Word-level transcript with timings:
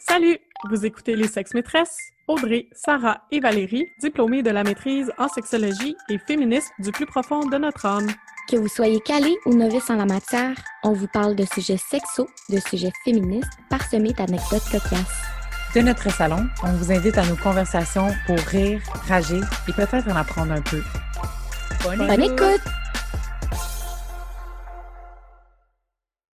Salut! 0.00 0.38
Vous 0.70 0.86
écoutez 0.86 1.16
Les 1.16 1.26
Sexes 1.26 1.54
Maîtresses, 1.54 1.98
Audrey, 2.28 2.68
Sarah 2.72 3.22
et 3.32 3.40
Valérie, 3.40 3.84
diplômées 4.00 4.44
de 4.44 4.50
la 4.50 4.62
maîtrise 4.62 5.12
en 5.18 5.26
sexologie 5.26 5.96
et 6.08 6.18
féministes 6.18 6.70
du 6.78 6.92
plus 6.92 7.04
profond 7.04 7.44
de 7.46 7.58
notre 7.58 7.84
âme. 7.84 8.06
Que 8.48 8.56
vous 8.56 8.68
soyez 8.68 9.00
calé 9.00 9.36
ou 9.44 9.54
novice 9.54 9.90
en 9.90 9.96
la 9.96 10.06
matière, 10.06 10.56
on 10.84 10.92
vous 10.92 11.08
parle 11.08 11.34
de 11.34 11.44
sujets 11.44 11.76
sexos, 11.76 12.28
de 12.48 12.60
sujets 12.60 12.92
féministes, 13.04 13.50
parsemés 13.70 14.12
d'anecdotes 14.12 14.64
cocasses. 14.70 15.22
De 15.74 15.80
notre 15.80 16.12
salon, 16.12 16.46
on 16.62 16.72
vous 16.74 16.92
invite 16.92 17.18
à 17.18 17.26
nos 17.26 17.36
conversations 17.36 18.08
pour 18.26 18.38
rire, 18.38 18.80
rager 19.08 19.40
et 19.68 19.72
peut-être 19.72 20.08
en 20.08 20.16
apprendre 20.16 20.52
un 20.52 20.62
peu. 20.62 20.80
Bonne, 21.82 22.06
Bonne 22.06 22.22
écoute! 22.22 22.62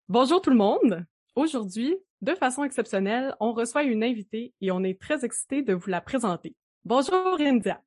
Bonjour 0.09 0.43
tout 0.43 0.51
le 0.51 0.57
monde! 0.57 1.07
Aujourd'hui, 1.37 1.97
de 2.23 2.33
façon 2.37 2.63
exceptionnelle, 2.63 3.35
on 3.41 3.53
reçoit 3.53 3.83
une 3.83 4.05
invitée 4.05 4.55
et 4.61 4.71
on 4.71 4.85
est 4.85 5.01
très 5.01 5.25
excité 5.25 5.63
de 5.63 5.75
vous 5.75 5.91
la 5.91 6.01
présenter. 6.01 6.55
Bonjour 6.85 7.37
India. 7.41 7.81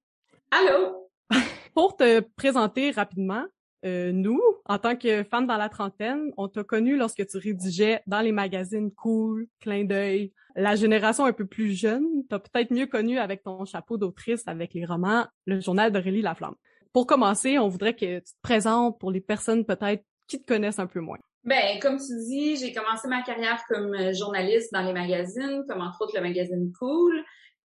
Allô? 0.52 1.10
Pour 1.74 1.96
te 1.96 2.20
présenter 2.36 2.92
rapidement, 2.92 3.46
euh, 3.86 4.12
nous, 4.12 4.42
en 4.66 4.78
tant 4.80 4.98
que 4.98 5.24
fans 5.24 5.44
dans 5.44 5.56
la 5.56 5.70
trentaine, 5.70 6.34
on 6.36 6.50
t'a 6.50 6.66
connu 6.66 6.98
lorsque 6.98 7.26
tu 7.26 7.38
rédigeais 7.38 8.02
dans 8.06 8.20
les 8.20 8.34
magazines 8.34 8.92
Cool, 8.92 9.48
Clin 9.62 9.86
d'œil. 9.86 10.34
La 10.58 10.76
génération 10.76 11.24
un 11.24 11.32
peu 11.32 11.46
plus 11.46 11.72
jeune, 11.72 12.06
t'as 12.30 12.40
peut-être 12.40 12.72
mieux 12.72 12.88
connu 12.88 13.18
avec 13.18 13.44
ton 13.44 13.64
chapeau 13.64 13.98
d'autrice 13.98 14.46
avec 14.48 14.74
les 14.74 14.84
romans 14.84 15.26
Le 15.46 15.62
journal 15.62 15.94
d'Aurélie 15.94 16.22
Laflamme. 16.22 16.56
Pour 16.92 17.08
commencer, 17.08 17.58
on 17.60 17.70
voudrait 17.70 17.96
que 17.96 18.20
tu 18.20 18.26
te 18.26 18.42
présentes 18.42 19.00
pour 19.00 19.10
les 19.10 19.22
personnes 19.22 19.64
peut-être 19.64 20.04
qui 20.28 20.42
te 20.42 20.46
connaissent 20.46 20.80
un 20.80 20.88
peu 20.88 21.00
moins. 21.00 21.20
Ben, 21.48 21.80
comme 21.80 21.98
tu 21.98 22.14
dis, 22.26 22.58
j'ai 22.58 22.74
commencé 22.74 23.08
ma 23.08 23.22
carrière 23.22 23.64
comme 23.70 23.94
euh, 23.94 24.12
journaliste 24.12 24.74
dans 24.74 24.82
les 24.82 24.92
magazines, 24.92 25.64
comme 25.66 25.80
entre 25.80 26.02
autres 26.02 26.16
le 26.16 26.22
magazine 26.22 26.74
Cool. 26.78 27.24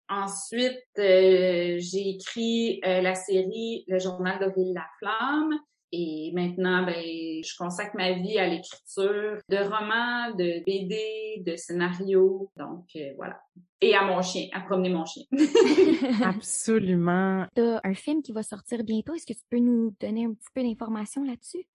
Ensuite, 0.09 0.83
euh, 0.99 1.77
j'ai 1.79 2.09
écrit 2.09 2.81
euh, 2.85 2.99
la 2.99 3.15
série 3.15 3.85
Le 3.87 3.97
journal 3.97 4.39
de 4.39 4.53
Ville 4.53 4.73
La 4.73 4.85
Flamme. 4.99 5.57
Et 5.93 6.33
maintenant, 6.35 6.85
ben, 6.85 6.95
je 6.95 7.57
consacre 7.57 7.95
ma 7.95 8.11
vie 8.11 8.37
à 8.37 8.47
l'écriture 8.47 9.39
de 9.47 9.57
romans, 9.57 10.35
de 10.35 10.63
BD, 10.65 11.43
de 11.45 11.55
scénarios. 11.55 12.51
Donc, 12.57 12.85
voilà. 13.15 13.39
Et 13.79 13.95
à 13.95 14.03
mon 14.03 14.21
chien, 14.21 14.47
à 14.53 14.61
promener 14.61 14.89
mon 14.89 15.05
chien. 15.05 15.23
Absolument. 16.23 17.45
T'as 17.55 17.79
un 17.83 17.93
film 17.93 18.21
qui 18.21 18.31
va 18.33 18.43
sortir 18.43 18.83
bientôt. 18.83 19.13
Est-ce 19.13 19.25
que 19.25 19.33
tu 19.33 19.45
peux 19.49 19.59
nous 19.59 19.93
donner 19.99 20.25
un 20.25 20.33
petit 20.33 20.49
peu 20.53 20.61
d'informations 20.61 21.23
là-dessus? 21.23 21.65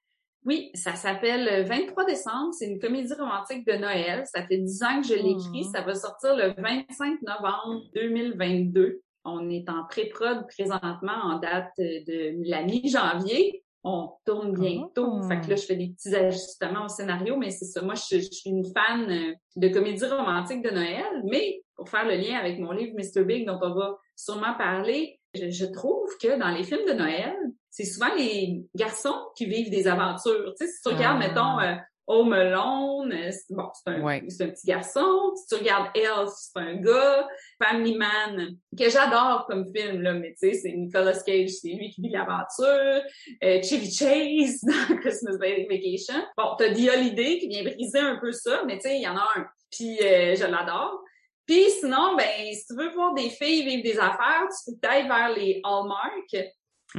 Oui, 0.47 0.71
ça 0.75 0.95
s'appelle 0.95 1.67
23 1.67 2.05
décembre. 2.05 2.55
C'est 2.57 2.67
une 2.67 2.79
comédie 2.79 3.13
romantique 3.15 3.67
de 3.67 3.73
Noël. 3.73 4.25
Ça 4.33 4.47
fait 4.47 4.59
dix 4.59 4.81
ans 4.85 5.03
que 5.03 5.09
je 5.09 5.15
l'écris. 5.15 5.65
Oh. 5.65 5.71
Ça 5.75 5.83
va 5.83 5.95
sortir 5.97 6.37
le 6.37 6.55
25 6.57 7.21
novembre 7.23 7.83
2022. 7.97 9.01
On 9.25 9.51
est 9.51 9.69
en 9.69 9.85
pré-prod 9.89 10.47
présentement 10.47 11.19
en 11.25 11.41
date 11.41 11.73
de 11.79 12.49
la 12.49 12.63
mi-janvier. 12.63 13.65
On 13.83 14.11
tourne 14.25 14.53
bientôt. 14.53 15.19
Oh. 15.21 15.29
Fait 15.29 15.41
que 15.41 15.51
là, 15.51 15.57
je 15.57 15.67
fais 15.67 15.75
des 15.75 15.89
petits 15.89 16.15
ajustements 16.15 16.85
au 16.85 16.89
scénario, 16.89 17.37
mais 17.37 17.51
c'est 17.51 17.65
ça. 17.65 17.83
Moi, 17.83 17.95
je, 17.95 18.19
je, 18.19 18.31
suis 18.31 18.51
une 18.51 18.65
fan 18.67 19.11
euh, 19.11 19.35
de 19.57 19.69
comédie 19.69 20.07
romantique 20.07 20.63
de 20.63 20.71
Noël, 20.71 21.23
mais 21.25 21.65
pour 21.75 21.89
faire 21.89 22.07
le 22.07 22.15
lien 22.15 22.39
avec 22.39 22.61
mon 22.61 22.71
livre 22.71 22.95
Mr. 22.97 23.25
Big 23.25 23.47
dont 23.47 23.59
on 23.61 23.75
va 23.75 23.97
sûrement 24.15 24.55
parler, 24.57 25.19
je, 25.35 25.51
je 25.51 25.67
trouve 25.67 26.09
que 26.23 26.39
dans 26.39 26.51
les 26.51 26.63
films 26.63 26.87
de 26.87 26.93
Noël, 26.93 27.35
c'est 27.77 27.85
souvent 27.85 28.15
les 28.17 28.65
garçons 28.75 29.29
qui 29.37 29.45
vivent 29.45 29.69
des 29.69 29.87
aventures. 29.87 30.55
Tu 30.59 30.65
sais, 30.65 30.73
si 30.73 30.81
tu 30.81 30.89
regardes, 30.89 31.21
ah. 31.23 31.29
mettons, 31.29 31.61
euh, 31.61 31.75
Home 32.07 32.33
Alone, 32.33 33.13
euh, 33.13 33.31
bon, 33.51 33.69
c'est 33.75 33.91
un, 33.91 34.07
un, 34.07 34.21
petit 34.21 34.67
garçon. 34.67 35.35
Si 35.37 35.47
tu 35.47 35.57
regardes 35.57 35.89
Elf, 35.95 36.31
c'est 36.31 36.59
un 36.59 36.77
gars. 36.77 37.29
Family 37.63 37.99
Man, 37.99 38.57
que 38.79 38.89
j'adore 38.89 39.45
comme 39.47 39.67
film, 39.75 40.01
là, 40.01 40.15
mais 40.15 40.35
tu 40.41 40.49
sais, 40.49 40.55
c'est 40.55 40.73
Nicolas 40.73 41.21
Cage, 41.21 41.51
c'est 41.51 41.69
lui 41.69 41.91
qui 41.91 42.01
vit 42.01 42.09
l'aventure. 42.09 43.03
Euh, 43.45 43.63
Chevy 43.63 43.93
Chase 43.93 44.61
dans 44.63 44.97
Christmas 44.97 45.37
Vacation. 45.37 46.23
Bon, 46.39 46.55
t'as 46.57 46.73
The 46.73 46.89
Holiday 46.95 47.41
qui 47.41 47.49
vient 47.49 47.65
briser 47.65 47.99
un 47.99 48.17
peu 48.17 48.33
ça, 48.33 48.63
mais 48.67 48.77
tu 48.77 48.89
sais, 48.89 48.97
il 48.97 49.03
y 49.03 49.09
en 49.09 49.19
a 49.19 49.29
un. 49.37 49.47
Puis 49.71 49.99
euh, 50.01 50.35
je 50.35 50.47
l'adore. 50.47 51.03
Puis 51.45 51.71
sinon, 51.81 52.17
ben, 52.17 52.53
si 52.53 52.67
tu 52.67 52.75
veux 52.75 52.91
voir 52.91 53.15
des 53.15 53.31
filles 53.31 53.65
vivre 53.65 53.83
des 53.83 53.99
affaires, 53.99 54.47
tu 54.49 54.73
peux 54.73 54.79
peut-être 54.81 55.07
vers 55.07 55.35
les 55.37 55.61
Hallmark. 55.63 56.55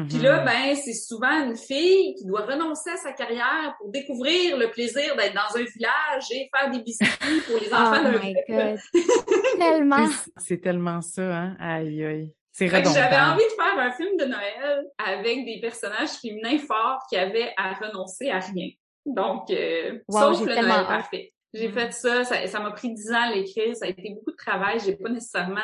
Puis 0.06 0.20
là, 0.20 0.40
mhm. 0.40 0.46
ben, 0.46 0.76
c'est 0.76 0.94
souvent 0.94 1.44
une 1.44 1.58
fille 1.58 2.14
qui 2.16 2.26
doit 2.26 2.46
renoncer 2.46 2.92
à 2.92 2.98
sa 2.98 3.14
carrière 3.14 3.74
pour 3.80 3.90
découvrir 3.90 4.56
le 4.56 4.70
plaisir 4.70 5.16
d'être 5.16 5.34
dans 5.34 5.60
un 5.60 5.64
village 5.64 6.32
et 6.32 6.50
faire 6.56 6.70
des 6.70 6.84
biscuits 6.84 7.42
pour 7.48 7.60
les 7.60 7.74
enfants 7.74 8.04
oh 8.06 8.20
my 8.24 8.36
God. 8.48 8.80
tellement. 9.58 10.08
C'est 10.38 10.62
tellement 10.62 11.02
ça, 11.02 11.36
hein? 11.36 11.58
Aïe, 11.60 12.06
aïe. 12.06 12.34
C'est 12.52 12.68
J'avais 12.70 13.20
envie 13.20 13.44
de 13.44 13.64
faire 13.64 13.78
un 13.80 13.92
film 13.92 14.18
de 14.18 14.26
Noël 14.26 14.86
avec 14.98 15.46
des 15.46 15.60
personnages 15.62 16.10
féminins 16.22 16.58
forts 16.58 17.04
qui 17.10 17.16
avaient 17.16 17.54
à 17.56 17.74
renoncer 17.74 18.30
à 18.30 18.40
rien. 18.40 18.70
Donc, 19.06 19.50
euh, 19.52 20.00
sauf 20.10 20.42
le 20.42 20.56
Noël 20.56 20.86
parfait. 20.88 21.34
J'ai 21.54 21.70
mm. 21.70 21.74
fait 21.74 21.94
ça, 21.94 22.24
ça 22.24 22.60
m'a 22.60 22.72
pris 22.72 22.94
dix 22.94 23.12
ans 23.12 23.30
à 23.30 23.32
l'écrire, 23.32 23.76
ça 23.76 23.86
a 23.86 23.90
été 23.90 24.10
beaucoup 24.10 24.32
de 24.32 24.38
travail, 24.38 24.80
j'ai 24.84 24.96
pas 24.96 25.10
nécessairement 25.10 25.62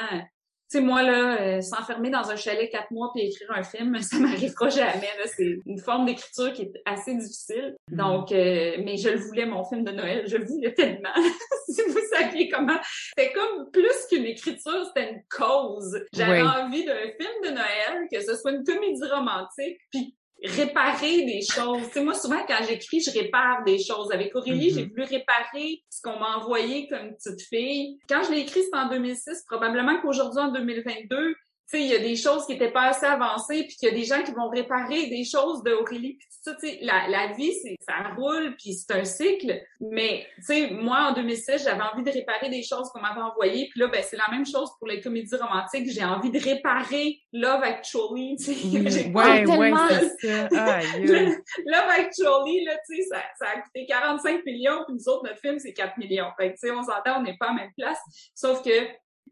sais, 0.74 0.82
moi, 0.82 1.04
là, 1.04 1.42
euh, 1.42 1.62
s'enfermer 1.62 2.10
dans 2.10 2.30
un 2.30 2.36
chalet 2.36 2.70
quatre 2.70 2.92
mois 2.92 3.12
puis 3.14 3.26
écrire 3.26 3.52
un 3.52 3.64
film, 3.64 3.98
ça 4.02 4.18
m'arrivera 4.18 4.70
jamais. 4.70 5.10
C'est 5.36 5.60
une 5.66 5.80
forme 5.80 6.06
d'écriture 6.06 6.52
qui 6.54 6.64
est 6.64 6.74
assez 6.86 7.16
difficile. 7.16 7.76
Mm. 7.92 7.96
Donc, 7.96 8.32
euh, 8.32 8.78
mais 8.84 8.98
je 8.98 9.10
le 9.10 9.18
voulais, 9.18 9.46
mon 9.46 9.64
film 9.64 9.84
de 9.84 9.92
Noël. 9.92 10.26
Je 10.28 10.38
le 10.38 10.46
voulais 10.46 10.74
tellement. 10.74 11.14
si 11.70 11.82
vous 11.88 12.00
saviez 12.12 12.50
comment. 12.50 12.78
C'était 13.18 13.34
comme 13.34 13.70
plus 13.72 14.08
qu'une 14.10 14.26
écriture, 14.26 14.86
c'était 14.88 15.12
une 15.12 15.24
cause. 15.30 16.00
J'avais 16.14 16.42
envie 16.42 16.86
d'un 16.86 17.02
film 17.02 17.34
de 17.44 17.50
Noël, 17.50 18.08
que 18.12 18.20
ce 18.22 18.36
soit 18.36 18.52
une 18.52 18.64
comédie 18.64 19.08
romantique, 19.12 19.78
puis 19.92 20.16
réparer 20.44 21.26
des 21.26 21.42
choses. 21.42 21.88
Tu 21.88 21.94
sais, 21.94 22.04
moi, 22.04 22.14
souvent, 22.14 22.44
quand 22.48 22.60
j'écris, 22.68 23.02
je 23.02 23.12
répare 23.12 23.64
des 23.66 23.80
choses. 23.80 24.12
Avec 24.12 24.36
Aurélie, 24.36 24.72
j'ai 24.72 24.86
mm-hmm. 24.86 24.90
voulu 24.90 25.04
réparer 25.04 25.84
ce 25.90 26.02
qu'on 26.02 26.20
m'a 26.20 26.38
envoyé 26.38 26.88
comme 26.88 27.16
petite 27.16 27.42
fille. 27.48 27.98
Quand 28.10 28.24
je 28.24 28.32
l'ai 28.32 28.42
écrit, 28.42 28.64
c'était 28.64 28.78
en 28.78 28.90
2006. 28.90 29.46
Probablement 29.48 30.02
qu'aujourd'hui, 30.02 30.42
en 30.42 30.52
2022, 30.52 31.36
tu 31.70 31.78
sais, 31.78 31.84
il 31.84 31.90
y 31.90 31.96
a 31.96 32.00
des 32.00 32.16
choses 32.16 32.46
qui 32.46 32.54
étaient 32.54 32.72
pas 32.72 32.90
assez 32.90 33.06
avancées, 33.06 33.64
puis 33.64 33.76
qu'il 33.76 33.90
y 33.90 33.92
a 33.92 33.96
des 33.96 34.04
gens 34.04 34.22
qui 34.24 34.32
vont 34.32 34.50
réparer 34.50 35.08
des 35.08 35.24
choses 35.24 35.64
d'Aurélie, 35.64 36.16
puis 36.16 36.28
tout 36.28 36.52
ça, 36.52 36.56
tu 36.56 36.68
sais, 36.68 36.80
la, 36.82 37.08
la 37.08 37.34
vie, 37.34 37.54
c'est, 37.64 37.78
ça 37.80 38.14
roule, 38.18 38.56
puis 38.58 38.74
c'est 38.74 38.94
un 38.94 39.06
cycle. 39.06 39.62
Mais, 39.80 40.28
tu 40.38 40.44
sais, 40.44 40.70
moi, 40.72 41.10
en 41.10 41.14
2006, 41.14 41.64
j'avais 41.64 41.82
envie 41.82 42.04
de 42.04 42.12
réparer 42.12 42.50
des 42.50 42.64
choses 42.64 42.90
qu'on 42.90 43.00
m'avait 43.00 43.22
envoyées, 43.22 43.70
puis 43.72 43.80
là, 43.80 43.88
ben, 43.88 44.04
c'est 44.04 44.18
la 44.18 44.30
même 44.32 44.46
chose 44.46 44.70
pour 44.78 44.88
les 44.88 45.00
comédies 45.00 45.36
romantiques. 45.36 45.90
J'ai 45.90 46.04
envie 46.04 46.32
de 46.32 46.40
réparer 46.40 47.20
Love 47.32 47.64
Actually, 47.64 48.36
tu 48.38 48.54
sais. 48.54 48.68
Mm, 48.68 49.16
ouais, 49.16 49.46
ouais, 49.46 49.72
c'est 50.20 50.28
ça. 50.28 50.50
Love 51.00 51.90
Actually, 51.90 52.66
là, 52.66 52.78
tu 52.90 52.98
sais, 52.98 53.04
ça, 53.10 53.22
ça 53.40 53.46
a 53.52 53.62
coûté 53.62 53.86
45 53.88 54.46
millions, 54.46 54.84
puis 54.86 54.96
nous 54.96 55.10
autres, 55.10 55.24
notre 55.24 55.40
film, 55.40 55.58
c'est 55.60 55.74
4 55.74 55.98
millions. 55.98 56.28
Fait 56.38 56.50
que, 56.50 56.54
tu 56.54 56.68
sais, 56.68 56.72
on 56.72 56.84
s'entend, 56.84 57.20
on 57.20 57.24
n'est 57.24 57.38
pas 57.38 57.48
à 57.48 57.50
la 57.50 57.64
même 57.64 57.72
place. 57.78 58.00
Sauf 58.36 58.64
que 58.64 58.70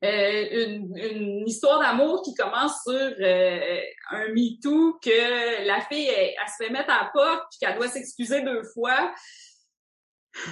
euh, 0.03 0.47
une, 0.51 0.97
une, 0.97 1.47
histoire 1.47 1.79
d'amour 1.79 2.23
qui 2.23 2.33
commence 2.33 2.81
sur 2.83 2.93
euh, 2.95 3.79
un 4.09 4.27
MeToo 4.29 4.97
que 4.99 5.67
la 5.67 5.81
fille, 5.81 6.07
elle, 6.07 6.33
se 6.47 6.63
fait 6.63 6.71
mettre 6.71 6.89
à 6.89 7.03
la 7.03 7.11
porte 7.13 7.45
puis 7.51 7.59
qu'elle 7.59 7.77
doit 7.77 7.87
s'excuser 7.87 8.41
deux 8.41 8.63
fois. 8.63 9.13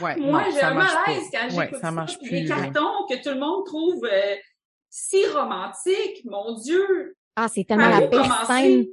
Ouais, 0.02 0.18
Moi, 0.18 0.44
j'ai 0.52 0.62
un 0.62 0.74
malaise 0.76 1.24
quand 1.32 1.50
j'écoute 1.50 1.80
ça, 1.82 1.90
marche 1.90 2.20
des 2.20 2.46
cartons 2.46 3.08
que 3.10 3.24
tout 3.24 3.30
le 3.30 3.40
monde 3.40 3.66
trouve 3.66 4.06
euh, 4.06 4.36
si 4.90 5.26
romantique. 5.28 6.24
Mon 6.26 6.54
Dieu! 6.54 7.18
Ah, 7.36 7.48
c'est 7.48 7.64
tellement 7.64 7.90
la 7.90 8.08
pire 8.08 8.46
scène 8.46 8.86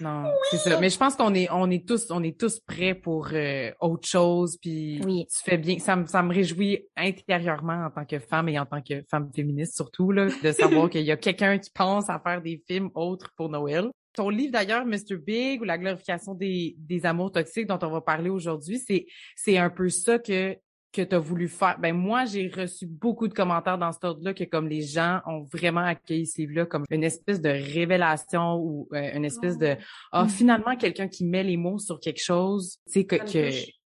non, 0.00 0.24
c'est 0.50 0.58
ça. 0.58 0.80
Mais 0.80 0.90
je 0.90 0.98
pense 0.98 1.16
qu'on 1.16 1.34
est, 1.34 1.48
on 1.50 1.70
est 1.70 1.86
tous, 1.86 2.10
on 2.10 2.22
est 2.22 2.38
tous 2.38 2.60
prêts 2.60 2.94
pour 2.94 3.28
euh, 3.32 3.70
autre 3.80 4.06
chose. 4.06 4.58
Puis 4.60 5.00
oui. 5.04 5.26
tu 5.30 5.38
fais 5.42 5.58
bien. 5.58 5.78
Ça 5.78 5.96
me, 5.96 6.06
ça 6.06 6.22
me 6.22 6.32
réjouit 6.32 6.84
intérieurement 6.96 7.86
en 7.86 7.90
tant 7.90 8.04
que 8.04 8.18
femme 8.18 8.48
et 8.48 8.58
en 8.58 8.66
tant 8.66 8.82
que 8.82 9.02
femme 9.10 9.30
féministe 9.34 9.74
surtout 9.76 10.12
là, 10.12 10.26
de 10.26 10.52
savoir 10.52 10.90
qu'il 10.90 11.02
y 11.02 11.10
a 11.10 11.16
quelqu'un 11.16 11.58
qui 11.58 11.70
pense 11.70 12.08
à 12.10 12.18
faire 12.20 12.42
des 12.42 12.62
films 12.66 12.90
autres 12.94 13.30
pour 13.36 13.48
Noël. 13.48 13.90
Ton 14.14 14.28
livre 14.28 14.52
d'ailleurs, 14.52 14.84
Mr. 14.84 15.16
Big 15.16 15.62
ou 15.62 15.64
la 15.64 15.78
glorification 15.78 16.34
des, 16.34 16.76
des 16.78 17.06
amours 17.06 17.32
toxiques 17.32 17.66
dont 17.66 17.78
on 17.80 17.90
va 17.90 18.02
parler 18.02 18.28
aujourd'hui, 18.28 18.78
c'est 18.78 19.06
c'est 19.36 19.56
un 19.56 19.70
peu 19.70 19.88
ça 19.88 20.18
que 20.18 20.54
que 20.92 21.02
tu 21.02 21.14
as 21.14 21.18
voulu 21.18 21.48
faire. 21.48 21.78
Ben 21.80 21.94
moi, 21.94 22.24
j'ai 22.24 22.48
reçu 22.48 22.86
beaucoup 22.86 23.28
de 23.28 23.34
commentaires 23.34 23.78
dans 23.78 23.92
ce 23.92 23.98
ordre-là 24.02 24.34
que 24.34 24.44
comme 24.44 24.68
les 24.68 24.82
gens 24.82 25.20
ont 25.26 25.42
vraiment 25.42 25.80
accueilli 25.80 26.26
ce 26.26 26.42
livre-là 26.42 26.66
comme 26.66 26.84
une 26.90 27.04
espèce 27.04 27.40
de 27.40 27.48
révélation 27.48 28.56
ou 28.56 28.88
euh, 28.92 29.10
une 29.14 29.24
espèce 29.24 29.58
de 29.58 29.76
ah 30.12 30.28
finalement 30.28 30.76
quelqu'un 30.76 31.08
qui 31.08 31.24
met 31.24 31.42
les 31.42 31.56
mots 31.56 31.78
sur 31.78 31.98
quelque 31.98 32.22
chose, 32.22 32.78
c'est 32.86 33.04
que, 33.04 33.16
que 33.16 33.50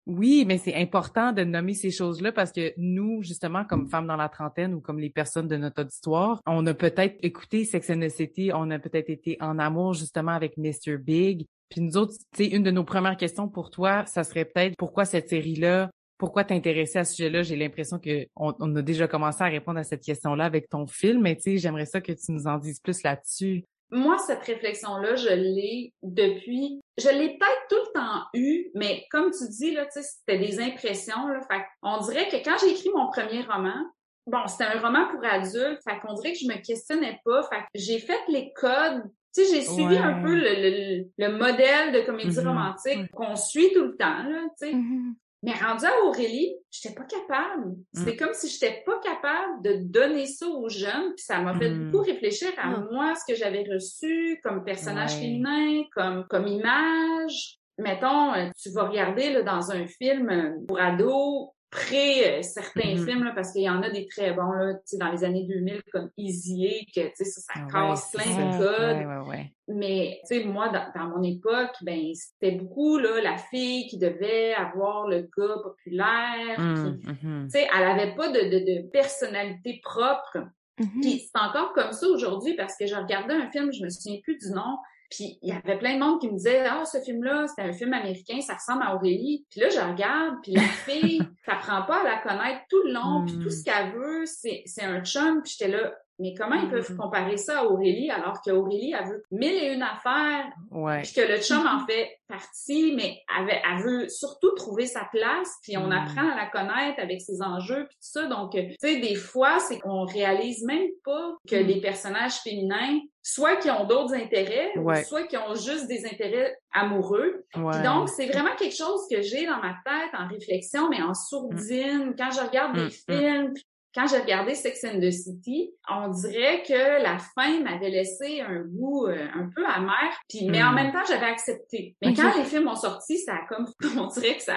oui, 0.06 0.44
mais 0.47 0.59
c'est 0.59 0.75
important 0.75 1.33
de 1.33 1.44
nommer 1.44 1.75
ces 1.75 1.93
choses-là 1.93 2.33
parce 2.33 2.50
que 2.50 2.73
nous, 2.77 3.23
justement, 3.23 3.65
comme 3.65 3.89
femmes 3.89 4.09
dans 4.09 4.17
la 4.17 4.29
trentaine 4.29 4.75
ou 4.75 4.81
comme 4.81 4.99
les 4.99 5.11
personnes 5.11 5.47
de 5.47 5.56
notre 5.56 5.83
auditoire, 5.83 6.41
on 6.47 6.67
a 6.67 6.75
peut-être 6.75 7.17
écouté 7.23 7.65
Sex 7.65 7.89
and 7.91 8.00
the 8.00 8.09
City, 8.09 8.50
on 8.53 8.71
a 8.71 8.79
peut-être 8.81 9.11
été 9.11 9.37
en 9.41 9.59
amour 9.59 9.94
justement 9.94 10.33
avec 10.33 10.56
Mr. 10.56 10.99
Big. 10.99 11.47
Puis 11.69 11.81
nous 11.81 11.97
autres, 11.97 12.15
tu 12.35 12.44
sais, 12.44 12.50
une 12.50 12.65
de 12.65 12.71
nos 12.73 12.85
premières 12.85 13.17
questions 13.17 13.49
pour 13.49 13.71
toi, 13.71 14.05
ça 14.06 14.25
serait 14.25 14.44
peut-être 14.44 14.77
pourquoi 14.77 15.05
cette 15.05 15.29
série-là 15.29 15.91
pourquoi 16.22 16.44
t'intéresser 16.44 17.00
à 17.00 17.04
ce 17.04 17.16
sujet-là? 17.16 17.42
J'ai 17.42 17.56
l'impression 17.56 17.98
que 17.98 18.28
on, 18.36 18.76
a 18.76 18.80
déjà 18.80 19.08
commencé 19.08 19.42
à 19.42 19.48
répondre 19.48 19.80
à 19.80 19.82
cette 19.82 20.04
question-là 20.04 20.44
avec 20.44 20.69
ton 20.69 20.86
film, 20.86 21.22
mais 21.22 21.34
tu 21.34 21.42
sais, 21.42 21.56
j'aimerais 21.56 21.84
ça 21.84 22.00
que 22.00 22.12
tu 22.12 22.30
nous 22.30 22.46
en 22.46 22.58
dises 22.58 22.78
plus 22.78 23.02
là-dessus. 23.02 23.64
Moi, 23.90 24.19
cette 24.19 24.44
réflexion-là, 24.44 25.16
je 25.16 25.30
l'ai 25.30 25.92
depuis, 26.04 26.80
je 26.96 27.08
l'ai 27.08 27.30
peut-être 27.30 27.66
tout 27.69 27.76
le 27.88 27.92
temps 28.00 28.22
eu, 28.34 28.70
mais 28.76 29.04
comme 29.10 29.32
tu 29.32 29.48
dis, 29.48 29.72
là, 29.72 29.84
tu 29.86 30.00
sais, 30.00 30.02
c'était 30.02 30.38
des 30.38 30.60
impressions, 30.60 31.26
là. 31.26 31.40
Fait 31.50 31.64
on 31.82 31.98
dirait 32.02 32.28
que 32.28 32.36
quand 32.36 32.54
j'ai 32.60 32.70
écrit 32.70 32.90
mon 32.94 33.10
premier 33.10 33.42
roman, 33.42 33.84
bon, 34.28 34.46
c'était 34.46 34.70
un 34.70 34.80
roman 34.80 35.08
pour 35.08 35.24
adultes, 35.24 35.80
fait 35.82 35.98
qu'on 35.98 36.14
dirait 36.14 36.34
que 36.34 36.38
je 36.38 36.46
me 36.46 36.62
questionnais 36.64 37.19
pas, 37.24 37.42
fait 37.50 37.64
j'ai 37.74 37.98
fait 37.98 38.20
les 38.28 38.52
codes 38.54 39.02
tu 39.34 39.44
sais, 39.44 39.54
j'ai 39.54 39.62
suivi 39.62 39.96
un 39.96 40.22
peu 40.22 40.34
le, 40.34 41.06
le, 41.16 41.38
modèle 41.38 41.90
de 41.90 42.04
comédie 42.04 42.36
mm-hmm. 42.36 42.46
romantique 42.46 43.10
qu'on 43.12 43.34
suit 43.34 43.72
tout 43.72 43.86
le 43.86 43.96
temps, 43.96 44.22
là, 44.22 44.42
tu 44.60 44.69
sais. 44.69 44.74
Mm-hmm. 44.74 45.14
Mais 45.43 45.55
rendu 45.55 45.85
à 45.85 46.05
Aurélie, 46.05 46.55
j'étais 46.71 46.94
pas 46.94 47.05
capable. 47.05 47.75
C'était 47.93 48.12
mm. 48.15 48.17
comme 48.17 48.35
si 48.35 48.49
j'étais 48.49 48.83
pas 48.87 48.99
capable 49.00 49.62
de 49.62 49.75
donner 49.83 50.27
ça 50.27 50.47
aux 50.47 50.69
jeunes. 50.69 51.15
Puis 51.17 51.25
ça 51.25 51.41
m'a 51.41 51.59
fait 51.59 51.71
mm. 51.71 51.91
beaucoup 51.91 52.05
réfléchir 52.05 52.49
à 52.59 52.75
ah. 52.75 52.85
moi, 52.91 53.15
ce 53.17 53.33
que 53.33 53.37
j'avais 53.37 53.65
reçu 53.65 54.41
comme 54.44 54.65
personnage 54.65 55.15
féminin, 55.15 55.83
comme, 55.94 56.27
comme 56.29 56.47
image. 56.47 57.59
Mettons, 57.79 58.35
euh, 58.35 58.50
tu 58.61 58.71
vas 58.71 58.89
regarder 58.89 59.33
là, 59.33 59.43
dans 59.43 59.73
un 59.73 59.87
film 59.87 60.31
euh, 60.31 60.53
pour 60.69 60.81
ados, 60.81 61.49
près 61.72 62.38
euh, 62.38 62.42
certains 62.42 62.94
mm-hmm. 62.94 63.04
films, 63.04 63.24
là, 63.24 63.32
parce 63.34 63.52
qu'il 63.52 63.62
y 63.62 63.70
en 63.70 63.82
a 63.82 63.88
des 63.90 64.06
très 64.06 64.32
bons, 64.32 64.52
là, 64.52 64.74
dans 65.00 65.10
les 65.10 65.24
années 65.24 65.44
2000, 65.44 65.82
comme 65.90 66.10
Easy, 66.19 66.86
que 66.94 67.00
ça, 67.14 67.24
ça 67.24 67.52
ah 67.56 67.66
casse 67.72 68.12
plein 68.12 68.24
de 68.24 68.58
codes. 68.58 69.48
Mais 69.69 70.20
moi, 70.44 70.69
dans, 70.69 71.08
mon 71.08 71.22
époque, 71.22 71.74
ben 71.80 71.98
c'était 72.14 72.56
beaucoup 72.56 72.98
là, 72.98 73.22
la 73.22 73.38
fille 73.38 73.86
qui 73.86 73.98
devait 73.98 74.52
avoir 74.52 75.08
le 75.08 75.22
gars 75.36 75.56
populaire. 75.62 76.60
Mm, 76.60 76.98
mm-hmm. 77.06 77.69
Elle 77.74 77.84
avait 77.84 78.14
pas 78.14 78.28
de, 78.28 78.40
de, 78.40 78.82
de 78.82 78.88
personnalité 78.88 79.80
propre. 79.82 80.38
Mm-hmm. 80.78 81.00
Puis 81.00 81.20
c'est 81.20 81.40
encore 81.40 81.72
comme 81.72 81.92
ça 81.92 82.06
aujourd'hui 82.06 82.54
parce 82.54 82.76
que 82.76 82.86
j'ai 82.86 82.96
regardé 82.96 83.32
un 83.32 83.50
film, 83.50 83.72
je 83.72 83.82
me 83.82 83.88
souviens 83.88 84.20
plus 84.22 84.36
du 84.36 84.50
nom, 84.50 84.76
puis 85.12 85.38
il 85.43 85.50
y 85.50 85.53
avait 85.53 85.76
plein 85.79 85.94
de 85.94 85.99
monde 85.99 86.20
qui 86.20 86.29
me 86.29 86.37
disait 86.37 86.64
Ah, 86.67 86.85
ce 86.87 86.99
film-là, 86.99 87.47
c'était 87.47 87.69
un 87.69 87.73
film 87.75 87.93
américain, 87.93 88.41
ça 88.41 88.55
ressemble 88.55 88.82
à 88.82 88.94
Aurélie. 88.94 89.44
Puis 89.50 89.61
là, 89.61 89.69
je 89.69 89.79
regarde, 89.79 90.37
puis 90.43 90.53
la 90.53 90.62
fille, 90.62 91.20
ça 91.47 91.56
prend 91.56 91.82
pas 91.82 92.00
à 92.00 92.05
la 92.05 92.19
connaître 92.19 92.62
tout 92.70 92.82
le 92.85 92.94
long, 92.94 93.25
puis 93.26 93.35
tout 93.35 93.49
hmm. 93.49 93.50
ce 93.50 93.64
qu'elle 93.64 93.93
veut, 93.93 94.25
c'est, 94.25 94.62
c'est 94.64 94.85
un 94.85 95.05
chum, 95.05 95.43
puis 95.43 95.55
j'étais 95.59 95.70
là, 95.70 95.93
mais 96.19 96.35
comment 96.35 96.56
ils 96.56 96.69
peuvent 96.69 96.91
mm-hmm. 96.91 96.97
comparer 96.97 97.37
ça 97.37 97.61
à 97.61 97.64
Aurélie 97.64 98.11
alors 98.11 98.41
qu'Aurélie, 98.43 98.94
elle 98.99 99.09
veut 99.09 99.23
mille 99.31 99.55
et 99.55 99.73
une 99.73 99.82
affaires, 99.82 100.50
ouais. 100.70 101.03
puis 101.03 101.12
que 101.12 101.20
le 101.20 101.38
chum 101.38 101.67
en 101.67 101.87
fait 101.87 102.19
partie, 102.29 102.94
mais 102.97 103.19
elle, 103.38 103.49
elle 103.50 103.82
veut 103.82 104.09
surtout 104.09 104.50
trouver 104.53 104.87
sa 104.87 105.05
place, 105.12 105.59
puis 105.62 105.76
on 105.76 105.88
mm. 105.88 105.93
apprend 105.93 106.31
à 106.31 106.37
la 106.37 106.47
connaître 106.47 107.00
avec 107.00 107.20
ses 107.20 107.43
enjeux, 107.43 107.87
puis 107.87 107.97
tout 107.97 108.20
ça. 108.20 108.26
Donc, 108.26 108.53
tu 108.53 108.75
sais, 108.81 109.00
des 109.00 109.14
fois, 109.14 109.59
c'est 109.59 109.79
qu'on 109.79 110.05
réalise 110.05 110.64
même 110.64 110.88
pas 111.05 111.37
que 111.49 111.56
mm. 111.56 111.67
les 111.67 111.81
personnages 111.81 112.37
féminins, 112.37 113.00
soit 113.23 113.56
qui 113.56 113.70
ont 113.70 113.85
d'autres 113.85 114.15
intérêts, 114.15 114.73
soit 115.05 115.25
qui 115.25 115.37
ont 115.37 115.55
juste 115.55 115.87
des 115.88 116.06
intérêts 116.06 116.56
amoureux. 116.73 117.44
donc, 117.55 118.08
c'est 118.08 118.26
vraiment 118.26 118.55
quelque 118.56 118.76
chose 118.76 119.03
que 119.11 119.20
j'ai 119.23 119.47
dans 119.47 119.58
ma 119.58 119.76
tête 119.85 120.12
en 120.19 120.26
réflexion, 120.29 120.88
mais 120.88 121.03
en 121.03 121.15
sourdine. 121.15 122.11
Mm. 122.11 122.15
Quand 122.17 122.31
je 122.31 122.41
regarde 122.41 122.76
des 122.76 122.91
films, 122.91 123.53
quand 123.94 124.06
j'ai 124.06 124.19
regardé 124.19 124.55
Sex 124.55 124.85
and 124.85 125.00
the 125.00 125.11
City, 125.11 125.71
on 125.89 126.09
dirait 126.09 126.62
que 126.62 127.03
la 127.03 127.19
fin 127.19 127.61
m'avait 127.61 127.91
laissé 127.91 128.41
un 128.41 128.61
goût 128.61 129.06
euh, 129.06 129.27
un 129.35 129.50
peu 129.55 129.65
amer, 129.67 130.11
puis 130.29 130.49
mais 130.49 130.62
en 130.62 130.73
hmm. 130.73 130.77
même 130.77 130.93
temps 130.93 131.05
j'avais 131.06 131.27
accepté. 131.27 131.97
Mais 132.00 132.15
quand 132.15 132.35
les 132.37 132.44
films 132.44 132.69
ont 132.69 132.77
sorti, 132.77 133.19
ça 133.19 133.35
a 133.35 133.47
comme 133.49 133.67
on 133.99 134.06
dirait 134.06 134.37
que 134.37 134.43
ça 134.43 134.56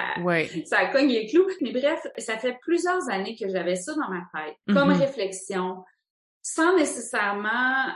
ça 0.64 0.78
a 0.78 0.86
cogné 0.86 1.22
les 1.22 1.26
clous. 1.26 1.46
Mais 1.60 1.72
bref, 1.72 2.00
ça 2.18 2.38
fait 2.38 2.56
plusieurs 2.62 3.08
années 3.10 3.36
que 3.36 3.48
j'avais 3.48 3.76
ça 3.76 3.92
dans 3.94 4.08
ma 4.08 4.22
tête 4.34 4.56
comme 4.68 4.90
mm-hmm. 4.90 5.00
réflexion, 5.00 5.84
sans 6.42 6.76
nécessairement 6.76 7.86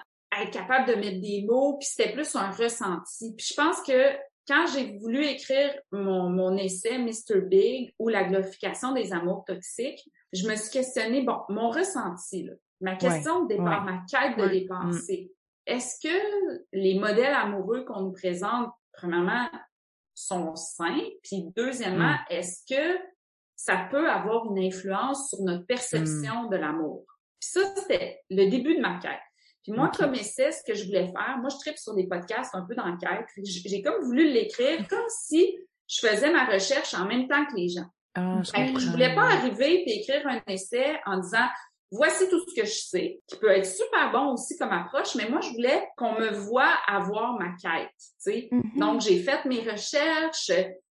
être 0.40 0.50
capable 0.50 0.88
de 0.88 0.94
mettre 0.94 1.20
des 1.20 1.44
mots, 1.48 1.78
puis 1.78 1.88
c'était 1.90 2.12
plus 2.12 2.36
un 2.36 2.50
ressenti. 2.50 3.34
Puis 3.36 3.48
je 3.50 3.54
pense 3.54 3.82
que 3.82 4.14
quand 4.46 4.66
j'ai 4.74 4.98
voulu 4.98 5.24
écrire 5.24 5.72
mon, 5.90 6.28
mon 6.28 6.56
essai 6.56 6.98
Mr. 6.98 7.40
Big 7.42 7.94
ou 7.98 8.08
la 8.08 8.24
glorification 8.24 8.92
des 8.92 9.12
amours 9.12 9.44
toxiques, 9.46 10.08
je 10.32 10.48
me 10.48 10.54
suis 10.56 10.70
questionnée, 10.70 11.22
bon, 11.22 11.40
mon 11.48 11.70
ressenti, 11.70 12.44
là, 12.44 12.52
ma 12.80 12.96
question 12.96 13.44
de 13.44 13.48
départ, 13.48 13.84
ma 13.84 14.02
quête 14.10 14.38
de 14.38 14.48
départ, 14.48 14.86
mm. 14.86 14.92
c'est 14.92 15.30
est-ce 15.66 16.00
que 16.00 16.64
les 16.72 16.98
modèles 16.98 17.34
amoureux 17.34 17.84
qu'on 17.84 18.00
nous 18.02 18.12
présente, 18.12 18.70
premièrement, 18.92 19.48
sont 20.14 20.54
sains? 20.56 21.04
Puis 21.22 21.44
deuxièmement, 21.56 22.12
mm. 22.12 22.24
est-ce 22.30 22.62
que 22.68 22.98
ça 23.56 23.88
peut 23.90 24.08
avoir 24.08 24.46
une 24.46 24.64
influence 24.64 25.30
sur 25.30 25.40
notre 25.42 25.66
perception 25.66 26.44
mm. 26.44 26.50
de 26.50 26.56
l'amour? 26.56 27.04
Puis 27.40 27.50
ça, 27.50 27.60
c'était 27.76 28.20
le 28.30 28.48
début 28.48 28.76
de 28.76 28.80
ma 28.80 28.98
quête. 28.98 29.20
Puis 29.62 29.72
moi, 29.72 29.90
comme 29.94 30.14
essai, 30.14 30.52
ce 30.52 30.62
que 30.66 30.74
je 30.74 30.86
voulais 30.86 31.06
faire, 31.06 31.36
moi, 31.38 31.50
je 31.50 31.56
tripe 31.58 31.76
sur 31.76 31.94
des 31.94 32.06
podcasts 32.06 32.54
un 32.54 32.62
peu 32.62 32.74
d'enquête. 32.74 33.26
J'ai 33.44 33.82
comme 33.82 34.02
voulu 34.02 34.30
l'écrire 34.30 34.86
comme 34.88 35.08
si 35.08 35.54
je 35.86 36.06
faisais 36.06 36.32
ma 36.32 36.46
recherche 36.46 36.94
en 36.94 37.04
même 37.04 37.28
temps 37.28 37.44
que 37.44 37.56
les 37.56 37.68
gens. 37.68 37.86
Ah, 38.14 38.42
je, 38.42 38.90
voulais 38.90 39.14
pas 39.14 39.22
arriver 39.22 39.82
et 39.86 40.00
écrire 40.00 40.26
un 40.26 40.40
essai 40.52 40.98
en 41.06 41.18
disant 41.18 41.46
voici 41.92 42.28
tout 42.28 42.40
ce 42.40 42.60
que 42.60 42.66
je 42.66 42.72
sais, 42.72 43.20
qui 43.26 43.36
peut 43.36 43.50
être 43.50 43.66
super 43.66 44.12
bon 44.12 44.32
aussi 44.34 44.56
comme 44.56 44.72
approche, 44.72 45.14
mais 45.16 45.28
moi, 45.28 45.40
je 45.40 45.50
voulais 45.50 45.88
qu'on 45.96 46.12
me 46.18 46.30
voit 46.30 46.72
avoir 46.86 47.38
ma 47.38 47.48
quête, 47.60 47.90
tu 47.96 48.04
sais. 48.18 48.48
Mm-hmm. 48.52 48.78
Donc, 48.78 49.00
j'ai 49.00 49.22
fait 49.22 49.44
mes 49.44 49.60
recherches. 49.60 50.52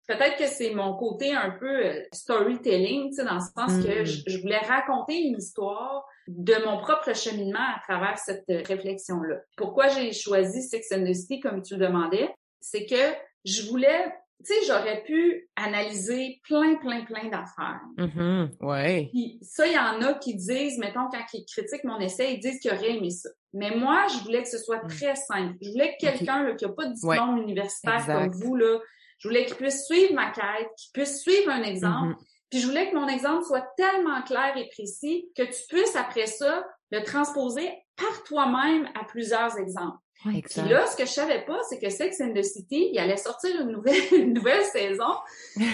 Peut-être 0.08 0.38
que 0.38 0.48
c'est 0.48 0.74
mon 0.74 0.98
côté 0.98 1.34
un 1.34 1.52
peu 1.52 1.86
euh, 1.86 2.04
storytelling, 2.12 3.10
tu 3.10 3.16
sais, 3.16 3.24
dans 3.24 3.36
le 3.36 3.40
sens 3.40 3.86
que 3.86 4.02
mm. 4.02 4.06
je, 4.28 4.42
voulais 4.42 4.58
raconter 4.58 5.22
une 5.22 5.38
histoire 5.38 6.06
de 6.28 6.56
mon 6.66 6.80
propre 6.80 7.16
cheminement 7.16 7.60
à 7.60 7.80
travers 7.88 8.18
cette 8.18 8.50
euh, 8.50 8.62
réflexion-là. 8.66 9.38
Pourquoi 9.56 9.88
j'ai 9.88 10.12
choisi 10.12 10.62
Sex 10.62 10.92
and 10.92 11.06
the 11.06 11.14
City, 11.14 11.40
comme 11.40 11.62
tu 11.62 11.76
le 11.78 11.88
demandais, 11.88 12.34
c'est 12.60 12.86
que 12.86 13.16
je 13.46 13.70
voulais 13.70 14.14
tu 14.46 14.54
sais, 14.54 14.66
j'aurais 14.68 15.04
pu 15.04 15.50
analyser 15.56 16.42
plein, 16.44 16.76
plein, 16.76 17.04
plein 17.06 17.30
d'affaires. 17.30 17.82
Mm-hmm, 17.98 18.58
ouais. 18.62 19.10
Puis 19.12 19.40
ça, 19.42 19.68
il 19.68 19.74
y 19.74 19.78
en 19.78 20.02
a 20.02 20.14
qui 20.16 20.36
disent, 20.36 20.78
mettons, 20.78 21.10
quand 21.12 21.24
ils 21.34 21.46
critiquent 21.46 21.84
mon 21.84 22.00
essai, 22.00 22.34
ils 22.34 22.40
disent 22.40 22.60
qu'ils 22.60 22.72
auraient 22.72 22.98
aimé 22.98 23.10
ça. 23.10 23.30
Mais 23.54 23.76
moi, 23.76 24.08
je 24.08 24.24
voulais 24.24 24.44
que 24.44 24.50
ce 24.50 24.58
soit 24.58 24.84
mm. 24.84 24.88
très 24.88 25.16
simple. 25.16 25.56
Je 25.62 25.72
voulais 25.72 25.96
que 26.00 26.08
quelqu'un 26.08 26.56
qui 26.56 26.66
n'a 26.66 26.72
pas 26.72 26.86
de 26.86 26.94
diplôme 26.94 27.38
universitaire 27.38 28.06
comme 28.06 28.32
vous, 28.32 28.56
là, 28.56 28.80
je 29.20 29.28
voulais 29.28 29.46
qu'il 29.46 29.56
puisse 29.56 29.86
suivre 29.86 30.14
ma 30.14 30.32
quête, 30.32 30.70
qu'il 30.78 30.92
puisse 30.94 31.22
suivre 31.22 31.50
un 31.52 31.64
exemple. 31.64 32.14
Mm-hmm. 32.14 32.28
Puis 32.50 32.60
je 32.60 32.68
voulais 32.68 32.90
que 32.90 32.96
mon 32.96 33.08
exemple 33.08 33.44
soit 33.46 33.66
tellement 33.78 34.22
clair 34.24 34.58
et 34.58 34.68
précis 34.70 35.30
que 35.38 35.44
tu 35.44 35.68
puisses, 35.70 35.96
après 35.96 36.28
ça, 36.28 36.66
le 36.92 37.04
transposer 37.04 37.70
par 37.96 38.24
toi-même 38.24 38.90
à 39.00 39.06
plusieurs 39.06 39.58
exemples. 39.58 39.98
Puis 40.24 40.70
là, 40.70 40.86
ce 40.86 40.96
que 40.96 41.06
je 41.06 41.12
savais 41.12 41.44
pas, 41.46 41.60
c'est 41.68 41.80
que 41.80 41.90
Sex 41.90 42.22
and 42.22 42.34
the 42.34 42.44
City, 42.44 42.90
il 42.94 43.00
allait 43.00 43.18
sortir 43.18 43.60
une 43.60 43.72
nouvelle, 43.72 44.02
une 44.16 44.34
nouvelle 44.34 44.64
saison. 44.66 45.14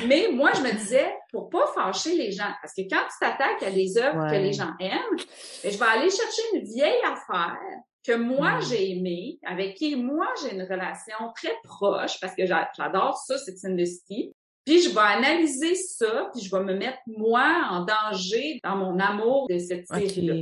Mais 0.07 0.29
moi, 0.31 0.51
je 0.55 0.61
me 0.61 0.71
disais, 0.71 1.13
pour 1.31 1.49
pas 1.49 1.67
fâcher 1.75 2.15
les 2.15 2.31
gens, 2.31 2.51
parce 2.61 2.73
que 2.73 2.81
quand 2.81 3.03
tu 3.09 3.17
t'attaques 3.19 3.63
à 3.63 3.71
des 3.71 3.97
œuvres 3.97 4.29
que 4.29 4.35
les 4.35 4.53
gens 4.53 4.71
aiment, 4.79 5.17
ben, 5.63 5.71
je 5.71 5.77
vais 5.77 5.85
aller 5.85 6.09
chercher 6.09 6.41
une 6.53 6.63
vieille 6.63 7.01
affaire 7.03 7.57
que 8.05 8.13
moi 8.13 8.59
j'ai 8.61 8.91
aimée, 8.91 9.37
avec 9.45 9.75
qui 9.75 9.97
moi 9.97 10.27
j'ai 10.41 10.55
une 10.55 10.61
relation 10.61 11.17
très 11.35 11.53
proche, 11.63 12.19
parce 12.21 12.33
que 12.35 12.45
j'adore 12.45 13.17
ça, 13.17 13.37
Sex 13.37 13.65
and 13.65 13.75
the 13.75 13.85
City. 13.85 14.33
Puis 14.65 14.81
je 14.81 14.89
vais 14.89 14.99
analyser 14.99 15.75
ça, 15.75 16.29
puis 16.33 16.43
je 16.43 16.53
vais 16.53 16.63
me 16.63 16.73
mettre 16.73 16.99
moi 17.05 17.67
en 17.69 17.85
danger 17.85 18.59
dans 18.63 18.77
mon 18.77 18.99
amour 18.99 19.47
de 19.49 19.57
cette 19.57 19.87
série-là 19.87 20.35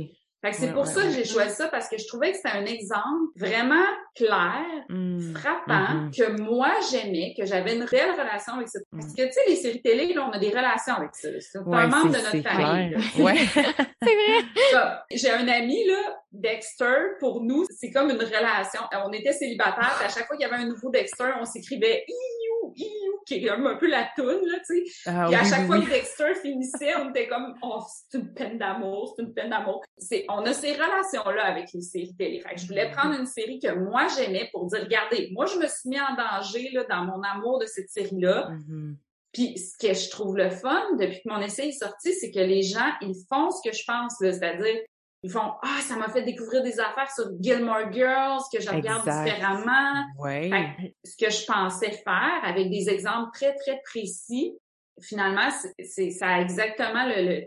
c'est 0.52 0.72
pour 0.72 0.86
ça 0.86 1.02
que 1.02 1.10
j'ai 1.10 1.24
choisi 1.24 1.54
ça 1.54 1.68
parce 1.68 1.88
que 1.88 1.98
je 1.98 2.06
trouvais 2.06 2.30
que 2.30 2.36
c'était 2.36 2.56
un 2.56 2.64
exemple 2.66 3.32
vraiment 3.36 3.84
clair, 4.14 4.64
mmh. 4.88 5.34
frappant, 5.34 5.94
mmh. 5.94 6.10
que 6.16 6.40
moi 6.40 6.70
j'aimais, 6.90 7.34
que 7.36 7.44
j'avais 7.44 7.76
une 7.76 7.82
réelle 7.82 8.12
relation 8.12 8.54
avec 8.54 8.68
ça. 8.68 8.78
Parce 8.92 9.12
que 9.14 9.22
tu 9.22 9.32
sais, 9.32 9.40
les 9.48 9.56
séries 9.56 9.82
télé, 9.82 10.12
là, 10.14 10.28
on 10.28 10.32
a 10.32 10.38
des 10.38 10.50
relations 10.50 10.94
avec 10.94 11.14
ça. 11.14 11.28
C'est 11.40 11.58
un 11.58 11.86
membre 11.88 12.12
de 12.12 12.36
notre 12.36 12.48
famille. 12.48 12.96
Ouais. 13.18 13.36
c'est 14.02 14.14
vrai. 14.14 14.98
J'ai 15.10 15.30
un 15.30 15.48
ami 15.48 15.86
là, 15.86 16.16
Dexter. 16.32 17.16
Pour 17.20 17.42
nous, 17.42 17.64
c'est 17.70 17.90
comme 17.90 18.10
une 18.10 18.18
relation. 18.18 18.80
On 19.04 19.12
était 19.12 19.32
célibataires. 19.32 19.98
À 20.04 20.08
chaque 20.08 20.26
fois 20.26 20.36
qu'il 20.36 20.46
y 20.46 20.50
avait 20.50 20.62
un 20.62 20.68
nouveau 20.68 20.90
Dexter, 20.90 21.30
on 21.40 21.44
s'écrivait 21.44 22.04
qui 23.26 23.34
est 23.34 23.46
comme 23.46 23.66
un 23.66 23.76
peu 23.76 23.88
la 23.88 24.08
toune, 24.16 24.46
là, 24.46 24.58
tu 24.66 24.86
sais. 24.86 24.92
Ah, 25.06 25.26
à 25.26 25.44
chaque 25.44 25.66
fois 25.66 25.80
que 25.80 25.88
Dexter 25.88 26.34
finissait, 26.40 26.96
on 26.96 27.10
était 27.10 27.26
comme, 27.26 27.54
oh, 27.62 27.82
c'est 28.10 28.18
une 28.18 28.32
peine 28.32 28.58
d'amour, 28.58 29.14
c'est 29.16 29.22
une 29.22 29.34
peine 29.34 29.50
d'amour. 29.50 29.82
C'est, 29.98 30.24
on 30.28 30.44
a 30.44 30.52
ces 30.52 30.72
relations-là 30.72 31.44
avec 31.44 31.72
les 31.72 31.80
séries 31.80 32.14
télé. 32.16 32.40
Fait 32.40 32.54
que 32.54 32.60
je 32.60 32.66
voulais 32.66 32.90
prendre 32.90 33.18
une 33.18 33.26
série 33.26 33.58
que 33.58 33.72
moi 33.72 34.06
j'aimais 34.16 34.48
pour 34.52 34.66
dire, 34.66 34.80
regardez, 34.82 35.30
moi 35.32 35.46
je 35.46 35.58
me 35.58 35.66
suis 35.66 35.88
mis 35.88 36.00
en 36.00 36.14
danger, 36.14 36.70
là, 36.72 36.84
dans 36.88 37.04
mon 37.04 37.22
amour 37.22 37.58
de 37.58 37.66
cette 37.66 37.90
série-là. 37.90 38.50
Mm-hmm. 38.50 38.94
Puis 39.32 39.58
ce 39.58 39.76
que 39.76 39.92
je 39.92 40.08
trouve 40.08 40.36
le 40.36 40.50
fun 40.50 40.82
depuis 40.98 41.20
que 41.22 41.28
mon 41.28 41.40
essai 41.40 41.68
est 41.68 41.72
sorti, 41.72 42.12
c'est 42.14 42.30
que 42.30 42.38
les 42.40 42.62
gens, 42.62 42.90
ils 43.02 43.14
font 43.28 43.50
ce 43.50 43.68
que 43.68 43.74
je 43.74 43.84
pense, 43.86 44.14
c'est-à-dire 44.18 44.76
ils 45.22 45.30
font 45.30 45.52
ah 45.62 45.80
ça 45.82 45.96
m'a 45.96 46.08
fait 46.08 46.22
découvrir 46.22 46.62
des 46.62 46.78
affaires 46.78 47.10
sur 47.10 47.26
Gilmore 47.40 47.92
Girls 47.92 48.42
que 48.52 48.60
je 48.60 48.70
regarde 48.70 49.02
différemment. 49.02 50.04
Ouais. 50.18 50.50
ce 51.04 51.16
que 51.16 51.30
je 51.30 51.44
pensais 51.46 51.90
faire 51.90 52.40
avec 52.44 52.70
des 52.70 52.88
exemples 52.88 53.30
très 53.32 53.54
très 53.54 53.80
précis, 53.84 54.56
finalement, 55.00 55.48
c'est, 55.84 56.10
ça 56.10 56.28
a 56.28 56.40
exactement 56.40 57.06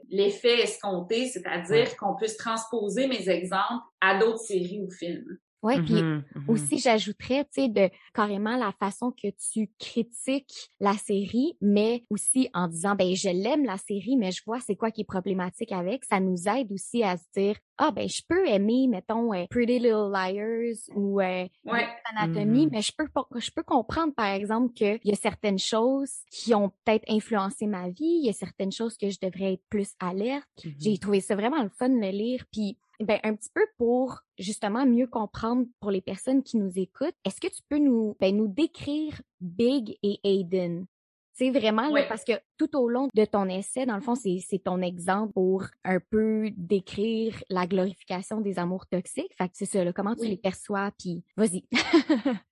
l'effet 0.09 0.61
escompté, 0.61 1.27
c'est-à-dire 1.27 1.95
qu'on 1.97 2.15
puisse 2.15 2.38
transposer 2.38 3.07
mes 3.07 3.29
exemples 3.29 3.83
à 4.01 4.17
d'autres 4.17 4.39
séries 4.39 4.81
ou 4.81 4.91
films. 4.91 5.38
Oui, 5.61 5.81
puis 5.81 6.01
mmh 6.01 6.23
mmh 6.35 6.49
aussi, 6.49 6.79
j'ajouterais, 6.79 7.43
tu 7.45 7.61
sais, 7.63 7.67
de 7.67 7.89
carrément 8.13 8.55
la 8.55 8.71
façon 8.71 9.11
que 9.11 9.27
tu 9.51 9.69
critiques 9.77 10.71
la 10.79 10.93
série, 10.93 11.57
mais 11.61 12.05
aussi 12.09 12.49
en 12.53 12.67
disant, 12.67 12.95
ben, 12.95 13.13
je 13.15 13.29
l'aime 13.29 13.65
la 13.65 13.77
série, 13.77 14.15
mais 14.17 14.31
je 14.31 14.41
vois 14.45 14.59
c'est 14.61 14.75
quoi 14.75 14.91
qui 14.91 15.01
est 15.01 15.05
problématique 15.05 15.71
avec. 15.71 16.05
Ça 16.05 16.19
nous 16.19 16.47
aide 16.47 16.71
aussi 16.71 17.03
à 17.03 17.17
se 17.17 17.25
dire, 17.35 17.57
ah, 17.77 17.91
ben, 17.91 18.07
je 18.07 18.21
peux 18.27 18.47
aimer, 18.47 18.87
mettons, 18.87 19.33
euh, 19.33 19.45
Pretty 19.49 19.79
Little 19.79 20.11
Liars 20.11 20.77
ou 20.95 21.19
euh, 21.19 21.45
Anatomy, 22.11 22.67
mmh 22.67 22.69
mais 22.71 22.81
je 22.81 22.93
peux, 22.97 23.07
je 23.37 23.51
peux 23.51 23.63
comprendre, 23.63 24.13
par 24.13 24.27
exemple, 24.27 24.73
qu'il 24.73 24.99
y 25.03 25.11
a 25.11 25.15
certaines 25.15 25.59
choses 25.59 26.11
qui 26.31 26.53
ont 26.55 26.69
peut-être 26.69 27.05
influencé 27.09 27.67
ma 27.67 27.89
vie, 27.89 28.19
il 28.21 28.25
y 28.25 28.29
a 28.29 28.33
certaines 28.33 28.71
choses 28.71 28.97
que 28.97 29.09
je 29.09 29.17
devrais 29.21 29.53
être 29.53 29.63
plus 29.69 29.89
alerte. 29.99 30.47
J'ai 30.79 30.97
trouvé 30.97 31.21
ça 31.21 31.35
vraiment 31.35 31.61
le 31.63 31.69
fun 31.69 31.89
de 31.89 31.99
le 31.99 32.09
lire, 32.09 32.45
puis 32.51 32.77
ben, 32.99 33.19
un 33.23 33.35
petit 33.35 33.49
peu 33.53 33.65
pour 33.77 34.21
justement 34.37 34.85
mieux 34.85 35.07
comprendre 35.07 35.65
pour 35.79 35.91
les 35.91 36.01
personnes 36.01 36.43
qui 36.43 36.57
nous 36.57 36.77
écoutent, 36.77 37.15
est-ce 37.25 37.39
que 37.39 37.47
tu 37.47 37.61
peux 37.69 37.77
nous, 37.77 38.15
ben, 38.19 38.35
nous 38.35 38.47
décrire 38.47 39.21
Big 39.39 39.97
et 40.03 40.19
Aiden? 40.23 40.85
C'est 41.33 41.51
vraiment 41.51 41.89
là, 41.89 42.03
parce 42.09 42.25
que 42.25 42.33
tout 42.57 42.75
au 42.75 42.89
long 42.89 43.07
de 43.15 43.23
ton 43.23 43.47
essai, 43.47 43.85
dans 43.85 43.95
le 43.95 44.01
fond, 44.01 44.15
c'est 44.15 44.61
ton 44.61 44.81
exemple 44.81 45.31
pour 45.31 45.63
un 45.85 46.01
peu 46.01 46.49
décrire 46.57 47.41
la 47.49 47.65
glorification 47.65 48.41
des 48.41 48.59
amours 48.59 48.85
toxiques. 48.87 49.33
Fait 49.37 49.47
que 49.47 49.53
c'est 49.53 49.65
ça, 49.65 49.85
là, 49.85 49.93
comment 49.93 50.15
tu 50.15 50.25
les 50.25 50.35
perçois, 50.35 50.91
puis 50.99 51.23
vas-y. 51.37 51.63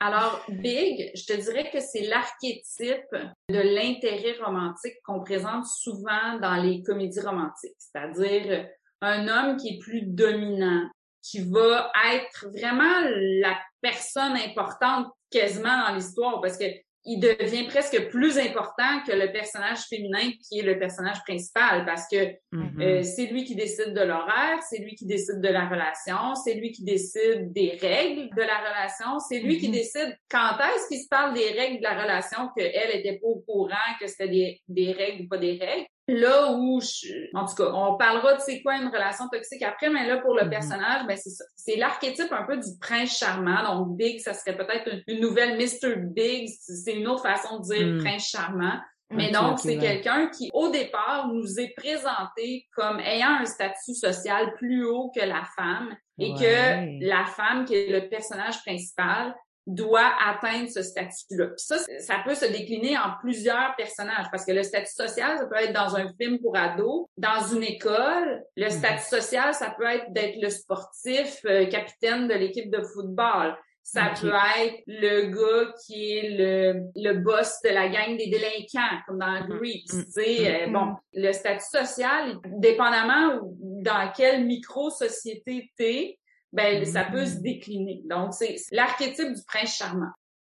Alors, 0.00 0.44
Big, 0.48 1.10
je 1.14 1.26
te 1.26 1.40
dirais 1.40 1.70
que 1.72 1.80
c'est 1.80 2.06
l'archétype 2.06 3.16
de 3.50 3.58
l'intérêt 3.58 4.38
romantique 4.40 4.94
qu'on 5.04 5.20
présente 5.20 5.66
souvent 5.66 6.38
dans 6.40 6.62
les 6.62 6.82
comédies 6.82 7.20
romantiques. 7.20 7.74
C'est-à-dire 7.78 8.68
un 9.00 9.28
homme 9.28 9.56
qui 9.56 9.68
est 9.68 9.78
plus 9.78 10.02
dominant, 10.02 10.88
qui 11.22 11.40
va 11.40 11.90
être 12.12 12.46
vraiment 12.48 13.00
la 13.40 13.58
personne 13.80 14.36
importante 14.36 15.08
quasiment 15.30 15.86
dans 15.86 15.94
l'histoire 15.94 16.40
parce 16.40 16.56
que 16.56 16.64
il 17.06 17.20
devient 17.20 17.66
presque 17.66 18.08
plus 18.08 18.38
important 18.38 19.02
que 19.06 19.12
le 19.12 19.30
personnage 19.30 19.80
féminin 19.90 20.30
qui 20.42 20.60
est 20.60 20.62
le 20.62 20.78
personnage 20.78 21.22
principal 21.26 21.84
parce 21.84 22.06
que 22.10 22.32
mm-hmm. 22.52 22.80
euh, 22.80 23.02
c'est 23.02 23.26
lui 23.26 23.44
qui 23.44 23.54
décide 23.54 23.92
de 23.92 24.00
l'horaire, 24.00 24.58
c'est 24.68 24.78
lui 24.78 24.94
qui 24.94 25.06
décide 25.06 25.40
de 25.42 25.48
la 25.48 25.68
relation, 25.68 26.34
c'est 26.34 26.54
lui 26.54 26.72
qui 26.72 26.82
décide 26.82 27.52
des 27.52 27.76
règles 27.80 28.34
de 28.34 28.40
la 28.40 28.58
relation, 28.58 29.18
c'est 29.18 29.40
lui 29.40 29.58
qui 29.58 29.68
mm-hmm. 29.68 29.72
décide 29.72 30.18
quand 30.30 30.56
est-ce 30.58 30.88
qu'il 30.88 31.02
se 31.02 31.08
parle 31.08 31.34
des 31.34 31.50
règles 31.50 31.78
de 31.78 31.82
la 31.82 32.02
relation 32.02 32.48
qu'elle 32.56 32.98
était 32.98 33.18
pas 33.18 33.26
au 33.26 33.44
courant 33.46 33.76
que 34.00 34.06
c'était 34.06 34.28
des, 34.28 34.60
des 34.68 34.92
règles 34.92 35.24
ou 35.24 35.28
pas 35.28 35.38
des 35.38 35.58
règles. 35.58 35.86
Là 36.06 36.52
où, 36.52 36.80
je, 36.82 37.34
en 37.34 37.46
tout 37.46 37.54
cas, 37.54 37.70
on 37.72 37.96
parlera 37.96 38.34
de 38.34 38.40
c'est 38.40 38.60
quoi 38.62 38.76
une 38.76 38.88
relation 38.88 39.26
toxique 39.32 39.62
après, 39.62 39.88
mais 39.88 40.06
là 40.06 40.18
pour 40.18 40.34
le 40.34 40.42
mm-hmm. 40.42 40.50
personnage, 40.50 41.06
ben 41.06 41.16
c'est 41.16 41.30
c'est 41.56 41.76
l'archétype 41.76 42.30
un 42.30 42.44
peu 42.44 42.58
du 42.58 42.68
prince 42.78 43.16
charmant. 43.16 43.62
Donc 43.62 43.96
Big, 43.96 44.20
ça 44.20 44.34
serait 44.34 44.56
peut-être 44.56 44.90
une, 45.06 45.20
nouvelle 45.20 45.56
Mr. 45.56 45.96
Big, 45.96 46.50
c'est 46.60 46.92
une 46.92 47.08
autre 47.08 47.22
façon 47.22 47.60
de 47.60 47.74
dire 47.74 47.86
mm. 47.86 47.98
prince 48.04 48.28
charmant. 48.28 48.78
Mais 49.10 49.30
donc, 49.30 49.60
c'est 49.60 49.78
quelqu'un 49.78 50.28
qui, 50.28 50.50
au 50.52 50.70
départ, 50.70 51.28
nous 51.28 51.60
est 51.60 51.72
présenté 51.76 52.66
comme 52.74 52.98
ayant 53.00 53.36
un 53.40 53.44
statut 53.44 53.94
social 53.94 54.54
plus 54.56 54.84
haut 54.86 55.12
que 55.14 55.20
la 55.20 55.44
femme 55.56 55.94
et 56.18 56.32
que 56.34 57.06
la 57.06 57.24
femme, 57.24 57.64
qui 57.64 57.74
est 57.74 57.90
le 57.90 58.08
personnage 58.08 58.62
principal, 58.62 59.34
doit 59.66 60.12
atteindre 60.22 60.68
ce 60.68 60.82
statut-là. 60.82 61.50
Ça, 61.56 61.78
ça 62.00 62.16
peut 62.24 62.34
se 62.34 62.44
décliner 62.44 62.98
en 62.98 63.12
plusieurs 63.20 63.74
personnages 63.76 64.26
parce 64.30 64.44
que 64.44 64.52
le 64.52 64.62
statut 64.62 64.92
social, 64.92 65.38
ça 65.38 65.46
peut 65.46 65.56
être 65.56 65.72
dans 65.72 65.96
un 65.96 66.08
film 66.20 66.38
pour 66.38 66.56
ados, 66.56 67.06
dans 67.16 67.40
une 67.54 67.62
école. 67.62 68.42
Le 68.56 68.66
mhm. 68.66 68.70
statut 68.70 69.04
social, 69.04 69.54
ça 69.54 69.74
peut 69.76 69.86
être 69.86 70.12
d'être 70.12 70.40
le 70.40 70.50
sportif, 70.50 71.40
euh, 71.46 71.66
capitaine 71.66 72.28
de 72.28 72.34
l'équipe 72.34 72.70
de 72.70 72.82
football. 72.82 73.56
Ça 73.86 74.12
peut 74.18 74.32
être 74.58 74.82
le 74.86 75.26
gars 75.26 75.72
qui 75.84 76.16
est 76.16 76.30
le, 76.30 76.80
le 76.96 77.18
boss 77.18 77.60
de 77.62 77.68
la 77.68 77.88
gang 77.88 78.16
des 78.16 78.28
délinquants, 78.28 78.98
comme 79.06 79.18
dans 79.18 79.42
mhm. 79.42 79.58
Greeks. 79.58 79.90
Tu 79.90 80.04
sais, 80.10 80.64
euh, 80.64 80.70
bon, 80.70 80.94
le 81.12 81.32
statut 81.32 81.66
social, 81.70 82.36
dépendamment 82.46 83.40
dans 83.60 84.10
quelle 84.16 84.44
micro-société 84.46 85.70
t'es, 85.76 86.18
ben 86.54 86.84
ça 86.84 87.04
peut 87.04 87.26
se 87.26 87.36
décliner. 87.36 88.02
Donc, 88.04 88.32
c'est 88.32 88.56
l'archétype 88.70 89.34
du 89.34 89.42
prince 89.46 89.76
charmant. 89.76 90.12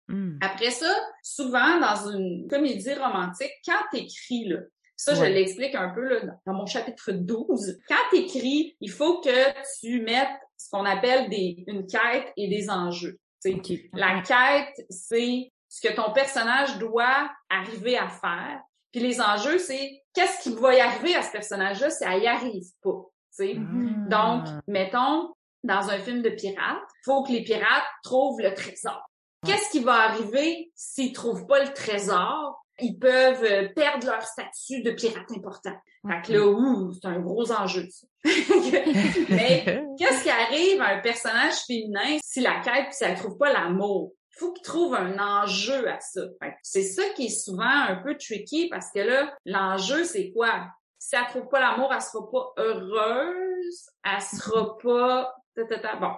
Mm. 0.07 0.37
Après 0.41 0.71
ça, 0.71 0.93
souvent 1.23 1.79
dans 1.79 2.09
une 2.11 2.47
comédie 2.47 2.93
romantique, 2.93 3.53
quand 3.65 3.79
t'écris, 3.91 4.45
là, 4.49 4.57
ça, 4.97 5.13
je 5.13 5.23
l'explique 5.23 5.75
un 5.75 5.89
peu 5.89 6.07
là, 6.07 6.21
dans 6.45 6.53
mon 6.53 6.65
chapitre 6.65 7.11
12. 7.11 7.79
Quand 7.87 7.95
t'écris, 8.11 8.77
il 8.79 8.91
faut 8.91 9.19
que 9.19 9.51
tu 9.81 10.01
mettes 10.01 10.29
ce 10.57 10.69
qu'on 10.69 10.85
appelle 10.85 11.29
des, 11.29 11.65
une 11.67 11.85
quête 11.85 12.31
et 12.37 12.47
des 12.47 12.69
enjeux. 12.69 13.19
La 13.93 14.21
quête, 14.21 14.85
c'est 14.89 15.51
ce 15.67 15.87
que 15.87 15.93
ton 15.93 16.13
personnage 16.13 16.79
doit 16.79 17.29
arriver 17.49 17.97
à 17.97 18.07
faire. 18.07 18.61
Puis 18.91 19.01
les 19.01 19.19
enjeux, 19.19 19.59
c'est 19.59 20.01
qu'est-ce 20.13 20.43
qui 20.43 20.55
va 20.55 20.73
y 20.73 20.79
arriver 20.79 21.13
à 21.15 21.21
ce 21.21 21.31
personnage-là 21.31 21.89
si 21.89 22.03
elle 22.05 22.23
y 22.23 22.27
arrive 22.27 22.69
pas. 22.81 23.05
Mm. 23.39 24.07
Donc, 24.07 24.45
mettons, 24.67 25.34
dans 25.65 25.89
un 25.89 25.99
film 25.99 26.21
de 26.21 26.29
pirates, 26.29 26.81
faut 27.03 27.23
que 27.23 27.31
les 27.31 27.43
pirates 27.43 27.83
trouvent 28.03 28.39
le 28.39 28.53
trésor. 28.53 29.01
Qu'est-ce 29.45 29.69
qui 29.69 29.79
va 29.79 29.93
arriver 29.93 30.71
s'ils 30.75 31.13
trouvent 31.13 31.45
pas 31.45 31.63
le 31.63 31.73
trésor? 31.73 32.61
Ils 32.79 32.97
peuvent 32.97 33.43
euh, 33.43 33.69
perdre 33.73 34.07
leur 34.07 34.21
statut 34.23 34.81
de 34.81 34.91
pirate 34.91 35.31
important. 35.35 35.75
Fait 36.07 36.21
que 36.25 36.33
là, 36.33 36.45
ouh, 36.45 36.91
c'est 36.93 37.07
un 37.07 37.19
gros 37.19 37.51
enjeu. 37.51 37.87
Mais 38.25 39.83
qu'est-ce 39.97 40.23
qui 40.23 40.29
arrive 40.29 40.81
à 40.81 40.97
un 40.97 40.99
personnage 40.99 41.55
féminin 41.67 42.17
si 42.21 42.41
la 42.41 42.59
quête 42.61 42.91
si 42.91 43.03
elle 43.03 43.17
trouve 43.17 43.37
pas 43.37 43.53
l'amour? 43.53 44.13
Il 44.35 44.39
faut 44.39 44.51
qu'il 44.51 44.65
trouve 44.65 44.93
un 44.93 45.17
enjeu 45.17 45.87
à 45.87 45.99
ça. 46.01 46.21
C'est 46.61 46.83
ça 46.83 47.03
qui 47.15 47.27
est 47.27 47.39
souvent 47.43 47.63
un 47.63 47.95
peu 48.03 48.17
tricky 48.17 48.67
parce 48.67 48.91
que 48.93 48.99
là, 48.99 49.33
l'enjeu, 49.45 50.03
c'est 50.03 50.31
quoi? 50.31 50.65
Si 50.99 51.15
elle 51.15 51.27
trouve 51.27 51.47
pas 51.47 51.61
l'amour, 51.61 51.93
elle 51.93 52.01
sera 52.01 52.29
pas 52.29 52.53
heureuse, 52.57 53.89
elle 54.03 54.21
sera 54.21 54.77
pas 54.79 55.33
Bon. 55.99 56.11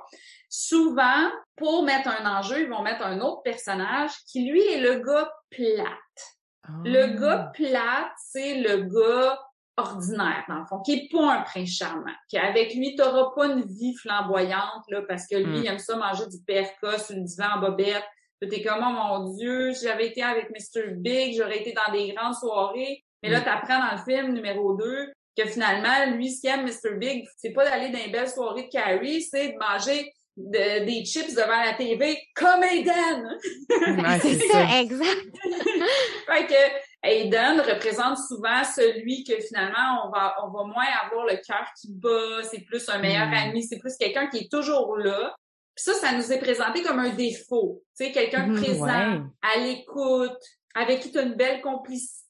Souvent, 0.50 1.29
pour 1.56 1.84
mettre 1.84 2.10
un 2.10 2.39
enjeu, 2.39 2.62
ils 2.62 2.70
vont 2.70 2.82
mettre 2.82 3.03
un 3.03 3.20
autre 3.20 3.41
personnage 3.44 4.12
qui, 4.32 4.50
lui, 4.50 4.62
est 4.62 4.79
le 4.79 5.00
gars 5.00 5.32
plate. 5.50 6.38
Le 6.84 7.03
ah. 7.03 7.08
gars 7.08 7.51
plate, 7.53 8.12
c'est 8.17 8.56
le 8.56 8.84
gars 8.84 9.39
ordinaire, 9.77 10.44
dans 10.50 10.60
le 10.60 10.65
fond, 10.65 10.79
qui 10.82 10.94
est 10.94 11.12
pas 11.12 11.34
un 11.34 11.41
prince 11.41 11.70
charmant, 11.70 12.13
qui 12.29 12.38
avec 12.38 12.74
lui, 12.74 12.96
t'auras 12.96 13.32
pas 13.36 13.46
une 13.46 13.63
vie 13.63 13.94
flamboyante, 13.94 14.84
là, 14.89 15.03
parce 15.08 15.27
que 15.27 15.36
lui, 15.36 15.60
hmm. 15.60 15.63
il 15.63 15.67
aime 15.67 15.77
ça 15.77 15.96
manger 15.96 16.25
du 16.27 16.38
PFK 16.46 17.00
sur 17.00 17.15
le 17.15 17.22
divan 17.22 17.58
en 17.58 17.60
bobette. 17.60 18.03
T'es 18.39 18.62
comme, 18.63 18.84
oh 18.84 18.91
mon 18.91 19.34
Dieu, 19.36 19.74
si 19.74 19.86
j'avais 19.86 20.08
été 20.08 20.24
avec 20.24 20.50
Mr. 20.50 20.96
Big, 20.96 21.36
j'aurais 21.38 21.60
été 21.60 21.74
dans 21.74 21.91
des 21.91 22.13
grandes 22.13 22.36
soirées. 22.36 23.03
Mais 23.24 23.29
là, 23.29 23.41
hmm. 23.41 23.46
t'apprends 23.46 23.79
dans 23.79 23.96
le 23.96 24.03
film 24.03 24.34
numéro 24.34 24.75
2 24.75 25.12
que 25.38 25.46
finalement, 25.46 26.15
lui, 26.15 26.32
ce 26.32 26.41
qu'il 26.41 26.50
aime, 26.50 26.65
Mr. 26.65 26.96
Big, 26.98 27.27
c'est 27.38 27.51
pas 27.51 27.63
d'aller 27.65 27.89
dans 27.89 28.00
une 28.00 28.12
belle 28.12 28.29
soirée 28.29 28.63
de 28.63 28.70
Carrie, 28.70 29.22
c'est 29.22 29.50
de 29.50 29.58
manger 29.58 30.12
des 30.38 31.03
chips 31.03 31.34
devant 31.34 31.63
la 31.63 31.74
TV 31.74 32.20
comme 32.36 32.63
Aiden. 32.63 33.38
c'est 34.22 34.39
ça, 34.48 34.79
exact. 34.79 35.25
fait 36.27 36.46
que 36.46 37.08
Aiden 37.08 37.60
représente 37.62 38.20
souvent 38.20 38.63
celui 38.63 39.24
que 39.24 39.39
finalement 39.39 40.06
on 40.06 40.12
va 40.12 40.36
on 40.44 40.51
va 40.51 40.63
moins 40.65 40.86
avoir 41.06 41.25
le 41.25 41.38
cœur 41.38 41.65
qui 41.79 41.91
bat, 41.91 42.44
c'est 42.44 42.62
plus 42.65 42.88
un 42.89 43.00
meilleur 43.00 43.27
hmm. 43.27 43.50
ami, 43.50 43.63
c'est 43.63 43.79
plus 43.79 43.98
quelqu'un 43.98 44.27
qui 44.27 44.38
est 44.38 44.51
toujours 44.51 44.96
là. 44.98 45.36
Puis 45.75 45.84
ça, 45.86 45.94
ça 45.94 46.12
nous 46.12 46.32
est 46.32 46.39
présenté 46.39 46.82
comme 46.84 47.00
un 47.00 47.13
défaut. 47.13 47.84
Tu 47.98 48.06
sais, 48.06 48.12
quelqu'un 48.12 48.48
de 48.48 48.53
hmm, 48.53 48.63
présent, 48.63 49.24
à 49.41 49.60
l'écoute, 49.60 50.38
avec 50.75 51.01
qui 51.01 51.12
tu 51.12 51.20
as 51.20 51.24
une 51.24 51.36
belle 51.36 51.62
complicité. 51.62 52.26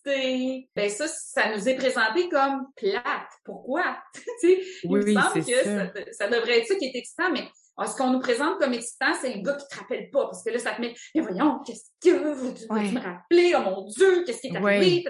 Ben 0.76 0.90
ça, 0.90 1.08
ça 1.08 1.56
nous 1.56 1.68
est 1.68 1.76
présenté 1.76 2.30
comme 2.30 2.68
plate. 2.76 3.30
Pourquoi? 3.44 3.98
tu 4.42 4.58
il 4.84 4.90
me 4.90 5.14
semble 5.14 5.46
que 5.46 5.64
ça, 5.64 5.92
ça, 6.12 6.28
devrait 6.28 6.60
être 6.60 6.68
ça 6.68 6.76
qui 6.76 6.86
est 6.86 6.96
excitant, 6.96 7.32
mais 7.32 7.48
ce 7.86 7.96
qu'on 7.96 8.12
nous 8.12 8.19
présente 8.19 8.57
comme 8.60 8.74
excitant, 8.74 9.13
c'est 9.22 9.36
un 9.36 9.41
gars 9.41 9.53
qui 9.53 9.67
te 9.67 9.79
rappelle 9.79 10.10
pas, 10.10 10.25
parce 10.25 10.43
que 10.43 10.50
là, 10.50 10.57
ça 10.57 10.72
te 10.72 10.81
met, 10.81 10.96
mais 11.13 11.22
voyons, 11.22 11.60
qu'est-ce 11.65 11.91
que 12.01 12.34
vous, 12.34 12.53
tu 12.53 12.65
me 12.72 13.00
rappeler, 13.00 13.53
oh 13.55 13.62
mon 13.62 13.86
Dieu, 13.86 14.24
qu'est-ce 14.25 14.41
qui 14.41 14.48
est 14.48 14.55
arrivé, 14.55 15.05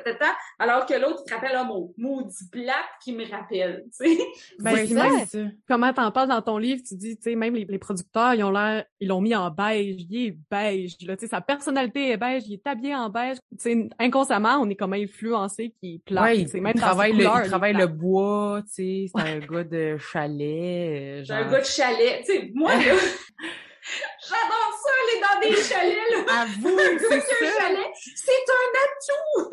alors 0.59 0.86
que 0.86 0.93
l'autre, 0.93 1.21
il 1.25 1.29
te 1.29 1.33
rappelle, 1.33 1.57
oh 1.62 1.65
mon 1.65 1.93
maudit 1.97 2.50
plate 2.51 2.75
qui 3.03 3.13
me 3.13 3.29
rappelle, 3.29 3.86
tu 3.97 4.17
sais. 4.17 4.24
Ben, 4.59 4.75
c'est 4.86 5.25
ça. 5.25 5.39
Comment 5.67 5.93
t'en 5.93 6.12
parles 6.12 6.29
dans 6.29 6.41
ton 6.41 6.57
livre, 6.57 6.81
tu 6.86 6.95
dis, 6.95 7.15
tu 7.15 7.24
sais, 7.24 7.36
même 7.36 7.55
les, 7.55 7.77
producteurs, 7.77 8.33
ils 8.33 8.43
ont 8.43 8.51
l'air, 8.51 8.83
ils 9.00 9.07
l'ont 9.07 9.21
mis 9.21 9.36
en 9.36 9.50
beige, 9.50 10.01
il 10.09 10.27
est 10.27 10.38
beige, 10.51 10.95
là, 11.05 11.15
tu 11.15 11.21
sais, 11.21 11.27
sa 11.27 11.41
personnalité 11.41 12.09
est 12.09 12.17
beige, 12.17 12.43
il 12.47 12.55
est 12.55 12.67
habillé 12.67 12.95
en 12.95 13.09
beige, 13.09 13.38
tu 13.51 13.57
sais, 13.59 13.89
inconsciemment, 14.00 14.57
on 14.59 14.69
est 14.69 14.75
comme 14.75 14.93
influencé 14.93 15.74
qui 15.79 15.95
est 15.95 16.00
plate, 16.05 16.24
ouais, 16.24 16.41
il, 16.41 16.62
même 16.62 16.74
il 16.75 16.81
travaille, 16.81 17.13
le, 17.13 17.24
il 17.24 17.47
travaille 17.47 17.74
le 17.74 17.88
bois, 17.88 18.62
tu 18.63 18.74
sais, 18.74 19.05
c'est 19.15 19.21
un 19.21 19.39
gars 19.39 19.63
de 19.63 19.97
chalet. 19.97 21.24
Genre... 21.24 21.38
Euh, 21.38 21.43
un 21.43 21.51
gars 21.51 21.59
de 21.59 21.65
chalet, 21.65 22.24
tu 22.25 22.33
sais, 22.33 22.51
moi, 22.57 22.71
J'adore 24.27 24.73
ça, 24.83 24.89
aller 25.03 25.17
dans 25.21 25.39
des 25.39 25.55
chalets, 25.63 26.09
là. 26.11 26.41
Avoue, 26.41 26.77
c'est 27.09 27.21
ça. 27.21 27.61
chalet, 27.61 27.91
c'est 28.15 28.45
un 28.51 28.67
atout! 28.83 29.51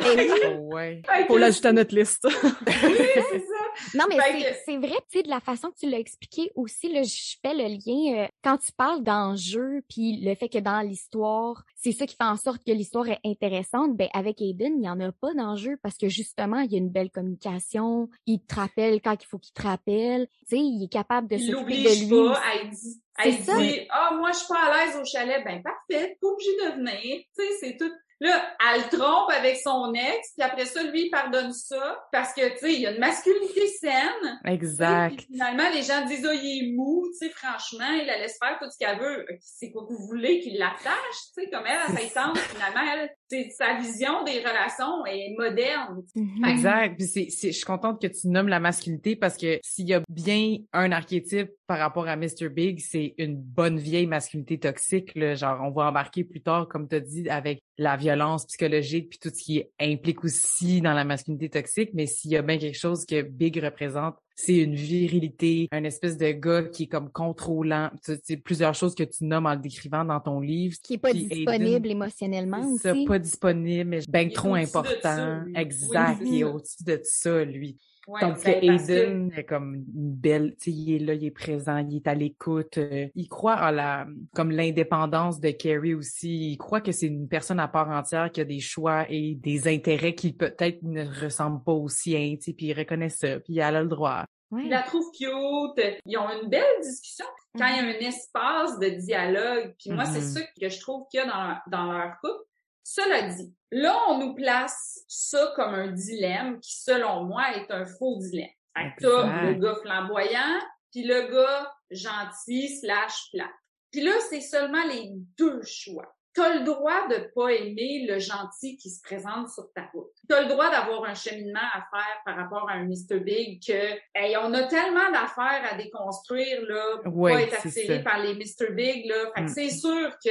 Eh 0.00 0.30
oui. 0.32 0.40
Oh, 0.46 0.74
ouais. 0.74 1.02
Faut 1.26 1.36
l'ajouter 1.36 1.68
à 1.68 1.72
notre 1.72 1.94
liste. 1.94 2.26
Oui, 2.26 2.96
c'est 3.30 3.40
ça. 3.40 3.57
Non, 3.94 4.04
mais 4.08 4.16
Fait 4.16 4.56
c'est 4.66 4.74
que- 4.74 4.78
vrai, 4.80 4.96
tu 5.10 5.18
sais, 5.18 5.22
de 5.22 5.28
la 5.28 5.40
façon 5.40 5.68
que 5.70 5.76
tu 5.78 5.88
l'as 5.88 5.98
expliqué 5.98 6.50
aussi, 6.54 6.92
là, 6.92 7.02
je 7.02 7.36
fais 7.42 7.54
le 7.54 7.64
lien 7.68 8.24
euh, 8.24 8.28
quand 8.42 8.58
tu 8.58 8.72
parles 8.72 9.02
d'enjeu, 9.02 9.82
puis 9.88 10.20
le 10.22 10.34
fait 10.34 10.48
que 10.48 10.58
dans 10.58 10.80
l'histoire, 10.86 11.64
c'est 11.76 11.92
ça 11.92 12.06
qui 12.06 12.16
fait 12.16 12.24
en 12.24 12.36
sorte 12.36 12.62
que 12.64 12.72
l'histoire 12.72 13.08
est 13.08 13.20
intéressante. 13.24 13.96
Ben 13.96 14.08
avec 14.12 14.40
Aiden, 14.42 14.74
il 14.76 14.80
n'y 14.80 14.88
en 14.90 15.00
a 15.00 15.12
pas 15.12 15.32
d'enjeu 15.34 15.76
parce 15.82 15.96
que 15.96 16.08
justement, 16.08 16.60
il 16.60 16.72
y 16.72 16.74
a 16.74 16.78
une 16.78 16.90
belle 16.90 17.10
communication, 17.10 18.08
il 18.26 18.40
te 18.40 18.54
rappelle 18.54 19.00
quand 19.00 19.16
il 19.22 19.26
faut 19.26 19.38
qu'il 19.38 19.52
te 19.52 19.62
rappelle, 19.62 20.26
tu 20.48 20.56
sais, 20.56 20.58
il 20.58 20.82
est 20.84 20.92
capable 20.92 21.28
de 21.28 21.38
s'occuper 21.38 21.82
de 21.84 22.00
lui. 22.04 22.08
pas, 22.10 22.32
aussi. 22.32 22.40
elle 22.62 22.70
dit, 22.70 22.76
C'est 22.76 23.07
elle 23.18 23.36
dit, 23.36 23.86
ah, 23.90 24.12
moi, 24.14 24.30
je 24.32 24.38
suis 24.38 24.48
pas 24.48 24.60
à 24.60 24.86
l'aise 24.86 24.96
au 24.96 25.04
chalet. 25.04 25.42
Ben, 25.44 25.62
parfait, 25.62 26.16
pas 26.20 26.28
obligé 26.28 26.50
de 26.56 26.76
venir. 26.76 27.22
Tu 27.36 27.44
sais, 27.44 27.52
c'est 27.60 27.76
tout. 27.76 27.92
Là, 28.20 28.56
elle 28.72 28.82
le 28.82 28.98
trompe 28.98 29.30
avec 29.30 29.58
son 29.58 29.92
ex, 29.94 30.32
puis 30.36 30.44
après 30.44 30.64
ça, 30.64 30.82
lui, 30.82 31.02
il 31.02 31.10
pardonne 31.10 31.52
ça, 31.52 32.04
parce 32.10 32.34
que, 32.34 32.48
tu 32.54 32.58
sais, 32.58 32.72
il 32.72 32.80
y 32.80 32.86
a 32.88 32.90
une 32.90 32.98
masculinité 32.98 33.68
saine. 33.68 34.40
Exact. 34.44 35.16
Puis 35.16 35.26
finalement, 35.26 35.70
les 35.72 35.82
gens 35.82 36.04
disent, 36.04 36.26
oh, 36.28 36.34
il 36.34 36.64
est 36.64 36.72
mou, 36.74 37.06
tu 37.12 37.18
sais, 37.18 37.32
franchement, 37.32 37.92
il 37.92 38.06
la 38.06 38.18
laisse 38.18 38.36
faire 38.42 38.58
tout 38.60 38.68
ce 38.70 38.76
qu'elle 38.76 38.98
veut. 38.98 39.24
C'est 39.40 39.70
quoi 39.70 39.86
que 39.86 39.92
vous 39.92 40.04
voulez 40.08 40.40
qu'il 40.40 40.58
l'attache, 40.58 41.20
tu 41.32 41.44
sais, 41.44 41.50
comme 41.50 41.64
elle, 41.64 41.96
fait 41.96 42.08
sens. 42.08 42.36
Finalement, 42.36 42.92
elle, 42.92 43.16
sa 43.50 43.78
vision 43.78 44.24
des 44.24 44.38
relations 44.38 45.04
est 45.06 45.34
moderne. 45.36 46.02
Mhm. 46.14 46.44
Exact. 46.44 46.96
Puis 46.96 47.06
c'est, 47.06 47.26
c'est, 47.30 47.48
je 47.48 47.56
suis 47.56 47.64
contente 47.64 48.00
que 48.00 48.06
tu 48.06 48.28
nommes 48.28 48.48
la 48.48 48.60
masculinité 48.60 49.16
parce 49.16 49.36
que 49.36 49.58
s'il 49.62 49.88
y 49.88 49.94
a 49.94 50.02
bien 50.08 50.56
un 50.72 50.92
archétype 50.92 51.50
par 51.66 51.78
rapport 51.78 52.08
à 52.08 52.16
Mr. 52.16 52.48
Big, 52.50 52.80
c'est 52.80 53.14
une 53.18 53.36
bonne 53.36 53.78
vieille 53.78 54.06
masculinité 54.06 54.58
toxique. 54.58 55.14
Là. 55.14 55.34
Genre, 55.34 55.60
on 55.62 55.70
va 55.70 55.88
embarquer 55.88 56.24
plus 56.24 56.40
tard, 56.40 56.68
comme 56.68 56.88
tu 56.88 56.96
as 56.96 57.00
dit, 57.00 57.28
avec 57.28 57.60
la 57.76 57.96
violence 57.96 58.46
psychologique 58.46 59.10
puis 59.10 59.18
tout 59.18 59.28
ce 59.28 59.42
qui 59.42 59.64
implique 59.80 60.24
aussi 60.24 60.80
dans 60.80 60.94
la 60.94 61.04
masculinité 61.04 61.50
toxique. 61.50 61.90
Mais 61.94 62.06
s'il 62.06 62.30
y 62.30 62.36
a 62.36 62.42
bien 62.42 62.58
quelque 62.58 62.78
chose 62.78 63.04
que 63.04 63.22
Big 63.22 63.62
représente, 63.62 64.16
c'est 64.40 64.58
une 64.58 64.76
virilité, 64.76 65.68
un 65.72 65.82
espèce 65.82 66.16
de 66.16 66.30
gars 66.30 66.62
qui 66.62 66.84
est 66.84 66.86
comme 66.86 67.10
contrôlant. 67.10 67.90
Tu- 68.04 68.12
C'est 68.22 68.36
plusieurs 68.36 68.72
choses 68.72 68.94
que 68.94 69.02
tu 69.02 69.24
nommes 69.24 69.46
en 69.46 69.54
le 69.54 69.58
décrivant 69.60 70.04
dans 70.04 70.20
ton 70.20 70.38
livre. 70.38 70.76
Qui 70.80 70.94
est 70.94 70.98
pas 70.98 71.10
Puis 71.10 71.24
Aiden, 71.24 71.38
disponible 71.38 71.90
émotionnellement 71.90 72.76
ça, 72.78 72.92
aussi. 72.92 73.04
pas 73.04 73.18
disponible, 73.18 73.90
mais 73.90 74.00
ben 74.08 74.30
trop 74.30 74.54
important. 74.54 74.92
ça, 75.02 75.42
exact, 75.56 76.22
il 76.24 76.38
est 76.38 76.44
au-dessus 76.44 76.84
de 76.84 77.00
ça, 77.02 77.44
lui. 77.44 77.76
Ouais, 78.08 78.20
Tandis 78.20 78.42
ben, 78.42 78.54
que 78.54 78.66
que- 78.66 78.72
Aiden 78.92 79.32
est 79.36 79.44
comme 79.44 79.74
une 79.74 79.84
belle, 80.14 80.54
tu 80.58 80.70
sais, 80.70 80.76
il 80.76 80.94
est 80.94 80.98
là, 80.98 81.12
il 81.12 81.24
est 81.26 81.30
présent, 81.30 81.76
il 81.76 81.96
est 81.96 82.06
à 82.08 82.14
l'écoute. 82.14 82.78
euh, 82.78 83.06
il 83.14 83.28
croit 83.28 83.52
à 83.54 83.70
la, 83.70 84.06
comme 84.34 84.50
l'indépendance 84.50 85.40
de 85.40 85.50
Carrie 85.50 85.92
aussi. 85.94 86.52
Il 86.52 86.56
croit 86.56 86.80
que 86.80 86.90
c'est 86.90 87.06
une 87.06 87.28
personne 87.28 87.60
à 87.60 87.68
part 87.68 87.90
entière 87.90 88.32
qui 88.32 88.40
a 88.40 88.44
des 88.44 88.60
choix 88.60 89.04
et 89.10 89.34
des 89.34 89.68
intérêts 89.68 90.14
qui 90.14 90.32
peut-être 90.32 90.82
ne 90.82 91.04
ressemblent 91.22 91.62
pas 91.62 91.72
aux 91.72 91.90
siens, 91.90 92.34
tu 92.36 92.44
sais, 92.44 92.52
puis 92.54 92.66
il 92.68 92.72
reconnaît 92.78 93.10
ça, 93.10 93.40
puis 93.40 93.58
elle 93.58 93.76
a 93.76 93.82
le 93.82 93.88
droit. 93.88 94.24
Ouais. 94.50 94.62
Il 94.64 94.70
la 94.70 94.80
trouve 94.80 95.04
cute. 95.10 96.00
Ils 96.06 96.16
ont 96.16 96.30
une 96.42 96.48
belle 96.48 96.64
discussion 96.82 97.26
quand 97.58 97.66
il 97.66 97.76
y 97.76 97.78
a 97.78 97.82
Mhm. 97.82 97.88
un 97.90 98.06
espace 98.08 98.78
de 98.78 98.88
dialogue. 98.88 99.74
Puis 99.78 99.90
moi, 99.90 100.06
c'est 100.06 100.20
Mhm. 100.20 100.24
ça 100.26 100.40
que 100.58 100.68
je 100.70 100.80
trouve 100.80 101.06
qu'il 101.10 101.20
y 101.20 101.22
a 101.22 101.26
dans, 101.26 101.58
dans 101.70 101.92
leur 101.92 102.12
couple. 102.22 102.44
Cela 102.90 103.28
dit, 103.28 103.54
là, 103.70 103.94
on 104.08 104.18
nous 104.18 104.34
place 104.34 105.04
ça 105.08 105.52
comme 105.54 105.74
un 105.74 105.88
dilemme 105.88 106.58
qui, 106.58 106.72
selon 106.80 107.24
moi, 107.24 107.54
est 107.54 107.70
un 107.70 107.84
faux 107.84 108.16
dilemme. 108.18 108.48
Fait 108.74 108.94
que 108.96 109.02
t'as 109.02 109.42
le 109.42 109.54
gars 109.60 109.74
flamboyant, 109.82 110.58
puis 110.90 111.04
le 111.04 111.30
gars 111.30 111.70
gentil 111.90 112.78
slash 112.78 113.30
plat. 113.30 113.50
Puis 113.92 114.00
là, 114.00 114.12
c'est 114.30 114.40
seulement 114.40 114.84
les 114.84 115.10
deux 115.38 115.60
choix. 115.64 116.16
T'as 116.38 116.54
le 116.54 116.64
droit 116.64 117.08
de 117.08 117.30
pas 117.34 117.48
aimer 117.52 118.06
le 118.08 118.18
gentil 118.20 118.76
qui 118.76 118.90
se 118.90 119.02
présente 119.02 119.48
sur 119.50 119.72
ta 119.74 119.82
route. 119.92 120.12
T'as 120.28 120.42
le 120.42 120.48
droit 120.48 120.70
d'avoir 120.70 121.04
un 121.04 121.14
cheminement 121.14 121.58
à 121.74 121.80
faire 121.90 122.22
par 122.24 122.36
rapport 122.36 122.70
à 122.70 122.74
un 122.74 122.84
Mr. 122.84 123.18
Big 123.20 123.60
que, 123.66 123.72
hey, 124.14 124.36
on 124.40 124.54
a 124.54 124.62
tellement 124.64 125.10
d'affaires 125.10 125.62
à 125.70 125.76
déconstruire, 125.76 126.62
là, 126.68 126.98
pour 127.02 127.16
Ouais, 127.16 127.32
pas 127.32 127.42
être 127.42 127.66
attiré 127.66 128.02
par 128.04 128.18
les 128.22 128.34
Mr. 128.34 128.70
Big, 128.72 129.06
là. 129.06 129.32
Fait 129.34 129.40
que 129.44 129.50
Mm. 129.50 129.54
c'est 129.54 129.70
sûr 129.70 130.10
que 130.24 130.30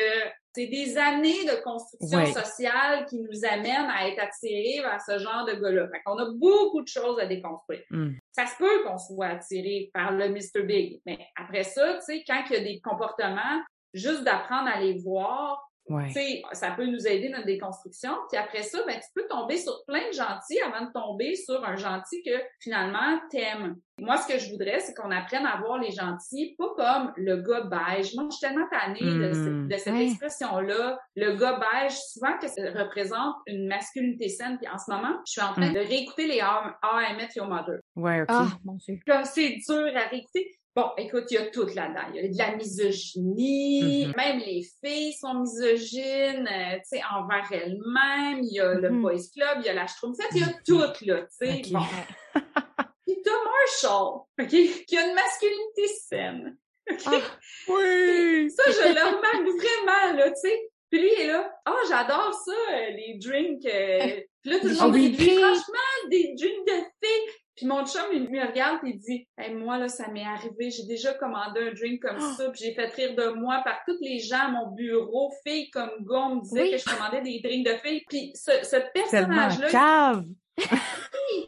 c'est 0.55 0.67
des 0.67 0.97
années 0.97 1.43
de 1.45 1.61
construction 1.61 2.17
Ouais. 2.19 2.25
sociale 2.33 3.05
qui 3.05 3.17
nous 3.19 3.45
amènent 3.45 3.91
à 3.93 4.07
être 4.07 4.19
attirés 4.23 4.81
vers 4.81 5.01
ce 5.01 5.19
genre 5.19 5.45
de 5.45 5.53
gars-là. 5.53 5.87
Fait 5.91 6.01
qu'on 6.05 6.17
a 6.17 6.31
beaucoup 6.33 6.81
de 6.81 6.87
choses 6.87 7.19
à 7.19 7.25
déconstruire. 7.27 7.83
Mm. 7.91 8.13
Ça 8.31 8.45
se 8.47 8.55
peut 8.57 8.83
qu'on 8.85 8.97
soit 8.97 9.27
attiré 9.27 9.91
par 9.93 10.11
le 10.13 10.29
Mr. 10.29 10.63
Big, 10.63 11.01
mais 11.05 11.19
après 11.35 11.63
ça, 11.63 11.95
tu 11.95 12.01
sais, 12.05 12.23
quand 12.25 12.41
il 12.49 12.53
y 12.53 12.55
a 12.55 12.61
des 12.61 12.79
comportements, 12.79 13.61
juste 13.93 14.23
d'apprendre 14.23 14.69
à 14.73 14.79
les 14.79 14.97
voir, 14.99 15.66
Ouais. 15.89 16.07
tu 16.07 16.13
sais, 16.13 16.41
ça 16.53 16.71
peut 16.71 16.85
nous 16.85 17.07
aider 17.07 17.29
dans 17.29 17.37
notre 17.37 17.47
déconstruction. 17.47 18.11
Puis 18.29 18.37
après 18.37 18.63
ça, 18.63 18.79
ben, 18.85 18.95
tu 18.95 19.07
peux 19.15 19.27
tomber 19.27 19.57
sur 19.57 19.73
plein 19.87 20.07
de 20.07 20.13
gentils 20.13 20.59
avant 20.61 20.85
de 20.85 20.91
tomber 20.91 21.35
sur 21.35 21.63
un 21.63 21.75
gentil 21.75 22.21
que 22.23 22.31
finalement 22.59 23.19
t'aimes. 23.31 23.75
Moi, 23.99 24.17
ce 24.17 24.27
que 24.31 24.37
je 24.37 24.51
voudrais, 24.51 24.79
c'est 24.79 24.93
qu'on 24.93 25.09
apprenne 25.11 25.45
à 25.45 25.57
voir 25.57 25.79
les 25.79 25.91
gentils, 25.91 26.55
pas 26.57 26.69
comme 26.75 27.13
le 27.17 27.37
gars 27.37 27.61
beige. 27.61 28.13
Moi, 28.15 28.25
je 28.29 28.37
suis 28.37 28.47
tellement 28.47 28.67
tannée 28.71 28.99
de, 28.99 29.29
Mm. 29.29 29.33
cette- 29.33 29.67
de 29.69 29.77
cette 29.77 29.93
Ouais. 29.93 30.05
expression-là. 30.07 30.99
Le 31.15 31.35
gars 31.35 31.59
beige, 31.59 31.93
souvent 31.93 32.37
que 32.37 32.47
ça 32.47 32.61
représente 32.83 33.35
une 33.47 33.67
masculinité 33.67 34.29
saine. 34.29 34.57
Puis 34.61 34.69
en 34.71 34.77
ce 34.77 34.91
moment, 34.91 35.17
je 35.25 35.31
suis 35.31 35.41
en 35.41 35.53
train 35.53 35.69
Mm. 35.71 35.73
de 35.73 35.79
réécouter 35.79 36.27
les 36.27 36.41
How 36.41 36.69
How 36.83 36.99
I 36.99 37.15
Met 37.15 37.29
Your 37.35 37.47
Mother. 37.47 37.79
Ouais, 37.95 38.21
ok. 38.21 38.27
Ah, 38.29 38.47
mon 38.65 38.73
Dieu. 38.75 38.99
Comme 39.07 39.23
c'est 39.25 39.55
dur 39.67 39.87
à 39.95 40.07
réécouter. 40.09 40.51
Bon, 40.77 40.91
écoute, 40.95 41.23
il 41.31 41.33
y 41.33 41.37
a 41.37 41.47
tout 41.47 41.65
là-dedans. 41.65 42.07
Il 42.13 42.21
y 42.21 42.25
a 42.25 42.27
de 42.27 42.37
la 42.37 42.55
misogynie, 42.55 44.05
Mhm. 44.05 44.13
même 44.15 44.37
les 44.39 44.61
filles 44.85 45.13
sont 45.13 45.33
misogynes, 45.39 46.47
euh, 46.47 46.75
tu 46.77 46.97
sais, 46.97 47.01
envers 47.11 47.47
elles-mêmes. 47.51 48.43
Il 48.43 48.53
y 48.53 48.59
a 48.59 48.75
le 48.75 48.91
Mhm. 48.91 49.01
Boys 49.01 49.23
Club, 49.35 49.57
il 49.61 49.65
y 49.65 49.69
a 49.69 49.73
la 49.73 49.87
Schtroumpfette, 49.87 50.27
il 50.35 50.41
y 50.41 50.43
a 50.43 50.53
tout, 50.65 50.77
là, 51.07 51.21
tu 51.23 51.27
sais. 51.31 51.61
Bon. 51.71 51.79
Puis 53.07 53.15
t'as 53.23 53.31
Marshall, 53.43 54.19
OK, 54.39 54.85
qui 54.87 54.97
a 54.97 55.07
une 55.07 55.15
masculinité 55.15 55.87
saine. 55.87 56.57
OK? 56.91 57.01
Ah. 57.07 57.21
Oui! 57.69 58.51
Ça, 58.51 58.63
je 58.71 58.93
le 58.93 59.15
remarque 59.15 59.47
vraiment, 59.57 60.17
là, 60.17 60.29
tu 60.29 60.35
sais. 60.41 60.69
Puis 60.91 61.01
lui, 61.01 61.09
il 61.17 61.21
est 61.23 61.27
là, 61.27 61.51
ah, 61.65 61.75
j'adore 61.89 62.33
ça, 62.45 62.51
euh, 62.71 62.89
les 62.91 63.17
drinks. 63.19 63.65
euh. 63.65 64.21
Puis 64.43 64.51
là, 64.51 64.59
tout 64.59 64.67
le 64.67 64.75
monde 64.79 64.93
dit, 64.93 65.15
franchement, 65.37 66.09
des 66.11 66.35
drinks 66.37 66.67
de 66.67 66.83
filles. 67.03 67.33
Puis 67.57 67.65
mon 67.65 67.83
chum, 67.85 68.03
il 68.13 68.29
me 68.29 68.45
regarde 68.47 68.77
et 68.85 68.89
il 68.91 68.99
dit, 68.99 69.27
hey, 69.37 69.53
moi, 69.55 69.77
là, 69.79 69.87
ça 69.89 70.07
m'est 70.09 70.23
arrivé, 70.23 70.69
j'ai 70.69 70.85
déjà 70.85 71.13
commandé 71.15 71.59
un 71.69 71.73
drink 71.73 72.01
comme 72.03 72.17
Ah. 72.19 72.33
ça, 72.37 72.49
puis 72.51 72.61
j'ai 72.63 72.73
fait 72.75 72.85
rire 72.95 73.15
de 73.15 73.31
moi 73.33 73.61
par 73.65 73.79
tous 73.87 73.97
les 73.99 74.19
gens 74.19 74.41
à 74.45 74.47
mon 74.51 74.71
bureau, 74.75 75.31
filles 75.45 75.69
comme 75.71 75.89
gars, 76.07 76.27
on 76.29 76.35
me 76.35 76.41
disait 76.43 76.61
Oui. 76.61 76.71
que 76.71 76.77
je 76.77 76.85
commandais 76.85 77.21
des 77.21 77.39
drinks 77.43 77.65
de 77.65 77.73
filles. 77.83 78.03
Puis 78.07 78.31
ce, 78.35 78.51
ce 78.63 78.77
personnage-là, 78.93 79.67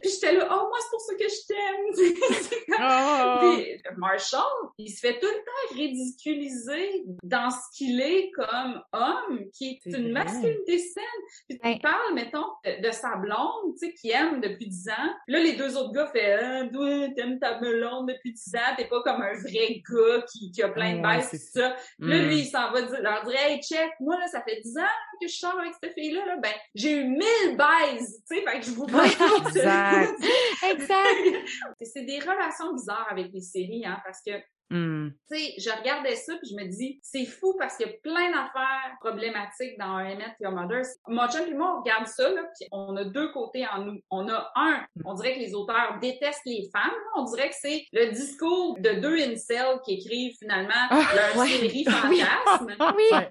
puis 0.00 0.10
j'étais 0.10 0.32
là, 0.34 0.48
oh, 0.50 0.68
moi, 0.68 0.78
c'est 0.80 0.90
pour 0.90 1.00
ça 1.00 1.14
que 1.14 1.28
je 1.28 1.46
t'aime. 1.48 1.86
C'est 2.42 2.64
comme- 2.66 2.76
Oh! 2.82 3.52
puis 3.56 3.76
Marshall, 3.96 4.42
il 4.78 4.90
se 4.90 5.00
fait 5.00 5.18
tout 5.18 5.26
le 5.26 5.32
temps 5.44 5.74
ridiculiser 5.76 7.04
dans 7.22 7.50
ce 7.50 7.58
qu'il 7.76 8.00
est 8.00 8.30
comme 8.30 8.82
homme, 8.92 9.40
qui 9.52 9.80
est, 9.84 9.90
une 9.90 10.12
vrai. 10.12 10.24
masculinité 10.24 10.78
saine. 10.78 11.04
Puis 11.48 11.58
tu 11.58 11.66
Ouais. 11.68 11.78
parles, 11.82 12.14
mettons, 12.14 12.46
de, 12.64 12.86
de 12.86 12.90
sa 12.92 13.16
blonde, 13.16 13.74
tu 13.78 13.86
sais, 13.88 13.94
qui 13.94 14.10
aime 14.10 14.40
depuis 14.40 14.66
10 14.68 14.88
ans. 14.88 15.12
Là, 15.28 15.38
les 15.40 15.54
deux 15.54 15.76
autres 15.76 15.92
gars 15.92 16.06
font 16.06 16.12
ah, 16.14 16.64
«toi, 16.72 17.08
t'aimes 17.16 17.38
ta 17.38 17.54
blonde 17.58 18.08
depuis 18.08 18.32
10 18.32 18.54
ans, 18.56 18.74
t'es 18.76 18.86
pas 18.86 19.02
comme 19.02 19.22
un 19.22 19.32
vrai 19.32 19.82
gars 19.90 20.24
qui, 20.32 20.50
qui 20.52 20.62
a 20.62 20.68
plein 20.68 20.96
de 20.96 21.00
Ouais, 21.06 21.16
baisses, 21.16 21.28
c'est 21.30 21.38
pis 21.38 21.44
ça. 21.60 21.76
Puis 21.98 22.08
Là, 22.10 22.16
Mm. 22.18 22.26
lui, 22.28 22.38
il 22.40 22.46
s'en 22.46 22.72
va 22.72 22.82
dire, 22.82 23.00
leur 23.02 23.24
dire, 23.24 23.36
hey, 23.38 23.60
check, 23.62 23.90
moi, 24.00 24.18
là, 24.18 24.26
ça 24.28 24.42
fait 24.42 24.60
10 24.62 24.76
ans 24.78 24.82
que 25.20 25.28
je 25.28 25.36
sors 25.36 25.58
avec 25.58 25.72
cette 25.82 25.94
fille-là, 25.94 26.24
là, 26.26 26.36
ben, 26.36 26.52
j'ai 26.74 26.98
eu 26.98 27.04
1000 27.04 27.20
baises, 27.56 28.22
tu 28.28 28.36
sais, 28.36 28.42
fait 28.42 28.60
que 28.60 28.66
je 28.66 28.70
vous 28.72 28.88
ça. 28.88 29.04
Exact. 29.48 30.24
Exact. 30.70 31.46
C'est 31.82 32.04
des 32.04 32.18
relations 32.18 32.72
bizarres 32.72 33.08
avec 33.10 33.32
les 33.32 33.40
séries, 33.40 33.84
hein, 33.86 34.00
parce 34.04 34.20
que 34.22 34.32
Mm. 34.70 35.08
tu 35.30 35.36
sais, 35.36 35.54
je 35.58 35.70
regardais 35.76 36.14
ça 36.14 36.32
puis 36.36 36.48
je 36.50 36.54
me 36.54 36.68
dis, 36.68 37.00
c'est 37.02 37.24
fou 37.24 37.56
parce 37.58 37.76
qu'il 37.76 37.86
y 37.86 37.90
a 37.90 37.92
plein 38.02 38.30
d'affaires 38.30 38.94
problématiques 39.00 39.76
dans 39.78 39.96
Met 39.96 40.36
Your 40.40 40.52
Mother. 40.52 40.82
Mon 41.08 41.26
chum 41.28 41.44
et 41.48 41.54
moi, 41.54 41.74
on 41.76 41.80
regarde 41.82 42.06
ça, 42.06 42.28
là, 42.30 42.42
puis 42.56 42.68
on 42.70 42.96
a 42.96 43.04
deux 43.04 43.32
côtés 43.32 43.66
en 43.66 43.84
nous. 43.84 44.00
On 44.10 44.28
a 44.28 44.50
un, 44.54 44.84
on 45.04 45.14
dirait 45.14 45.34
que 45.34 45.40
les 45.40 45.54
auteurs 45.54 45.98
détestent 46.00 46.46
les 46.46 46.68
femmes. 46.72 46.94
On 47.16 47.24
dirait 47.24 47.48
que 47.48 47.56
c'est 47.60 47.84
le 47.92 48.12
discours 48.12 48.76
de 48.78 49.00
deux 49.00 49.18
incels 49.20 49.80
qui 49.84 49.94
écrivent 49.94 50.36
finalement 50.38 50.70
Ah, 50.90 51.02
leur 51.14 51.36
ouais. 51.36 51.48
série 51.48 51.84
fantasme. 51.88 52.74
Oui. 52.96 53.04
Ouais. 53.12 53.30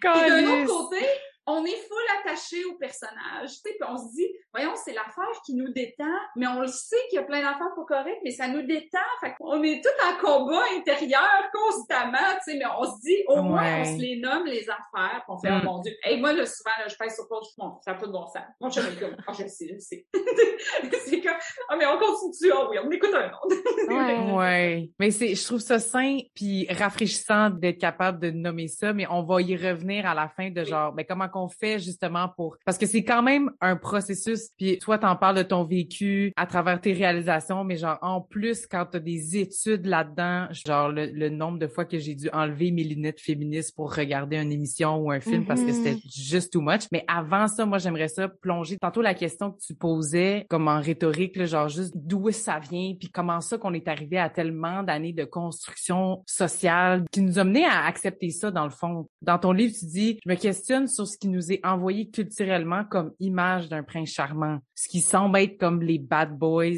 Puis 0.00 0.28
d'un 0.30 0.62
autre 0.62 0.66
côté, 0.88 1.06
on 1.46 1.64
est 1.64 1.76
full 1.88 2.06
attaché 2.20 2.64
au 2.64 2.74
personnage, 2.74 3.48
tu 3.48 3.54
sais, 3.70 3.76
puis 3.78 3.88
on 3.88 3.96
se 3.96 4.14
dit, 4.14 4.26
voyons, 4.52 4.72
c'est 4.76 4.92
l'affaire 4.92 5.40
qui 5.44 5.54
nous 5.54 5.72
détend, 5.72 6.04
mais 6.36 6.46
on 6.46 6.60
le 6.60 6.66
sait 6.68 6.96
qu'il 7.08 7.16
y 7.16 7.22
a 7.22 7.24
plein 7.24 7.40
d'affaires 7.40 7.74
pas 7.74 7.84
correctes, 7.86 8.20
mais 8.24 8.32
ça 8.32 8.48
nous 8.48 8.62
détend, 8.62 8.98
fait 9.20 9.34
qu'on 9.38 9.62
est 9.62 9.82
tout 9.82 9.88
en 10.06 10.16
combat 10.24 10.62
intérieur 10.76 11.50
constamment, 11.52 12.18
tu 12.44 12.52
sais, 12.52 12.58
mais 12.58 12.64
on 12.78 12.84
se 12.84 13.00
dit, 13.02 13.16
au 13.28 13.42
moins, 13.42 13.80
on 13.80 13.84
se 13.84 14.00
les 14.00 14.16
nomme, 14.20 14.46
les 14.46 14.68
affaires, 14.68 15.22
puis 15.24 15.28
on 15.28 15.38
fait, 15.38 15.50
Mm. 15.50 15.60
oh 15.62 15.64
mon 15.64 15.80
Dieu, 15.80 15.92
hey, 16.02 16.20
moi, 16.20 16.32
là, 16.32 16.44
souvent, 16.46 16.70
là, 16.78 16.88
je 16.88 16.96
pèse 16.96 17.14
sur 17.14 17.28
pause, 17.28 17.54
bon, 17.56 17.76
ça 17.84 17.92
n'a 17.92 17.98
pas 17.98 18.06
de 18.06 18.12
bon 18.12 18.26
sens. 18.26 18.42
Mon 18.60 18.70
chum 18.70 18.84
est 18.86 18.98
comme, 19.00 19.16
oh, 19.28 19.32
je 19.32 19.46
sais, 19.46 19.68
je 19.72 19.78
sais. 19.78 20.06
c'est 21.06 21.20
comme, 21.20 21.32
Ah, 21.68 21.76
mais 21.76 21.86
on 21.86 21.98
continue. 21.98 22.52
Ah 22.54 22.68
oui, 22.70 22.78
on 22.84 22.90
écoute 22.90 23.14
un 23.14 23.26
autre. 23.28 23.56
Ouais. 23.88 24.32
Ouais. 24.32 24.90
Mais 24.98 25.12
c'est, 25.12 25.34
je 25.34 25.44
trouve 25.44 25.60
ça 25.60 25.78
sain 25.78 26.18
puis 26.34 26.66
rafraîchissant 26.72 27.50
d'être 27.50 27.78
capable 27.78 28.18
de 28.18 28.30
nommer 28.30 28.66
ça, 28.66 28.92
mais 28.92 29.06
on 29.08 29.22
va 29.22 29.40
y 29.40 29.56
revenir 29.56 30.06
à 30.06 30.14
la 30.14 30.28
fin 30.28 30.50
de 30.50 30.64
genre, 30.64 30.92
ben, 30.92 31.06
comment 31.08 31.28
qu'on 31.36 31.48
fait 31.48 31.78
justement 31.78 32.28
pour, 32.36 32.56
parce 32.64 32.78
que 32.78 32.86
c'est 32.86 33.04
quand 33.04 33.22
même 33.22 33.50
un 33.60 33.76
processus 33.76 34.50
puis 34.56 34.78
toi, 34.78 34.98
t'en 34.98 35.16
parles 35.16 35.36
de 35.36 35.42
ton 35.42 35.64
vécu 35.64 36.32
à 36.36 36.46
travers 36.46 36.80
tes 36.80 36.92
réalisations, 36.92 37.64
mais 37.64 37.76
genre, 37.76 37.98
en 38.02 38.20
plus, 38.20 38.66
quand 38.66 38.86
t'as 38.90 38.98
des 38.98 39.36
études 39.36 39.86
là-dedans, 39.86 40.46
genre, 40.66 40.88
le, 40.90 41.06
le 41.06 41.28
nombre 41.28 41.58
de 41.58 41.66
fois 41.66 41.84
que 41.84 41.98
j'ai 41.98 42.14
dû 42.14 42.28
enlever 42.32 42.70
mes 42.70 42.84
lunettes 42.84 43.20
féministes 43.20 43.74
pour 43.76 43.94
regarder 43.94 44.36
une 44.36 44.52
émission 44.52 44.96
ou 44.98 45.10
un 45.10 45.20
film 45.20 45.44
parce 45.44 45.60
que 45.62 45.66
Mhm. 45.70 45.74
c'était 45.74 45.96
juste 46.14 46.52
too 46.52 46.60
much. 46.60 46.82
Mais 46.92 47.04
avant 47.08 47.48
ça, 47.48 47.66
moi, 47.66 47.78
j'aimerais 47.78 48.08
ça 48.08 48.28
plonger. 48.28 48.78
Tantôt, 48.78 49.02
la 49.02 49.14
question 49.14 49.50
que 49.52 49.58
tu 49.60 49.74
posais, 49.74 50.46
comme 50.48 50.68
en 50.68 50.80
rhétorique, 50.80 51.36
là, 51.36 51.44
genre 51.46 51.68
juste 51.68 51.92
d'où 51.96 52.30
ça 52.30 52.58
vient, 52.58 52.94
puis 52.98 53.08
comment 53.10 53.40
ça 53.40 53.58
qu'on 53.58 53.74
est 53.74 53.88
arrivé 53.88 54.18
à 54.18 54.30
tellement 54.30 54.82
d'années 54.82 55.12
de 55.12 55.24
construction 55.24 56.22
sociale 56.26 57.04
qui 57.10 57.20
nous 57.20 57.38
a 57.38 57.44
mené 57.44 57.64
à 57.64 57.84
accepter 57.86 58.30
ça, 58.30 58.50
dans 58.50 58.64
le 58.64 58.70
fond. 58.70 59.08
Dans 59.22 59.38
ton 59.38 59.52
livre, 59.52 59.74
tu 59.78 59.84
dis, 59.86 60.18
je 60.24 60.30
me 60.30 60.36
questionne 60.36 60.86
sur 60.88 61.06
ce 61.06 61.16
qui 61.18 61.25
nous 61.26 61.52
est 61.52 61.64
envoyé 61.64 62.10
culturellement 62.10 62.84
comme 62.84 63.12
image 63.20 63.68
d'un 63.68 63.82
prince 63.82 64.10
charmant, 64.10 64.58
ce 64.74 64.88
qui 64.88 65.00
semble 65.00 65.38
être 65.38 65.58
comme 65.58 65.82
les 65.82 65.98
bad 65.98 66.36
boys 66.36 66.72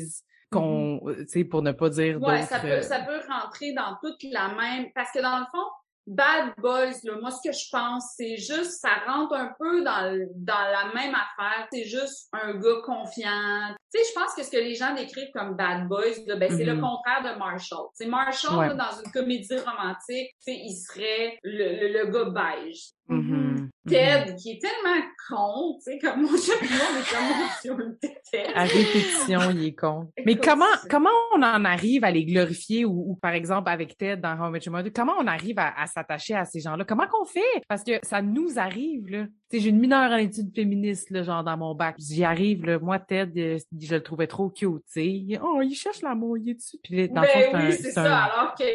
qu'on, 0.51 1.01
tu 1.19 1.27
sais, 1.29 1.45
pour 1.45 1.63
ne 1.63 1.73
pas 1.73 1.91
dire 1.91 2.21
Ouais, 2.23 2.43
ça 2.43 2.59
peut, 2.59 2.69
euh, 2.69 2.83
ça 2.83 3.01
peut 3.01 3.21
rentrer 3.29 3.73
dans 3.75 3.97
toute 4.03 4.23
la 4.33 4.49
même. 4.55 4.87
Parce 4.95 5.13
que 5.13 5.21
dans 5.21 5.39
le 5.41 5.45
fond, 5.51 5.67
Bad 6.11 6.55
Boys, 6.57 6.95
là, 7.05 7.19
moi, 7.21 7.31
ce 7.31 7.47
que 7.47 7.55
je 7.55 7.69
pense, 7.71 8.15
c'est 8.17 8.39
juste, 8.39 8.81
ça 8.81 8.89
rentre 9.07 9.35
un 9.35 9.53
peu 9.59 9.85
dans, 9.85 10.19
dans 10.37 10.55
la 10.73 10.91
même 10.95 11.15
affaire. 11.15 11.69
C'est 11.71 11.85
juste 11.85 12.31
un 12.33 12.55
gars 12.55 12.81
confiant. 12.83 13.75
Tu 13.93 14.01
sais, 14.01 14.07
je 14.09 14.19
pense 14.19 14.33
que 14.35 14.43
ce 14.43 14.51
que 14.51 14.57
les 14.57 14.75
gens 14.75 14.95
décrivent 14.95 15.31
comme 15.35 15.55
Bad 15.55 15.87
Boys, 15.87 16.25
là, 16.27 16.37
ben, 16.37 16.51
c'est 16.51 16.65
le 16.65 16.77
Mhm. 16.77 16.81
contraire 16.81 17.35
de 17.35 17.39
Marshall. 17.39 17.89
C'est 17.93 18.07
Marshall, 18.07 18.57
Ouais. 18.59 18.69
là, 18.69 18.75
dans 18.75 19.03
une 19.05 19.13
comédie 19.13 19.59
romantique, 19.59 20.31
il 20.47 20.75
serait 20.77 21.39
le, 21.43 21.79
le, 21.79 21.93
le 22.07 22.11
gars 22.11 22.31
beige. 22.31 22.85
mhm, 23.09 23.69
Ted, 23.89 24.35
qui 24.37 24.51
est 24.53 24.61
tellement 24.61 25.03
con, 25.29 25.79
tu 25.85 25.93
sais, 25.93 25.99
comme 25.99 26.23
mon 26.23 26.29
champion, 26.29 26.87
mais 26.95 27.05
comme 27.11 27.25
mon 27.29 27.47
Dieu, 27.63 27.73
on 27.73 27.77
le 27.77 27.99
déteste. 28.01 28.51
À 28.55 28.63
répétition, 28.65 29.41
il 29.51 29.67
est 29.67 29.75
con. 29.75 30.11
Mais 30.25 30.33
Écoute, 30.33 30.45
comment 30.45 30.65
comment 30.91 31.11
on 31.35 31.43
en 31.43 31.65
arrive 31.65 32.05
à 32.05 32.11
les 32.11 32.25
glorifier 32.25 32.85
ou, 32.85 33.11
ou, 33.11 33.17
par 33.17 33.33
exemple 33.33 33.69
avec 33.71 33.97
Ted 33.97 34.21
dans 34.21 34.51
Met 34.51 34.61
Your 34.61 34.73
Mother, 34.75 34.93
comment 34.95 35.15
on 35.19 35.27
arrive 35.27 35.59
à, 35.59 35.73
à 35.81 35.87
s'attacher 35.87 36.35
à 36.35 36.45
ces 36.45 36.61
gens-là? 36.61 36.85
Comment 36.85 37.07
qu'on 37.07 37.25
fait? 37.25 37.41
Parce 37.69 37.83
que 37.85 37.93
ça 38.03 38.23
nous 38.23 38.59
arrive 38.59 39.09
là. 39.09 39.25
Tu 39.51 39.57
sais, 39.57 39.63
j'ai 39.65 39.71
une 39.71 39.79
mineure 39.81 40.11
en 40.13 40.17
études 40.17 40.55
féministes 40.55 41.09
là, 41.11 41.23
genre 41.23 41.43
dans 41.43 41.57
mon 41.57 41.75
bac. 41.75 41.97
J'y 41.99 42.23
arrive 42.23 42.67
là. 42.67 42.79
Moi 42.79 42.99
Ted, 42.99 43.33
euh, 43.41 43.59
je 43.81 43.95
le 43.95 44.03
trouvais 44.03 44.27
trop 44.27 44.51
cute. 44.51 44.83
Tu 44.93 45.27
sais, 45.33 45.39
oh 45.43 45.61
il 45.63 45.75
cherche 45.75 46.03
l'amour, 46.03 46.37
il 46.39 46.51
est 46.51 46.55
dessus. 46.55 46.77
Puis 46.83 46.97
là, 46.97 47.09
dans 47.09 47.23
le 47.23 47.27
fond, 47.29 47.53
Ben 47.53 47.67
oui, 47.69 47.73
c'est 47.73 47.91
ça, 47.93 48.03
un- 48.03 48.31
alors 48.31 48.55
qu'il 48.55 48.67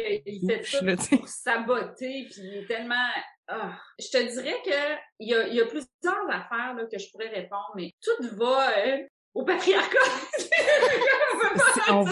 fait 0.48 0.62
tout 0.78 0.84
là, 0.84 0.96
pour 0.96 1.28
saboter, 1.28 2.26
puis 2.30 2.40
il 2.42 2.54
est 2.62 2.66
tellement... 2.66 2.94
Ah. 3.48 3.78
Je 3.98 4.08
te 4.08 4.32
dirais 4.32 4.56
que 4.64 4.96
il 5.20 5.28
y 5.28 5.34
a, 5.34 5.46
y 5.48 5.60
a 5.60 5.66
plusieurs 5.66 6.28
affaires 6.30 6.74
là, 6.74 6.84
que 6.90 6.98
je 6.98 7.10
pourrais 7.10 7.28
répondre, 7.28 7.72
mais 7.76 7.92
tout 8.02 8.36
va 8.36 8.70
euh, 8.78 8.98
au 9.34 9.44
patriarcat. 9.44 9.98
on- 11.90 12.04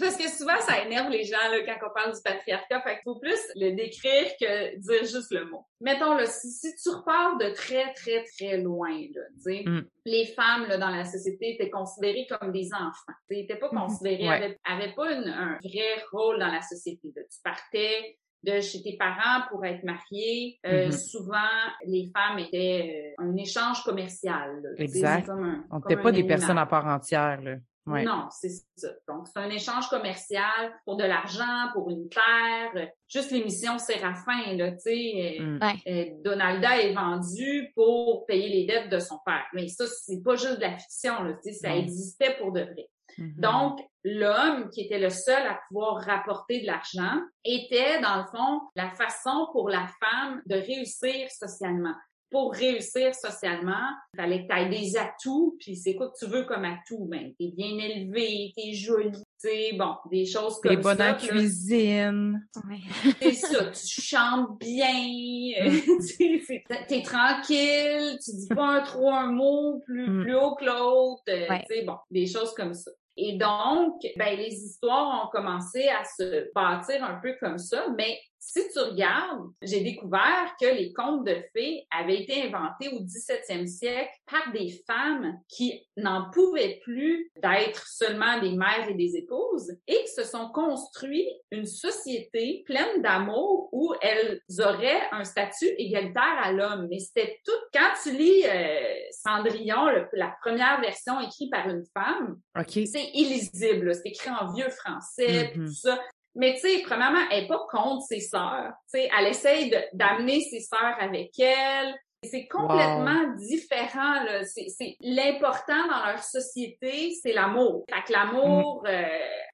Parce 0.00 0.16
que 0.16 0.28
souvent, 0.28 0.58
ça 0.60 0.82
énerve 0.84 1.08
les 1.10 1.24
gens 1.24 1.36
là, 1.50 1.58
quand 1.64 1.86
on 1.88 1.92
parle 1.94 2.12
du 2.14 2.20
patriarcat. 2.22 2.82
Fait 2.82 2.94
qu'il 2.96 3.02
faut 3.04 3.18
plus 3.18 3.40
le 3.56 3.72
décrire 3.72 4.30
que 4.40 4.76
dire 4.76 5.04
juste 5.04 5.30
le 5.32 5.44
mot. 5.46 5.64
Mettons, 5.80 6.14
là, 6.14 6.26
si, 6.26 6.50
si 6.50 6.74
tu 6.76 6.88
repars 6.90 7.36
de 7.38 7.50
très, 7.50 7.92
très, 7.94 8.24
très 8.36 8.58
loin, 8.58 8.90
là, 8.90 9.22
Mm. 9.64 9.82
les 10.04 10.26
femmes 10.34 10.66
là, 10.66 10.76
dans 10.78 10.90
la 10.90 11.04
société 11.04 11.54
étaient 11.54 11.70
considérées 11.70 12.26
comme 12.28 12.52
des 12.52 12.68
enfants. 12.74 13.12
Tu 13.28 13.36
n'étaient 13.36 13.56
pas 13.56 13.70
Mhm. 13.72 13.78
considérées, 13.80 14.28
Ouais. 14.28 14.34
avaient, 14.36 14.58
avaient 14.64 14.94
pas 14.94 15.12
une- 15.12 15.28
un 15.28 15.58
vrai 15.64 16.04
rôle 16.12 16.38
dans 16.38 16.48
la 16.52 16.60
société. 16.62 17.08
là. 17.16 17.22
Tu 17.22 17.38
partais 17.42 18.18
de 18.44 18.60
chez 18.60 18.82
tes 18.82 18.96
parents 18.96 19.46
pour 19.50 19.64
être 19.64 19.82
mariée. 19.84 20.58
Euh, 20.66 20.86
Mhm. 20.86 20.92
Souvent, 20.92 21.36
les 21.84 22.10
femmes 22.16 22.38
étaient 22.38 23.14
euh, 23.18 23.24
un 23.24 23.36
échange 23.36 23.82
commercial. 23.84 24.60
là. 24.62 24.68
Tu 24.70 24.76
sais, 24.76 24.82
Exact. 24.98 25.26
Comme 25.26 25.44
un, 25.44 25.64
On 25.70 25.78
n'était 25.78 25.96
pas 25.96 26.12
des 26.12 26.18
animal. 26.20 26.38
personnes 26.38 26.58
à 26.58 26.66
part 26.66 26.86
entière 26.86 27.40
là. 27.42 27.56
Ouais. 27.86 28.04
Non, 28.04 28.26
c'est 28.30 28.50
ça. 28.76 28.88
Donc, 29.08 29.26
c'est 29.28 29.38
un 29.40 29.48
échange 29.48 29.88
commercial 29.88 30.72
pour 30.84 30.98
de 30.98 31.04
l'argent, 31.04 31.70
pour 31.72 31.88
une 31.88 32.06
terre. 32.10 32.88
Juste 33.08 33.30
l'émission 33.30 33.78
Séraphin, 33.78 34.56
là, 34.56 34.72
tu 34.72 34.78
sais. 34.80 35.38
euh, 35.40 35.42
Mm. 35.42 35.58
Ouais. 35.62 35.74
euh, 35.90 36.04
Donalda 36.22 36.82
est 36.82 36.92
vendue 36.92 37.72
pour 37.74 38.26
payer 38.26 38.50
les 38.50 38.66
dettes 38.66 38.90
de 38.90 38.98
son 38.98 39.18
père. 39.24 39.46
Mais 39.54 39.68
ça, 39.68 39.86
c'est 39.86 40.22
pas 40.22 40.36
juste 40.36 40.56
de 40.56 40.60
la 40.60 40.76
fiction, 40.76 41.22
là, 41.22 41.32
tu 41.42 41.50
sais, 41.50 41.58
ça 41.60 41.74
existait 41.74 42.36
pour 42.38 42.52
de 42.52 42.60
vrai. 42.60 42.90
Mhm. 43.16 43.34
Donc, 43.38 43.80
l'homme, 44.04 44.70
qui 44.70 44.82
était 44.82 44.98
le 44.98 45.10
seul 45.10 45.46
à 45.46 45.58
pouvoir 45.68 46.02
rapporter 46.02 46.60
de 46.60 46.66
l'argent, 46.66 47.20
était, 47.44 48.00
dans 48.00 48.16
le 48.16 48.24
fond, 48.24 48.60
la 48.76 48.90
façon 48.90 49.48
pour 49.52 49.68
la 49.68 49.86
femme 50.00 50.42
de 50.46 50.56
réussir 50.56 51.30
socialement. 51.30 51.94
Pour 52.30 52.52
réussir 52.52 53.14
socialement, 53.14 53.86
il 54.12 54.20
fallait 54.20 54.46
que 54.46 54.52
tu 54.52 54.58
aies 54.60 54.68
des 54.68 54.96
atouts, 54.98 55.56
puis 55.58 55.76
c'est 55.76 55.94
quoi 55.94 56.08
que 56.10 56.18
tu 56.18 56.30
veux 56.30 56.44
comme 56.44 56.64
atout? 56.64 57.06
Ben, 57.06 57.32
t'es 57.38 57.52
bien 57.56 57.78
élevé, 57.78 58.52
t'es 58.54 58.74
jolie, 58.74 59.12
tu 59.12 59.48
sais, 59.48 59.72
bon, 59.78 59.94
des 60.10 60.26
choses 60.26 60.60
comme 60.60 60.76
T'es 60.76 60.82
bonne 60.82 60.98
ça. 60.98 61.12
en 61.12 61.14
cuisine. 61.16 62.46
Ouais. 62.68 62.78
c'est 63.22 63.32
ça, 63.32 63.64
tu 63.70 64.00
chantes 64.02 64.58
bien, 64.60 65.62
euh, 65.62 65.70
tu 66.00 66.02
sais, 66.02 66.42
c'est- 66.46 66.64
t'es 66.86 67.02
tranquille, 67.02 68.18
tu 68.24 68.30
dis 68.36 68.48
pas 68.54 68.66
un, 68.66 68.80
trop 68.82 69.10
un 69.10 69.30
mot 69.32 69.80
plus, 69.86 70.08
Mm. 70.10 70.22
plus 70.22 70.34
haut 70.36 70.54
que 70.54 70.64
l'autre, 70.64 71.22
euh, 71.28 71.48
Ouais. 71.48 71.64
tu 71.68 71.76
sais, 71.76 71.84
bon, 71.84 71.96
des 72.10 72.26
choses 72.26 72.52
comme 72.54 72.74
ça. 72.74 72.90
Et 73.16 73.32
donc, 73.36 73.94
ben, 74.16 74.36
les 74.36 74.54
histoires 74.54 75.24
ont 75.24 75.30
commencé 75.30 75.88
à 75.88 76.04
se 76.04 76.52
bâtir 76.54 77.02
un 77.02 77.18
peu 77.20 77.34
comme 77.40 77.58
ça, 77.58 77.86
mais 77.96 78.16
si 78.40 78.60
tu 78.72 78.78
regardes, 78.78 79.48
j'ai 79.62 79.80
découvert 79.80 80.54
que 80.60 80.66
les 80.66 80.92
contes 80.92 81.26
de 81.26 81.36
fées 81.52 81.86
avaient 81.90 82.22
été 82.22 82.42
inventés 82.42 82.88
au 82.88 83.00
17e 83.00 83.66
siècle 83.66 84.12
par 84.30 84.52
des 84.52 84.70
femmes 84.86 85.38
qui 85.48 85.86
n'en 85.96 86.30
pouvaient 86.30 86.78
plus 86.82 87.30
d'être 87.36 87.86
seulement 87.88 88.40
des 88.40 88.52
mères 88.52 88.88
et 88.88 88.94
des 88.94 89.16
épouses 89.16 89.72
et 89.86 89.96
qui 90.04 90.12
se 90.12 90.22
sont 90.24 90.48
construits 90.50 91.28
une 91.50 91.66
société 91.66 92.62
pleine 92.66 93.02
d'amour 93.02 93.68
où 93.72 93.94
elles 94.00 94.40
auraient 94.60 95.02
un 95.12 95.24
statut 95.24 95.68
égalitaire 95.76 96.38
à 96.42 96.52
l'homme. 96.52 96.86
Mais 96.90 96.98
c'était 97.00 97.38
tout, 97.44 97.52
quand 97.72 97.90
tu 98.02 98.16
lis 98.16 98.44
euh, 98.46 98.94
Cendrillon, 99.10 99.86
le- 99.88 100.08
la 100.12 100.34
première 100.42 100.80
version 100.80 101.18
écrite 101.20 101.50
par 101.50 101.68
une 101.68 101.84
femme, 101.92 102.38
OK. 102.58 102.70
c'est 102.86 103.10
illisible, 103.14 103.94
c'est 103.94 104.08
écrit 104.10 104.30
en 104.30 104.52
vieux 104.52 104.70
français, 104.70 105.52
Mhm. 105.56 105.66
tout 105.66 105.72
ça. 105.72 105.98
Mais 106.38 106.54
tu 106.54 106.60
sais, 106.60 106.82
premièrement, 106.86 107.20
elle 107.30 107.44
est 107.44 107.48
pas 107.48 107.60
contre 107.70 108.02
ses 108.06 108.20
sœurs. 108.20 108.72
Tu 108.92 109.00
sais, 109.00 109.10
elle 109.18 109.26
essaye 109.26 109.74
d'amener 109.92 110.40
ses 110.40 110.60
sœurs 110.60 110.96
avec 111.00 111.38
elle. 111.38 111.94
C'est 112.24 112.46
complètement 112.48 113.34
différent. 113.36 114.22
là. 114.24 114.42
C'est 114.44 114.68
c'est- 114.68 114.96
l'important 115.00 115.86
dans 115.88 116.06
leur 116.06 116.22
société, 116.22 117.12
c'est 117.22 117.32
l'amour. 117.32 117.84
Fait 117.92 118.02
que 118.06 118.12
l'amour, 118.12 118.82
euh, 118.88 119.02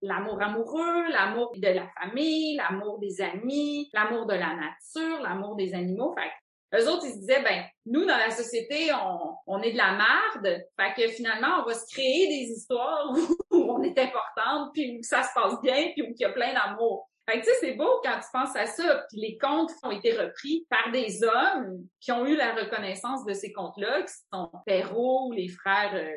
l'amour 0.02 0.40
amoureux, 0.40 1.08
l'amour 1.10 1.52
de 1.56 1.68
la 1.68 1.86
famille, 2.00 2.56
l'amour 2.56 2.98
des 3.00 3.20
amis, 3.20 3.90
l'amour 3.92 4.26
de 4.26 4.34
la 4.34 4.54
nature, 4.54 5.20
l'amour 5.22 5.56
des 5.56 5.74
animaux. 5.74 6.14
Fait 6.18 6.28
que 6.28 6.82
eux 6.82 6.88
autres, 6.90 7.04
ils 7.06 7.12
se 7.12 7.18
disaient, 7.18 7.42
ben, 7.42 7.64
nous, 7.86 8.04
dans 8.06 8.16
la 8.16 8.30
société, 8.30 8.90
on, 8.94 9.36
on 9.46 9.62
est 9.62 9.72
de 9.72 9.76
la 9.76 9.92
marde. 9.92 10.62
Fait 10.80 10.92
que 10.96 11.08
finalement, 11.08 11.60
on 11.62 11.66
va 11.66 11.74
se 11.74 11.86
créer 11.94 12.28
des 12.28 12.50
histoires 12.50 13.10
où 13.12 13.18
est 13.84 13.98
importante, 13.98 14.70
puis 14.72 14.98
où 14.98 15.02
ça 15.02 15.22
se 15.22 15.30
passe 15.34 15.60
bien, 15.62 15.90
puis 15.94 16.02
où 16.02 16.14
il 16.16 16.20
y 16.20 16.24
a 16.24 16.32
plein 16.32 16.52
d'amour. 16.52 17.08
Fait 17.26 17.40
que 17.40 17.46
tu 17.46 17.52
sais, 17.52 17.56
c'est 17.60 17.72
beau 17.72 17.88
quand 18.04 18.18
tu 18.20 18.26
penses 18.34 18.54
à 18.54 18.66
ça. 18.66 19.06
Puis 19.08 19.18
les 19.18 19.38
contes 19.38 19.70
ont 19.82 19.90
été 19.90 20.12
repris 20.12 20.66
par 20.68 20.92
des 20.92 21.24
hommes 21.24 21.86
qui 21.98 22.12
ont 22.12 22.26
eu 22.26 22.36
la 22.36 22.54
reconnaissance 22.54 23.24
de 23.24 23.32
ces 23.32 23.50
contes-là, 23.50 24.02
qui 24.02 24.12
sont 24.30 24.50
Perrault, 24.66 25.32
les 25.32 25.48
frères, 25.48 25.94
euh, 25.94 26.10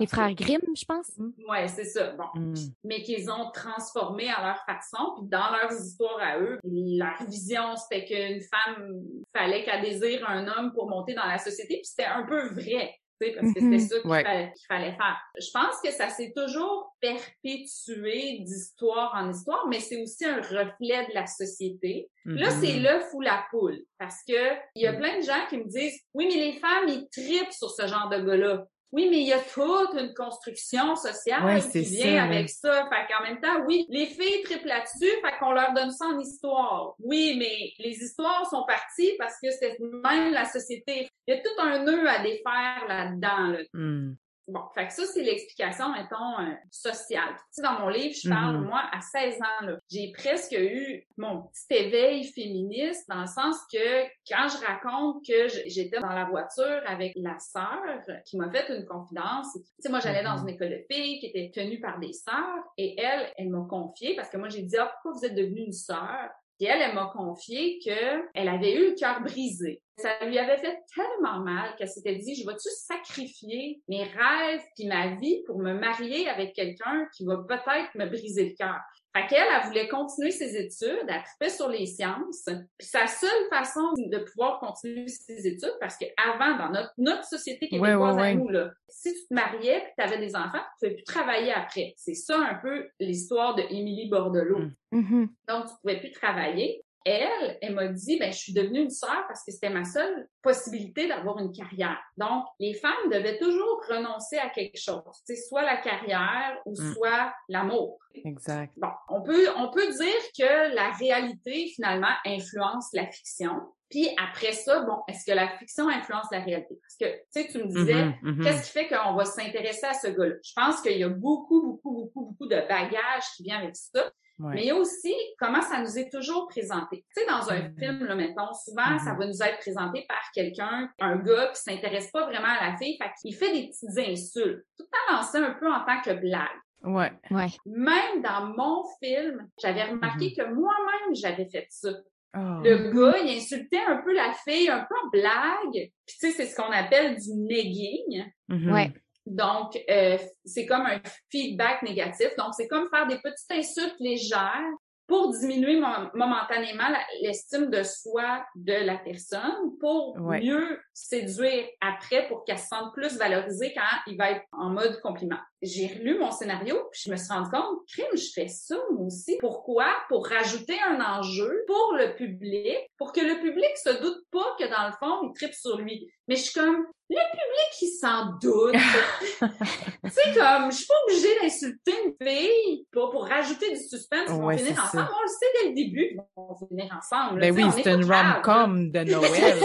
les 0.00 0.06
frères, 0.08 0.28
Les 0.28 0.34
Grimm, 0.34 0.60
je 0.76 0.84
pense. 0.84 1.12
Ouais, 1.48 1.68
c'est 1.68 1.84
ça. 1.84 2.14
Bon 2.16 2.24
Mm. 2.34 2.54
mais 2.82 3.02
qu'ils 3.02 3.30
ont 3.30 3.50
transformé 3.52 4.28
à 4.28 4.44
leur 4.44 4.58
façon, 4.64 5.14
puis 5.16 5.28
dans 5.28 5.50
leurs 5.52 5.72
histoires 5.72 6.18
à 6.20 6.38
eux. 6.40 6.58
Leur 6.64 7.22
vision, 7.28 7.76
c'était 7.76 8.04
qu'une 8.04 8.40
femme, 8.40 9.02
fallait 9.36 9.62
qu'elle 9.64 9.82
désire 9.82 10.28
un 10.28 10.48
homme 10.48 10.72
pour 10.72 10.88
monter 10.88 11.14
dans 11.14 11.26
la 11.26 11.38
société, 11.38 11.76
puis 11.76 11.84
c'était 11.84 12.08
un 12.08 12.24
peu 12.26 12.48
vrai. 12.48 12.92
Parce 13.30 13.52
que 13.54 13.60
c'était 13.60 13.78
ça 13.78 14.00
qu'il 14.00 14.10
Ouais. 14.10 14.52
fallait, 14.68 14.92
faire. 14.92 15.20
Je 15.38 15.50
pense 15.52 15.80
que 15.82 15.90
ça 15.92 16.08
s'est 16.08 16.32
toujours 16.34 16.94
perpétué 17.00 18.38
d'histoire 18.40 19.12
en 19.14 19.30
histoire, 19.30 19.66
mais 19.68 19.80
c'est 19.80 20.02
aussi 20.02 20.24
un 20.24 20.40
reflet 20.40 21.06
de 21.08 21.14
la 21.14 21.26
société. 21.26 22.10
Là, 22.24 22.50
Mhm. 22.50 22.60
c'est 22.60 22.78
l'œuf 22.78 23.04
ou 23.14 23.20
la 23.20 23.44
poule. 23.50 23.78
Parce 23.98 24.18
que 24.28 24.56
il 24.74 24.82
y 24.82 24.86
a 24.86 24.92
Mm. 24.92 24.96
plein 24.98 25.16
de 25.18 25.22
gens 25.22 25.46
qui 25.48 25.58
me 25.58 25.64
disent, 25.68 26.00
oui, 26.14 26.26
mais 26.28 26.36
les 26.36 26.52
femmes, 26.58 26.88
ils 26.88 27.08
tripent 27.10 27.52
sur 27.52 27.70
ce 27.70 27.86
genre 27.86 28.08
de 28.08 28.18
gars-là. 28.18 28.66
Oui, 28.92 29.08
mais 29.10 29.20
il 29.20 29.26
y 29.26 29.32
a 29.32 29.38
toute 29.38 29.94
une 29.98 30.12
construction 30.12 30.94
sociale 30.96 31.44
Ouais, 31.44 31.60
qui 31.60 31.80
vient 31.80 32.16
ça, 32.16 32.22
avec 32.24 32.50
ça. 32.50 32.88
Fait 32.90 33.10
qu'en 33.10 33.22
même 33.22 33.40
temps, 33.40 33.64
oui, 33.66 33.86
les 33.88 34.06
filles 34.06 34.42
triplent 34.44 34.68
là-dessus, 34.68 35.10
fait 35.22 35.38
qu'on 35.40 35.52
leur 35.52 35.72
donne 35.72 35.90
ça 35.90 36.04
en 36.06 36.20
histoire. 36.20 36.94
Oui, 36.98 37.36
mais 37.38 37.72
les 37.82 37.96
histoires 37.96 38.46
sont 38.50 38.64
parties 38.66 39.12
parce 39.18 39.36
que 39.42 39.50
c'est 39.50 39.78
même 39.80 40.32
la 40.32 40.44
société. 40.44 41.08
Il 41.26 41.34
y 41.34 41.38
a 41.38 41.40
tout 41.40 41.60
un 41.60 41.84
nœud 41.84 42.06
à 42.06 42.18
défaire 42.22 42.84
là-dedans. 42.86 43.46
Là. 43.48 43.58
Mm. 43.72 44.14
Bon, 44.52 44.60
fait 44.74 44.86
que 44.88 44.92
ça, 44.92 45.06
c'est 45.06 45.22
l'explication, 45.22 45.90
mettons, 45.92 46.38
euh, 46.40 46.52
sociale. 46.70 47.30
Tu 47.36 47.42
sais, 47.52 47.62
dans 47.62 47.78
mon 47.80 47.88
livre, 47.88 48.14
je 48.22 48.28
parle, 48.28 48.58
Mhm. 48.58 48.66
moi, 48.66 48.82
à 48.92 49.00
16 49.00 49.40
ans, 49.40 49.64
là, 49.66 49.78
j'ai 49.90 50.12
presque 50.12 50.52
eu 50.52 51.06
mon 51.16 51.44
petit 51.44 51.64
éveil 51.70 52.24
féministe 52.24 53.08
dans 53.08 53.22
le 53.22 53.26
sens 53.26 53.56
que 53.72 54.04
quand 54.28 54.48
je 54.48 54.64
raconte 54.66 55.24
que 55.26 55.48
j'étais 55.66 56.00
dans 56.00 56.12
la 56.12 56.26
voiture 56.26 56.82
avec 56.86 57.14
la 57.16 57.38
sœur 57.38 57.80
qui 58.26 58.36
m'a 58.36 58.50
fait 58.50 58.68
une 58.76 58.84
confidence, 58.84 59.46
tu 59.54 59.60
sais, 59.78 59.88
moi, 59.88 60.00
j'allais 60.00 60.22
dans 60.22 60.36
Mhm. 60.36 60.48
une 60.48 60.54
école 60.54 60.70
de 60.70 60.84
filles 60.90 61.18
qui 61.18 61.26
était 61.26 61.50
tenue 61.54 61.80
par 61.80 61.98
des 61.98 62.12
sœurs 62.12 62.62
et 62.76 63.00
elle, 63.00 63.32
elle 63.38 63.48
m'a 63.48 63.66
confié 63.68 64.14
parce 64.16 64.28
que 64.28 64.36
moi, 64.36 64.50
j'ai 64.50 64.62
dit, 64.62 64.76
ah, 64.76 64.92
pourquoi 64.92 65.12
vous 65.18 65.24
êtes 65.24 65.34
devenue 65.34 65.62
une 65.62 65.72
sœur? 65.72 66.28
Et 66.62 66.66
elle, 66.66 66.80
elle 66.80 66.94
m'a 66.94 67.10
confié 67.12 67.80
que 67.84 68.22
elle 68.34 68.48
avait 68.48 68.76
eu 68.76 68.90
le 68.90 68.94
cœur 68.94 69.20
brisé. 69.20 69.82
Ça 69.96 70.24
lui 70.24 70.38
avait 70.38 70.58
fait 70.58 70.78
tellement 70.94 71.40
mal 71.40 71.74
qu'elle 71.76 71.88
s'était 71.88 72.14
dit, 72.14 72.36
je 72.36 72.46
vais-tu 72.46 72.68
sacrifier 72.70 73.82
mes 73.88 74.04
rêves 74.04 74.62
puis 74.76 74.86
ma 74.86 75.16
vie 75.16 75.42
pour 75.44 75.58
me 75.58 75.72
marier 75.72 76.28
avec 76.28 76.54
quelqu'un 76.54 77.08
qui 77.16 77.24
va 77.24 77.38
peut-être 77.38 77.92
me 77.96 78.06
briser 78.06 78.50
le 78.50 78.54
cœur? 78.54 78.78
Fait 79.14 79.26
qu'elle, 79.26 79.46
elle 79.54 79.66
voulait 79.66 79.88
continuer 79.88 80.30
ses 80.30 80.56
études, 80.56 81.06
elle 81.40 81.50
sur 81.50 81.68
les 81.68 81.84
sciences. 81.84 82.44
Puis 82.78 82.88
sa 82.88 83.06
seule 83.06 83.48
façon 83.50 83.92
de 83.96 84.18
pouvoir 84.18 84.58
continuer 84.58 85.06
ses 85.08 85.46
études, 85.46 85.76
parce 85.80 85.98
qu'avant, 85.98 86.56
dans 86.56 86.70
notre, 86.70 86.92
notre 86.96 87.24
société 87.24 87.68
québécoise 87.68 88.16
Ouais, 88.16 88.22
ouais, 88.22 88.28
à 88.30 88.34
nous, 88.34 88.48
là, 88.48 88.70
si 88.88 89.12
tu 89.12 89.28
te 89.28 89.34
mariais 89.34 89.80
puis 89.80 89.92
tu 89.98 90.04
avais 90.04 90.18
des 90.18 90.34
enfants, 90.34 90.62
tu 90.78 90.86
ne 90.86 90.90
pouvais 90.90 90.94
plus 90.94 91.04
travailler 91.04 91.52
après. 91.52 91.92
C'est 91.96 92.14
ça 92.14 92.38
un 92.38 92.54
peu 92.54 92.88
l'histoire 93.00 93.54
de 93.54 93.62
Émilie 93.62 94.08
Bordelot. 94.08 94.58
Mm. 94.58 94.74
Mhm. 94.92 95.28
Donc, 95.48 95.66
tu 95.66 95.72
pouvais 95.82 96.00
plus 96.00 96.12
travailler. 96.12 96.82
Elle, 97.04 97.58
elle 97.60 97.74
m'a 97.74 97.88
dit, 97.88 98.18
ben, 98.18 98.32
je 98.32 98.38
suis 98.38 98.52
devenue 98.52 98.80
une 98.80 98.90
sœur 98.90 99.24
parce 99.28 99.44
que 99.44 99.52
c'était 99.52 99.70
ma 99.70 99.84
seule 99.84 100.28
possibilité 100.42 101.08
d'avoir 101.08 101.38
une 101.38 101.52
carrière. 101.52 101.98
Donc, 102.16 102.44
les 102.60 102.74
femmes 102.74 103.10
devaient 103.10 103.38
toujours 103.38 103.82
renoncer 103.88 104.38
à 104.38 104.48
quelque 104.50 104.78
chose. 104.78 105.02
Tu 105.26 105.34
sais, 105.34 105.42
soit 105.48 105.62
la 105.62 105.76
carrière 105.78 106.58
ou 106.66 106.72
Mm. 106.72 106.94
soit 106.94 107.32
l'amour. 107.48 107.98
Exact. 108.24 108.72
Bon, 108.76 108.88
on 109.08 109.22
peut, 109.22 109.46
on 109.56 109.70
peut 109.70 109.86
dire 109.88 110.22
que 110.38 110.74
la 110.74 110.90
réalité, 110.92 111.68
finalement, 111.74 112.12
influence 112.26 112.88
la 112.92 113.06
fiction. 113.06 113.52
Puis 113.90 114.08
après 114.18 114.52
ça, 114.52 114.80
bon, 114.84 114.96
est-ce 115.06 115.26
que 115.30 115.32
la 115.36 115.48
fiction 115.58 115.88
influence 115.88 116.26
la 116.32 116.40
réalité? 116.40 116.78
Parce 116.80 116.96
que, 116.98 117.14
tu 117.18 117.24
sais, 117.30 117.48
tu 117.52 117.58
me 117.58 117.66
disais, 117.68 118.04
Mhm, 118.04 118.16
mhm. 118.22 118.44
Qu'est-ce 118.44 118.66
qui 118.66 118.70
fait 118.78 118.88
qu'on 118.88 119.14
va 119.14 119.24
s'intéresser 119.26 119.84
à 119.86 119.92
ce 119.94 120.08
gars-là? 120.08 120.34
Je 120.42 120.52
pense 120.56 120.80
qu'il 120.80 120.96
y 120.98 121.04
a 121.04 121.08
beaucoup, 121.10 121.60
beaucoup, 121.62 121.92
beaucoup, 121.92 122.22
beaucoup 122.26 122.46
de 122.46 122.56
bagages 122.68 123.24
qui 123.36 123.42
vient 123.44 123.58
avec 123.58 123.76
ça. 123.76 124.10
Ouais. 124.42 124.54
Mais 124.54 124.62
il 124.62 124.66
y 124.66 124.70
a 124.70 124.76
aussi 124.76 125.14
comment 125.38 125.60
ça 125.62 125.80
nous 125.80 125.98
est 125.98 126.10
toujours 126.10 126.48
présenté. 126.48 127.04
Tu 127.14 127.22
sais, 127.22 127.26
dans 127.28 127.48
un 127.50 127.60
Mhm. 127.68 127.74
film, 127.78 128.04
là, 128.04 128.14
mettons, 128.14 128.52
souvent, 128.54 128.90
Mhm. 128.92 128.98
ça 128.98 129.14
va 129.14 129.26
nous 129.26 129.42
être 129.42 129.58
présenté 129.60 130.04
par 130.08 130.22
quelqu'un, 130.34 130.90
un 131.00 131.16
gars 131.16 131.48
qui 131.54 131.62
s'intéresse 131.62 132.10
pas 132.10 132.26
vraiment 132.26 132.48
à 132.48 132.70
la 132.70 132.76
fille, 132.76 132.96
fait 133.00 133.10
qu'il 133.20 133.34
fait 133.34 133.52
des 133.52 133.68
petites 133.68 133.98
insultes. 133.98 134.64
Tout 134.76 134.84
le 134.84 134.86
temps 134.86 135.16
lancé 135.16 135.38
un 135.38 135.52
peu 135.52 135.70
en 135.70 135.84
tant 135.84 136.00
que 136.02 136.12
blague. 136.18 136.48
Ouais. 136.82 137.12
Ouais. 137.30 137.46
Même 137.66 138.22
dans 138.22 138.46
mon 138.56 138.82
film, 139.02 139.48
j'avais 139.60 139.84
remarqué 139.84 140.26
Mhm. 140.30 140.34
que 140.36 140.52
moi-même, 140.54 141.14
j'avais 141.14 141.48
fait 141.48 141.66
ça. 141.70 141.90
Oh. 142.34 142.38
Le 142.64 142.90
gars, 142.92 143.18
il 143.18 143.36
insultait 143.36 143.84
un 143.86 143.98
peu 143.98 144.12
la 144.14 144.32
fille, 144.32 144.68
un 144.70 144.80
peu 144.88 144.94
en 145.04 145.08
blague. 145.10 145.90
Puis 146.06 146.16
tu 146.18 146.26
sais, 146.26 146.30
c'est 146.30 146.46
ce 146.46 146.56
qu'on 146.56 146.72
appelle 146.72 147.14
du 147.16 147.30
negging. 147.36 148.24
Mhm. 148.48 148.72
Ouais. 148.72 148.92
Donc, 149.26 149.78
euh, 149.88 150.18
c'est 150.44 150.66
comme 150.66 150.86
un 150.86 151.00
feedback 151.30 151.82
négatif. 151.82 152.28
Donc, 152.36 152.54
c'est 152.56 152.68
comme 152.68 152.88
faire 152.90 153.06
des 153.06 153.18
petites 153.18 153.50
insultes 153.50 153.96
légères 154.00 154.70
pour 155.08 155.30
diminuer 155.30 155.78
mo- 155.78 156.08
momentanément 156.14 156.84
l'estime 157.20 157.68
de 157.68 157.82
soi 157.82 158.44
de 158.54 158.72
la 158.72 158.96
personne, 158.96 159.76
pour 159.78 160.16
Ouais. 160.20 160.40
mieux 160.40 160.78
séduire 160.94 161.66
après, 161.80 162.28
pour 162.28 162.44
qu'elle 162.44 162.58
se 162.58 162.68
sente 162.68 162.94
plus 162.94 163.18
valorisée 163.18 163.74
quand 163.74 164.10
il 164.10 164.16
va 164.16 164.30
être 164.30 164.44
en 164.52 164.70
mode 164.70 165.00
compliment. 165.00 165.38
J'ai 165.60 165.88
relu 165.88 166.18
mon 166.18 166.30
scénario, 166.30 166.88
puis 166.92 167.02
je 167.04 167.10
me 167.10 167.16
suis 167.16 167.32
rendu 167.32 167.50
compte, 167.50 167.80
crime, 167.92 168.16
je 168.16 168.30
fais 168.32 168.48
ça 168.48 168.76
moi 168.92 169.06
aussi. 169.06 169.36
Pourquoi? 169.38 169.86
Pour 170.08 170.26
rajouter 170.28 170.76
un 170.88 171.00
enjeu 171.00 171.62
pour 171.66 171.94
le 171.98 172.14
public, 172.14 172.78
pour 172.96 173.12
que 173.12 173.20
le 173.20 173.38
public 173.40 173.76
se 173.76 174.00
doute 174.00 174.24
pas 174.30 174.56
que 174.58 174.64
dans 174.64 174.86
le 174.86 174.92
fond, 174.98 175.28
il 175.28 175.32
tripe 175.34 175.54
sur 175.54 175.76
lui. 175.76 176.10
Mais 176.28 176.36
je 176.36 176.42
suis 176.42 176.58
comme, 176.58 176.86
le 177.14 177.30
public, 177.30 177.82
il 177.82 177.88
s'en 177.88 178.26
doute. 178.40 178.72
tu 180.04 180.10
sais, 180.10 180.34
comme, 180.34 180.70
je 180.70 180.76
suis 180.76 180.86
pas 180.86 180.94
obligée 181.06 181.40
d'insulter 181.40 181.92
une 182.04 182.26
fille 182.26 182.86
pour, 182.92 183.10
pour 183.10 183.26
rajouter 183.26 183.70
du 183.70 183.76
suspense. 183.78 184.24
Ils 184.28 184.32
vont 184.34 184.46
Ouais, 184.46 184.58
finir 184.58 184.74
c'est 184.74 184.80
ensemble. 184.98 185.04
ça. 185.08 185.14
On 185.18 185.22
le 185.22 185.28
sait 185.28 185.46
dès 185.62 185.68
le 185.70 185.74
début. 185.74 186.08
Ils 186.12 186.20
vont 186.36 186.66
finir 186.68 186.96
ensemble. 186.98 187.40
Ben 187.40 187.54
oui, 187.54 187.64
c'est 187.74 187.90
une 187.92 188.04
rom-com 188.04 188.90
de 188.90 188.98
Noël. 189.10 189.58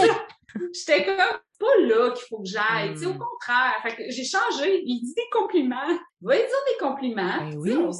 J'étais 0.72 1.04
comme, 1.04 1.16
c'est 1.50 1.58
pas 1.60 1.80
là 1.80 2.10
qu'il 2.12 2.26
faut 2.28 2.38
que 2.38 2.48
j'aille. 2.48 2.96
Sais, 2.96 3.06
au 3.06 3.12
Hmm. 3.14 3.18
contraire. 3.18 3.74
Fait 3.82 3.96
que 3.96 4.02
j'ai 4.10 4.24
changé. 4.24 4.82
Il 4.84 5.00
dit 5.02 5.14
des 5.14 5.28
compliments. 5.32 5.76
Va 6.22 6.34
lui 6.34 6.42
dire 6.42 6.48
des 6.72 6.78
compliments. 6.78 7.50
Ben 7.50 7.56
oui. 7.56 7.76
on 7.76 7.90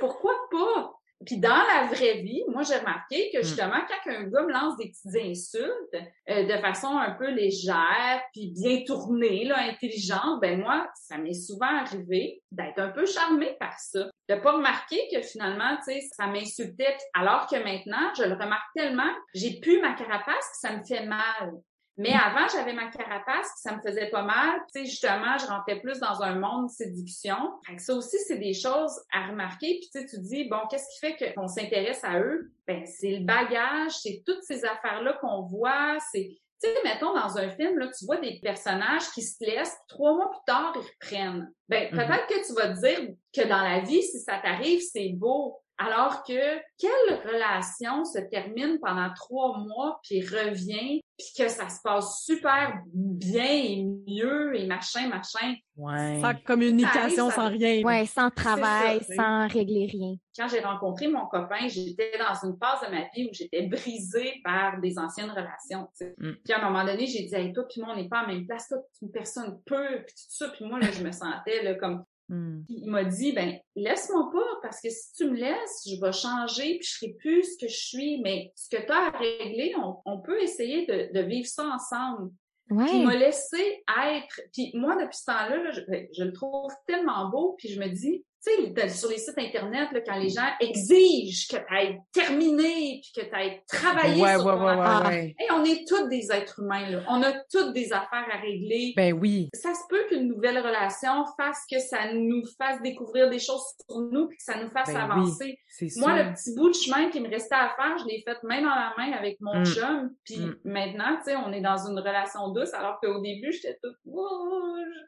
pourquoi 0.00 0.34
pas? 0.50 0.93
Puis 1.26 1.38
dans 1.38 1.50
la 1.50 1.86
vraie 1.86 2.22
vie, 2.22 2.44
moi 2.48 2.62
j'ai 2.62 2.76
remarqué 2.76 3.14
Hmm. 3.14 3.36
que 3.36 3.42
justement 3.42 3.80
quand 3.88 4.12
un 4.12 4.24
gars 4.24 4.42
me 4.42 4.52
lance 4.52 4.76
des 4.76 4.88
petites 4.90 5.16
insultes 5.16 5.96
euh, 6.28 6.44
de 6.44 6.60
façon 6.60 6.96
un 6.98 7.12
peu 7.12 7.30
légère 7.30 8.22
puis 8.32 8.52
bien 8.52 8.82
tournée, 8.84 9.44
là, 9.44 9.58
intelligente, 9.58 10.40
ben 10.40 10.60
moi 10.60 10.86
ça 10.94 11.18
m'est 11.18 11.34
souvent 11.34 11.66
arrivé 11.66 12.42
d'être 12.50 12.78
un 12.78 12.88
peu 12.88 13.06
charmée 13.06 13.56
par 13.58 13.78
ça, 13.78 14.10
de 14.28 14.34
pas 14.36 14.52
remarquer 14.52 15.00
que 15.12 15.20
finalement 15.22 15.76
tu 15.78 15.92
sais 15.92 16.00
ça 16.12 16.26
m'insultait 16.26 16.96
alors 17.14 17.46
que 17.46 17.56
maintenant 17.56 18.12
je 18.16 18.24
le 18.24 18.34
remarque 18.34 18.68
tellement, 18.74 19.12
j'ai 19.34 19.60
plus 19.60 19.80
ma 19.80 19.94
carapace 19.94 20.24
que 20.52 20.68
ça 20.68 20.76
me 20.76 20.84
fait 20.84 21.06
mal. 21.06 21.52
Mais 21.96 22.12
avant, 22.12 22.48
j'avais 22.48 22.72
ma 22.72 22.88
carapace, 22.90 23.52
ça 23.62 23.76
me 23.76 23.80
faisait 23.80 24.10
pas 24.10 24.22
mal. 24.22 24.60
Tu 24.74 24.80
sais, 24.80 24.86
justement, 24.86 25.38
je 25.38 25.46
rentrais 25.46 25.80
plus 25.80 26.00
dans 26.00 26.22
un 26.22 26.34
monde 26.34 26.66
de 26.66 26.72
séduction. 26.72 27.36
Fait 27.66 27.76
que 27.76 27.82
ça 27.82 27.94
aussi, 27.94 28.18
c'est 28.26 28.38
des 28.38 28.52
choses 28.54 29.00
à 29.12 29.28
remarquer. 29.28 29.78
Puis 29.80 29.90
tu 29.92 30.00
sais, 30.00 30.06
tu 30.06 30.20
dis, 30.20 30.48
bon, 30.48 30.58
qu'est-ce 30.68 30.86
qui 30.92 30.98
fait 31.06 31.34
qu'on 31.34 31.46
s'intéresse 31.46 32.02
à 32.02 32.18
eux? 32.18 32.50
Ben, 32.66 32.84
c'est 32.84 33.10
le 33.18 33.24
bagage, 33.24 33.92
c'est 33.92 34.22
toutes 34.26 34.42
ces 34.42 34.64
affaires-là 34.64 35.18
qu'on 35.20 35.42
voit, 35.42 35.96
c'est... 36.12 36.36
Tu 36.62 36.70
sais, 36.70 36.76
mettons, 36.84 37.12
dans 37.12 37.36
un 37.36 37.50
film, 37.50 37.78
là, 37.78 37.88
tu 37.88 38.06
vois 38.06 38.16
des 38.16 38.40
personnages 38.42 39.10
qui 39.10 39.22
se 39.22 39.44
laissent, 39.44 39.76
puis 39.88 39.96
trois 39.96 40.14
mois 40.14 40.30
plus 40.30 40.40
tard, 40.46 40.72
ils 40.76 40.80
reprennent. 40.80 41.52
Ben, 41.68 41.90
Mhm. 41.92 41.98
peut-être 41.98 42.26
que 42.26 42.46
tu 42.46 42.54
vas 42.54 42.68
te 42.74 42.80
dire 42.80 43.14
que 43.36 43.48
dans 43.48 43.60
la 43.60 43.80
vie, 43.80 44.02
si 44.02 44.18
ça 44.20 44.38
t'arrive, 44.42 44.80
c'est 44.80 45.10
beau. 45.14 45.60
Alors 45.76 46.22
que 46.22 46.58
quelle 46.78 47.20
relation 47.26 48.04
se 48.04 48.18
termine 48.18 48.78
pendant 48.80 49.12
trois 49.14 49.58
mois 49.58 50.00
puis 50.04 50.20
revient 50.20 51.00
puis 51.16 51.26
que 51.36 51.48
ça 51.48 51.68
se 51.68 51.80
passe 51.82 52.24
super 52.24 52.80
bien 52.92 53.44
et 53.44 53.84
mieux 54.06 54.56
et 54.56 54.66
machin 54.66 55.08
machin? 55.08 55.54
Ouais. 55.76 56.20
Sans 56.20 56.34
communication, 56.44 57.30
Ça 57.30 57.36
sans 57.36 57.48
rien. 57.48 57.82
Ouais, 57.82 58.06
sans 58.06 58.30
travail, 58.30 59.02
ça, 59.02 59.14
sans 59.14 59.48
régler 59.48 59.86
rien. 59.86 60.14
Quand 60.36 60.48
j'ai 60.48 60.60
rencontré 60.60 61.08
mon 61.08 61.26
copain, 61.26 61.66
j'étais 61.66 62.12
dans 62.18 62.48
une 62.48 62.56
phase 62.56 62.88
de 62.88 62.94
ma 62.94 63.02
vie 63.14 63.28
où 63.28 63.32
j'étais 63.32 63.62
brisée 63.66 64.40
par 64.44 64.80
des 64.80 64.98
anciennes 64.98 65.30
relations. 65.30 65.88
tu 65.96 66.06
sais. 66.06 66.14
Mm. 66.18 66.34
Puis 66.44 66.52
à 66.52 66.60
un 66.60 66.70
moment 66.70 66.84
donné, 66.84 67.06
j'ai 67.06 67.24
dit 67.24 67.34
hey, 67.34 67.52
toi 67.52 67.64
puis 67.68 67.80
moi 67.80 67.94
on 67.94 67.96
n'est 67.96 68.08
pas 68.08 68.22
en 68.22 68.28
même 68.28 68.46
place, 68.46 68.68
toi 68.68 68.78
es 68.78 69.04
une 69.04 69.10
personne 69.12 69.60
peu 69.66 70.02
puis 70.04 70.14
tout 70.14 70.30
ça 70.30 70.48
puis 70.48 70.64
moi 70.64 70.78
là 70.78 70.90
je 70.92 71.02
me 71.02 71.10
sentais 71.10 71.62
là 71.62 71.74
comme 71.74 72.04
Hmm. 72.28 72.62
Puis 72.64 72.76
il 72.82 72.90
m'a 72.90 73.04
dit, 73.04 73.32
ben, 73.32 73.58
laisse-moi 73.76 74.30
pas, 74.32 74.58
parce 74.62 74.80
que 74.80 74.88
si 74.90 75.12
tu 75.14 75.30
me 75.30 75.36
laisses, 75.36 75.86
je 75.86 76.00
vais 76.00 76.12
changer, 76.12 76.78
puis 76.78 76.88
je 76.88 76.94
serai 76.98 77.12
plus 77.18 77.42
ce 77.42 77.58
que 77.66 77.70
je 77.70 77.76
suis. 77.76 78.20
Mais 78.22 78.52
ce 78.56 78.74
que 78.74 78.82
tu 78.82 78.90
as 78.90 79.08
à 79.08 79.10
régler, 79.10 79.74
on, 79.82 79.96
on 80.06 80.20
peut 80.20 80.40
essayer 80.42 80.86
de, 80.86 81.12
de 81.12 81.20
vivre 81.26 81.46
ça 81.46 81.64
ensemble. 81.66 82.30
Puis 82.68 82.78
il 82.78 83.00
Ouais. 83.00 83.04
m'a 83.04 83.14
laissé 83.16 83.84
être. 84.14 84.40
Puis 84.54 84.70
moi, 84.74 84.96
depuis 84.96 85.18
ce 85.18 85.24
temps-là, 85.26 85.62
là, 85.62 85.70
je, 85.72 85.80
je 86.16 86.24
le 86.24 86.32
trouve 86.32 86.72
tellement 86.86 87.28
beau, 87.28 87.54
puis 87.58 87.68
je 87.68 87.78
me 87.78 87.88
dis, 87.88 88.24
sais, 88.44 88.88
sur 88.90 89.08
les 89.10 89.18
sites 89.18 89.38
Internet, 89.38 89.88
là, 89.92 90.00
quand 90.06 90.16
les 90.18 90.28
gens 90.28 90.48
exigent 90.60 91.46
que 91.50 91.56
tu 91.56 91.74
aies 91.76 91.98
terminé, 92.12 93.00
puis 93.02 93.12
que 93.16 93.28
tu 93.28 93.36
aies 93.36 93.62
travaillé 93.68 94.22
Ouais, 94.22 94.34
sur 94.36 94.46
ouais, 94.46 94.52
ton 94.54 94.64
ouais, 94.64 94.70
affaire. 94.72 95.06
ouais. 95.10 95.34
Hey, 95.38 95.48
on 95.52 95.64
est 95.64 95.86
tous 95.88 96.08
des 96.08 96.30
êtres 96.32 96.60
humains, 96.60 96.88
là. 96.90 97.02
On 97.08 97.22
a 97.22 97.32
toutes 97.50 97.72
des 97.72 97.92
affaires 97.92 98.26
à 98.32 98.38
régler 98.40 98.92
Ben 98.96 99.12
oui. 99.14 99.48
ça 99.54 99.72
se 99.74 99.80
peut 99.88 100.04
qu'une 100.08 100.28
nouvelle 100.28 100.58
relation 100.58 101.24
fasse 101.38 101.62
que 101.70 101.78
ça 101.78 102.12
nous 102.12 102.42
fasse 102.58 102.80
découvrir 102.82 103.30
des 103.30 103.38
choses 103.38 103.62
sur 103.88 104.00
nous 104.00 104.28
puis 104.28 104.36
que 104.36 104.42
ça 104.44 104.56
nous 104.62 104.70
fasse 104.70 104.92
Ben 104.92 105.00
avancer. 105.10 105.58
Moi, 105.96 106.22
le 106.22 106.32
petit 106.34 106.54
bout 106.54 106.68
de 106.68 106.74
chemin 106.74 107.10
qui 107.10 107.20
me 107.20 107.28
restait 107.28 107.54
à 107.54 107.72
faire, 107.76 107.98
je 107.98 108.04
l'ai 108.06 108.22
fait 108.26 108.36
main 108.42 108.60
dans 108.60 108.68
la 108.68 108.92
main 108.98 109.12
avec 109.12 109.38
mon 109.40 109.54
Mm. 109.60 109.64
chum. 109.66 110.10
Puis 110.24 110.38
Mm. 110.38 110.56
maintenant, 110.64 111.16
tu 111.24 111.30
sais, 111.30 111.36
on 111.36 111.52
est 111.52 111.60
dans 111.60 111.78
une 111.88 111.98
relation 111.98 112.48
douce 112.50 112.72
alors 112.74 112.98
qu'au 113.00 113.20
début, 113.20 113.52
j'étais 113.52 113.78
toute. 113.82 113.96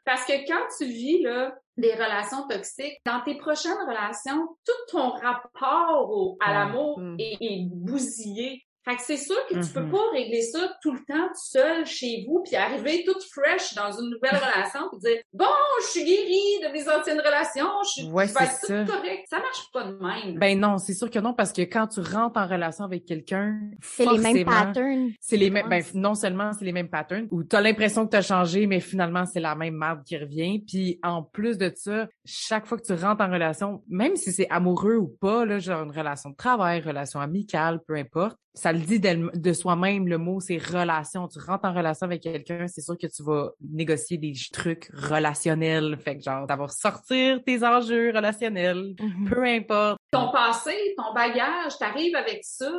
Parce 0.05 0.25
que 0.25 0.33
quand 0.47 0.61
tu 0.77 0.85
vis 0.85 1.21
là 1.23 1.53
des 1.77 1.93
relations 1.93 2.47
toxiques, 2.47 2.97
dans 3.05 3.21
tes 3.21 3.35
prochaines 3.35 3.77
relations, 3.87 4.47
tout 4.65 4.91
ton 4.97 5.09
rapport 5.11 6.09
au- 6.09 6.37
à 6.41 6.53
l'amour 6.53 6.99
Mm. 6.99 7.15
est, 7.19 7.37
est 7.39 7.65
bousillé. 7.71 8.63
Fait 8.87 8.95
que 8.95 9.01
c'est 9.01 9.17
sûr 9.17 9.35
que 9.49 9.55
tu 9.55 9.73
peux 9.73 9.81
Mhm. 9.81 9.91
pas 9.91 10.09
régler 10.13 10.41
ça 10.43 10.59
tout 10.81 10.93
le 10.93 10.99
temps 10.99 11.27
tout 11.27 11.33
seul 11.35 11.85
chez 11.85 12.23
vous, 12.25 12.41
puis 12.45 12.55
arriver 12.55 13.03
toute 13.05 13.21
fresh 13.33 13.73
dans 13.75 13.91
une 13.91 14.09
nouvelle 14.11 14.35
relation, 14.39 14.79
puis 14.91 14.99
dire 14.99 15.21
bon, 15.33 15.45
je 15.81 15.87
suis 15.87 16.05
guérie 16.05 16.61
de 16.63 16.71
mes 16.71 16.87
anciennes 16.87 17.19
relations, 17.19 17.67
je 17.83 17.89
suis 18.03 18.11
Ouais, 18.11 18.27
je 18.27 18.33
vais 18.33 18.43
être 18.45 18.51
c'est 18.61 18.85
toute 18.85 18.95
ça. 19.29 19.39
marche 19.39 19.71
pas 19.73 19.83
de 19.83 19.97
même. 19.97 20.39
Ben 20.39 20.57
non, 20.57 20.77
c'est 20.77 20.93
sûr 20.93 21.09
que 21.11 21.19
non, 21.19 21.33
parce 21.33 21.51
que 21.51 21.63
quand 21.63 21.87
tu 21.87 21.99
rentres 21.99 22.39
en 22.39 22.47
relation 22.47 22.85
avec 22.85 23.05
quelqu'un, 23.05 23.59
C'est 23.81 24.05
les 24.05 24.17
mêmes 24.19 24.45
patterns. 24.45 25.11
C'est 25.19 25.35
les 25.37 25.49
mêmes, 25.49 25.67
ben, 25.67 25.83
non 25.93 26.15
seulement 26.15 26.53
c'est 26.53 26.63
les 26.65 26.71
mêmes 26.71 26.89
patterns, 26.89 27.27
où 27.31 27.43
t'as 27.43 27.59
l'impression 27.59 28.05
que 28.05 28.11
t'as 28.11 28.21
changé, 28.21 28.67
mais 28.67 28.79
finalement 28.79 29.25
c'est 29.25 29.41
la 29.41 29.55
même 29.55 29.73
marde 29.75 30.03
qui 30.05 30.17
revient. 30.17 30.59
Puis 30.65 30.97
en 31.03 31.23
plus 31.23 31.57
de 31.57 31.71
ça, 31.75 32.07
chaque 32.23 32.65
fois 32.65 32.77
que 32.77 32.83
tu 32.85 32.93
rentres 32.93 33.21
en 33.21 33.29
relation, 33.31 33.83
même 33.89 34.15
si 34.15 34.31
c'est 34.31 34.47
amoureux 34.49 34.95
ou 34.95 35.07
pas, 35.19 35.43
là, 35.45 35.59
genre 35.59 35.83
une 35.83 35.91
relation 35.91 36.29
de 36.29 36.35
travail, 36.37 36.79
relation 36.79 37.19
amicale, 37.19 37.81
peu 37.85 37.95
importe, 37.95 38.37
ça 38.53 38.71
le 38.77 38.85
dit 38.85 38.99
de 38.99 39.53
soi-même, 39.53 40.07
le 40.07 40.17
mot 40.17 40.39
c'est 40.39 40.57
relation. 40.57 41.27
Tu 41.27 41.39
rentres 41.39 41.65
en 41.65 41.73
relation 41.73 42.05
avec 42.05 42.21
quelqu'un, 42.21 42.67
c'est 42.67 42.81
sûr 42.81 42.97
que 42.97 43.07
tu 43.07 43.23
vas 43.23 43.51
négocier 43.61 44.17
des 44.17 44.33
trucs 44.51 44.89
relationnels. 44.93 45.97
Fait 45.97 46.17
que 46.17 46.23
genre, 46.23 46.47
d'avoir 46.47 46.71
sortir 46.71 47.43
tes 47.43 47.63
enjeux 47.63 48.11
relationnels, 48.15 48.93
Mhm. 48.99 49.29
peu 49.29 49.43
importe. 49.43 49.99
Ton 50.11 50.31
passé, 50.31 50.75
ton 50.97 51.13
bagage, 51.13 51.77
t'arrives 51.77 52.15
avec 52.15 52.39
ça. 52.43 52.71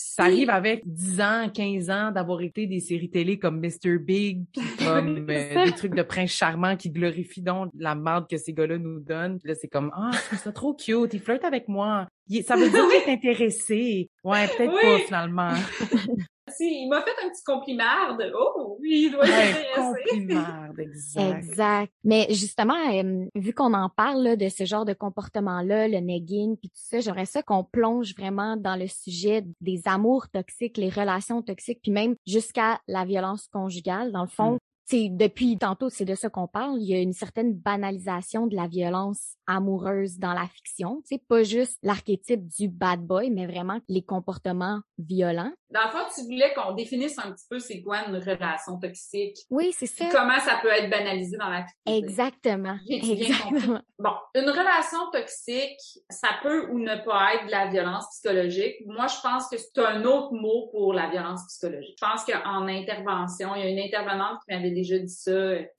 Ça 0.00 0.22
arrive 0.26 0.48
avec 0.48 0.82
10 0.86 1.20
ans, 1.20 1.50
15 1.52 1.90
ans 1.90 2.12
d'avoir 2.12 2.40
été 2.42 2.68
des 2.68 2.78
séries 2.78 3.10
télé 3.10 3.36
comme 3.36 3.58
Mr. 3.58 3.98
Big, 3.98 4.44
comme 4.78 5.26
euh, 5.28 5.64
des 5.64 5.72
trucs 5.72 5.92
de 5.96 6.02
prince 6.02 6.30
charmant 6.30 6.76
qui 6.76 6.90
glorifient 6.90 7.42
donc 7.42 7.72
la 7.76 7.96
merde 7.96 8.28
que 8.30 8.36
ces 8.36 8.52
gars-là 8.52 8.78
nous 8.78 9.00
donnent. 9.00 9.40
Puis 9.40 9.48
là, 9.48 9.56
c'est 9.60 9.66
comme, 9.66 9.90
ah, 9.96 10.12
trouve 10.28 10.38
ça 10.38 10.52
trop 10.52 10.72
cute, 10.74 11.12
il 11.14 11.20
flirte 11.20 11.42
avec 11.42 11.66
moi. 11.66 12.06
Il- 12.28 12.44
ça 12.44 12.54
veut 12.54 12.70
dire 12.70 12.84
qu'il 12.88 13.10
est 13.10 13.12
intéressé. 13.12 14.08
Ouais, 14.22 14.46
peut-être 14.56 14.72
Oui. 14.72 14.80
pas, 14.82 14.98
finalement. 15.00 15.50
Si, 16.58 16.82
il 16.82 16.88
m'a 16.88 17.00
fait 17.02 17.14
un 17.24 17.28
petit 17.30 17.42
compliment 17.44 18.16
de 18.18 18.32
oh 18.38 18.76
oui, 18.80 19.04
il 19.06 19.12
doit 19.12 19.22
Ouais, 19.24 19.28
être 19.50 19.58
intéressé. 19.78 20.02
compliment, 20.10 20.72
exact. 20.78 21.38
Exact. 21.38 21.92
Mais 22.04 22.26
justement, 22.30 22.74
euh, 22.92 23.26
vu 23.34 23.52
qu'on 23.54 23.72
en 23.74 23.88
parle 23.88 24.22
là, 24.22 24.36
de 24.36 24.48
ce 24.48 24.64
genre 24.64 24.84
de 24.84 24.92
comportement-là, 24.94 25.88
le 25.88 25.98
negging, 26.00 26.56
puis 26.56 26.68
tout 26.68 26.74
ça, 26.82 27.00
j'aimerais 27.00 27.26
ça 27.26 27.42
qu'on 27.42 27.64
plonge 27.64 28.14
vraiment 28.16 28.56
dans 28.56 28.76
le 28.76 28.86
sujet 28.88 29.44
des 29.60 29.82
amours 29.86 30.28
toxiques, 30.28 30.76
les 30.76 30.90
relations 30.90 31.42
toxiques, 31.42 31.80
puis 31.82 31.92
même 31.92 32.14
jusqu'à 32.26 32.80
la 32.88 33.04
violence 33.04 33.46
conjugale. 33.52 34.12
Dans 34.12 34.22
le 34.22 34.28
fond, 34.28 34.52
Mm. 34.54 34.58
c'est 34.90 35.08
depuis 35.10 35.58
tantôt, 35.58 35.90
c'est 35.90 36.06
de 36.06 36.14
ça 36.14 36.30
qu'on 36.30 36.46
parle. 36.48 36.80
Il 36.80 36.88
y 36.88 36.94
a 36.94 37.00
une 37.00 37.12
certaine 37.12 37.52
banalisation 37.54 38.46
de 38.46 38.56
la 38.56 38.66
violence 38.66 39.34
amoureuse 39.46 40.18
dans 40.18 40.32
la 40.32 40.46
fiction. 40.46 41.02
C'est 41.04 41.22
pas 41.28 41.42
juste 41.42 41.78
l'archétype 41.82 42.46
du 42.48 42.68
bad 42.68 43.00
boy, 43.06 43.30
mais 43.30 43.46
vraiment 43.46 43.78
les 43.88 44.02
comportements 44.02 44.80
violents. 44.98 45.52
Dans 45.70 45.84
le 45.84 45.90
fond, 45.90 45.98
tu 46.14 46.22
voulais 46.24 46.52
qu'on 46.54 46.72
définisse 46.72 47.18
un 47.18 47.32
petit 47.32 47.44
peu 47.50 47.58
c'est 47.58 47.82
quoi 47.82 48.06
une 48.08 48.16
relation 48.16 48.78
toxique, 48.78 49.36
Oui, 49.50 49.72
c'est 49.76 49.86
ça. 49.86 50.06
comment 50.10 50.38
ça 50.40 50.58
peut 50.62 50.70
être 50.70 50.88
banalisé 50.90 51.36
dans 51.36 51.48
la 51.50 51.60
vie. 51.60 51.96
Exactement. 51.98 52.76
Exactement. 52.88 53.80
Bon, 53.98 54.12
une 54.34 54.48
relation 54.48 54.98
toxique, 55.12 55.78
ça 56.08 56.28
peut 56.42 56.68
ou 56.70 56.78
ne 56.78 56.96
pas 57.04 57.34
être 57.34 57.46
de 57.46 57.50
la 57.50 57.66
violence 57.68 58.06
psychologique. 58.10 58.76
Moi, 58.86 59.06
je 59.08 59.20
pense 59.22 59.48
que 59.48 59.56
c'est 59.56 59.78
un 59.84 60.04
autre 60.04 60.32
mot 60.32 60.68
pour 60.70 60.92
la 60.94 61.08
violence 61.10 61.40
psychologique. 61.48 61.96
Je 62.00 62.06
pense 62.06 62.24
qu'en 62.24 62.66
intervention, 62.68 63.54
il 63.56 63.60
y 63.62 63.64
a 63.66 63.68
une 63.68 63.78
intervenante 63.80 64.38
qui 64.48 64.54
m'avait 64.54 64.70
déjà 64.70 64.98
dit 64.98 65.08
ça, 65.08 65.30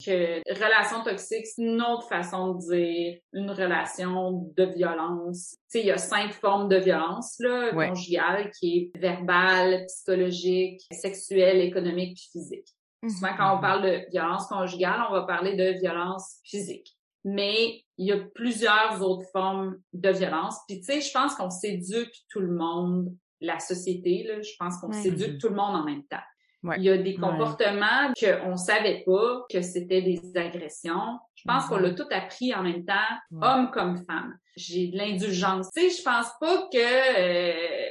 que 0.04 0.40
relation 0.62 1.02
toxique, 1.02 1.46
c'est 1.46 1.62
une 1.62 1.80
autre 1.82 2.08
façon 2.08 2.54
de 2.54 2.58
dire 2.74 3.18
une 3.32 3.50
relation 3.50 4.50
de 4.56 4.64
violence. 4.64 5.56
Tu 5.72 5.78
sais, 5.78 5.80
il 5.80 5.86
y 5.86 5.92
a 5.92 5.98
cinq 5.98 6.32
formes 6.32 6.68
de 6.68 6.76
violence, 6.76 7.36
là, 7.38 7.72
Ouais. 7.74 7.88
conjugale, 7.88 8.50
qui 8.58 8.90
est 8.94 8.98
verbale, 8.98 9.79
psychologique, 9.86 10.82
sexuelle, 10.92 11.58
économique 11.60 12.16
puis 12.16 12.28
physique. 12.32 12.68
Souvent, 13.08 13.34
quand 13.36 13.56
on 13.56 13.60
parle 13.60 13.82
de 13.82 14.10
violence 14.10 14.46
conjugale, 14.46 15.00
on 15.08 15.12
va 15.12 15.22
parler 15.22 15.56
de 15.56 15.78
violence 15.80 16.36
physique. 16.44 16.96
Mais 17.24 17.82
il 17.98 18.06
y 18.08 18.12
a 18.12 18.18
plusieurs 18.34 19.00
autres 19.02 19.26
formes 19.32 19.76
de 19.92 20.10
violence. 20.10 20.56
Puis, 20.68 20.80
tu 20.80 20.84
sais, 20.84 21.00
je 21.00 21.10
pense 21.12 21.34
qu'on 21.34 21.50
s'éduque 21.50 22.12
tout 22.30 22.40
le 22.40 22.52
monde, 22.52 23.14
la 23.40 23.58
société, 23.58 24.24
là, 24.24 24.42
je 24.42 24.50
pense 24.58 24.78
qu'on 24.78 24.88
Ouais. 24.88 25.02
s'éduque 25.02 25.32
Mhm. 25.32 25.38
tout 25.38 25.48
le 25.48 25.54
monde 25.54 25.76
en 25.76 25.84
même 25.84 26.04
temps. 26.04 26.16
Ouais. 26.62 26.76
Il 26.78 26.84
y 26.84 26.90
a 26.90 26.98
des 26.98 27.12
Ouais. 27.12 27.16
comportements 27.16 28.12
qu'on 28.20 28.56
savait 28.58 29.02
pas 29.06 29.46
que 29.50 29.62
c'était 29.62 30.02
des 30.02 30.20
agressions. 30.36 31.18
Je 31.34 31.44
pense 31.46 31.64
Mhm. 31.64 31.68
qu'on 31.70 31.76
l'a 31.78 31.94
tout 31.94 32.06
appris 32.10 32.54
en 32.54 32.62
même 32.62 32.84
temps, 32.84 32.92
Ouais. 33.30 33.46
homme 33.46 33.70
comme 33.70 33.96
femme. 34.04 34.36
J'ai 34.56 34.88
de 34.88 34.98
l'indulgence. 34.98 35.70
Tu 35.74 35.88
sais, 35.88 35.96
je 35.98 36.02
pense 36.02 36.28
pas 36.38 36.68
que 36.70 36.76
euh, 37.18 37.88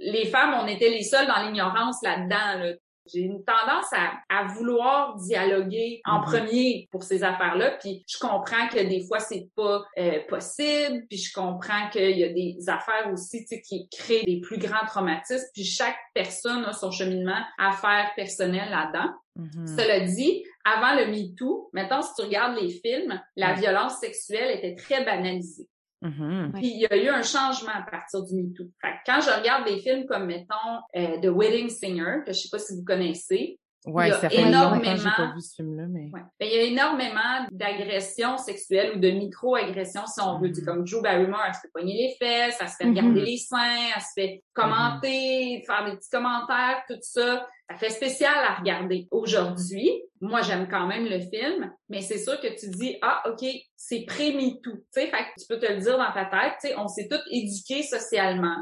les 0.00 0.26
femmes, 0.26 0.54
on 0.62 0.66
était 0.66 0.88
les 0.90 1.04
seules 1.04 1.26
dans 1.26 1.42
l'ignorance 1.46 2.02
là-dedans. 2.02 2.64
Là. 2.64 2.72
J'ai 3.12 3.20
une 3.20 3.42
tendance 3.44 3.92
à, 3.92 4.12
à 4.28 4.44
vouloir 4.44 5.16
dialoguer 5.16 6.00
en 6.06 6.18
Mhm. 6.18 6.24
premier 6.24 6.88
pour 6.92 7.02
ces 7.02 7.24
affaires-là, 7.24 7.72
puis 7.80 8.04
je 8.08 8.18
comprends 8.18 8.68
que 8.68 8.78
des 8.78 9.04
fois 9.06 9.18
c'est 9.18 9.48
pas 9.56 9.82
euh, 9.98 10.20
possible, 10.28 11.04
puis 11.08 11.18
je 11.18 11.32
comprends 11.32 11.88
qu'il 11.90 12.16
y 12.18 12.24
a 12.24 12.28
des 12.28 12.56
affaires 12.68 13.10
aussi 13.12 13.40
tu 13.40 13.56
sais, 13.56 13.62
qui 13.62 13.88
créent 13.88 14.24
des 14.24 14.40
plus 14.40 14.58
grands 14.58 14.86
traumatismes, 14.86 15.46
puis 15.54 15.64
chaque 15.64 15.96
personne 16.14 16.64
a 16.66 16.72
son 16.72 16.90
cheminement 16.92 17.40
à 17.58 17.72
faire 17.72 18.10
personnel 18.14 18.68
là-dedans. 18.70 19.12
Mhm. 19.36 19.66
Cela 19.66 20.00
dit, 20.00 20.44
avant 20.64 20.94
le 20.94 21.06
MeToo, 21.10 21.70
maintenant 21.72 22.02
si 22.02 22.10
tu 22.14 22.22
regardes 22.22 22.58
les 22.60 22.70
films, 22.70 23.20
la 23.34 23.54
violence 23.54 23.98
sexuelle 23.98 24.56
était 24.58 24.74
très 24.76 25.04
banalisée. 25.04 25.68
Mhm. 26.02 26.52
Puis 26.54 26.68
il 26.68 26.80
y 26.80 26.86
a 26.86 26.96
eu 26.96 27.08
un 27.08 27.22
changement 27.22 27.72
à 27.74 27.82
partir 27.82 28.22
du 28.24 28.34
MeToo. 28.34 28.64
Quand 29.04 29.20
je 29.20 29.38
regarde 29.38 29.66
des 29.66 29.78
films 29.80 30.06
comme, 30.06 30.26
mettons, 30.26 30.80
euh, 30.96 31.20
The 31.20 31.26
Wedding 31.26 31.68
Singer, 31.68 32.22
que 32.24 32.32
je 32.32 32.38
sais 32.38 32.48
pas 32.50 32.58
si 32.58 32.74
vous 32.74 32.84
connaissez, 32.84 33.59
Ouais, 33.86 34.08
Il 34.08 34.10
y 34.10 34.12
a 34.12 34.32
énormément- 34.48 35.10
pas 35.16 35.32
vu 35.34 35.40
ce 35.40 35.54
film-là, 35.54 35.84
mais. 35.88 36.10
ouais. 36.12 36.20
ben, 36.38 36.46
il 36.46 36.52
y 36.54 36.58
a 36.58 36.62
énormément 36.64 37.46
d'agressions 37.50 38.36
sexuelles 38.36 38.92
ou 38.96 39.00
de 39.00 39.08
micro-agressions, 39.10 40.06
si 40.06 40.20
on 40.20 40.38
veut. 40.38 40.48
Mhm. 40.48 40.52
Tu 40.54 40.60
sais, 40.60 40.66
Comme 40.66 40.86
Joe 40.86 41.02
Barrymore, 41.02 41.40
elle 41.46 41.54
se 41.54 41.60
fait 41.60 41.70
pogner 41.72 41.94
les 41.94 42.14
fesses, 42.18 42.56
elle 42.60 42.68
se 42.68 42.74
fait 42.76 42.84
Mhm. 42.84 42.90
regarder 42.98 43.20
les 43.22 43.38
seins, 43.38 43.90
elle 43.96 44.02
se 44.02 44.12
fait 44.14 44.42
commenter, 44.52 45.62
faire 45.66 45.84
des 45.86 45.96
petits 45.96 46.10
commentaires, 46.10 46.82
tout 46.88 46.98
ça. 47.00 47.46
Ça 47.70 47.76
fait 47.76 47.90
spécial 47.90 48.34
à 48.48 48.54
regarder. 48.56 49.06
Aujourd'hui, 49.10 49.90
moi, 50.20 50.42
j'aime 50.42 50.68
quand 50.68 50.86
même 50.86 51.04
le 51.06 51.20
film, 51.20 51.72
mais 51.88 52.00
c'est 52.02 52.18
sûr 52.18 52.40
que 52.40 52.48
tu 52.58 52.68
dis, 52.70 52.96
ah, 53.00 53.22
OK, 53.26 53.46
c'est 53.76 54.04
pré-MeToo. 54.06 54.72
Tu 54.72 54.82
sais, 54.90 55.06
fait 55.06 55.10
que 55.24 55.40
tu 55.40 55.46
peux 55.48 55.58
te 55.58 55.72
le 55.72 55.78
dire 55.80 55.96
dans 55.96 56.12
ta 56.12 56.24
tête, 56.26 56.54
tu 56.60 56.68
sais, 56.68 56.74
on 56.76 56.88
s'est 56.88 57.08
tous 57.08 57.20
éduqués 57.30 57.82
socialement. 57.82 58.56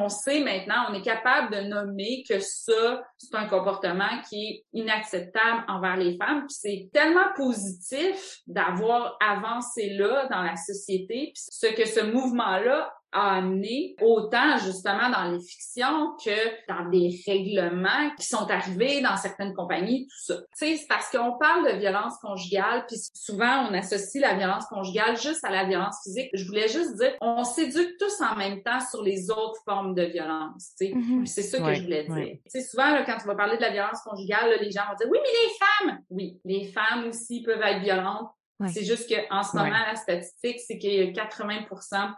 On 0.00 0.08
sait 0.08 0.40
maintenant, 0.40 0.86
on 0.90 0.94
est 0.94 1.02
capable 1.02 1.54
de 1.54 1.60
nommer 1.60 2.24
que 2.28 2.38
ça, 2.40 3.02
c'est 3.18 3.34
un 3.34 3.46
comportement 3.46 4.20
qui 4.28 4.44
est 4.46 4.64
inacceptable 4.72 5.64
envers 5.68 5.96
les 5.96 6.16
femmes. 6.16 6.46
Puis 6.46 6.56
c'est 6.58 6.90
tellement 6.92 7.32
positif 7.36 8.38
d'avoir 8.46 9.16
avancé 9.20 9.90
là 9.90 10.28
dans 10.30 10.42
la 10.42 10.56
société. 10.56 11.32
Puis 11.34 11.44
ce 11.50 11.66
que 11.66 11.86
ce 11.86 12.00
mouvement-là 12.00 12.92
a 13.12 13.36
amené 13.36 13.94
autant 14.00 14.56
justement 14.58 15.10
dans 15.10 15.24
les 15.30 15.40
fictions 15.40 16.16
que 16.24 16.30
dans 16.68 16.88
des 16.90 17.22
règlements 17.26 18.10
qui 18.18 18.26
sont 18.26 18.50
arrivés 18.50 19.00
dans 19.00 19.16
certaines 19.16 19.54
compagnies, 19.54 20.06
tout 20.06 20.32
ça. 20.32 20.40
Tu 20.58 20.66
sais, 20.66 20.76
c'est 20.76 20.88
parce 20.88 21.10
qu'on 21.10 21.36
parle 21.38 21.72
de 21.72 21.78
violence 21.78 22.14
conjugale, 22.22 22.84
puis 22.86 22.96
souvent 23.14 23.68
on 23.68 23.74
associe 23.74 24.22
la 24.22 24.34
violence 24.34 24.66
conjugale 24.66 25.16
juste 25.18 25.44
à 25.44 25.50
la 25.50 25.64
violence 25.64 25.96
physique. 26.02 26.30
Je 26.32 26.44
voulais 26.46 26.68
juste 26.68 26.96
dire, 26.96 27.12
on 27.20 27.44
s'éduque 27.44 27.96
tous 27.98 28.20
en 28.22 28.36
même 28.36 28.62
temps 28.62 28.80
sur 28.80 29.02
les 29.02 29.30
autres 29.30 29.60
formes 29.64 29.94
de 29.94 30.04
violence. 30.04 30.72
Tu 30.78 30.86
sais. 30.86 30.92
Puis 30.92 31.28
c'est 31.28 31.42
ça 31.42 31.58
que 31.58 31.62
Ouais, 31.62 31.74
je 31.76 31.82
voulais 31.82 32.04
dire. 32.04 32.14
ouais. 32.14 32.42
Tu 32.50 32.60
sais, 32.60 32.62
souvent 32.66 32.90
là, 32.90 33.04
quand 33.04 33.18
tu 33.18 33.26
vas 33.26 33.34
parler 33.34 33.56
de 33.56 33.62
la 33.62 33.70
violence 33.70 34.00
conjugale, 34.02 34.50
là, 34.50 34.56
les 34.56 34.70
gens 34.70 34.82
vont 34.88 34.96
dire, 34.96 35.06
oui, 35.10 35.18
mais 35.22 35.28
les 35.44 35.86
femmes, 35.90 35.98
oui, 36.10 36.40
les 36.44 36.64
femmes 36.72 37.08
aussi 37.08 37.42
peuvent 37.42 37.60
être 37.62 37.80
violentes. 37.82 38.28
Ouais. 38.62 38.68
C'est 38.68 38.84
juste 38.84 39.08
qu'en 39.08 39.42
ce 39.42 39.56
moment, 39.56 39.70
Ouais. 39.70 39.86
la 39.92 39.96
statistique, 39.96 40.60
c'est 40.60 40.78
qu'il 40.78 40.94
y 40.94 41.00
a 41.02 41.12
80 41.12 41.60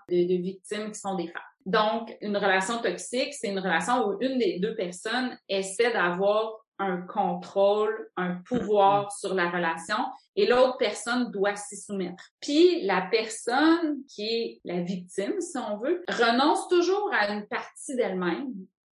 de, 0.09 0.15
de 0.37 0.43
victimes 0.43 0.93
qui 0.93 1.01
sont 1.01 1.15
des 1.17 1.29
femmes. 1.29 1.43
Donc, 1.67 2.15
une 2.21 2.37
relation 2.37 2.79
toxique, 2.83 3.33
c'est 3.35 3.49
une 3.49 3.59
relation 3.59 4.07
où 4.07 4.19
une 4.21 4.39
des 4.39 4.59
deux 4.61 4.75
personnes 4.75 5.37
essaie 5.49 5.93
d'avoir 5.93 6.53
un 6.79 7.03
contrôle, 7.03 8.09
un 8.17 8.35
pouvoir 8.47 9.11
sur 9.13 9.33
la 9.35 9.49
relation 9.49 9.97
et 10.37 10.47
l'autre 10.47 10.77
personne 10.77 11.31
doit 11.31 11.55
s'y 11.57 11.77
soumettre. 11.77 12.25
Puis 12.41 12.83
la 12.85 13.03
personne 13.11 13.99
qui 14.09 14.27
est 14.27 14.61
la 14.65 14.81
victime, 14.81 15.41
si 15.41 15.57
on 15.57 15.79
veut, 15.79 16.03
renonce 16.09 16.67
toujours 16.69 17.11
à 17.15 17.29
une 17.33 17.47
partie 17.47 17.95
d'elle-même. 17.97 18.53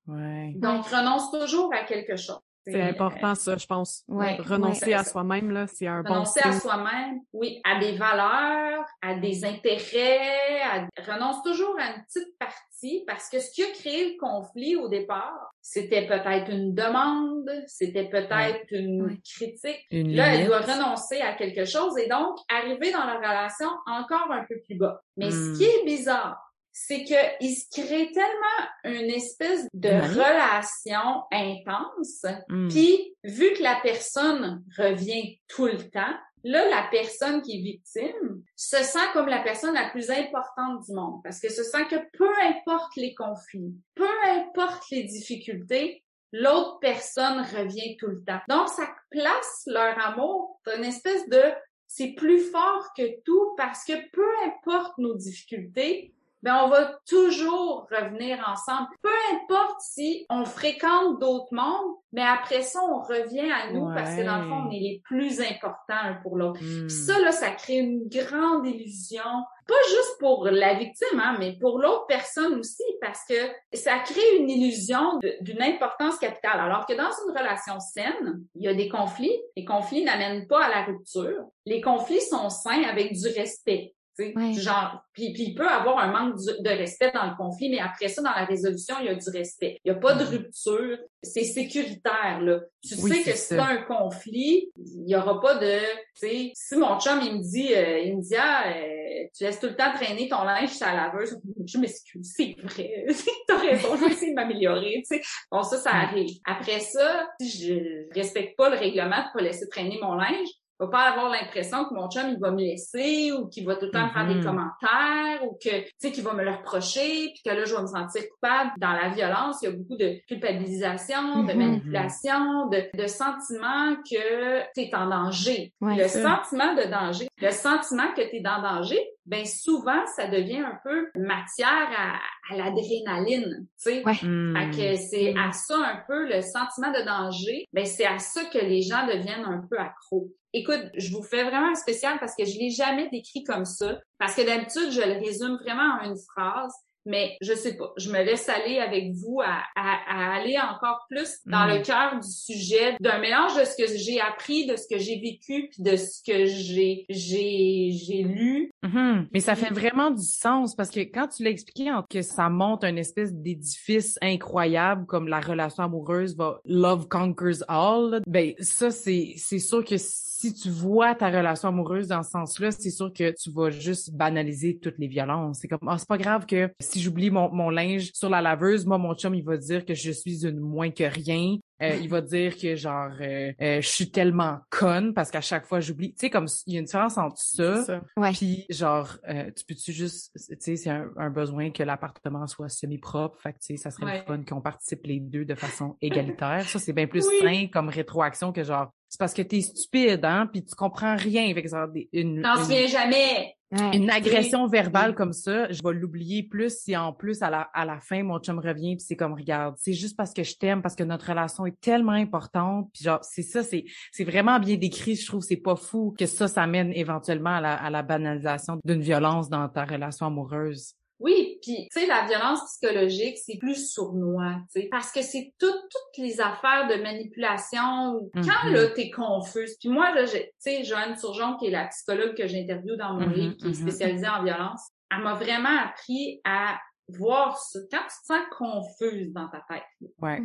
Ouais. 0.08 0.54
Donc, 0.56 0.88
renonce 0.88 1.32
toujours 1.32 1.72
à 1.74 1.84
quelque 1.84 2.16
chose. 2.18 2.40
C'est 2.72 2.82
important, 2.82 3.36
ça, 3.36 3.58
je 3.58 3.66
pense. 3.66 4.04
Ouais, 4.08 4.36
Renoncer 4.38 4.88
ouais. 4.88 4.94
à 4.94 5.04
soi-même, 5.04 5.52
là, 5.52 5.68
c'est 5.68 5.88
un 5.88 6.02
bon 6.04 6.14
renoncer 6.14 6.42
à 6.44 6.52
soi-même, 6.54 7.20
oui, 7.34 7.62
à 7.64 7.80
des 7.80 7.94
valeurs, 7.98 8.86
à 9.02 9.16
des 9.16 9.46
intérêts, 9.46 10.62
à... 10.64 10.88
renonce 11.12 11.42
toujours 11.44 11.76
à 11.80 11.96
une 11.96 12.04
petite 12.04 12.38
partie 12.38 13.04
parce 13.08 13.30
que 13.30 13.40
ce 13.40 13.52
qui 13.52 13.64
a 13.64 13.72
créé 13.72 14.14
le 14.14 14.20
conflit 14.20 14.76
au 14.76 14.88
départ, 14.88 15.52
c'était 15.62 16.06
peut-être 16.08 16.52
une 16.52 16.74
demande, 16.76 17.50
c'était 17.68 18.08
peut-être 18.10 18.66
une 18.72 19.18
critique. 19.24 19.86
Une 19.92 20.16
Là, 20.16 20.36
elle 20.36 20.48
doit 20.48 20.60
renoncer 20.62 21.20
à 21.22 21.34
quelque 21.34 21.66
chose 21.66 21.98
et 21.98 22.08
donc 22.08 22.38
arriver 22.50 22.92
dans 22.92 23.06
la 23.06 23.16
relation 23.16 23.70
encore 23.88 24.32
un 24.32 24.46
peu 24.48 24.56
plus 24.66 24.76
bas. 24.78 25.02
Mais 25.18 25.28
Hmm. 25.28 25.32
ce 25.32 25.58
qui 25.58 25.64
est 25.66 25.86
bizarre, 25.86 26.47
c'est 26.80 27.04
qu'il 27.04 27.56
se 27.56 27.66
crée 27.72 28.12
tellement 28.12 28.96
une 29.00 29.10
espèce 29.10 29.68
de 29.74 29.90
relation 29.90 31.24
intense. 31.32 32.24
Mm. 32.50 32.70
Puis, 32.70 33.16
vu 33.24 33.54
que 33.54 33.64
la 33.64 33.80
personne 33.82 34.64
revient 34.78 35.40
tout 35.48 35.66
le 35.66 35.90
temps, 35.90 36.16
là, 36.44 36.70
la 36.70 36.88
personne 36.92 37.42
qui 37.42 37.58
est 37.58 37.62
victime 37.62 38.44
se 38.56 38.78
sent 38.84 39.08
comme 39.14 39.28
la 39.28 39.42
personne 39.42 39.74
la 39.74 39.90
plus 39.90 40.12
importante 40.12 40.86
du 40.86 40.94
monde 40.94 41.22
parce 41.24 41.40
que 41.40 41.52
se 41.52 41.64
sent 41.64 41.88
que 41.90 41.96
peu 42.16 42.30
importe 42.42 42.96
les 42.96 43.16
conflits, 43.16 43.76
peu 43.96 44.08
importe 44.28 44.84
les 44.92 45.04
difficultés, 45.04 46.04
l'autre 46.32 46.78
personne 46.80 47.40
revient 47.40 47.98
tout 47.98 48.08
le 48.08 48.24
temps. 48.24 48.40
Donc, 48.48 48.70
ça 48.70 48.88
place 49.10 49.64
leur 49.66 50.00
amour 50.06 50.62
dans 50.66 50.78
une 50.78 50.86
espèce 50.86 51.28
de 51.28 51.42
c'est 51.88 52.10
plus 52.10 52.42
fort 52.52 52.86
que 52.96 53.22
tout 53.24 53.56
parce 53.58 53.84
que 53.84 53.94
peu 54.12 54.28
importe 54.46 54.98
nos 55.00 55.16
difficultés, 55.16 56.14
ben 56.44 56.62
on 56.64 56.70
va 56.70 57.00
toujours 57.08 57.88
revenir 57.92 58.38
ensemble. 58.48 58.88
Peu 59.02 59.10
importe 59.34 59.82
si 59.82 60.26
on 60.30 60.46
fréquente 60.46 61.20
d'autres 61.20 61.54
mondes, 61.54 61.96
mais 62.14 62.22
après 62.22 62.62
ça, 62.62 62.80
on 62.84 63.00
revient 63.02 63.52
à 63.52 63.72
nous 63.72 63.94
parce 63.94 64.16
que 64.16 64.24
dans 64.24 64.38
le 64.38 64.48
fond, 64.48 64.68
on 64.68 64.72
est 64.72 64.80
les 64.80 65.02
plus 65.04 65.42
importants 65.42 66.16
pour 66.24 66.38
l'autre. 66.38 66.62
Mm. 66.62 66.88
Puis 66.88 66.96
ça, 66.96 67.20
là, 67.20 67.32
ça 67.32 67.52
crée 67.52 67.78
une 67.78 68.08
grande 68.08 68.66
illusion, 68.66 69.22
pas 69.68 69.74
juste 69.90 70.18
pour 70.20 70.46
la 70.46 70.76
victime, 70.76 71.20
hein, 71.20 71.36
mais 71.40 71.58
pour 71.60 71.80
l'autre 71.80 72.06
personne 72.08 72.60
aussi, 72.60 72.84
parce 73.02 73.22
que 73.28 73.36
ça 73.74 74.00
crée 74.00 74.38
une 74.40 74.50
illusion 74.50 75.20
d'une 75.42 75.62
importance 75.62 76.18
capitale. 76.18 76.60
Alors 76.60 76.86
que 76.86 76.94
dans 76.94 77.12
une 77.26 77.38
relation 77.38 77.80
saine, 77.80 78.42
il 78.56 78.64
y 78.64 78.68
a 78.68 78.74
des 78.74 78.88
conflits. 78.90 79.38
Les 79.56 79.66
conflits 79.66 80.06
n'amènent 80.06 80.48
pas 80.48 80.64
à 80.64 80.70
la 80.70 80.86
rupture. 80.86 81.44
Les 81.66 81.82
conflits 81.82 82.22
sont 82.22 82.50
sains 82.50 82.84
avec 82.84 83.14
du 83.14 83.28
respect. 83.28 83.94
Ouais. 84.20 84.54
Genre, 84.54 85.04
puis, 85.14 85.34
puis 85.34 85.44
il 85.50 85.56
peut 85.56 85.68
avoir 85.68 86.00
un 86.00 86.12
manque 86.12 86.38
de 86.38 86.70
respect 86.70 87.12
dans 87.14 87.26
le 87.26 87.36
conflit, 87.36 87.70
mais 87.70 87.80
après 87.80 88.08
ça, 88.08 88.22
dans 88.22 88.32
la 88.32 88.46
résolution, 88.46 88.96
il 89.00 89.06
y 89.06 89.10
a 89.10 89.16
du 89.16 89.30
respect. 89.30 89.80
Il 89.84 89.92
n'y 89.92 89.98
a 89.98 90.00
pas 90.00 90.14
de 90.16 90.24
rupture. 90.24 90.98
C'est 91.22 91.44
sécuritaire, 91.44 92.42
là. 92.42 92.60
Tu 92.82 92.96
Oui, 93.02 93.12
sais 93.12 93.32
que 93.32 93.38
si 93.38 93.56
t'as 93.56 93.66
un 93.66 93.82
conflit, 93.84 94.72
il 94.78 95.06
n'y 95.06 95.16
aura 95.16 95.42
pas 95.42 95.56
de, 95.56 95.80
tu 95.80 96.28
sais, 96.28 96.52
si 96.54 96.76
mon 96.76 97.00
chum, 97.00 97.20
il 97.24 97.38
me 97.38 97.42
dit, 97.42 97.74
euh, 97.74 98.00
il 98.00 98.18
me 98.18 98.22
dit, 98.22 98.36
ah, 98.38 98.70
euh, 98.70 99.28
tu 99.36 99.44
laisses 99.44 99.60
tout 99.60 99.68
le 99.68 99.76
temps 99.76 99.92
traîner 99.94 100.30
ton 100.30 100.44
linge 100.44 100.70
sur 100.70 100.86
la 100.88 100.96
laveuse, 100.96 101.40
je 101.66 101.78
m'excuse, 101.78 102.34
c'est 102.36 102.56
vrai, 102.64 103.06
t'as 103.48 103.58
raison, 103.58 103.96
je 103.96 104.06
vais 104.06 104.12
essayer 104.12 104.32
de 104.32 104.36
m'améliorer, 104.36 105.04
tu 105.08 105.18
sais. 105.18 105.22
Bon, 105.52 105.64
ça, 105.64 105.78
ça 105.78 105.92
arrive. 105.92 106.38
Après 106.46 106.80
ça, 106.80 107.28
si 107.42 107.50
je 107.50 108.14
respecte 108.14 108.56
pas 108.56 108.70
le 108.70 108.78
règlement 108.78 109.18
de 109.18 109.34
pas 109.34 109.42
laisser 109.42 109.68
traîner 109.68 110.00
mon 110.02 110.16
linge, 110.16 110.50
je 110.80 110.86
vais 110.86 110.92
pas 110.92 111.10
avoir 111.12 111.30
l'impression 111.30 111.86
que 111.86 111.94
mon 111.94 112.10
chum, 112.10 112.30
il 112.30 112.40
va 112.40 112.52
me 112.52 112.60
laisser 112.60 113.32
ou 113.32 113.48
qu'il 113.48 113.66
va 113.66 113.76
tout 113.76 113.86
le 113.86 113.92
temps 113.92 114.06
me 114.08 114.12
faire 114.12 114.28
des 114.28 114.36
Mhm. 114.36 114.44
commentaires 114.44 115.44
ou 115.44 115.58
que, 115.64 115.82
tu 115.86 115.92
sais, 115.98 116.12
qu'il 116.12 116.24
va 116.24 116.34
me 116.34 116.44
le 116.44 116.52
reprocher 116.52 117.32
puis 117.34 117.42
que 117.44 117.50
là, 117.50 117.66
je 117.66 117.76
vais 117.76 117.82
me 117.82 117.88
sentir 117.88 118.24
coupable. 118.30 118.72
Dans 118.78 118.92
la 118.94 119.10
violence, 119.10 119.58
il 119.62 119.66
y 119.66 119.68
a 119.70 119.72
beaucoup 119.76 119.98
de 119.98 120.20
culpabilisation, 120.28 121.44
de 121.44 121.54
Mhm. 121.54 121.58
manipulation, 121.60 122.68
de, 122.70 122.84
de 122.96 123.08
sentiment 123.08 123.96
que 124.10 124.62
tu 124.74 124.82
es 124.82 124.96
en 124.96 125.08
danger. 125.10 125.74
Ouais, 125.82 125.96
le 125.96 126.08
sentiment 126.08 126.74
de 126.76 126.84
danger, 126.90 127.28
le 127.42 127.52
sentiment 127.52 128.14
que 128.16 128.22
tu 128.30 128.38
es 128.38 128.48
en 128.48 128.62
danger, 128.62 129.00
ben 129.28 129.46
souvent, 129.46 130.06
ça 130.16 130.28
devient 130.28 130.60
un 130.60 130.80
peu 130.84 131.10
matière 131.16 131.90
à, 131.96 132.20
à 132.50 132.58
l'adrénaline, 132.58 133.68
tu 133.82 133.92
sais. 133.92 134.04
Ouais. 134.04 134.14
Fait 134.14 134.72
que 134.72 134.96
c'est 134.96 135.34
à 135.38 135.52
ça 135.52 135.76
un 135.78 136.02
peu 136.08 136.28
le 136.28 136.42
sentiment 136.42 136.92
de 136.92 137.06
danger, 137.06 137.66
ben 137.74 137.86
c'est 137.86 138.06
à 138.06 138.20
ça 138.20 138.46
que 138.46 138.58
les 138.58 138.82
gens 138.82 139.06
deviennent 139.06 139.46
un 139.46 139.62
peu 139.70 139.78
accros. 139.78 140.30
Écoute, 140.54 140.90
je 140.96 141.14
vous 141.14 141.24
fais 141.24 141.44
vraiment 141.44 141.72
un 141.72 141.76
spécial 141.76 142.18
parce 142.20 142.36
que 142.36 142.46
je 142.46 142.58
l'ai 142.58 142.70
jamais 142.70 143.10
décrit 143.10 143.44
comme 143.44 143.66
ça, 143.66 144.00
parce 144.18 144.34
que 144.34 144.46
d'habitude 144.46 144.92
je 144.92 145.02
le 145.02 145.20
résume 145.20 145.58
vraiment 145.58 146.00
en 146.00 146.10
une 146.10 146.18
phrase, 146.18 146.74
mais 147.08 147.36
je 147.42 147.54
sais 147.54 147.76
pas, 147.76 147.92
je 147.98 148.12
me 148.12 148.22
laisse 148.24 148.48
aller 148.50 148.78
avec 148.80 149.14
vous 149.14 149.42
à, 149.44 149.64
à, 149.76 149.98
à 150.08 150.36
aller 150.36 150.58
encore 150.58 151.06
plus 151.10 151.38
dans 151.46 151.66
Mm. 151.66 151.70
le 151.78 151.82
cœur 151.84 152.20
du 152.20 152.30
sujet, 152.32 152.96
d'un 153.00 153.20
mélange 153.20 153.56
de 153.60 153.66
ce 153.66 153.76
que 153.76 153.98
j'ai 153.98 154.20
appris, 154.22 154.66
de 154.68 154.76
ce 154.76 154.88
que 154.88 155.00
j'ai 155.00 155.20
vécu, 155.20 155.70
puis 155.72 155.82
de 155.84 155.96
ce 155.96 156.22
que 156.26 156.46
j'ai 156.46 157.06
j'ai 157.10 157.92
j'ai 157.94 158.24
lu. 158.24 158.72
Mhm. 158.84 159.28
Mais 159.34 159.40
ça 159.40 159.56
fait 159.56 159.74
vraiment 159.74 160.12
du 160.12 160.24
sens 160.24 160.76
parce 160.76 160.90
que 160.92 161.00
quand 161.00 161.28
tu 161.28 161.44
l'as 161.44 161.50
expliqué 161.50 161.92
en- 161.92 162.04
que 162.04 162.22
ça 162.22 162.50
monte 162.50 162.84
un 162.84 162.96
espèce 162.96 163.34
d'édifice 163.34 164.18
incroyable 164.22 165.06
comme 165.06 165.28
la 165.28 165.40
relation 165.40 165.84
amoureuse 165.84 166.36
va 166.36 166.60
love 166.66 167.08
conquers 167.08 167.64
all, 167.68 168.10
là, 168.12 168.20
ben 168.28 168.54
ça 168.60 168.92
c'est 168.92 169.34
c'est 169.38 169.60
sûr 169.60 169.84
que 169.84 169.98
si 169.98 170.37
tu 170.40 170.70
vois 170.70 171.16
ta 171.16 171.30
relation 171.30 171.70
amoureuse 171.70 172.08
dans 172.08 172.24
ce 172.24 172.32
sens-là, 172.32 172.72
c'est 172.72 172.92
sûr 172.92 173.12
que 173.12 173.34
tu 173.36 173.52
vas 173.52 173.70
juste 173.72 174.14
banaliser 174.14 174.78
toutes 174.78 174.98
les 175.00 175.08
violences. 175.08 175.60
C'est 175.62 175.68
comme 175.68 175.88
ah 175.88 175.98
c'est 175.98 176.08
pas 176.08 176.18
grave 176.18 176.46
que 176.46 176.72
si 176.80 177.02
j'oublie 177.02 177.30
mon, 177.32 177.52
mon 177.52 177.70
linge 177.70 178.12
sur 178.14 178.30
la 178.30 178.42
laveuse, 178.42 178.86
moi 178.86 178.98
mon 178.98 179.16
chum 179.16 179.34
il 179.34 179.44
va 179.44 179.58
dire 179.58 179.86
que 179.86 179.94
je 179.94 180.12
suis 180.12 180.46
une 180.46 180.60
moins 180.60 180.92
que 180.92 181.04
rien. 181.04 181.58
Euh, 181.82 181.96
il 182.02 182.10
va 182.10 182.22
dire 182.22 182.58
que 182.58 182.76
genre 182.76 183.12
euh, 183.22 183.52
euh, 183.62 183.82
je 183.82 183.88
suis 183.88 184.10
tellement 184.10 184.60
conne 184.70 185.14
parce 185.14 185.30
qu'à 185.30 185.42
chaque 185.42 185.66
fois 185.66 185.80
j'oublie. 185.80 186.10
Tu 186.14 186.22
sais 186.22 186.30
comme 186.30 186.48
il 186.66 186.74
y 186.74 186.78
a 186.78 186.80
une 186.80 186.86
différence 186.86 187.18
entre 187.18 187.38
ça, 187.38 187.84
ça. 187.84 188.02
Puis 188.34 188.66
genre, 188.70 189.10
euh, 189.30 189.52
tu 189.56 189.64
peux-tu 189.66 189.92
juste, 189.92 190.32
tu 190.36 190.56
sais, 190.60 190.76
c'est 190.76 190.90
un, 190.90 191.10
un 191.18 191.30
besoin 191.30 191.70
que 191.72 191.84
l'appartement 191.84 192.48
soit 192.48 192.70
semi-propre, 192.70 193.40
fait 193.42 193.54
que 193.54 193.60
tu 193.60 193.66
sais, 193.68 193.78
ça 193.78 193.92
serait 193.92 194.06
Ouais. 194.06 194.20
le 194.20 194.24
fun 194.38 194.44
qu'on 194.44 194.62
participe 194.62 195.06
les 195.06 195.20
deux 195.20 195.46
de 195.46 195.56
façon 195.56 195.98
égalitaire. 196.02 196.68
Ça, 196.68 196.80
c'est 196.80 196.94
bien 196.94 197.08
plus 197.08 197.26
Oui. 197.28 197.36
sain 197.42 197.68
comme 197.72 197.90
rétroaction 197.90 198.52
que 198.52 198.64
genre, 198.64 198.90
c'est 199.10 199.20
parce 199.20 199.34
que 199.34 199.42
t'es 199.42 199.62
stupide, 199.62 200.24
hein, 200.26 200.48
puis 200.52 200.64
tu 200.66 200.76
comprends 200.76 201.16
rien 201.16 201.50
avec 201.50 201.70
genre 201.70 201.88
des- 201.88 202.10
une, 202.14 202.42
T'en 202.42 202.56
une, 202.58 202.62
souviens 202.64 202.88
jamais. 202.88 203.54
Ouais. 203.70 203.98
une 203.98 204.10
agression 204.10 204.66
verbale 204.66 205.14
comme 205.14 205.34
ça, 205.34 205.70
je 205.70 205.84
vais 205.84 205.94
l'oublier 205.94 206.42
plus 206.42 206.74
si 206.84 206.96
en 206.96 207.12
plus 207.12 207.42
à 207.42 207.50
la, 207.50 207.62
à 207.74 207.84
la 207.84 208.00
fin 208.00 208.24
mon 208.24 208.40
chum 208.40 208.60
revient 208.60 208.96
puis 208.96 209.06
c'est 209.06 209.18
comme 209.18 209.34
regarde, 209.34 209.76
c'est 209.78 209.92
juste 209.92 210.16
parce 210.16 210.34
que 210.34 210.42
je 210.44 210.56
t'aime 210.56 210.82
parce 210.82 210.96
que 210.96 211.04
notre 211.04 211.28
relation 211.28 211.66
est 211.66 211.78
tellement 211.82 212.14
importante 212.14 212.90
puis 212.94 213.04
genre 213.04 213.20
c'est 213.24 213.42
ça 213.42 213.64
c'est 213.64 213.84
c'est 214.14 214.24
vraiment 214.24 214.58
bien 214.60 214.78
décrit, 214.78 215.16
je 215.16 215.28
trouve 215.28 215.42
c'est 215.42 215.58
pas 215.58 215.76
fou 215.76 216.16
que 216.18 216.26
ça 216.26 216.48
ça 216.48 216.66
mène 216.66 216.94
éventuellement 216.94 217.56
à 217.56 217.62
la, 217.62 217.74
à 217.74 217.90
la 217.90 218.04
banalisation 218.04 218.80
d'une 218.86 219.02
violence 219.02 219.50
dans 219.50 219.68
ta 219.68 219.84
relation 219.84 220.28
amoureuse. 220.28 220.94
Oui, 221.20 221.58
puis 221.64 221.88
tu 221.92 222.00
sais 222.00 222.06
la 222.06 222.26
violence 222.28 222.62
psychologique, 222.66 223.38
c'est 223.44 223.58
plus 223.58 223.92
sournois, 223.92 224.56
tu 224.72 224.82
sais, 224.82 224.88
parce 224.92 225.12
que 225.12 225.22
c'est 225.24 225.54
tout- 225.60 225.66
toutes 225.72 226.18
les 226.24 226.40
affaires 226.40 226.88
de 226.88 227.02
manipulation. 227.02 228.30
Quand 228.36 228.68
Mhm. 228.70 228.74
là 228.74 228.88
t'es 228.96 229.10
confuse, 229.10 229.78
puis 229.80 229.90
moi 229.90 230.14
là, 230.14 230.26
j'ai- 230.26 230.46
tu 230.46 230.54
sais, 230.60 230.84
Joanne 230.84 231.18
Surgeon 231.18 231.58
qui 231.58 231.68
est 231.68 231.72
la 231.72 231.86
psychologue 231.88 232.36
que 232.36 232.48
j'interviewe 232.48 232.98
dans 232.98 233.14
mon 233.16 233.30
livre, 233.30 233.56
qui 233.56 233.66
est 233.66 233.70
mhm. 233.70 233.74
spécialisée 233.74 234.28
en 234.28 234.44
violence, 234.44 234.90
elle 235.12 235.24
m'a 235.24 235.34
vraiment 235.34 235.76
appris 235.86 236.42
à 236.44 236.78
voir 237.10 237.58
ça. 237.58 237.80
Quand 237.90 238.00
tu 238.02 238.08
te 238.22 238.26
sens 238.26 238.40
confuse 238.58 239.32
dans 239.34 239.48
ta 239.48 239.64
tête, 239.70 239.84
Ouais. 240.22 240.40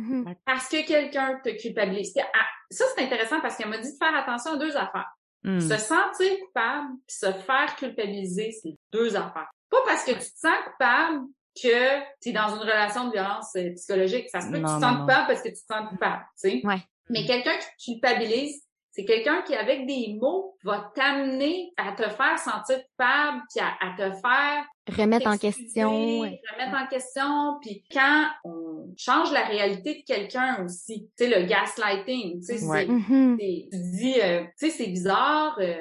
Parce 0.45 0.69
que 0.69 0.85
quelqu'un 0.87 1.39
te 1.43 1.49
culpabilise. 1.61 2.13
Ah, 2.33 2.45
Ça, 2.71 2.85
c'est 2.95 3.03
intéressant 3.03 3.39
parce 3.41 3.55
qu'elle 3.57 3.69
m'a 3.69 3.77
dit 3.77 3.91
de 3.91 3.97
faire 4.03 4.15
attention 4.15 4.53
à 4.53 4.57
deux 4.57 4.75
affaires. 4.75 5.11
Mm. 5.43 5.59
Se 5.59 5.77
sentir 5.77 6.31
coupable 6.45 6.87
puis 7.05 7.15
se 7.17 7.31
faire 7.33 7.75
culpabiliser, 7.75 8.51
c'est 8.51 8.75
deux 8.91 9.15
affaires. 9.15 9.51
Pas 9.73 9.81
parce 9.87 10.03
que 10.03 10.11
tu 10.11 10.19
te 10.19 10.39
sens 10.39 10.55
coupable 10.65 11.25
que 11.59 11.99
tu 12.21 12.29
es 12.29 12.31
dans 12.31 12.49
une 12.49 12.61
relation 12.61 13.07
de 13.07 13.13
violence 13.13 13.55
euh, 13.55 13.73
psychologique. 13.73 14.29
Ça 14.29 14.41
se 14.41 14.47
peut 14.47 14.59
que 14.59 14.67
tu 14.67 14.75
te 14.75 14.79
sens 14.79 14.99
coupable 14.99 15.27
parce 15.27 15.41
que 15.41 15.49
tu 15.49 15.55
te 15.55 15.73
sens 15.73 15.89
coupable, 15.89 16.23
tu 16.39 16.49
sais. 16.49 16.61
Ouais. 16.63 16.81
Mais 17.09 17.25
quelqu'un 17.25 17.55
qui 17.57 17.97
te 17.97 18.01
culpabilise, 18.01 18.63
c'est 18.91 19.05
quelqu'un 19.05 19.41
qui, 19.41 19.55
avec 19.55 19.87
des 19.87 20.15
mots, 20.21 20.55
va 20.63 20.91
t'amener 20.93 21.73
à 21.77 21.93
te 21.93 22.03
faire 22.03 22.37
sentir 22.37 22.83
coupable 22.85 23.41
puis 23.49 23.65
à, 23.65 23.73
à 23.81 23.95
te 23.97 24.15
faire 24.17 24.65
Remettre 24.89 25.27
en 25.27 25.37
question. 25.37 26.19
remettre 26.19 26.75
en 26.83 26.87
question. 26.87 27.57
Puis 27.61 27.83
quand 27.91 28.25
on 28.43 28.93
change 28.97 29.31
la 29.31 29.43
réalité 29.45 30.03
de 30.07 30.13
quelqu'un 30.13 30.63
aussi, 30.65 31.07
tu 31.17 31.25
sais, 31.25 31.29
le 31.39 31.45
gaslighting, 31.45 32.39
tu 32.39 32.45
sais, 32.45 32.57
c'est- 32.57 32.65
Ouais. 32.67 32.85
Mhm. 32.85 33.37
c'est- 33.39 33.67
tu 33.71 33.77
dis, 33.97 34.15
euh, 34.21 34.41
tu 34.59 34.69
sais, 34.69 34.69
c'est 34.69 34.87
bizarre, 34.87 35.57
euh, 35.59 35.73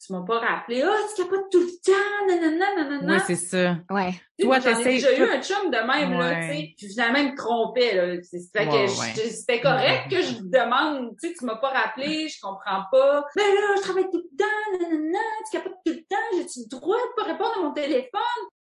tu 0.00 0.12
m'as 0.12 0.22
pas 0.22 0.38
rappelé, 0.38 0.82
ah, 0.82 0.94
tu 1.14 1.22
capotes 1.22 1.50
tout 1.50 1.60
le 1.60 1.66
temps, 1.84 2.26
nanana, 2.28 2.76
nanana. 2.76 3.14
Ouais, 3.14 3.22
c'est 3.26 3.34
ça. 3.34 3.76
Ouais. 3.90 4.10
Toi, 4.40 4.60
t'essayes- 4.60 5.02
déjà 5.02 5.18
eu 5.18 5.22
un 5.30 5.42
chum 5.42 5.68
de 5.68 5.76
même, 5.78 6.12
là, 6.16 6.36
tu 6.36 6.56
sais, 6.56 6.74
puis 6.78 6.88
finalement, 6.90 7.18
il 7.18 7.32
me 7.32 7.36
trompait, 7.36 7.94
là. 7.96 8.16
Que 8.18 8.58
Ouais, 8.70 8.82
ouais. 8.82 9.28
c'était 9.30 9.60
correct 9.60 10.08
que 10.10 10.22
je 10.22 10.34
demande, 10.44 11.16
tu 11.20 11.28
sais, 11.28 11.34
tu 11.36 11.44
m'as 11.44 11.56
pas 11.56 11.70
rappelé, 11.70 12.28
je 12.28 12.40
comprends 12.40 12.84
pas. 12.92 13.24
Ben 13.34 13.42
là, 13.42 13.74
je 13.76 13.82
travaille 13.82 14.08
tout 14.12 14.22
le 14.22 14.36
temps, 14.38 14.78
nanana, 14.80 15.18
tu 15.50 15.58
capotes 15.58 15.74
tout 15.84 15.92
le 15.92 16.04
temps, 16.08 16.16
j'ai-tu 16.36 16.60
le 16.60 16.68
droit 16.68 16.96
de 16.96 17.20
pas 17.20 17.32
répondre 17.32 17.52
à 17.58 17.62
mon 17.64 17.72
téléphone? 17.72 18.20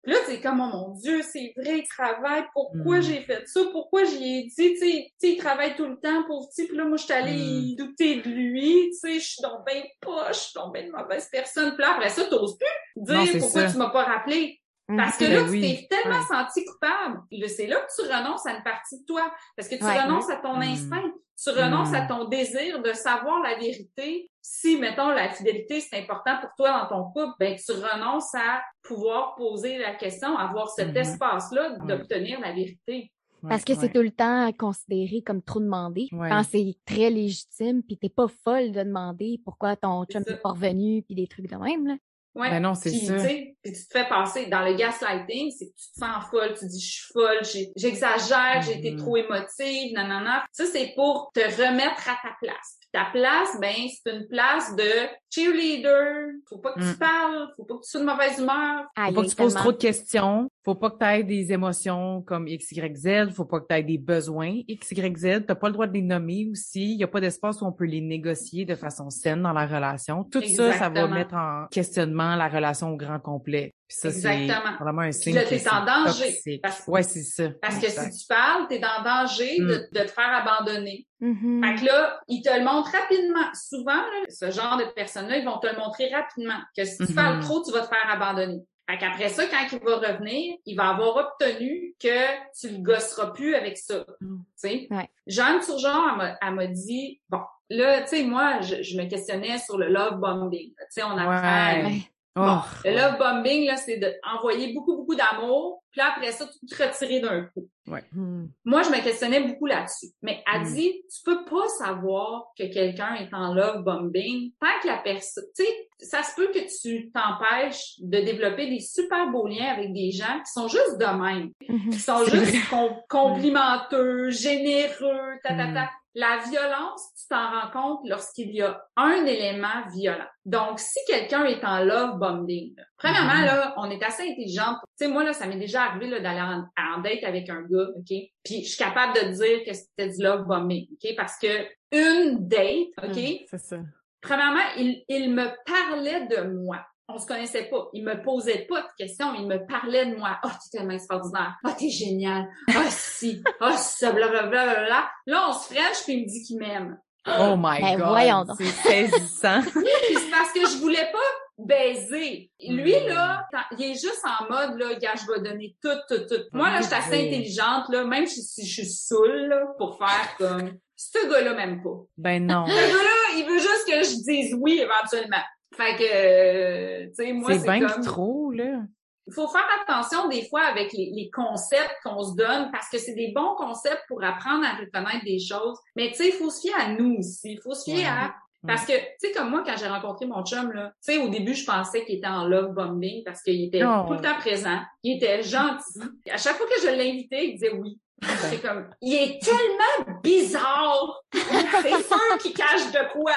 Puis 0.02 0.12
là, 0.12 0.18
c'est 0.26 0.40
comme, 0.40 0.60
oh 0.60 0.66
mon 0.76 0.88
Dieu, 0.94 1.20
c'est 1.22 1.52
vrai, 1.56 1.78
il 1.80 1.86
travaille, 1.88 2.44
pourquoi 2.54 2.98
Mm. 2.98 3.02
j'ai 3.02 3.20
fait 3.20 3.46
ça, 3.46 3.60
pourquoi 3.70 4.04
j'y 4.04 4.38
ai 4.38 4.42
dit, 4.44 4.74
tu 4.74 4.76
sais, 4.78 5.12
il 5.22 5.36
travaille 5.36 5.76
tout 5.76 5.84
le 5.86 5.98
temps, 6.00 6.22
pour 6.26 6.48
petit, 6.48 6.66
puis 6.66 6.76
là, 6.76 6.84
moi, 6.86 6.96
je 6.96 7.04
suis 7.04 7.12
allée 7.12 7.72
Mm. 7.72 7.76
douter 7.76 8.16
de 8.22 8.28
lui, 8.30 8.88
tu 8.90 8.94
sais, 8.98 9.14
je 9.20 9.28
suis 9.28 9.42
donc 9.42 9.64
ben 9.66 9.82
poche, 10.00 10.28
je 10.28 10.40
suis 10.40 10.52
donc 10.54 10.72
ben 10.72 10.86
une 10.86 10.92
mauvaise 10.92 11.28
personne. 11.30 11.72
Puis 11.74 11.82
là, 11.82 11.92
après 11.96 12.08
ça, 12.08 12.24
t'oses 12.24 12.56
plus 12.58 13.04
dire 13.04 13.14
Non, 13.14 13.26
pourquoi 13.40 13.66
ça. 13.66 13.72
tu 13.72 13.76
m'as 13.78 13.90
pas 13.90 14.04
rappelé. 14.04 14.56
Parce 14.96 15.16
que 15.18 15.24
Ben 15.24 15.34
là, 15.34 15.44
tu 15.52 15.60
t'es 15.60 15.86
tellement 15.88 16.18
ouais. 16.18 16.24
senti 16.28 16.64
coupable. 16.64 17.20
Là, 17.30 17.46
C'est 17.48 17.68
là 17.68 17.76
que 17.76 17.94
tu 17.94 18.08
renonces 18.10 18.44
à 18.46 18.54
une 18.56 18.62
partie 18.64 18.98
de 18.98 19.04
toi. 19.04 19.32
Parce 19.56 19.68
que 19.68 19.76
tu 19.76 19.84
Ouais. 19.84 20.00
renonces 20.00 20.28
à 20.28 20.36
ton 20.36 20.60
instinct. 20.60 21.04
Tu 21.42 21.50
renonces 21.50 21.94
à 21.94 22.02
ton 22.06 22.26
désir 22.28 22.82
de 22.82 22.92
savoir 22.92 23.42
la 23.42 23.56
vérité. 23.58 24.30
Si, 24.42 24.78
mettons, 24.78 25.08
la 25.08 25.30
fidélité, 25.30 25.80
c'est 25.80 25.98
important 25.98 26.38
pour 26.40 26.50
toi 26.56 26.82
dans 26.82 26.88
ton 26.96 27.04
couple, 27.12 27.34
ben, 27.38 27.56
tu 27.56 27.72
renonces 27.72 28.34
à 28.34 28.62
pouvoir 28.82 29.34
poser 29.36 29.78
la 29.78 29.94
question, 29.94 30.36
avoir 30.36 30.68
cet 30.68 30.88
Mhm. 30.90 30.96
espace-là 30.98 31.78
d'obtenir 31.78 32.40
la 32.40 32.52
vérité. 32.52 33.10
Parce 33.48 33.64
que 33.64 33.72
Ouais, 33.72 33.78
c'est 33.78 33.86
ouais. 33.86 33.92
tout 33.92 34.02
le 34.02 34.10
temps 34.10 34.52
considéré 34.52 35.22
comme 35.22 35.40
trop 35.40 35.60
demandé. 35.60 36.08
Ouais. 36.12 36.28
Quand 36.28 36.42
c'est 36.42 36.74
très 36.84 37.08
légitime, 37.08 37.82
puis 37.82 37.96
t'es 37.96 38.10
pas 38.10 38.26
folle 38.44 38.70
de 38.72 38.82
demander 38.82 39.40
pourquoi 39.42 39.76
ton 39.76 40.04
chum 40.04 40.22
n'est 40.28 40.36
pas 40.36 40.50
revenu, 40.50 41.02
puis 41.02 41.14
des 41.14 41.26
trucs 41.26 41.50
de 41.50 41.56
même. 41.56 41.86
Là. 41.86 41.94
Ouais. 42.34 42.48
Ben 42.50 42.60
non, 42.60 42.74
c'est 42.74 42.90
Puis, 42.90 43.06
ça. 43.06 43.14
tu 43.14 43.20
sais, 43.20 43.54
puis 43.62 43.72
tu 43.72 43.86
te 43.88 43.98
fais 43.98 44.08
passer 44.08 44.46
dans 44.46 44.60
le 44.62 44.74
gaslighting, 44.74 45.50
c'est 45.50 45.66
que 45.66 45.72
tu 45.76 45.90
te 45.92 45.98
sens 45.98 46.24
folle, 46.30 46.54
tu 46.56 46.66
dis 46.66 46.80
je 46.80 46.92
suis 46.92 47.12
folle, 47.12 47.38
j'ai- 47.44 47.72
j'exagère, 47.74 48.62
j'ai 48.62 48.78
été 48.78 48.92
Mhm. 48.92 48.98
trop 48.98 49.16
émotive, 49.16 49.92
nanana. 49.94 50.44
Ça 50.52 50.64
c'est 50.66 50.92
pour 50.94 51.32
te 51.34 51.40
remettre 51.40 52.08
à 52.08 52.14
ta 52.22 52.34
place. 52.40 52.76
Puis 52.80 52.88
ta 52.92 53.06
place, 53.12 53.58
ben 53.60 53.74
c'est 53.88 54.12
une 54.12 54.28
place 54.28 54.74
de 54.76 55.08
cheerleader. 55.28 56.28
Faut 56.48 56.58
pas 56.58 56.72
que 56.72 56.80
Mm. 56.80 56.92
tu 56.92 56.98
parles, 56.98 57.48
faut 57.56 57.64
pas 57.64 57.74
que 57.76 57.82
tu 57.82 57.90
sois 57.90 58.00
de 58.00 58.06
mauvaise 58.06 58.38
humeur. 58.38 58.84
Faut 58.96 59.12
pas 59.12 59.22
que 59.22 59.28
tu 59.28 59.36
poses 59.36 59.36
tellement. 59.36 59.54
trop 59.60 59.72
de 59.72 59.76
questions. 59.76 60.48
Faut 60.64 60.74
pas 60.74 60.90
que 60.90 60.98
tu 60.98 61.04
aies 61.06 61.22
des 61.24 61.52
émotions 61.52 62.20
comme 62.22 62.46
X, 62.46 62.72
Y, 62.72 62.94
Z. 62.96 63.32
Faut 63.34 63.46
pas 63.46 63.60
que 63.60 63.66
tu 63.68 63.74
aies 63.74 63.82
des 63.82 63.96
besoins 63.96 64.60
X, 64.68 64.90
Y, 64.92 65.16
Z. 65.16 65.46
T'as 65.46 65.54
pas 65.54 65.68
le 65.68 65.72
droit 65.72 65.86
de 65.86 65.94
les 65.94 66.02
nommer 66.02 66.48
aussi. 66.50 66.92
Il 66.92 66.98
y 66.98 67.04
a 67.04 67.08
pas 67.08 67.20
d'espace 67.20 67.62
où 67.62 67.64
on 67.66 67.72
peut 67.72 67.86
les 67.86 68.02
négocier 68.02 68.66
de 68.66 68.74
façon 68.74 69.08
saine 69.08 69.42
dans 69.42 69.54
la 69.54 69.66
relation. 69.66 70.24
Tout 70.24 70.42
ça, 70.46 70.72
ça 70.72 70.88
va 70.90 71.08
mettre 71.08 71.34
en 71.34 71.66
questionnement 71.70 72.36
la 72.36 72.48
relation 72.48 72.90
au 72.90 72.96
grand 72.96 73.18
complet. 73.20 73.72
Puis 73.88 73.96
ça, 74.02 74.10
c'est 74.12 74.42
Exactement. 74.44 74.76
vraiment 74.78 75.02
un 75.02 75.12
signe 75.12 75.34
là, 75.34 75.44
que 75.44 75.48
t'es 75.48 75.58
c'est 75.58 75.72
en 75.72 75.84
danger. 75.84 76.60
Parce- 76.62 76.84
Ouais, 76.86 77.02
c'est 77.02 77.22
ça. 77.22 77.48
Parce 77.60 77.78
que 77.78 77.86
Exact. 77.86 78.12
si 78.12 78.20
tu 78.20 78.26
parles, 78.28 78.66
t'es 78.68 78.80
en 78.84 79.02
danger 79.02 79.56
Mm. 79.60 79.66
de, 79.66 79.74
de 79.92 80.00
te 80.04 80.10
faire 80.10 80.44
abandonner. 80.46 81.06
Mhm. 81.20 81.62
Fait 81.64 81.74
que 81.80 81.86
là, 81.86 82.20
ils 82.28 82.42
te 82.42 82.50
le 82.56 82.64
montrent 82.64 82.92
rapidement. 82.92 83.48
Souvent, 83.54 83.96
là, 83.96 84.26
ce 84.28 84.50
genre 84.50 84.76
de 84.76 84.84
personnes-là, 84.94 85.38
ils 85.38 85.44
vont 85.44 85.58
te 85.58 85.66
le 85.66 85.76
montrer 85.78 86.08
rapidement. 86.14 86.60
Que 86.76 86.84
si 86.84 86.98
tu 86.98 87.04
Mhm. 87.08 87.14
parles 87.14 87.40
trop, 87.40 87.62
tu 87.64 87.72
vas 87.72 87.80
te 87.80 87.88
faire 87.88 88.08
abandonner. 88.10 88.60
Fait 88.90 88.98
qu'après 88.98 89.28
ça, 89.28 89.44
quand 89.46 89.66
il 89.72 89.78
va 89.84 89.96
revenir, 89.96 90.56
il 90.66 90.76
va 90.76 90.88
avoir 90.88 91.16
obtenu 91.16 91.94
que 92.00 92.50
tu 92.58 92.68
le 92.70 92.78
gosseras 92.82 93.28
plus 93.28 93.54
avec 93.54 93.76
ça. 93.78 94.04
Mm. 94.20 94.36
Tu 94.38 94.44
sais? 94.56 94.86
Ouais. 94.90 95.08
Jeanne 95.26 95.60
Turgeon, 95.60 96.10
elle 96.10 96.16
m'a- 96.16 96.36
elle 96.42 96.54
m'a 96.54 96.66
dit, 96.66 97.20
bon, 97.28 97.40
là, 97.68 98.02
tu 98.02 98.08
sais, 98.08 98.22
moi, 98.24 98.60
je, 98.62 98.82
je 98.82 98.96
me 99.00 99.08
questionnais 99.08 99.58
sur 99.58 99.78
le 99.78 99.88
love 99.88 100.18
bombing. 100.18 100.70
Tu 100.70 100.74
sais, 100.90 101.02
on 101.04 101.16
apprend... 101.16 101.86
Ouais. 101.88 102.02
Ouais. 102.36 102.42
Oh. 102.46 102.46
Bon, 102.46 102.60
le 102.84 102.96
love 102.96 103.18
bombing, 103.18 103.66
là, 103.66 103.76
c'est 103.76 103.98
d'envoyer 103.98 104.72
beaucoup, 104.72 104.96
beaucoup 104.96 105.16
d'amour, 105.16 105.82
puis 105.90 105.98
là, 106.00 106.12
après 106.14 106.30
ça, 106.30 106.46
tout 106.46 106.82
retirer 106.82 107.20
d'un 107.20 107.42
coup. 107.52 107.68
Hmm. 108.12 108.46
Moi, 108.64 108.82
je 108.84 108.90
me 108.90 109.02
questionnais 109.02 109.40
beaucoup 109.40 109.66
là-dessus. 109.66 110.12
Mais 110.22 110.44
elle 110.54 110.60
Mm. 110.60 110.74
dit, 110.74 110.92
tu 111.12 111.22
peux 111.24 111.44
pas 111.44 111.66
savoir 111.76 112.44
que 112.56 112.72
quelqu'un 112.72 113.16
est 113.16 113.34
en 113.34 113.52
love 113.52 113.82
bombing 113.82 114.52
tant 114.60 114.68
que 114.80 114.86
la 114.86 114.98
personne, 114.98 115.42
tu 115.56 115.64
sais, 115.64 115.88
ça 115.98 116.22
se 116.22 116.36
peut 116.36 116.52
que 116.54 116.60
tu 116.80 117.10
t'empêches 117.10 117.94
de 117.98 118.20
développer 118.20 118.70
des 118.70 118.78
super 118.78 119.28
beaux 119.32 119.48
liens 119.48 119.72
avec 119.74 119.92
des 119.92 120.12
gens 120.12 120.38
qui 120.38 120.52
sont 120.52 120.68
juste 120.68 120.98
de 121.00 121.20
même, 121.20 121.50
Mhm. 121.68 121.90
qui 121.90 121.98
sont 121.98 122.24
juste 122.26 122.70
com- 122.70 122.94
complimenteux, 123.08 124.30
généreux, 124.30 125.38
ta, 125.42 125.54
ta, 125.56 125.72
ta. 125.72 125.90
La 126.14 126.38
violence, 126.38 127.02
tu 127.16 127.28
t'en 127.28 127.50
rends 127.50 127.70
compte 127.70 128.00
lorsqu'il 128.08 128.50
y 128.52 128.62
a 128.62 128.82
un 128.96 129.24
élément 129.26 129.86
violent. 129.94 130.26
Donc, 130.44 130.80
si 130.80 130.98
quelqu'un 131.06 131.44
est 131.44 131.64
en 131.64 131.84
love 131.84 132.18
bombing, 132.18 132.74
là, 132.76 132.82
premièrement, 132.96 133.34
Mhm. 133.38 133.44
là, 133.44 133.74
on 133.76 133.90
est 133.90 134.02
assez 134.02 134.24
intelligente. 134.28 134.78
Tu 134.98 135.06
sais, 135.06 135.08
moi, 135.08 135.22
là, 135.22 135.32
ça 135.32 135.46
m'est 135.46 135.56
déjà 135.58 135.84
arrivé, 135.84 136.10
d'aller 136.20 136.40
en, 136.40 136.64
en 136.76 137.00
date 137.00 137.22
avec 137.22 137.48
un 137.48 137.62
gars, 137.62 137.88
OK? 137.96 138.08
Puis, 138.44 138.64
je 138.64 138.68
suis 138.70 138.76
capable 138.78 139.14
de 139.14 139.28
dire 139.32 139.64
que 139.64 139.72
c'était 139.72 140.08
du 140.08 140.22
love 140.22 140.46
bombing, 140.46 140.88
OK? 140.92 141.14
Parce 141.16 141.38
que 141.38 141.66
une 141.92 142.48
date, 142.48 142.88
OK? 143.02 143.16
Mm, 143.16 143.44
C'est 143.48 143.58
ça. 143.60 143.76
Premièrement, 144.20 144.60
il, 144.76 145.02
il 145.08 145.32
me 145.32 145.46
parlait 145.64 146.26
de 146.26 146.42
moi. 146.48 146.84
On 147.12 147.18
se 147.18 147.26
connaissait 147.26 147.64
pas. 147.64 147.88
Il 147.92 148.04
me 148.04 148.22
posait 148.22 148.66
pas 148.68 148.80
de 148.82 148.86
questions. 148.98 149.34
Il 149.34 149.46
me 149.46 149.66
parlait 149.66 150.06
de 150.06 150.16
moi. 150.16 150.38
Oh, 150.44 150.48
t'es 150.48 150.78
tellement 150.78 150.94
extraordinaire. 150.94 151.54
Oh, 151.64 151.70
t'es 151.78 151.88
génial. 151.90 152.48
Oh, 152.68 152.72
si. 152.88 153.42
Oh, 153.60 153.70
ça, 153.76 154.12
blablabla. 154.12 154.88
Là, 154.88 155.10
là, 155.26 155.46
on 155.48 155.52
se 155.52 155.72
fraîche 155.72 156.04
puis 156.04 156.14
il 156.14 156.22
me 156.22 156.26
dit 156.28 156.42
qu'il 156.44 156.58
m'aime. 156.58 156.98
Oh 157.26 157.54
my 157.56 157.80
Ben, 157.80 157.98
God. 157.98 158.54
C'est 158.56 159.08
saisissant. 159.08 159.60
C'est 159.72 160.30
parce 160.30 160.52
que 160.52 160.60
je 160.60 160.78
voulais 160.78 161.10
pas 161.12 161.18
baiser. 161.58 162.50
Lui, 162.66 162.94
Mm. 162.94 163.08
là, 163.08 163.46
il 163.78 163.84
est 163.90 163.92
juste 163.94 164.22
en 164.24 164.48
mode, 164.50 164.78
là, 164.78 164.94
gars, 164.94 165.14
je 165.16 165.30
vais 165.30 165.40
donner 165.50 165.76
tout, 165.82 165.88
tout, 166.08 166.24
tout. 166.28 166.42
Moi, 166.52 166.70
là, 166.70 166.80
je 166.80 166.86
suis 166.86 166.94
assez 166.94 167.26
intelligente, 167.28 167.84
là, 167.90 168.04
même 168.04 168.26
si, 168.26 168.64
je 168.64 168.72
suis 168.82 168.86
saoule, 168.90 169.48
là, 169.48 169.66
pour 169.76 169.98
faire 169.98 170.34
comme, 170.38 170.72
ce 170.96 171.28
gars-là 171.30 171.52
même 171.54 171.82
pas. 171.82 171.90
ben 172.16 172.46
non. 172.46 172.64
Ce 172.66 172.72
gars-là, 172.72 173.36
il 173.38 173.44
veut 173.46 173.58
juste 173.58 173.86
que 173.86 174.02
je 174.02 174.22
dise 174.24 174.56
oui 174.58 174.80
éventuellement. 174.80 175.42
Fait 175.76 175.96
que, 175.96 176.02
euh, 176.04 177.06
tu 177.08 177.14
sais, 177.14 177.32
moi, 177.32 177.52
C'est 177.52 177.60
c'est 177.60 177.78
bien 177.78 177.88
comme... 177.88 178.04
trop, 178.04 178.50
là. 178.50 178.80
Il 179.26 179.32
faut 179.34 179.46
faire 179.46 179.66
attention 179.82 180.26
des 180.28 180.48
fois 180.48 180.62
avec 180.62 180.92
les, 180.92 181.10
les 181.14 181.30
concepts 181.30 181.94
qu'on 182.02 182.24
se 182.24 182.34
donne 182.34 182.70
parce 182.72 182.88
que 182.88 182.98
c'est 182.98 183.14
des 183.14 183.30
bons 183.32 183.54
concepts 183.56 184.02
pour 184.08 184.24
apprendre 184.24 184.64
à 184.66 184.74
reconnaître 184.80 185.24
des 185.24 185.38
choses. 185.38 185.78
Mais 185.94 186.08
tu 186.08 186.14
sais, 186.16 186.28
il 186.28 186.32
faut 186.32 186.50
se 186.50 186.62
fier 186.62 186.74
à 186.76 186.88
nous 186.94 187.18
aussi. 187.18 187.52
Il 187.52 187.60
faut 187.62 187.74
se 187.74 187.84
fier 187.84 187.98
Ouais. 187.98 188.06
à... 188.06 188.34
Parce 188.66 188.84
que, 188.84 188.92
tu 188.92 188.98
sais, 189.20 189.32
comme 189.32 189.48
moi, 189.50 189.62
quand 189.64 189.74
j'ai 189.78 189.86
rencontré 189.86 190.26
mon 190.26 190.44
chum, 190.44 190.72
là, 190.72 190.92
tu 191.06 191.14
sais, 191.14 191.18
au 191.18 191.28
début, 191.28 191.54
je 191.54 191.64
pensais 191.64 192.04
qu'il 192.04 192.16
était 192.16 192.26
en 192.26 192.44
love 192.44 192.74
bombing 192.74 193.22
parce 193.24 193.40
qu'il 193.42 193.62
était 193.64 193.82
Oh. 193.84 194.04
tout 194.08 194.14
le 194.14 194.20
temps 194.20 194.36
présent. 194.38 194.80
Il 195.04 195.16
était 195.16 195.42
gentil. 195.42 196.00
À 196.30 196.36
chaque 196.36 196.56
fois 196.56 196.66
que 196.66 196.82
je 196.82 196.88
l'invitais, 196.88 197.46
il 197.46 197.52
disait 197.54 197.72
oui. 197.72 197.98
C'est 198.22 198.60
comme, 198.60 198.90
il 199.00 199.14
est 199.14 199.38
tellement 199.42 200.18
bizarre. 200.22 201.22
C'est 201.32 202.02
sûr 202.02 202.38
qu'il 202.40 202.52
cache 202.52 202.90
de 202.92 203.12
quoi. 203.12 203.32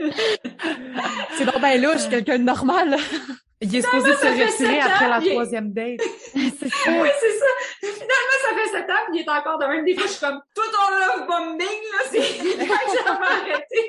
C'est 1.36 1.44
donc 1.44 1.60
ben 1.60 1.80
louche, 1.82 2.08
quelqu'un 2.08 2.38
de 2.38 2.44
normal. 2.44 2.96
Il 3.62 3.76
est 3.76 3.82
supposé 3.82 4.12
se 4.14 4.26
retirer 4.26 4.80
après 4.80 5.08
la 5.08 5.18
est- 5.18 5.30
troisième 5.32 5.72
date. 5.72 6.00
c'est 6.32 6.68
ça. 6.68 6.90
Oui, 6.90 7.08
c'est 7.20 7.38
ça. 7.38 7.46
Finalement, 7.80 8.38
ça 8.42 8.54
fait 8.56 8.68
sept 8.78 8.90
ans, 8.90 9.12
il 9.12 9.20
est 9.20 9.28
encore 9.28 9.58
de 9.58 9.66
même. 9.66 9.84
Des 9.84 9.94
fois, 9.94 10.04
je 10.06 10.12
suis 10.12 10.20
comme, 10.20 10.40
tout 10.54 10.62
ton 10.62 10.88
love 11.20 11.26
bombing, 11.26 11.66
là, 11.92 12.04
c'est 12.10 12.22
jamais 12.22 13.26
arrêté. 13.26 13.88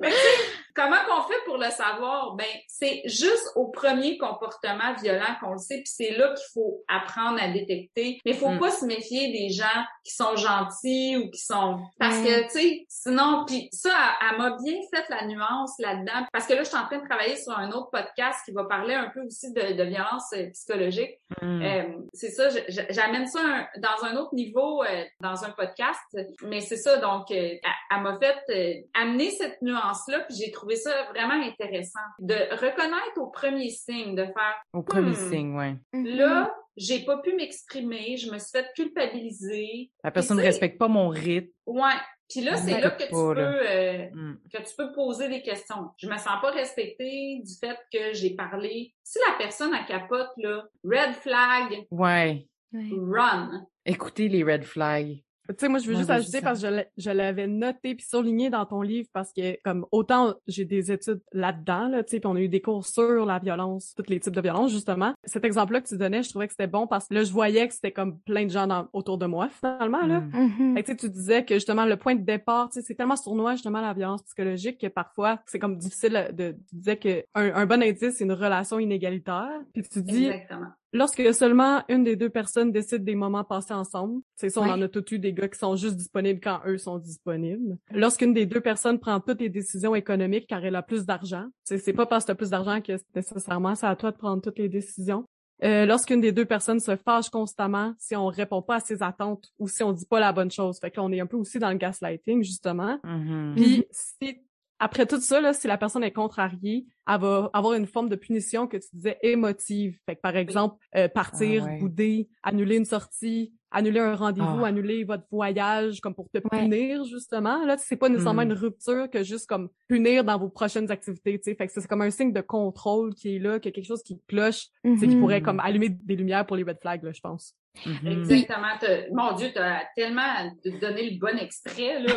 Mais 0.00 0.10
tu 0.10 0.14
sais, 0.16 0.52
comment 0.76 0.96
qu'on 1.08 1.22
fait 1.22 1.40
pour 1.46 1.56
le 1.56 1.70
savoir? 1.70 2.34
Ben, 2.36 2.46
c'est 2.68 3.02
juste 3.06 3.48
au 3.56 3.68
premier 3.68 4.18
comportement 4.18 4.94
violent 5.02 5.34
qu'on 5.40 5.52
le 5.52 5.58
sait, 5.58 5.76
puis 5.76 5.86
c'est 5.92 6.10
là 6.12 6.28
qu'il 6.34 6.46
faut 6.54 6.84
apprendre 6.88 7.38
à 7.42 7.48
détecter. 7.48 8.20
Mais 8.24 8.32
il 8.32 8.36
faut 8.36 8.50
Mm. 8.50 8.58
pas 8.60 8.70
se 8.70 8.84
méfier 8.84 9.32
des 9.32 9.48
gens 9.50 9.64
qui 10.04 10.14
sont 10.14 10.36
gentils 10.36 11.16
ou 11.16 11.30
qui 11.30 11.40
sont... 11.40 11.80
Parce 11.98 12.18
Mm. 12.18 12.24
que, 12.24 12.42
tu 12.44 12.48
sais, 12.50 12.84
sinon, 12.88 13.44
puis 13.46 13.68
ça, 13.72 13.90
elle, 14.30 14.38
m'a 14.38 14.50
bien 14.62 14.76
fait 14.94 15.04
la 15.08 15.26
nuance 15.26 15.72
là-dedans. 15.78 16.26
Parce 16.32 16.46
que 16.46 16.52
là, 16.54 16.62
je 16.62 16.68
suis 16.68 16.76
en 16.76 16.84
train 16.86 16.98
de 16.98 17.06
travailler 17.08 17.36
sur 17.36 17.56
un 17.56 17.70
autre 17.70 17.90
podcast 17.90 18.38
qui 18.44 18.52
va 18.52 18.64
parler 18.64 18.94
un 18.94 19.08
peu 19.10 19.22
aussi 19.22 19.52
de, 19.52 19.72
de 19.72 19.82
violence 19.84 20.32
euh, 20.34 20.50
psychologique. 20.52 21.18
Hmm. 21.40 21.62
Euh, 21.62 21.82
c'est 22.12 22.30
ça, 22.30 22.48
j'amène 22.90 23.26
ça 23.26 23.40
un- 23.40 23.66
dans 23.80 24.04
un 24.04 24.16
autre 24.16 24.34
niveau, 24.34 24.82
euh, 24.82 25.04
dans 25.20 25.44
un 25.44 25.50
podcast, 25.50 26.00
mais 26.42 26.60
c'est 26.60 26.76
ça, 26.76 26.98
donc, 26.98 27.30
euh, 27.30 27.34
elle, 27.34 27.60
elle 27.90 28.02
m'a 28.02 28.18
fait 28.18 28.84
amener 28.94 29.30
cette 29.30 29.60
nuance-là, 29.62 30.20
puis 30.20 30.36
j'ai 30.36 30.50
trouvé 30.50 30.65
ça 30.74 30.90
vraiment 31.10 31.40
intéressant. 31.44 32.00
De 32.18 32.34
reconnaître 32.34 33.18
au 33.18 33.28
premier 33.28 33.70
signe, 33.70 34.16
de 34.16 34.24
faire, 34.24 34.56
Au 34.72 34.82
premier 34.82 35.12
Hmm. 35.12 35.30
signe, 35.30 35.56
ouais. 35.56 35.74
Mhm. 35.92 36.06
là, 36.16 36.52
j'ai 36.76 37.04
pas 37.04 37.18
pu 37.18 37.34
m'exprimer, 37.36 38.16
je 38.16 38.30
me 38.32 38.38
suis 38.38 38.50
fait 38.50 38.66
culpabiliser. 38.74 39.90
La 40.02 40.10
personne 40.10 40.38
ne 40.38 40.42
respecte 40.42 40.78
pas 40.78 40.88
mon 40.88 41.08
rythme. 41.08 41.50
Ouais. 41.66 41.92
Puis 42.28 42.40
là, 42.40 42.56
c'est 42.56 42.80
là 42.80 42.90
que 42.90 43.04
tu 43.04 43.10
pas, 43.10 43.34
peux, 43.34 43.40
euh, 43.40 44.08
Hmm. 44.12 44.34
que 44.52 44.58
tu 44.58 44.74
peux 44.76 44.92
poser 44.92 45.28
des 45.28 45.42
questions. 45.42 45.90
Je 45.96 46.08
me 46.08 46.16
sens 46.16 46.40
pas 46.42 46.50
respectée 46.50 47.40
du 47.44 47.54
fait 47.60 47.78
que 47.92 48.12
j'ai 48.14 48.34
parlé. 48.34 48.92
Si 49.04 49.20
la 49.30 49.36
personne 49.38 49.72
a 49.74 49.84
capote, 49.84 50.30
là, 50.38 50.64
red 50.84 51.14
flag. 51.14 51.86
Ouais. 51.92 52.48
run. 52.72 53.64
Écoutez 53.86 54.28
les 54.28 54.42
red 54.42 54.64
flags. 54.64 55.22
Tu 55.48 55.54
sais, 55.58 55.68
moi, 55.68 55.78
je 55.78 55.86
veux 55.86 55.92
Ouais, 55.94 55.98
juste 55.98 56.10
ajouter 56.10 56.40
parce 56.40 56.60
que 56.62 56.68
je 56.96 57.10
l'avais 57.10 57.46
noté 57.46 57.94
puis 57.94 58.04
souligné 58.04 58.50
dans 58.50 58.66
ton 58.66 58.82
livre 58.82 59.08
parce 59.12 59.32
que, 59.32 59.56
comme, 59.62 59.86
autant 59.92 60.34
j'ai 60.46 60.64
des 60.64 60.90
études 60.92 61.20
là-dedans, 61.32 61.88
là, 61.88 62.02
tu 62.04 62.10
sais, 62.12 62.20
puis 62.20 62.26
on 62.26 62.34
a 62.36 62.40
eu 62.40 62.48
des 62.48 62.60
cours 62.60 62.84
sur 62.86 63.24
la 63.24 63.38
violence, 63.38 63.94
tous 63.96 64.04
les 64.08 64.18
types 64.20 64.34
de 64.34 64.40
violence, 64.40 64.70
justement. 64.72 65.14
Cet 65.24 65.44
exemple-là 65.44 65.80
que 65.80 65.88
tu 65.88 65.96
donnais, 65.96 66.22
je 66.22 66.30
trouvais 66.30 66.46
que 66.46 66.52
c'était 66.52 66.66
bon 66.66 66.86
parce 66.86 67.08
que 67.08 67.14
là, 67.14 67.24
je 67.24 67.32
voyais 67.32 67.66
que 67.68 67.74
c'était 67.74 67.92
comme 67.92 68.18
plein 68.20 68.44
de 68.44 68.50
gens 68.50 68.66
dans- 68.66 68.88
autour 68.92 69.18
de 69.18 69.26
moi, 69.26 69.48
finalement, 69.48 70.04
là. 70.06 70.20
Hmm. 70.20 70.50
Mhm. 70.58 70.74
Fait 70.76 70.82
que, 70.82 70.86
tu 70.86 70.92
sais, 70.92 70.96
tu 70.96 71.10
disais 71.10 71.44
que 71.44 71.54
justement 71.54 71.84
le 71.84 71.96
point 71.96 72.14
de 72.14 72.22
départ, 72.24 72.68
tu 72.70 72.80
sais, 72.80 72.86
c'est 72.86 72.94
tellement 72.94 73.16
sournois 73.16 73.52
justement 73.52 73.80
la 73.80 73.92
violence 73.92 74.22
psychologique 74.24 74.80
que 74.80 74.86
parfois 74.88 75.40
c'est 75.46 75.58
comme 75.58 75.78
difficile 75.78 76.30
de. 76.32 76.52
Tu 76.68 76.76
disais 76.76 76.96
que 76.96 77.24
un, 77.34 77.54
un 77.54 77.66
bon 77.66 77.82
indice 77.82 78.14
c'est 78.16 78.24
une 78.24 78.32
relation 78.32 78.78
inégalitaire. 78.78 79.48
Puis 79.72 79.82
tu 79.84 80.02
dis 80.02 80.26
Exactement. 80.26 80.68
Lorsque 80.96 81.34
seulement 81.34 81.82
une 81.88 82.02
des 82.04 82.16
deux 82.16 82.30
personnes 82.30 82.72
décide 82.72 83.04
des 83.04 83.14
moments 83.14 83.44
passés 83.44 83.74
ensemble, 83.74 84.20
c'est 84.34 84.48
ça, 84.50 84.60
on 84.60 84.64
Ouais. 84.64 84.70
en 84.72 84.82
a 84.82 84.88
tous 84.88 85.04
eu 85.14 85.18
des 85.18 85.32
gars 85.32 85.48
qui 85.48 85.58
sont 85.58 85.76
juste 85.76 85.96
disponibles 85.96 86.40
quand 86.42 86.60
eux 86.66 86.78
sont 86.78 86.98
disponibles. 86.98 87.78
Lorsqu'une 87.92 88.34
des 88.34 88.46
deux 88.46 88.60
personnes 88.60 88.98
prend 88.98 89.20
toutes 89.20 89.40
les 89.40 89.48
décisions 89.48 89.94
économiques 89.94 90.46
car 90.48 90.64
elle 90.64 90.76
a 90.76 90.82
plus 90.82 91.04
d'argent, 91.06 91.46
c'est 91.64 91.92
pas 91.92 92.06
parce 92.06 92.24
que 92.24 92.28
t'as 92.28 92.34
plus 92.34 92.50
d'argent 92.50 92.80
que 92.80 92.92
nécessairement 93.14 93.74
c'est 93.74 93.86
à 93.86 93.94
toi 93.96 94.10
de 94.10 94.16
prendre 94.16 94.42
toutes 94.42 94.58
les 94.58 94.68
décisions. 94.68 95.24
euh, 95.64 95.86
lorsqu'une 95.86 96.20
des 96.20 96.32
deux 96.32 96.44
personnes 96.44 96.80
se 96.80 96.96
fâche 96.96 97.30
constamment, 97.30 97.94
si 97.98 98.14
on 98.14 98.26
répond 98.26 98.60
pas 98.60 98.74
à 98.76 98.80
ses 98.80 99.02
attentes 99.02 99.46
ou 99.58 99.68
si 99.68 99.82
on 99.82 99.92
dit 99.92 100.04
pas 100.04 100.20
la 100.20 100.30
bonne 100.30 100.50
chose. 100.50 100.78
Fait 100.78 100.90
que 100.90 100.96
là, 100.98 101.04
on 101.04 101.10
est 101.12 101.20
un 101.20 101.24
peu 101.26 101.38
aussi 101.38 101.58
dans 101.58 101.70
le 101.70 101.78
gaslighting, 101.78 102.42
justement. 102.42 102.98
Mhm. 103.02 103.54
Puis 103.56 103.86
si 103.90 104.42
après 104.78 105.06
tout 105.06 105.20
ça, 105.20 105.40
là, 105.40 105.52
si 105.52 105.66
la 105.66 105.78
personne 105.78 106.04
est 106.04 106.12
contrariée, 106.12 106.86
elle 107.08 107.20
va 107.20 107.50
avoir 107.52 107.74
une 107.74 107.86
forme 107.86 108.08
de 108.08 108.16
punition 108.16 108.66
que 108.66 108.76
tu 108.76 108.88
disais 108.92 109.18
émotive. 109.22 109.98
Fait 110.06 110.16
que 110.16 110.20
par 110.20 110.36
exemple, 110.36 110.76
euh, 110.96 111.08
partir, 111.08 111.64
Ah 111.66 111.70
ouais. 111.70 111.78
bouder, 111.78 112.28
annuler 112.42 112.76
une 112.76 112.84
sortie, 112.84 113.52
annuler 113.70 114.00
un 114.00 114.14
rendez-vous, 114.16 114.64
Ah. 114.64 114.68
annuler 114.68 115.04
votre 115.04 115.24
voyage, 115.30 116.00
comme 116.00 116.14
pour 116.14 116.28
te 116.30 116.38
Ouais. 116.38 116.62
punir 116.62 117.04
justement. 117.04 117.64
Là, 117.64 117.76
c'est 117.78 117.96
pas 117.96 118.08
nécessairement 118.08 118.42
Mm. 118.42 118.50
une 118.50 118.52
rupture 118.54 119.10
que 119.10 119.22
juste 119.22 119.46
comme 119.48 119.68
punir 119.88 120.24
dans 120.24 120.38
vos 120.38 120.48
prochaines 120.48 120.90
activités. 120.90 121.38
Tu 121.38 121.44
sais, 121.50 121.54
fait 121.54 121.66
que 121.66 121.72
c'est 121.72 121.86
comme 121.86 122.02
un 122.02 122.10
signe 122.10 122.32
de 122.32 122.40
contrôle 122.40 123.14
qui 123.14 123.36
est 123.36 123.38
là, 123.38 123.58
qu'il 123.60 123.70
y 123.70 123.72
a 123.72 123.74
quelque 123.74 123.86
chose 123.88 124.02
qui 124.02 124.20
cloche, 124.28 124.66
tu 124.84 124.96
sais, 124.98 125.06
qui 125.08 125.14
Mhm. 125.14 125.20
pourrait 125.20 125.42
comme 125.42 125.60
allumer 125.60 125.88
des 125.90 126.16
lumières 126.16 126.46
pour 126.46 126.56
les 126.56 126.62
red 126.64 126.78
flags, 126.80 127.02
là, 127.02 127.12
je 127.12 127.20
pense. 127.20 127.54
Mhm. 127.84 128.08
Exactement. 128.08 128.72
T'as- 128.80 129.10
Mon 129.12 129.32
Dieu, 129.36 129.48
t'as 129.54 129.82
tellement 129.94 130.50
donné 130.80 131.10
le 131.10 131.18
bon 131.18 131.36
extrait, 131.38 132.00
là. 132.00 132.14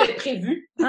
C'était 0.00 0.14
prévu. 0.14 0.70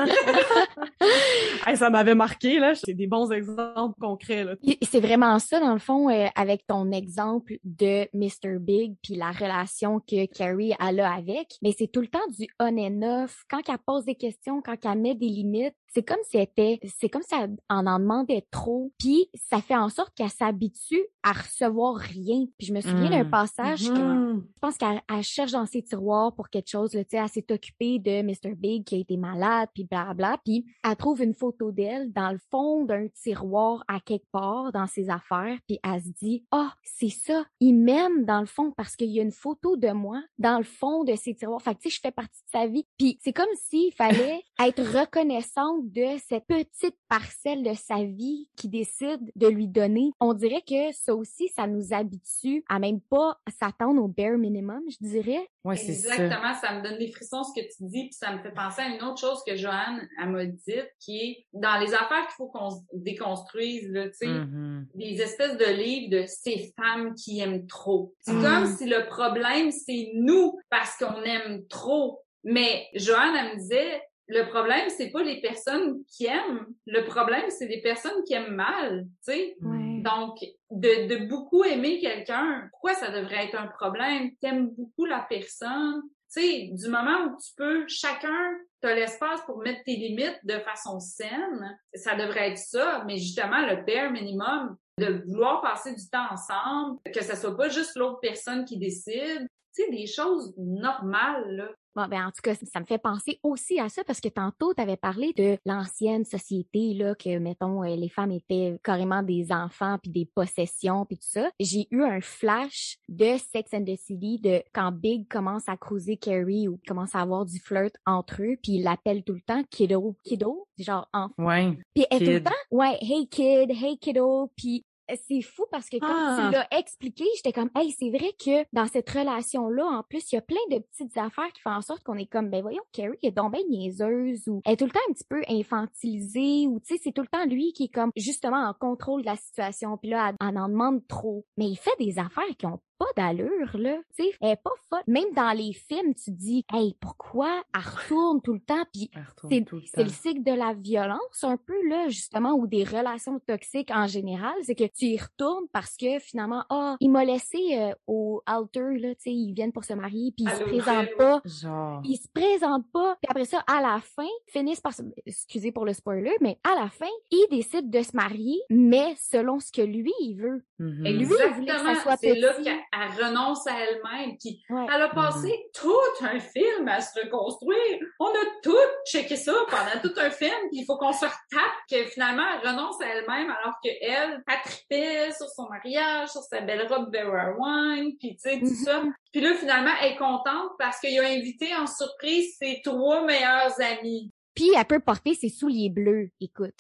Hey, 1.66 1.78
ça 1.78 1.90
m'avait 1.90 2.16
marqué 2.16 2.60
là. 2.60 2.76
C'est 2.76 2.94
des 2.94 3.08
bons 3.08 3.32
exemples 3.32 3.96
concrets 4.00 4.44
là. 4.44 4.56
C'est 4.82 5.00
vraiment 5.00 5.40
ça, 5.40 5.60
dans 5.60 5.74
le 5.74 5.80
fond, 5.80 6.10
euh, 6.10 6.28
avec 6.36 6.66
ton 6.68 6.92
exemple 6.92 7.54
de 7.64 8.08
Mr. 8.14 8.60
Big 8.60 8.96
puis 9.02 9.16
la 9.16 9.32
relation 9.32 10.00
que 10.00 10.26
Carrie 10.26 10.74
elle 10.86 11.00
a 11.00 11.14
avec. 11.14 11.48
Mais 11.62 11.74
c'est 11.78 11.88
tout 11.88 12.02
le 12.02 12.08
temps 12.08 12.20
du 12.38 12.48
on 12.60 12.78
and 12.78 13.02
off. 13.24 13.44
Quand 13.50 13.62
elle 13.70 13.78
pose 13.86 14.06
des 14.06 14.16
questions, 14.16 14.62
quand 14.62 14.76
elle 14.86 15.00
met 15.00 15.16
des 15.16 15.28
limites, 15.28 15.76
c'est 15.94 16.04
comme 16.04 16.18
si 16.30 16.38
était, 16.38 16.80
c'est 17.00 17.10
comme 17.10 17.22
si 17.22 17.36
elle 17.36 17.56
en 17.70 17.86
en 17.88 18.00
demandait 18.00 18.46
trop. 18.52 18.92
Puis 18.98 19.30
ça 19.36 19.62
fait 19.62 19.76
en 19.76 19.90
sorte 19.90 20.14
qu'elle 20.16 20.30
s'habitue 20.30 21.04
à 21.22 21.32
recevoir 21.34 21.96
rien. 21.96 22.46
Puis 22.58 22.68
je 22.68 22.74
me 22.74 22.82
souviens 22.82 23.10
d'un 23.10 23.24
Mm. 23.24 23.30
passage 23.30 23.88
que 23.90 23.94
Mhm. 23.94 24.44
je 24.56 24.60
pense 24.60 24.78
qu'elle 24.78 25.02
elle 25.10 25.24
cherche 25.24 25.52
dans 25.52 25.66
ses 25.66 25.82
tiroirs 25.84 26.34
pour 26.36 26.50
quelque 26.50 26.70
chose. 26.70 26.94
Là, 26.94 27.04
tu 27.04 27.12
sais, 27.12 27.18
elle 27.24 27.30
s'est 27.30 27.52
occupée 27.52 28.00
de 28.00 28.22
Mr. 28.22 28.56
Big 28.56 28.84
qui 28.84 28.96
a 28.96 28.98
été 29.00 29.18
malade, 29.18 29.70
puis 29.74 29.84
blabla. 29.86 30.38
Puis 30.44 30.66
elle 30.84 30.96
trouve 30.96 31.22
une 31.22 31.34
photo 31.34 31.72
d'elle 31.72 32.12
dans 32.12 32.32
le 32.32 32.40
fond 32.50 32.84
d'un 32.86 33.08
tiroir 33.10 33.84
à 33.88 34.00
quelque 34.00 34.28
part 34.32 34.72
dans 34.72 34.88
ses 34.88 35.10
affaires. 35.10 35.58
Puis 35.68 35.80
elle 35.84 36.02
se 36.02 36.10
dit, 36.10 36.46
ah, 36.52 36.74
c'est 36.84 37.10
ça. 37.10 37.46
Il 37.60 37.74
m'aime 37.76 38.26
dans 38.26 38.40
le 38.40 38.46
fond 38.48 38.72
parce 38.76 38.96
qu'il 38.96 39.10
y 39.12 39.20
a 39.20 39.24
une 39.24 39.32
photo 39.32 39.78
de 39.78 39.92
moi 39.92 40.22
dans 40.38 40.58
le 40.58 40.64
fond 40.64 41.04
de 41.04 41.16
ses 41.16 41.36
tiroirs. 41.36 41.62
Fait 41.62 41.76
que 41.76 41.82
tu 41.82 41.90
sais, 41.90 41.96
je 41.96 42.02
fais 42.02 42.12
partie 42.12 42.42
de 42.44 42.50
sa 42.52 42.68
vie. 42.68 42.86
Puis 42.98 43.20
c'est 43.24 43.34
comme 43.34 43.46
s'il 43.56 43.94
fallait 43.94 44.42
être 44.60 44.82
reconnaissante 44.82 45.83
de 45.92 46.18
cette 46.28 46.46
petite 46.46 46.96
parcelle 47.10 47.64
de 47.64 47.74
sa 47.74 48.04
vie 48.04 48.50
qui 48.56 48.70
décide 48.70 49.20
de 49.36 49.48
lui 49.48 49.68
donner. 49.68 50.12
On 50.20 50.34
dirait 50.34 50.64
que 50.68 50.92
ça 50.94 51.14
aussi, 51.16 51.50
ça 51.50 51.68
nous 51.68 51.94
habitue 51.94 52.64
à 52.70 52.80
même 52.80 53.02
pas 53.02 53.38
s'attendre 53.60 54.02
au 54.02 54.08
bare 54.08 54.38
minimum, 54.38 54.82
je 54.90 54.98
dirais. 55.06 55.48
Ouais, 55.64 55.76
c'est 55.78 55.94
ça. 55.94 56.16
Exactement, 56.16 56.54
ça. 56.56 56.74
me 56.76 56.82
donne 56.84 56.98
des 56.98 57.12
frissons 57.12 57.44
ce 57.44 57.54
que 57.60 57.66
tu 57.66 57.84
dis, 57.90 58.04
puis 58.06 58.14
ça 58.14 58.34
me 58.36 58.42
fait 58.42 58.52
penser 58.54 58.82
à 58.82 58.88
une 58.90 59.02
autre 59.04 59.20
chose 59.20 59.42
que 59.46 59.56
Joanne 59.56 60.08
elle 60.22 60.30
m'a 60.30 60.46
dit, 60.46 60.74
qui 61.00 61.18
est 61.20 61.46
dans 61.54 61.80
les 61.80 61.94
affaires 61.94 62.26
qu'il 62.28 62.36
faut 62.38 62.48
qu'on 62.48 62.70
se 62.72 62.80
déconstruise, 62.94 63.90
là, 63.90 64.08
tu 64.10 64.16
sais, 64.16 64.28
Mhm. 64.28 64.88
des 64.96 65.22
espèces 65.22 65.58
de 65.58 65.66
livres 65.66 66.10
de 66.22 66.26
ces 66.28 66.74
femmes 66.78 67.14
qui 67.16 67.40
aiment 67.40 67.66
trop. 67.68 68.14
C'est 68.22 68.34
Mm. 68.34 68.42
comme 68.44 68.66
si 68.76 68.86
le 68.86 69.06
problème, 69.08 69.72
c'est 69.72 70.12
nous, 70.16 70.60
parce 70.70 70.98
qu'on 70.98 71.22
aime 71.24 71.66
trop. 71.68 72.20
Mais 72.44 72.88
Joanne, 72.94 73.36
elle 73.36 73.56
me 73.56 73.60
disait, 73.62 74.02
le 74.34 74.50
problème, 74.50 74.90
c'est 74.90 75.12
pas 75.12 75.24
les 75.24 75.42
personnes 75.42 76.04
qui 76.08 76.26
aiment. 76.26 76.66
Le 76.88 77.04
problème, 77.06 77.50
c'est 77.50 77.68
les 77.68 77.82
personnes 77.82 78.24
qui 78.26 78.34
aiment 78.34 78.56
mal, 78.56 79.06
tu 79.26 79.34
sais. 79.34 79.56
Ouais. 79.62 80.02
Donc, 80.02 80.38
de, 80.72 81.08
de 81.08 81.28
beaucoup 81.28 81.64
aimer 81.64 82.00
quelqu'un, 82.00 82.68
pourquoi 82.72 82.94
ça 82.94 83.12
devrait 83.12 83.46
être 83.46 83.56
un 83.56 83.68
problème? 83.68 84.32
T'aimes 84.42 84.70
beaucoup 84.70 85.06
la 85.06 85.26
personne. 85.30 86.02
Tu 86.34 86.42
sais, 86.42 86.70
du 86.72 86.90
moment 86.90 87.26
où 87.26 87.38
tu 87.38 87.54
peux, 87.56 87.86
chacun 87.88 88.58
t'as 88.82 88.96
l'espace 88.96 89.40
pour 89.46 89.60
mettre 89.60 89.82
tes 89.86 89.96
limites 89.96 90.40
de 90.44 90.60
façon 90.60 91.00
saine, 91.00 91.80
ça 91.94 92.16
devrait 92.16 92.52
être 92.52 92.58
ça. 92.58 93.04
Mais 93.06 93.18
justement, 93.18 93.66
le 93.66 93.78
bare 93.86 94.12
minimum, 94.12 94.76
de 95.00 95.24
vouloir 95.26 95.62
passer 95.62 95.96
du 95.96 96.10
temps 96.10 96.28
ensemble, 96.30 97.00
que 97.14 97.24
ça 97.24 97.36
soit 97.36 97.56
pas 97.56 97.70
juste 97.70 97.96
l'autre 97.96 98.20
personne 98.22 98.66
qui 98.66 98.78
décide. 98.78 99.48
Tu 99.76 99.84
sais, 99.84 99.90
des 99.90 100.06
choses 100.06 100.54
normales, 100.58 101.56
là. 101.56 101.70
Bon, 101.96 102.08
ben, 102.08 102.26
en 102.26 102.32
tout 102.32 102.42
cas, 102.42 102.56
ça 102.56 102.80
me 102.80 102.86
fait 102.86 102.98
penser 102.98 103.40
aussi 103.44 103.80
à 103.80 103.88
ça 103.88 104.04
parce 104.04 104.20
que 104.20 104.30
tantôt, 104.30 104.74
tu 104.74 104.82
avais 104.82 104.98
parlé 104.98 105.32
de 105.34 105.58
l'ancienne 105.66 106.26
société, 106.26 106.94
là, 106.96 107.14
que, 107.14 107.38
mettons, 107.38 107.84
euh, 107.84 107.96
les 107.96 108.10
femmes 108.10 108.32
étaient 108.32 108.80
carrément 108.84 109.22
des 109.22 109.52
enfants 109.52 109.98
puis 110.02 110.12
des 110.12 110.26
possessions 110.26 111.06
puis 111.06 111.18
tout 111.18 111.28
ça. 111.28 111.52
J'ai 111.60 111.88
eu 111.92 112.04
un 112.04 112.20
flash 112.20 112.98
de 113.10 113.38
Sex 113.38 113.74
and 113.74 113.86
the 113.86 113.96
City 113.96 114.40
de 114.40 114.64
quand 114.74 114.92
Big 114.92 115.28
commence 115.28 115.70
à 115.70 115.78
cruiser 115.78 116.18
Carrie 116.18 116.68
ou 116.68 116.80
commence 116.88 117.14
à 117.14 117.22
avoir 117.22 117.46
du 117.46 117.60
flirt 117.60 117.96
entre 118.06 118.42
eux 118.42 118.58
puis 118.62 118.74
il 118.74 118.84
l'appelle 118.84 119.24
tout 119.24 119.34
le 119.34 119.42
temps 119.42 119.64
kiddo, 119.70 120.18
kiddo, 120.24 120.68
genre 120.78 121.08
enfant. 121.14 121.34
Ouais. 121.38 121.78
Puis 121.94 122.06
elle 122.10 122.24
est 122.24 122.26
tout 122.26 122.32
le 122.32 122.44
temps, 122.44 122.52
ouais, 122.72 122.98
hey 123.02 123.28
kid, 123.28 123.72
hey 123.72 123.98
kiddo, 123.98 124.52
puis 124.56 124.86
c'est 125.10 125.42
fou 125.42 125.66
parce 125.72 125.90
que 125.90 125.98
quand 125.98 126.08
Ah. 126.10 126.48
tu 126.50 126.52
l'as 126.54 126.80
expliqué, 126.80 127.26
j'étais 127.36 127.52
comme, 127.54 127.70
hey, 127.76 127.92
c'est 127.92 128.10
vrai 128.10 128.32
que 128.44 128.66
dans 128.74 128.88
cette 128.88 129.10
relation-là, 129.10 129.86
en 129.86 130.04
plus, 130.04 130.32
il 130.32 130.36
y 130.36 130.38
a 130.38 130.42
plein 130.42 130.56
de 130.72 130.80
petites 130.80 131.18
affaires 131.18 131.52
qui 131.54 131.62
font 131.62 131.72
en 131.72 131.82
sorte 131.82 132.04
qu'on 132.04 132.18
est 132.18 132.26
comme, 132.26 132.50
ben 132.50 132.62
voyons, 132.62 132.84
Carrie 132.92 133.18
est 133.24 133.32
donc 133.32 133.54
bien 133.54 133.62
niaiseuse 133.70 134.48
ou 134.48 134.62
elle 134.66 134.74
est 134.74 134.78
tout 134.78 134.86
le 134.86 134.92
temps 134.92 135.00
un 135.10 135.14
petit 135.14 135.26
peu 135.28 135.42
infantilisée 135.50 136.68
ou 136.68 136.80
tu 136.80 136.96
sais, 136.96 137.02
c'est 137.04 137.12
tout 137.12 137.22
le 137.22 137.28
temps 137.28 137.46
lui 137.46 137.74
qui 137.74 137.86
est 137.86 137.94
comme 137.94 138.12
justement 138.16 138.58
en 138.68 138.74
contrôle 138.74 139.22
de 139.22 139.28
la 139.28 139.36
situation. 139.36 139.98
Puis 139.98 140.10
là, 140.12 140.30
elle, 140.30 140.48
elle 140.50 140.58
en 140.58 140.70
demande 140.70 141.06
trop. 141.08 141.46
Mais 141.58 141.66
il 141.68 141.76
fait 141.76 141.96
des 142.00 142.20
affaires 142.20 142.44
qui 142.58 142.66
ont 142.66 142.80
pas 143.04 143.22
d'allure, 143.22 143.78
là. 143.78 143.98
Tu 144.16 144.24
sais, 144.24 144.32
elle 144.42 144.52
est 144.52 144.62
pas 144.64 144.72
folle. 144.90 145.02
Même 145.08 145.32
dans 145.36 145.52
les 145.56 145.74
films, 145.74 146.14
tu 146.14 146.32
dis, 146.32 146.66
hey, 146.74 146.96
pourquoi 147.00 147.64
elle 147.76 147.82
retourne 147.82 148.42
tout 148.42 148.54
le 148.54 148.60
temps? 148.60 148.84
Puis 148.94 149.10
Elle 149.14 149.24
retourne 149.24 149.52
c'est 149.54 149.66
tout 149.66 149.76
le 149.78 149.82
c'est 149.86 150.04
le 150.04 150.10
temps. 150.10 150.16
cycle 150.22 150.44
de 150.44 150.52
la 150.52 150.74
violence 150.74 151.44
un 151.44 151.58
peu 151.58 151.74
là 151.88 152.08
justement 152.10 152.54
ou 152.54 152.68
des 152.68 152.84
relations 152.84 153.40
toxiques 153.40 153.92
en 153.92 154.08
général 154.08 154.54
c'est 154.64 154.76
que 154.76 154.84
tu 154.86 155.06
y 155.06 155.18
retournes 155.20 155.66
parce 155.72 155.96
que 155.98 156.20
finalement 156.20 156.64
ah 156.70 156.96
il 157.00 157.10
m'a 157.12 157.24
laissé 157.26 157.58
euh, 157.78 157.94
au 158.08 158.42
altar 158.46 158.92
là 159.00 159.16
tu 159.16 159.22
sais 159.24 159.32
ils 159.34 159.54
viennent 159.54 159.72
pour 159.72 159.84
se 159.84 159.94
marier 159.94 160.32
puis 160.36 160.46
ils 160.46 160.50
se 160.58 160.64
présentent 160.64 161.16
pas 161.18 161.42
Genre. 161.46 162.02
ils 162.06 162.18
se 162.18 162.28
présentent 162.34 162.90
pas 162.92 163.16
puis 163.22 163.28
après 163.30 163.46
ça 163.46 163.64
à 163.68 163.82
la 163.82 164.00
fin 164.00 164.28
finissent 164.48 164.82
par 164.82 164.94
se... 164.94 165.02
excusez 165.26 165.72
pour 165.72 165.86
le 165.86 165.94
spoiler 165.94 166.36
mais 166.42 166.60
à 166.64 166.82
la 166.82 166.90
fin 166.90 167.08
ils 167.32 167.48
décident 167.50 167.88
de 167.88 168.02
se 168.04 168.16
marier 168.16 168.60
mais 168.70 169.16
selon 169.18 169.60
ce 169.60 169.72
que 169.72 169.82
lui 169.82 170.14
il 170.22 170.36
veut 170.36 170.64
Mhm. 170.80 171.04
lui, 171.04 171.12
il 171.22 171.26
voulait 171.28 171.38
que 171.38 171.44
ça 171.44 171.92
Exactement. 171.92 171.96
soit 172.18 172.36
là 172.36 172.54
petit. 172.56 172.70
Elle 173.02 173.26
renonce 173.26 173.66
à 173.68 173.72
elle-même. 173.80 174.38
Puis 174.40 174.62
Ouais. 174.70 174.86
elle 174.94 175.02
a 175.02 175.10
passé 175.10 175.52
tout 175.74 175.92
un 176.26 176.40
film 176.40 176.88
à 176.88 177.02
se 177.02 177.20
reconstruire. 177.20 178.00
On 178.20 178.28
a 178.28 178.46
tout 178.62 178.76
checké 179.08 179.36
ça 179.36 179.54
pendant 179.70 180.02
tout 180.02 180.14
un 180.20 180.30
film. 180.30 180.54
Puis 180.72 180.82
il 180.82 180.86
faut 180.86 180.98
qu'on 180.98 181.14
se 181.14 181.26
retape 181.26 181.78
que 181.90 182.06
finalement 182.06 182.44
elle 182.62 182.70
renonce 182.70 183.02
à 183.02 183.06
elle-même 183.08 183.50
alors 183.52 183.76
que 183.84 183.90
elle, 184.02 184.44
tripait 184.64 185.32
sur 185.32 185.48
son 185.50 185.68
mariage, 185.70 186.30
sur 186.30 186.42
sa 186.42 186.62
belle 186.62 186.88
robe 186.88 187.14
Vera 187.14 187.52
Wine, 187.58 188.14
puis 188.20 188.36
tu 188.36 188.50
sais 188.50 188.60
tout 188.60 188.66
Mhm. 188.66 188.76
ça. 188.76 189.04
Puis 189.32 189.42
là 189.42 189.54
finalement 189.56 189.92
elle 190.02 190.14
est 190.14 190.18
contente 190.18 190.72
parce 190.80 191.00
qu'il 191.00 191.20
a 191.20 191.24
invité 191.28 191.74
en 191.76 191.88
surprise 191.88 192.56
ses 192.60 192.82
trois 192.84 193.26
meilleurs 193.26 193.74
amis. 193.82 194.30
puis 194.56 194.70
elle 194.78 194.86
peut 194.86 195.00
porter 195.00 195.34
ses 195.34 195.50
souliers 195.50 195.90
bleus 195.90 196.30
écoute 196.40 196.78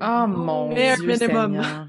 Oh 0.00 0.26
mon 0.28 0.72
Dieu 0.72 0.94
minimum. 1.04 1.88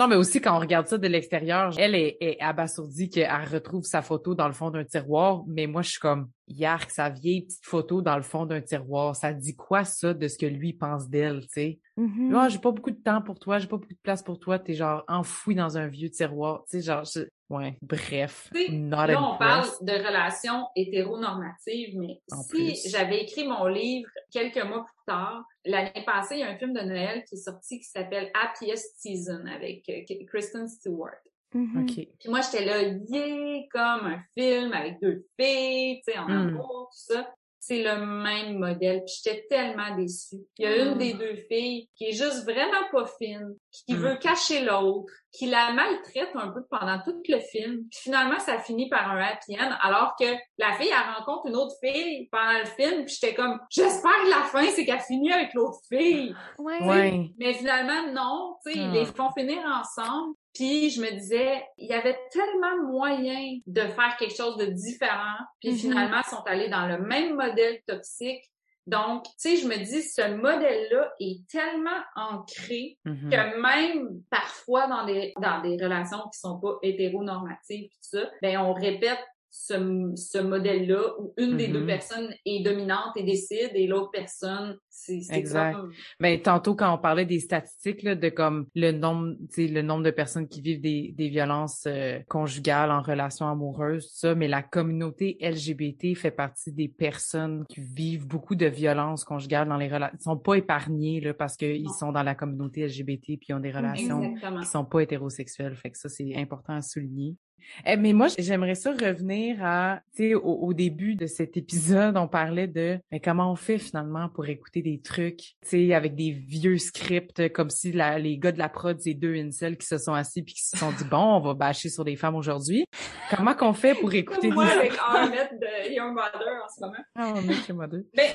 Non, 0.00 0.08
mais 0.08 0.16
aussi 0.16 0.40
quand 0.40 0.56
on 0.56 0.60
regarde 0.60 0.86
ça 0.86 0.96
de 0.96 1.06
l'extérieur, 1.06 1.74
elle 1.76 1.94
est, 1.94 2.16
est 2.22 2.40
abasourdie 2.40 3.10
qu'elle 3.10 3.30
retrouve 3.52 3.84
sa 3.84 4.00
photo 4.00 4.34
dans 4.34 4.46
le 4.46 4.54
fond 4.54 4.70
d'un 4.70 4.82
tiroir, 4.82 5.44
mais 5.46 5.66
moi 5.66 5.82
je 5.82 5.90
suis 5.90 6.00
comme 6.00 6.30
yark, 6.48 6.90
sa 6.90 7.10
vieille 7.10 7.42
petite 7.42 7.66
photo 7.66 8.00
dans 8.00 8.16
le 8.16 8.22
fond 8.22 8.46
d'un 8.46 8.62
tiroir, 8.62 9.14
ça 9.14 9.34
dit 9.34 9.54
quoi 9.54 9.84
ça 9.84 10.14
de 10.14 10.26
ce 10.26 10.38
que 10.38 10.46
lui 10.46 10.72
pense 10.72 11.10
d'elle, 11.10 11.42
tu 11.42 11.48
sais? 11.50 11.80
Mhm. 11.98 12.34
Ah, 12.34 12.48
j'ai 12.48 12.58
pas 12.58 12.70
beaucoup 12.70 12.92
de 12.92 12.96
temps 12.96 13.20
pour 13.20 13.38
toi, 13.38 13.58
j'ai 13.58 13.66
pas 13.66 13.76
beaucoup 13.76 13.92
de 13.92 13.98
place 14.02 14.22
pour 14.22 14.38
toi, 14.40 14.58
t'es 14.58 14.72
genre 14.72 15.04
enfoui 15.06 15.54
dans 15.54 15.76
un 15.76 15.86
vieux 15.88 16.08
tiroir, 16.08 16.64
tu 16.70 16.78
sais, 16.78 16.82
genre, 16.82 17.04
je- 17.04 17.28
ouais, 17.50 17.76
bref, 17.82 18.48
Tu 18.54 18.66
sais, 18.66 18.72
not 18.72 19.06
Là, 19.06 19.22
on 19.22 19.36
parle 19.36 19.68
de 19.82 19.92
relations 19.92 20.66
hétéronormatives, 20.76 21.98
mais 21.98 22.20
En 22.32 22.42
si 22.42 22.74
j'avais 22.88 23.22
écrit 23.22 23.46
mon 23.46 23.66
livre 23.66 24.08
quelques 24.32 24.62
mois 24.64 24.84
plus 24.84 25.04
tard, 25.06 25.44
l'année 25.64 26.04
passée, 26.06 26.36
il 26.36 26.40
y 26.40 26.42
a 26.44 26.48
un 26.50 26.56
film 26.56 26.72
de 26.72 26.80
Noël 26.80 27.24
qui 27.28 27.34
est 27.34 27.38
sorti 27.38 27.78
qui 27.78 27.84
s'appelle 27.84 28.30
Happiest 28.34 29.00
Season 29.00 29.44
avec 29.46 29.88
euh, 29.88 30.02
Kristen 30.26 30.68
Stewart. 30.68 31.10
Mhm. 31.52 31.82
OK. 31.82 31.94
Puis 32.20 32.28
moi, 32.28 32.40
j'étais 32.42 32.64
là, 32.64 32.80
yeah, 32.80 33.62
comme 33.72 34.06
un 34.06 34.22
film 34.38 34.72
avec 34.72 35.00
deux 35.02 35.26
filles, 35.38 36.00
tu 36.06 36.12
sais, 36.12 36.18
en 36.18 36.28
Mm. 36.28 36.48
amour, 36.48 36.90
tout 36.92 37.14
ça. 37.14 37.34
C'est 37.62 37.82
le 37.82 38.06
même 38.06 38.58
modèle. 38.58 39.02
Puis 39.04 39.20
j'étais 39.22 39.46
tellement 39.50 39.94
déçue. 39.94 40.36
Il 40.58 40.64
y 40.64 40.66
a 40.66 40.76
une 40.82 40.94
Mm. 40.94 40.98
des 40.98 41.12
deux 41.12 41.36
filles 41.50 41.88
qui 41.94 42.06
est 42.06 42.12
juste 42.12 42.44
vraiment 42.44 42.88
pas 42.90 43.04
fine, 43.18 43.54
qui 43.86 43.92
Mm. 43.94 43.98
veut 43.98 44.16
cacher 44.16 44.64
l'autre, 44.64 45.12
qui 45.30 45.46
la 45.46 45.70
maltraite 45.74 46.30
un 46.34 46.48
peu 46.48 46.62
pendant 46.70 46.98
tout 47.04 47.20
le 47.28 47.38
film. 47.38 47.82
Puis 47.90 48.00
finalement, 48.02 48.38
ça 48.38 48.58
finit 48.58 48.88
par 48.88 49.10
un 49.10 49.20
happy 49.20 49.60
end, 49.60 49.70
alors 49.82 50.14
que 50.18 50.24
la 50.56 50.72
fille, 50.72 50.88
elle 50.88 51.14
rencontre 51.18 51.48
une 51.48 51.56
autre 51.56 51.74
fille 51.84 52.28
pendant 52.32 52.58
le 52.58 52.64
film. 52.64 53.04
Puis 53.04 53.18
j'étais 53.20 53.34
comme, 53.34 53.60
j'espère 53.70 54.10
que 54.24 54.30
la 54.30 54.42
fin, 54.44 54.64
c'est 54.70 54.86
qu'elle 54.86 55.00
finit 55.00 55.30
avec 55.30 55.52
l'autre 55.52 55.78
fille. 55.88 56.34
ouais 56.58 56.82
Ouais. 56.82 57.30
Mais 57.38 57.52
finalement, 57.52 58.10
non. 58.12 58.56
Tu 58.64 58.72
sais, 58.72 58.78
ils 58.78 58.88
Ah. 58.88 58.92
les 58.94 59.04
font 59.04 59.30
finir 59.36 59.58
ensemble. 59.66 60.34
Puis 60.54 60.90
je 60.90 61.00
me 61.00 61.10
disais, 61.12 61.64
il 61.78 61.88
y 61.88 61.92
avait 61.92 62.18
tellement 62.32 62.82
moyen 62.90 63.58
de 63.66 63.80
faire 63.82 64.16
quelque 64.18 64.34
chose 64.36 64.56
de 64.56 64.66
différent. 64.66 65.38
Puis 65.60 65.70
Mhm. 65.72 65.76
finalement, 65.78 66.20
ils 66.26 66.30
sont 66.30 66.42
allés 66.46 66.68
dans 66.68 66.86
le 66.86 66.98
même 66.98 67.34
modèle 67.36 67.80
toxique. 67.86 68.44
Donc, 68.86 69.24
tu 69.24 69.30
sais, 69.36 69.56
je 69.56 69.68
me 69.68 69.76
dis, 69.76 70.02
ce 70.02 70.34
modèle-là 70.34 71.12
est 71.20 71.46
tellement 71.48 72.00
ancré 72.16 72.98
Mhm. 73.04 73.30
que 73.30 73.60
même 73.60 74.22
parfois 74.30 74.88
dans 74.88 75.04
des 75.06 75.32
dans 75.40 75.60
des 75.62 75.76
relations 75.82 76.18
qui 76.32 76.40
sont 76.40 76.58
pas 76.58 76.76
hétéronormatives 76.82 77.88
tout 77.88 77.98
ça, 78.18 78.30
ben 78.42 78.58
on 78.58 78.72
répète 78.72 79.20
ce, 79.50 79.74
ce 80.16 80.38
modèle-là 80.38 81.14
où 81.20 81.34
une 81.36 81.56
des 81.56 81.68
deux 81.68 81.80
Mhm. 81.80 81.86
personnes 81.86 82.34
est 82.46 82.62
dominante 82.64 83.16
et 83.16 83.22
décide 83.22 83.70
et 83.74 83.86
l'autre 83.86 84.10
personne 84.12 84.76
c'est 84.90 85.20
c'est 85.20 85.36
Exact. 85.38 85.74
comme- 85.74 85.92
Ben, 86.18 86.40
tantôt, 86.42 86.74
quand 86.74 86.92
on 86.92 86.98
parlait 86.98 87.24
des 87.24 87.38
statistiques, 87.38 88.02
là, 88.02 88.14
de 88.14 88.28
comme 88.28 88.66
le 88.74 88.90
nombre, 88.92 89.34
le 89.56 89.82
nombre 89.82 90.02
de 90.04 90.10
personnes 90.10 90.48
qui 90.48 90.60
vivent 90.60 90.80
des, 90.80 91.14
des 91.16 91.28
violences 91.28 91.84
euh, 91.86 92.18
conjugales 92.28 92.90
en 92.90 93.00
relation 93.00 93.48
amoureuse, 93.48 94.04
tout 94.06 94.16
ça, 94.16 94.34
mais 94.34 94.48
la 94.48 94.62
communauté 94.62 95.38
LGBT 95.40 96.14
fait 96.14 96.30
partie 96.30 96.72
des 96.72 96.88
personnes 96.88 97.64
qui 97.68 97.80
vivent 97.80 98.26
beaucoup 98.26 98.54
de 98.54 98.66
violences 98.66 99.24
conjugales 99.24 99.68
dans 99.68 99.76
les 99.76 99.88
relations. 99.88 100.16
Ils 100.20 100.22
sont 100.24 100.36
pas 100.36 100.54
épargnés, 100.54 101.20
là, 101.20 101.32
parce 101.34 101.56
qu'ils 101.56 101.88
sont 101.90 102.12
dans 102.12 102.22
la 102.22 102.34
communauté 102.34 102.86
LGBT 102.86 103.36
puis 103.36 103.46
ils 103.50 103.54
ont 103.54 103.60
des 103.60 103.70
relations 103.70 104.22
Exactement. 104.22 104.60
qui 104.60 104.66
sont 104.66 104.84
pas 104.84 105.00
hétérosexuels. 105.00 105.76
Fait 105.76 105.90
que 105.90 105.98
ça, 105.98 106.08
c'est 106.08 106.34
important 106.36 106.74
à 106.74 106.82
souligner. 106.82 107.36
Eh, 107.84 107.96
mais 107.98 108.14
moi, 108.14 108.28
j'aimerais 108.38 108.74
ça 108.74 108.90
revenir 108.92 109.58
à, 109.62 110.00
tu 110.16 110.28
sais, 110.28 110.34
au, 110.34 110.40
au 110.40 110.72
début 110.72 111.14
de 111.14 111.26
cet 111.26 111.58
épisode, 111.58 112.16
on 112.16 112.26
parlait 112.26 112.66
de 112.66 112.98
mais 113.12 113.20
comment 113.20 113.52
on 113.52 113.54
fait 113.54 113.76
finalement 113.78 114.30
pour 114.30 114.46
écouter 114.48 114.79
des 114.82 115.00
trucs, 115.00 115.38
tu 115.38 115.54
sais, 115.62 115.94
avec 115.94 116.14
des 116.14 116.30
vieux 116.30 116.78
scripts, 116.78 117.52
comme 117.52 117.70
si 117.70 117.92
la- 117.92 118.18
les 118.18 118.38
gars 118.38 118.52
de 118.52 118.58
la 118.58 118.68
prod, 118.68 118.98
c'est 119.00 119.14
deux 119.14 119.34
incels 119.36 119.76
qui 119.76 119.86
se 119.86 119.98
sont 119.98 120.14
assis 120.14 120.42
puis 120.42 120.54
qui 120.54 120.64
se 120.64 120.76
sont 120.76 120.90
dit 120.92 121.04
bon, 121.04 121.36
on 121.36 121.40
va 121.40 121.54
bâcher 121.54 121.88
sur 121.88 122.04
des 122.04 122.16
femmes 122.16 122.36
aujourd'hui. 122.36 122.84
Comment 123.30 123.54
qu'on 123.54 123.72
fait 123.72 123.94
pour 123.94 124.12
écouter 124.12 124.50
moi 124.50 124.64
des 124.66 124.72
avec 124.72 124.92
Ahmed 125.00 125.48
de 125.60 125.92
Young 125.94 126.14
Mother 126.14 126.62
en 126.64 126.68
ce 126.68 126.80
moment. 126.80 127.04
Ah, 127.14 127.34
moi. 127.72 127.86
Ben, 128.14 128.34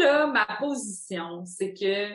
là, 0.00 0.26
ma 0.26 0.46
position, 0.58 1.44
c'est 1.44 1.72
que 1.72 2.14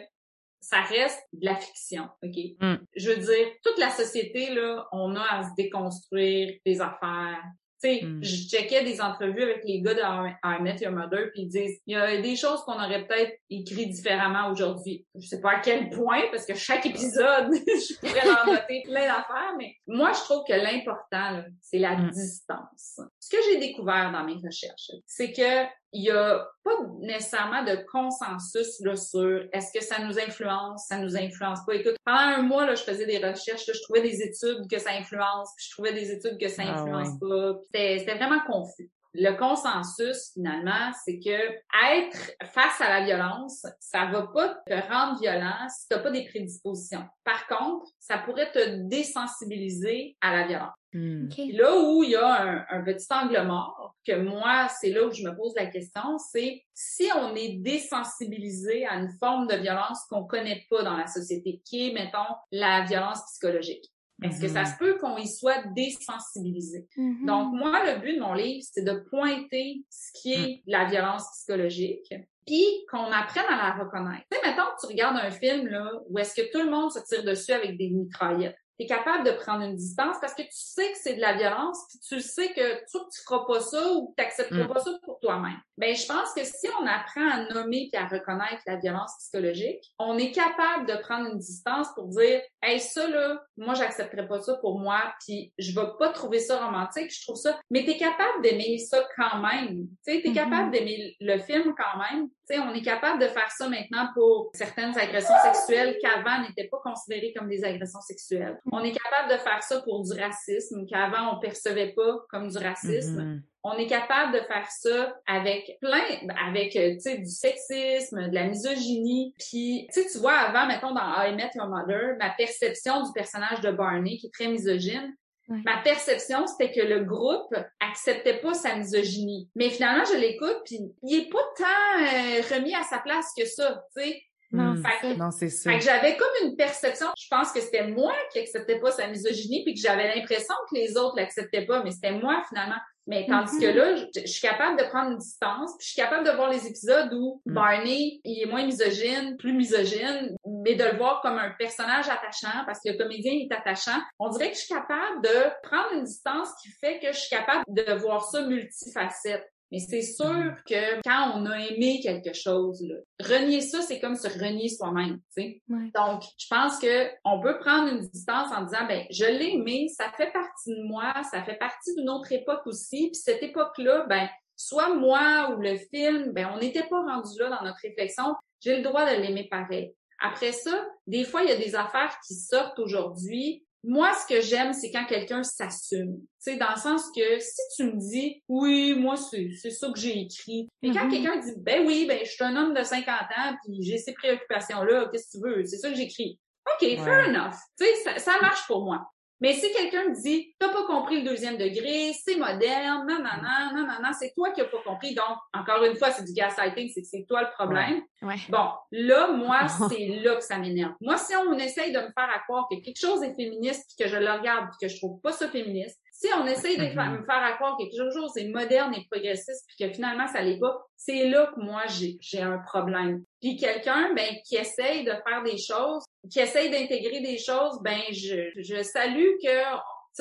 ça 0.59 0.82
reste 0.82 1.21
de 1.34 1.45
la 1.45 1.55
fiction, 1.55 2.09
OK? 2.23 2.36
Mm. 2.59 2.75
Je 2.95 3.09
veux 3.09 3.17
dire, 3.17 3.47
toute 3.63 3.78
la 3.78 3.89
société, 3.89 4.53
là, 4.53 4.86
on 4.91 5.15
a 5.15 5.21
à 5.21 5.43
se 5.43 5.49
déconstruire 5.55 6.55
des 6.65 6.82
affaires. 6.82 7.43
Tu 7.84 7.89
sais, 7.89 8.01
Mm. 8.03 8.23
je 8.23 8.36
checkais 8.47 8.84
des 8.84 8.99
entrevues 9.01 9.43
avec 9.43 9.61
les 9.63 9.82
gars 9.82 9.93
de 9.93 9.99
I 10.01 10.61
Met 10.63 10.78
Your 10.82 10.91
Mother, 10.93 11.30
puis 11.32 11.43
ils 11.43 11.47
disent, 11.47 11.80
il 11.86 11.93
y 11.93 11.95
a 11.95 12.19
des 12.19 12.36
choses 12.36 12.61
qu'on 12.61 12.73
aurait 12.73 13.05
peut-être 13.05 13.34
écrit 13.51 13.86
différemment 13.88 14.49
aujourd'hui. 14.49 15.05
Je 15.15 15.28
sais 15.28 15.39
pas 15.41 15.51
à 15.57 15.59
quel 15.59 15.89
point, 15.91 16.23
parce 16.32 16.45
que 16.45 16.55
chaque 16.55 16.86
épisode, 16.88 17.49
je 17.53 17.99
pourrais 17.99 18.25
leur 18.25 18.47
noter 18.47 18.82
plein 18.84 19.05
d'affaires, 19.05 19.53
mais 19.59 19.75
moi, 19.86 20.11
je 20.13 20.19
trouve 20.21 20.43
que 20.47 20.53
l'important, 20.53 21.43
c'est 21.61 21.78
la 21.78 21.95
Mm. 21.97 22.09
distance. 22.09 22.99
Ce 23.28 23.36
que 23.36 23.43
j'ai 23.43 23.59
découvert 23.59 24.11
dans 24.13 24.23
mes 24.23 24.36
recherches, 24.36 24.91
c'est 25.05 25.34
que 25.34 25.65
il 25.91 26.03
y 26.03 26.11
a 26.11 26.47
pas 26.63 26.71
nécessairement 26.99 27.63
de 27.63 27.75
consensus 27.91 28.80
là, 28.82 28.95
sur 28.95 29.43
est-ce 29.51 29.78
que 29.78 29.84
ça 29.84 30.01
nous 30.01 30.17
influence, 30.17 30.86
ça 30.88 30.97
nous 30.97 31.17
influence 31.17 31.59
pas. 31.65 31.75
Écoute, 31.75 31.97
pendant 32.05 32.19
un 32.19 32.41
mois, 32.41 32.65
là, 32.65 32.75
je 32.75 32.84
faisais 32.84 33.05
des 33.05 33.17
recherches, 33.17 33.67
là, 33.67 33.73
je 33.73 33.82
trouvais 33.82 34.01
des 34.01 34.21
études 34.21 34.69
que 34.71 34.80
ça 34.80 34.91
influence, 34.91 35.49
puis 35.57 35.65
je 35.65 35.71
trouvais 35.71 35.93
des 35.93 36.11
études 36.11 36.38
que 36.39 36.47
ça 36.47 36.63
Ah 36.65 36.80
influence 36.80 37.19
pas. 37.19 37.53
Puis 37.55 37.63
C'était 37.65 37.99
c'était 37.99 38.15
vraiment 38.15 38.39
confus. 38.49 38.89
Le 39.20 39.32
consensus, 39.36 40.32
finalement, 40.34 40.91
c'est 41.03 41.18
que 41.18 41.30
être 41.30 42.32
face 42.53 42.80
à 42.80 42.99
la 42.99 43.03
violence, 43.03 43.65
ça 43.80 44.05
va 44.05 44.28
pas 44.28 44.49
te 44.68 44.74
rendre 44.74 45.20
violent 45.20 45.68
si 45.70 45.88
t'as 45.89 45.99
pas 45.99 46.11
des 46.11 46.26
prédispositions. 46.26 47.03
Par 47.24 47.47
contre, 47.47 47.88
ça 47.97 48.20
pourrait 48.20 48.51
te 48.51 48.88
désensibiliser 48.88 50.15
à 50.22 50.36
la 50.36 50.47
violence. 50.47 50.74
Hmm. 50.93 51.26
OK. 51.26 51.34
Puis 51.34 51.51
là 51.53 51.80
où 51.80 52.03
il 52.03 52.11
y 52.11 52.15
a 52.15 52.41
un, 52.41 52.65
un 52.70 52.84
petit 52.84 53.07
angle 53.11 53.41
mort, 53.47 53.95
que 54.05 54.15
moi, 54.15 54.68
c'est 54.80 54.91
là 54.91 55.07
où 55.07 55.11
je 55.11 55.24
me 55.24 55.36
pose 55.36 55.53
la 55.55 55.65
question, 55.65 56.20
c'est 56.20 56.63
si 56.76 57.09
on 57.15 57.36
est 57.36 57.57
désensibilisé 57.57 58.86
à 58.86 58.95
une 58.95 59.09
forme 59.20 59.47
de 59.47 59.55
violence 59.55 60.05
qu'on 60.09 60.26
connaît 60.26 60.63
pas 60.70 60.84
dans 60.84 60.95
la 60.95 61.07
société, 61.07 61.59
qui 61.65 61.89
est, 61.89 61.93
mettons, 61.93 62.36
la 62.51 62.86
violence 62.86 63.22
psychologique. 63.32 63.91
Est-ce 64.24 64.41
que 64.41 64.47
ça 64.47 64.61
Mhm. 64.61 64.65
se 64.68 64.78
peut 64.80 64.97
qu'on 64.97 65.15
y 65.18 65.28
soit 65.28 65.63
désensibilisé? 65.76 66.88
Mhm. 66.97 67.26
Donc, 67.26 67.53
moi, 67.53 67.84
le 67.86 67.99
but 68.01 68.15
de 68.15 68.20
mon 68.22 68.34
livre, 68.34 68.65
c'est 68.72 68.84
de 68.84 68.93
pointer 69.09 69.84
ce 69.89 70.11
qui 70.20 70.34
est 70.34 70.63
la 70.65 70.86
violence 70.86 71.24
psychologique, 71.34 72.13
puis 72.45 72.65
qu'on 72.89 73.11
apprenne 73.11 73.45
à 73.49 73.57
la 73.78 73.84
reconnaître. 73.84 74.26
Tu 74.32 74.38
sais, 74.39 74.47
mettons 74.49 74.63
que 74.76 74.82
tu 74.82 74.88
regardes 74.88 75.18
un 75.18 75.30
film, 75.32 75.68
là, 75.68 75.91
où 76.09 76.18
est-ce 76.18 76.34
que 76.41 76.51
tout 76.51 76.63
le 76.63 76.70
monde 76.72 76.91
se 76.91 76.99
tire 77.07 77.24
dessus 77.24 77.51
avec 77.51 77.78
des 77.78 77.89
mitraillettes. 77.89 78.57
Tu 78.80 78.86
es 78.86 78.88
capable 78.88 79.23
de 79.25 79.32
prendre 79.32 79.63
une 79.63 79.75
distance 79.75 80.17
parce 80.21 80.34
que 80.34 80.43
tu 80.43 80.47
sais 80.51 80.91
que 80.91 80.97
c'est 81.01 81.15
de 81.15 81.21
la 81.21 81.34
violence, 81.34 81.80
puis 81.89 81.99
tu 81.99 82.21
sais 82.21 82.49
que 82.53 82.75
tu 82.82 82.97
tu 83.11 83.21
feras 83.25 83.45
pas 83.45 83.59
ça 83.59 83.91
ou 83.93 84.07
que 84.09 84.13
tu 84.17 84.23
n'accepteras 84.23 84.63
Mm. 84.65 84.73
pas 84.73 84.80
ça 84.80 84.91
pour 85.03 85.19
toi-même. 85.19 85.57
Ben, 85.78 85.95
je 85.95 86.05
pense 86.07 86.34
que 86.34 86.43
si 86.43 86.67
on 86.82 86.86
apprend 86.88 87.28
à 87.30 87.53
nommer 87.53 87.89
puis 87.91 88.01
à 88.01 88.07
reconnaître 88.07 88.61
la 88.65 88.75
violence 88.78 89.11
psychologique, 89.19 89.84
on 89.99 90.17
est 90.17 90.32
capable 90.32 90.88
de 90.88 90.95
prendre 90.97 91.30
une 91.32 91.38
distance 91.38 91.88
pour 91.95 92.07
dire, 92.07 92.41
hey, 92.63 92.80
ça 92.80 93.07
là, 93.07 93.41
moi 93.57 93.73
j'accepterais 93.75 94.28
pas 94.28 94.39
ça 94.41 94.55
pour 94.55 94.80
moi, 94.80 94.99
puis 95.25 95.53
je 95.57 95.73
vais 95.80 95.88
pas 95.99 96.09
trouver 96.09 96.39
ça 96.39 96.63
romantique, 96.63 97.11
je 97.11 97.23
trouve 97.23 97.36
ça. 97.38 97.59
Mais 97.69 97.86
t'es 97.86 97.97
capable 97.97 98.41
d'aimer 98.43 98.78
ça 98.80 99.07
quand 99.15 99.39
même. 99.41 99.88
Tu 100.05 100.21
t'es 100.21 100.30
Mhm. 100.30 100.36
capable 100.36 100.71
d'aimer 100.71 101.15
le 101.19 101.38
film 101.39 101.73
quand 101.78 101.99
même. 102.11 102.28
Tu 102.49 102.55
sais, 102.55 102.59
on 102.59 102.73
est 102.73 102.82
capable 102.82 103.21
de 103.21 103.28
faire 103.28 103.51
ça 103.51 103.67
maintenant 103.69 104.07
pour 104.13 104.51
certaines 104.53 104.97
agressions 104.97 105.36
sexuelles 105.43 105.97
qu'avant 106.01 106.41
n'étaient 106.47 106.69
pas 106.69 106.80
considérées 106.84 107.34
comme 107.38 107.49
des 107.49 107.63
agressions 107.63 108.01
sexuelles. 108.01 108.57
On 108.72 108.84
est 108.84 108.91
capable 108.91 109.32
de 109.32 109.38
faire 109.38 109.63
ça 109.63 109.82
pour 109.82 110.03
du 110.03 110.13
racisme 110.13 110.86
qu'avant 110.86 111.36
on 111.36 111.39
percevait 111.39 111.93
pas 111.93 112.20
comme 112.30 112.49
du 112.49 112.57
racisme. 112.57 113.22
Mhm. 113.22 113.43
On 113.63 113.74
est 113.78 113.88
capable 113.88 114.34
de 114.34 114.39
faire 114.39 114.68
ça 114.70 115.18
avec 115.26 115.78
plein, 115.82 116.03
avec 116.47 116.76
euh, 116.76 116.93
tu 116.93 116.99
sais 116.99 117.18
du 117.18 117.30
sexisme, 117.30 118.30
de 118.30 118.34
la 118.34 118.45
misogynie. 118.45 119.34
Puis 119.38 119.88
tu 119.93 120.18
vois 120.20 120.34
avant, 120.34 120.68
mettons 120.68 120.93
dans 120.93 121.22
I 121.22 121.36
Met 121.36 121.51
Your 121.55 121.68
Mother, 121.68 122.15
ma 122.20 122.30
perception 122.32 123.03
du 123.03 123.11
personnage 123.13 123.61
de 123.61 123.72
Barney 123.72 124.18
qui 124.18 124.28
est 124.28 124.34
très 124.34 124.47
misogyne. 124.47 125.13
Ma 125.49 125.78
perception, 125.78 126.45
c'était 126.45 126.74
que 126.74 126.86
le 126.86 127.05
groupe 127.05 127.55
acceptait 127.80 128.39
pas 128.39 128.53
sa 128.53 128.76
misogynie. 128.76 129.49
Mais 129.55 129.70
finalement, 129.70 130.03
je 130.03 130.18
l'écoute, 130.18 130.57
puis 130.65 130.80
il 131.03 131.22
est 131.22 131.30
pas 131.30 131.43
tant 131.57 132.01
euh, 132.01 132.41
remis 132.53 132.76
à 132.76 132.84
sa 132.84 132.99
place 132.99 133.28
que 133.38 133.45
ça, 133.45 133.82
tu 133.95 134.03
sais. 134.03 134.22
Non, 134.52 134.76
c'est 134.76 135.08
ça. 135.08 135.16
Non, 135.16 135.32
c'est 135.32 135.50
ça. 135.50 135.72
Fait 135.72 135.78
que 135.80 135.84
j'avais 135.84 136.16
comme 136.18 136.28
une 136.48 136.56
perception, 136.56 137.08
je 137.18 137.28
pense 137.30 137.52
que 137.52 137.60
c'était 137.60 137.88
moi 137.88 138.14
qui 138.32 138.39
acceptais 138.39 138.80
pas 138.80 138.91
sa 138.91 139.08
misogynie, 139.08 139.64
puis 139.64 139.74
que 139.74 139.80
j'avais 139.82 140.16
l'impression 140.16 140.56
que 140.70 140.76
les 140.76 140.95
autres 140.98 141.16
l'acceptaient 141.18 141.66
pas, 141.66 141.84
mais 141.84 141.91
c'était 141.91 142.14
moi 142.14 142.41
finalement. 142.48 142.78
Mais 143.10 143.26
tandis 143.26 143.56
Mhm. 143.56 143.62
que 143.62 143.68
là, 143.68 143.95
je, 143.95 144.06
je 144.22 144.28
suis 144.28 144.41
capable 144.41 144.78
de 144.78 144.84
prendre 144.86 145.12
une 145.12 145.18
distance, 145.18 145.72
puis 145.78 145.86
je 145.88 145.91
suis 145.93 146.02
capable 146.02 146.26
de 146.26 146.32
voir 146.32 146.50
les 146.50 146.68
épisodes 146.68 147.14
où 147.14 147.41
Mm. 147.45 147.54
Barney, 147.54 148.20
il 148.26 148.41
est 148.43 148.45
moins 148.45 148.66
misogyne, 148.66 149.38
plus 149.38 149.54
misogyne, 149.54 150.36
mais 150.45 150.76
de 150.76 150.84
le 150.84 150.98
voir 150.98 151.22
comme 151.22 151.38
un 151.38 151.52
personnage 151.58 152.10
attachant, 152.10 152.66
parce 152.66 152.80
que 152.84 152.91
le 152.91 152.98
comédien 152.98 153.32
est 153.34 153.54
attachant. 153.54 153.98
On 154.20 154.30
dirait 154.30 154.50
que 154.52 154.58
je 154.58 154.62
suis 154.64 154.74
capable 154.74 155.22
de 155.24 155.68
prendre 155.68 155.93
une 155.93 156.04
distance 156.04 156.50
qui 156.62 156.70
fait 156.82 157.00
que 157.00 157.08
je 157.14 157.18
suis 157.18 157.30
capable 157.36 157.64
de 157.70 157.93
voir 157.93 158.24
ça 158.30 158.41
multifacette. 158.41 159.45
Mais 159.72 159.80
c'est 159.80 160.01
sûr 160.01 160.26
Mhm. 160.32 160.55
que 160.65 161.01
quand 161.03 161.34
on 161.36 161.45
a 161.45 161.59
aimé 161.59 161.99
quelque 162.01 162.34
chose, 162.34 162.82
là, 162.88 162.95
renier 163.20 163.61
ça, 163.61 163.82
c'est 163.82 163.99
comme 163.99 164.15
se 164.15 164.28
renier 164.28 164.70
soi-même. 164.70 165.20
Ouais. 165.38 165.91
Donc, 165.93 166.24
je 166.38 166.47
pense 166.49 166.80
que 166.80 167.09
on 167.26 167.41
peut 167.41 167.59
prendre 167.59 167.89
une 167.91 168.07
distance 168.07 168.51
en 168.53 168.63
disant, 168.63 168.88
ben, 168.88 169.05
je 169.11 169.26
l'ai 169.26 169.55
aimé, 169.55 169.88
ça 169.89 170.11
fait 170.15 170.32
partie 170.32 170.70
de 170.70 170.84
moi, 170.84 171.13
ça 171.30 171.43
fait 171.43 171.57
partie 171.57 171.93
d'une 171.95 172.09
autre 172.09 172.32
époque 172.32 172.65
aussi, 172.65 173.09
puis 173.11 173.15
cette 173.15 173.43
époque-là, 173.43 174.05
ben, 174.07 174.30
soit 174.55 174.93
moi 174.95 175.53
ou 175.53 175.61
le 175.61 175.76
film, 175.93 176.32
ben, 176.32 176.49
on 176.55 176.59
n'était 176.59 176.88
pas 176.88 177.01
rendu 177.03 177.38
là 177.39 177.49
dans 177.49 177.63
notre 177.63 177.80
réflexion, 177.84 178.36
j'ai 178.61 178.78
le 178.78 178.84
droit 178.84 179.05
de 179.05 179.22
l'aimer 179.22 179.47
pareil. 179.51 179.93
Après 180.20 180.51
ça, 180.53 180.84
des 181.05 181.26
fois, 181.26 181.43
il 181.43 181.49
y 181.49 181.51
a 181.51 181.57
des 181.57 181.76
affaires 181.76 182.18
qui 182.26 182.34
sortent 182.34 182.80
aujourd'hui. 182.80 183.63
Moi, 183.89 184.11
ce 184.13 184.27
que 184.27 184.41
j'aime, 184.41 184.73
c'est 184.73 184.91
quand 184.91 185.05
quelqu'un 185.05 185.43
s'assume. 185.43 186.17
Tu 186.19 186.27
sais, 186.39 186.57
dans 186.57 186.71
le 186.75 186.79
sens 186.79 187.03
que 187.15 187.39
si 187.39 187.61
tu 187.77 187.83
me 187.85 187.97
dis, 187.97 188.43
oui, 188.49 188.93
moi, 188.93 189.15
c'est 189.15 189.49
c'est 189.61 189.71
ça 189.71 189.89
que 189.93 189.97
j'ai 189.99 190.19
écrit. 190.19 190.67
Et 190.83 190.91
quand 190.91 191.05
Mhm. 191.05 191.11
quelqu'un 191.11 191.38
dit, 191.39 191.53
ben 191.57 191.88
oui, 191.88 192.05
ben, 192.05 192.19
je 192.25 192.29
suis 192.29 192.43
un 192.43 192.55
homme 192.57 192.73
de 192.73 192.83
50 192.83 193.07
ans, 193.38 193.55
puis 193.63 193.81
j'ai 193.81 193.97
ces 193.97 194.11
préoccupations-là, 194.13 195.07
qu'est-ce 195.11 195.38
que 195.38 195.43
tu 195.43 195.49
veux? 195.49 195.65
C'est 195.65 195.77
ça 195.77 195.89
que 195.89 195.95
j'écris. 195.95 196.38
OK, 196.65 196.85
fair 196.97 197.29
enough. 197.29 197.55
Tu 197.79 197.85
sais, 197.85 197.95
ça, 198.03 198.19
ça 198.19 198.41
marche 198.41 198.67
pour 198.67 198.83
moi. 198.83 199.05
Mais 199.39 199.53
si 199.53 199.71
quelqu'un 199.71 200.09
me 200.09 200.21
dit, 200.21 200.55
t'as 200.57 200.69
pas 200.69 200.85
compris 200.85 201.21
le 201.21 201.29
deuxième 201.29 201.57
degré, 201.57 202.11
c'est 202.13 202.38
moderne, 202.38 203.05
non, 203.07 203.19
non, 203.19 203.41
non, 203.41 203.75
non, 203.75 203.88
non, 203.88 203.97
non, 204.03 204.09
c'est 204.17 204.33
toi 204.33 204.51
qui 204.51 204.61
as 204.61 204.65
pas 204.65 204.81
compris. 204.83 205.13
Donc, 205.13 205.38
encore 205.53 205.83
une 205.83 205.95
fois, 205.95 206.11
c'est 206.11 206.25
du 206.25 206.33
gaslighting, 206.33 206.89
c'est 206.93 207.01
que 207.01 207.07
c'est 207.07 207.25
toi 207.27 207.43
le 207.43 207.49
problème. 207.51 208.01
Ouais. 208.21 208.35
Bon, 208.49 208.69
là, 208.91 209.31
moi, 209.31 209.67
c'est 209.89 210.07
là 210.23 210.35
que 210.35 210.43
ça 210.43 210.57
m'énerve. 210.57 210.93
Moi, 211.01 211.17
si 211.17 211.35
on 211.35 211.53
essaye 211.57 211.91
de 211.91 211.99
me 211.99 212.11
faire 212.17 212.29
à 212.33 212.39
croire 212.39 212.67
que 212.69 212.77
quelque 212.77 212.99
chose 212.99 213.21
est 213.23 213.35
féministe 213.35 213.85
puis 213.88 214.05
que 214.05 214.09
je 214.09 214.17
le 214.17 214.31
regarde 214.31 214.69
puis 214.69 214.88
que 214.88 214.93
je 214.93 214.97
trouve 214.97 215.21
pas 215.21 215.31
ça 215.31 215.47
féministe, 215.47 215.99
si 216.20 216.28
on 216.36 216.47
essaye 216.47 216.78
de 216.78 216.84
Mhm. 216.84 217.20
me 217.20 217.26
faire 217.26 217.55
croire 217.57 217.78
que 217.78 217.84
quelque 217.84 218.11
chose 218.11 218.36
est 218.38 218.47
moderne 218.49 218.91
et 218.95 219.05
progressiste, 219.11 219.65
puis 219.68 219.88
que 219.88 219.93
finalement 219.93 220.26
ça 220.28 220.41
l'est 220.41 220.57
pas, 220.59 220.76
c'est 220.95 221.30
là 221.30 221.51
que 221.53 221.59
moi 221.61 221.84
j'ai 221.88 222.18
j'ai 222.20 222.41
un 222.41 222.57
problème. 222.57 223.24
Puis 223.39 223.55
quelqu'un 223.55 224.13
ben 224.15 224.30
qui 224.43 224.55
essaye 224.55 225.03
de 225.03 225.11
faire 225.28 225.43
des 225.43 225.57
choses, 225.57 226.03
qui 226.32 226.39
essaye 226.39 226.72
d'intégrer 226.72 227.20
des 227.22 227.38
choses, 227.38 227.80
ben 227.84 228.01
je 228.11 228.49
je 228.57 228.82
salue 228.82 229.36
que 229.43 229.57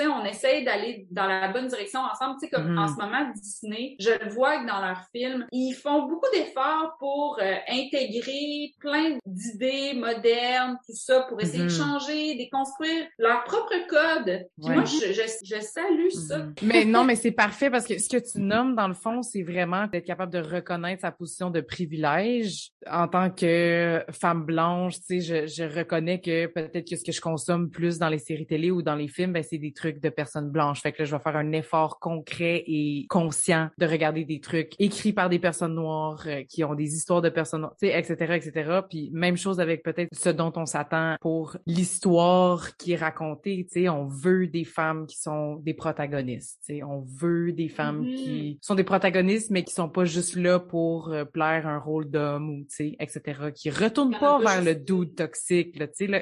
sais, 0.02 0.06
on 0.06 0.24
essaye 0.24 0.64
d'aller 0.64 1.06
dans 1.10 1.26
la 1.26 1.48
bonne 1.48 1.66
direction 1.68 2.00
ensemble. 2.00 2.36
Tu 2.40 2.46
sais, 2.46 2.50
comme 2.50 2.72
Mhm. 2.72 2.78
en 2.78 2.88
ce 2.88 2.94
moment, 2.94 3.32
Disney, 3.34 3.96
je 4.00 4.10
le 4.22 4.30
vois 4.30 4.58
que 4.62 4.66
dans 4.66 4.80
leurs 4.80 5.02
films, 5.14 5.46
ils 5.52 5.72
font 5.74 6.06
beaucoup 6.06 6.28
d'efforts 6.32 6.96
pour 6.98 7.38
euh, 7.40 7.54
intégrer 7.68 8.72
plein 8.80 9.18
d'idées 9.26 9.94
modernes, 9.94 10.78
tout 10.86 10.94
ça, 10.94 11.22
pour 11.28 11.40
essayer 11.40 11.64
de 11.64 11.70
Mhm. 11.70 11.70
changer, 11.70 12.34
déconstruire 12.36 13.06
leur 13.18 13.44
propre 13.44 13.72
code. 13.88 14.46
Puis 14.58 14.68
Ouais. 14.68 14.74
moi, 14.76 14.84
je, 14.84 15.12
je, 15.12 15.22
je 15.44 15.60
salue 15.60 16.08
ça. 16.10 16.38
Mhm. 16.38 16.54
Mais 16.62 16.84
non, 16.84 17.04
mais 17.04 17.16
c'est 17.16 17.30
parfait 17.32 17.70
parce 17.70 17.86
que 17.86 17.98
ce 17.98 18.08
que 18.08 18.16
tu 18.18 18.40
nommes, 18.40 18.74
dans 18.74 18.88
le 18.88 18.94
fond, 18.94 19.22
c'est 19.22 19.42
vraiment 19.42 19.86
d'être 19.86 20.04
capable 20.06 20.32
de 20.32 20.38
reconnaître 20.38 21.02
sa 21.02 21.10
position 21.12 21.50
de 21.50 21.60
privilège. 21.60 22.70
En 22.90 23.08
tant 23.08 23.30
que 23.30 24.02
femme 24.12 24.44
blanche, 24.44 24.94
tu 25.00 25.20
sais, 25.20 25.20
je, 25.20 25.46
je 25.46 25.64
reconnais 25.64 26.20
que 26.20 26.46
peut-être 26.46 26.88
que 26.88 26.96
ce 26.96 27.04
que 27.04 27.12
je 27.12 27.20
consomme 27.20 27.70
plus 27.70 27.98
dans 27.98 28.08
les 28.08 28.18
séries 28.18 28.46
télé 28.46 28.70
ou 28.70 28.82
dans 28.82 28.94
les 28.94 29.08
films, 29.08 29.32
ben, 29.32 29.42
c'est 29.42 29.58
des 29.58 29.72
trucs 29.72 29.85
de 29.90 30.08
personnes 30.08 30.50
blanches. 30.50 30.82
Fait 30.82 30.92
que 30.92 31.02
là, 31.02 31.04
je 31.04 31.14
vais 31.16 31.22
faire 31.22 31.36
un 31.36 31.52
effort 31.52 31.98
concret 31.98 32.64
et 32.66 33.06
conscient 33.08 33.68
de 33.78 33.86
regarder 33.86 34.24
des 34.24 34.40
trucs 34.40 34.74
écrits 34.78 35.12
par 35.12 35.28
des 35.28 35.38
personnes 35.38 35.74
noires 35.74 36.24
euh, 36.26 36.42
qui 36.48 36.64
ont 36.64 36.74
des 36.74 36.94
histoires 36.94 37.22
de 37.22 37.28
personnes 37.28 37.62
noires, 37.62 37.76
tu 37.80 37.88
sais, 37.88 37.98
etc., 37.98 38.34
etc. 38.34 38.80
Puis 38.88 39.10
même 39.12 39.36
chose 39.36 39.60
avec 39.60 39.82
peut-être 39.82 40.08
ce 40.12 40.28
dont 40.28 40.52
on 40.56 40.66
s'attend 40.66 41.16
pour 41.20 41.56
l'histoire 41.66 42.76
qui 42.76 42.92
est 42.92 42.96
racontée, 42.96 43.66
tu 43.70 43.82
sais, 43.82 43.88
on 43.88 44.06
veut 44.06 44.46
des 44.46 44.64
femmes 44.64 45.06
qui 45.06 45.18
sont 45.18 45.56
des 45.56 45.74
protagonistes, 45.74 46.60
tu 46.66 46.76
sais, 46.76 46.82
on 46.82 47.04
veut 47.18 47.52
des 47.52 47.68
femmes 47.68 48.00
Mhm. 48.00 48.14
qui 48.14 48.58
sont 48.62 48.74
des 48.74 48.84
protagonistes 48.84 49.50
mais 49.50 49.62
qui 49.64 49.74
sont 49.74 49.88
pas 49.88 50.04
juste 50.04 50.36
là 50.36 50.58
pour 50.58 51.08
euh, 51.12 51.24
plaire 51.24 51.66
un 51.66 51.78
rôle 51.78 52.10
d'homme 52.10 52.50
ou 52.50 52.60
tu 52.62 52.76
sais, 52.76 52.96
etc., 53.00 53.50
qui 53.54 53.70
retournent 53.70 54.16
pas 54.18 54.38
vers 54.38 54.62
le 54.62 54.74
dude 54.74 55.14
toxique, 55.14 55.78
là, 55.78 55.86
tu 55.86 55.94
sais, 55.94 56.06
là. 56.06 56.20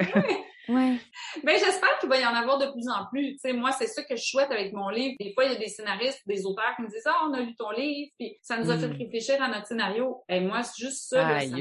Ouais. 0.69 0.97
Ben, 1.43 1.59
j'espère 1.59 1.99
qu'il 2.01 2.09
va 2.09 2.19
y 2.19 2.25
en 2.27 2.35
avoir 2.35 2.59
de 2.59 2.67
plus 2.73 2.89
en 2.89 3.07
plus. 3.13 3.33
Tu 3.33 3.39
sais, 3.39 3.53
moi, 3.53 3.73
c'est 3.73 3.87
ça 3.87 4.03
que 4.03 4.17
je 4.17 4.23
souhaite 4.25 4.51
avec 4.51 4.73
mon 4.73 4.89
livre. 4.89 5.15
Des 5.21 5.33
fois, 5.35 5.45
il 5.45 5.53
y 5.53 5.55
a 5.55 5.59
des 5.59 5.69
scénaristes, 5.69 6.23
des 6.27 6.47
auteurs 6.47 6.75
qui 6.77 6.83
me 6.83 6.89
disent, 6.89 7.07
ah, 7.07 7.27
on 7.29 7.33
a 7.35 7.41
lu 7.41 7.55
ton 7.57 7.71
livre, 7.71 8.11
puis 8.19 8.39
ça 8.43 8.57
nous 8.57 8.71
a 8.71 8.77
Mm. 8.77 8.81
fait 8.81 8.87
réfléchir 9.05 9.43
à 9.43 9.49
notre 9.49 9.67
scénario. 9.67 10.23
Et 10.29 10.41
moi, 10.41 10.63
c'est 10.63 10.85
juste 10.87 11.09
ça, 11.11 11.23
là, 11.29 11.41
ça, 11.41 11.57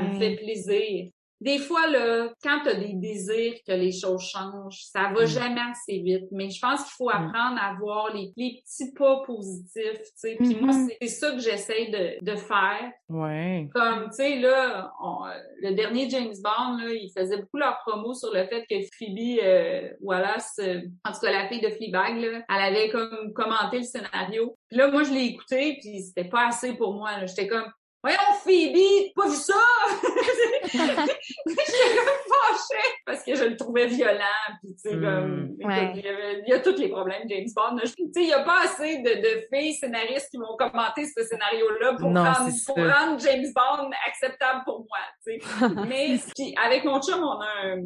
me- 0.00 0.12
ça 0.14 0.18
fait 0.18 0.36
plaisir. 0.36 1.10
Des 1.40 1.58
fois, 1.58 1.86
là, 1.88 2.28
quand 2.42 2.60
tu 2.64 2.68
as 2.70 2.74
des 2.74 2.94
désirs 2.94 3.54
que 3.66 3.72
les 3.72 3.92
choses 3.92 4.22
changent, 4.22 4.82
ça 4.82 5.12
va 5.14 5.22
Mm. 5.22 5.26
jamais 5.26 5.60
assez 5.70 5.98
vite. 6.00 6.24
Mais 6.32 6.50
je 6.50 6.60
pense 6.60 6.82
qu'il 6.82 6.92
faut 6.96 7.08
Mm. 7.08 7.12
apprendre 7.28 7.60
à 7.62 7.74
voir 7.78 8.12
les, 8.14 8.32
les 8.36 8.60
petits 8.64 8.92
pas 8.92 9.22
positifs, 9.24 10.02
tu 10.02 10.10
sais. 10.16 10.36
Puis 10.38 10.56
moi, 10.60 10.72
Mhm. 10.74 10.88
c'est 11.00 11.08
ça 11.08 11.30
que 11.32 11.38
j'essaie 11.38 11.86
de, 11.86 12.24
de 12.24 12.36
faire. 12.36 12.90
Ouais. 13.08 13.68
Comme, 13.72 14.06
tu 14.10 14.16
sais, 14.16 14.38
là, 14.40 14.92
on- 15.02 15.24
le 15.62 15.74
dernier 15.74 16.10
James 16.10 16.34
Bond, 16.42 16.78
là, 16.78 16.90
il 16.92 17.10
faisait 17.16 17.36
beaucoup 17.38 17.58
leur 17.58 17.78
promo 17.86 18.14
sur 18.14 18.32
le 18.34 18.44
fait 18.46 18.64
que 18.68 18.74
Phoebe 18.98 19.38
euh, 19.42 19.88
Wallace, 20.00 20.58
euh, 20.58 20.80
en 21.04 21.12
tout 21.12 21.20
cas 21.20 21.32
la 21.32 21.48
fille 21.48 21.60
de 21.60 21.68
Fleabag, 21.70 22.16
là, 22.20 22.42
elle 22.48 22.76
avait 22.76 22.88
comme 22.90 23.32
commenté 23.32 23.78
le 23.78 23.84
scénario. 23.84 24.56
Puis 24.68 24.76
là, 24.78 24.90
moi, 24.90 25.04
je 25.04 25.12
l'ai 25.12 25.24
écouté, 25.26 25.78
puis 25.80 26.02
c'était 26.02 26.28
pas 26.28 26.48
assez 26.48 26.74
pour 26.74 26.94
moi. 26.94 27.24
J'étais 27.26 27.46
comme, 27.46 27.70
voyons 28.14 28.38
Phoebe, 28.44 29.12
t'as 29.14 29.22
pas 29.22 29.28
vu 29.28 29.36
ça? 29.36 29.54
J'étais 30.72 31.96
comme 31.96 32.32
fâchée 32.32 32.88
parce 33.06 33.24
que 33.24 33.34
je 33.34 33.44
le 33.44 33.56
trouvais 33.56 33.86
violent, 33.86 34.24
puis 34.62 34.74
tu 34.74 34.90
sais, 34.90 34.96
Mm. 34.96 35.02
comme, 35.02 35.56
Ouais. 35.64 35.92
il, 35.96 36.04
y 36.04 36.08
avait- 36.08 36.42
il 36.46 36.48
y 36.48 36.52
a 36.52 36.60
tous 36.60 36.76
les 36.76 36.88
problèmes 36.88 37.22
James 37.28 37.48
Bond. 37.54 37.76
Tu 37.80 37.86
sais, 37.88 37.96
il 38.16 38.28
y 38.28 38.32
a 38.32 38.42
pas 38.42 38.62
assez 38.64 38.98
de, 38.98 39.10
de 39.10 39.46
filles 39.52 39.74
scénaristes 39.74 40.30
qui 40.30 40.36
vont 40.38 40.56
commenter 40.56 41.04
ce 41.06 41.22
scénario-là 41.24 41.94
pour, 41.98 42.10
Non, 42.10 42.24
rendre, 42.24 42.50
pour 42.66 43.18
James 43.20 43.46
Bond 43.54 43.90
acceptable 44.06 44.62
pour 44.64 44.80
moi, 44.88 44.98
tu 45.26 45.38
sais. 45.38 45.40
Mais 45.88 46.18
puis 46.36 46.54
avec 46.62 46.84
mon 46.84 47.00
chum, 47.00 47.22
on 47.22 47.40
a 47.40 47.66
un 47.66 47.80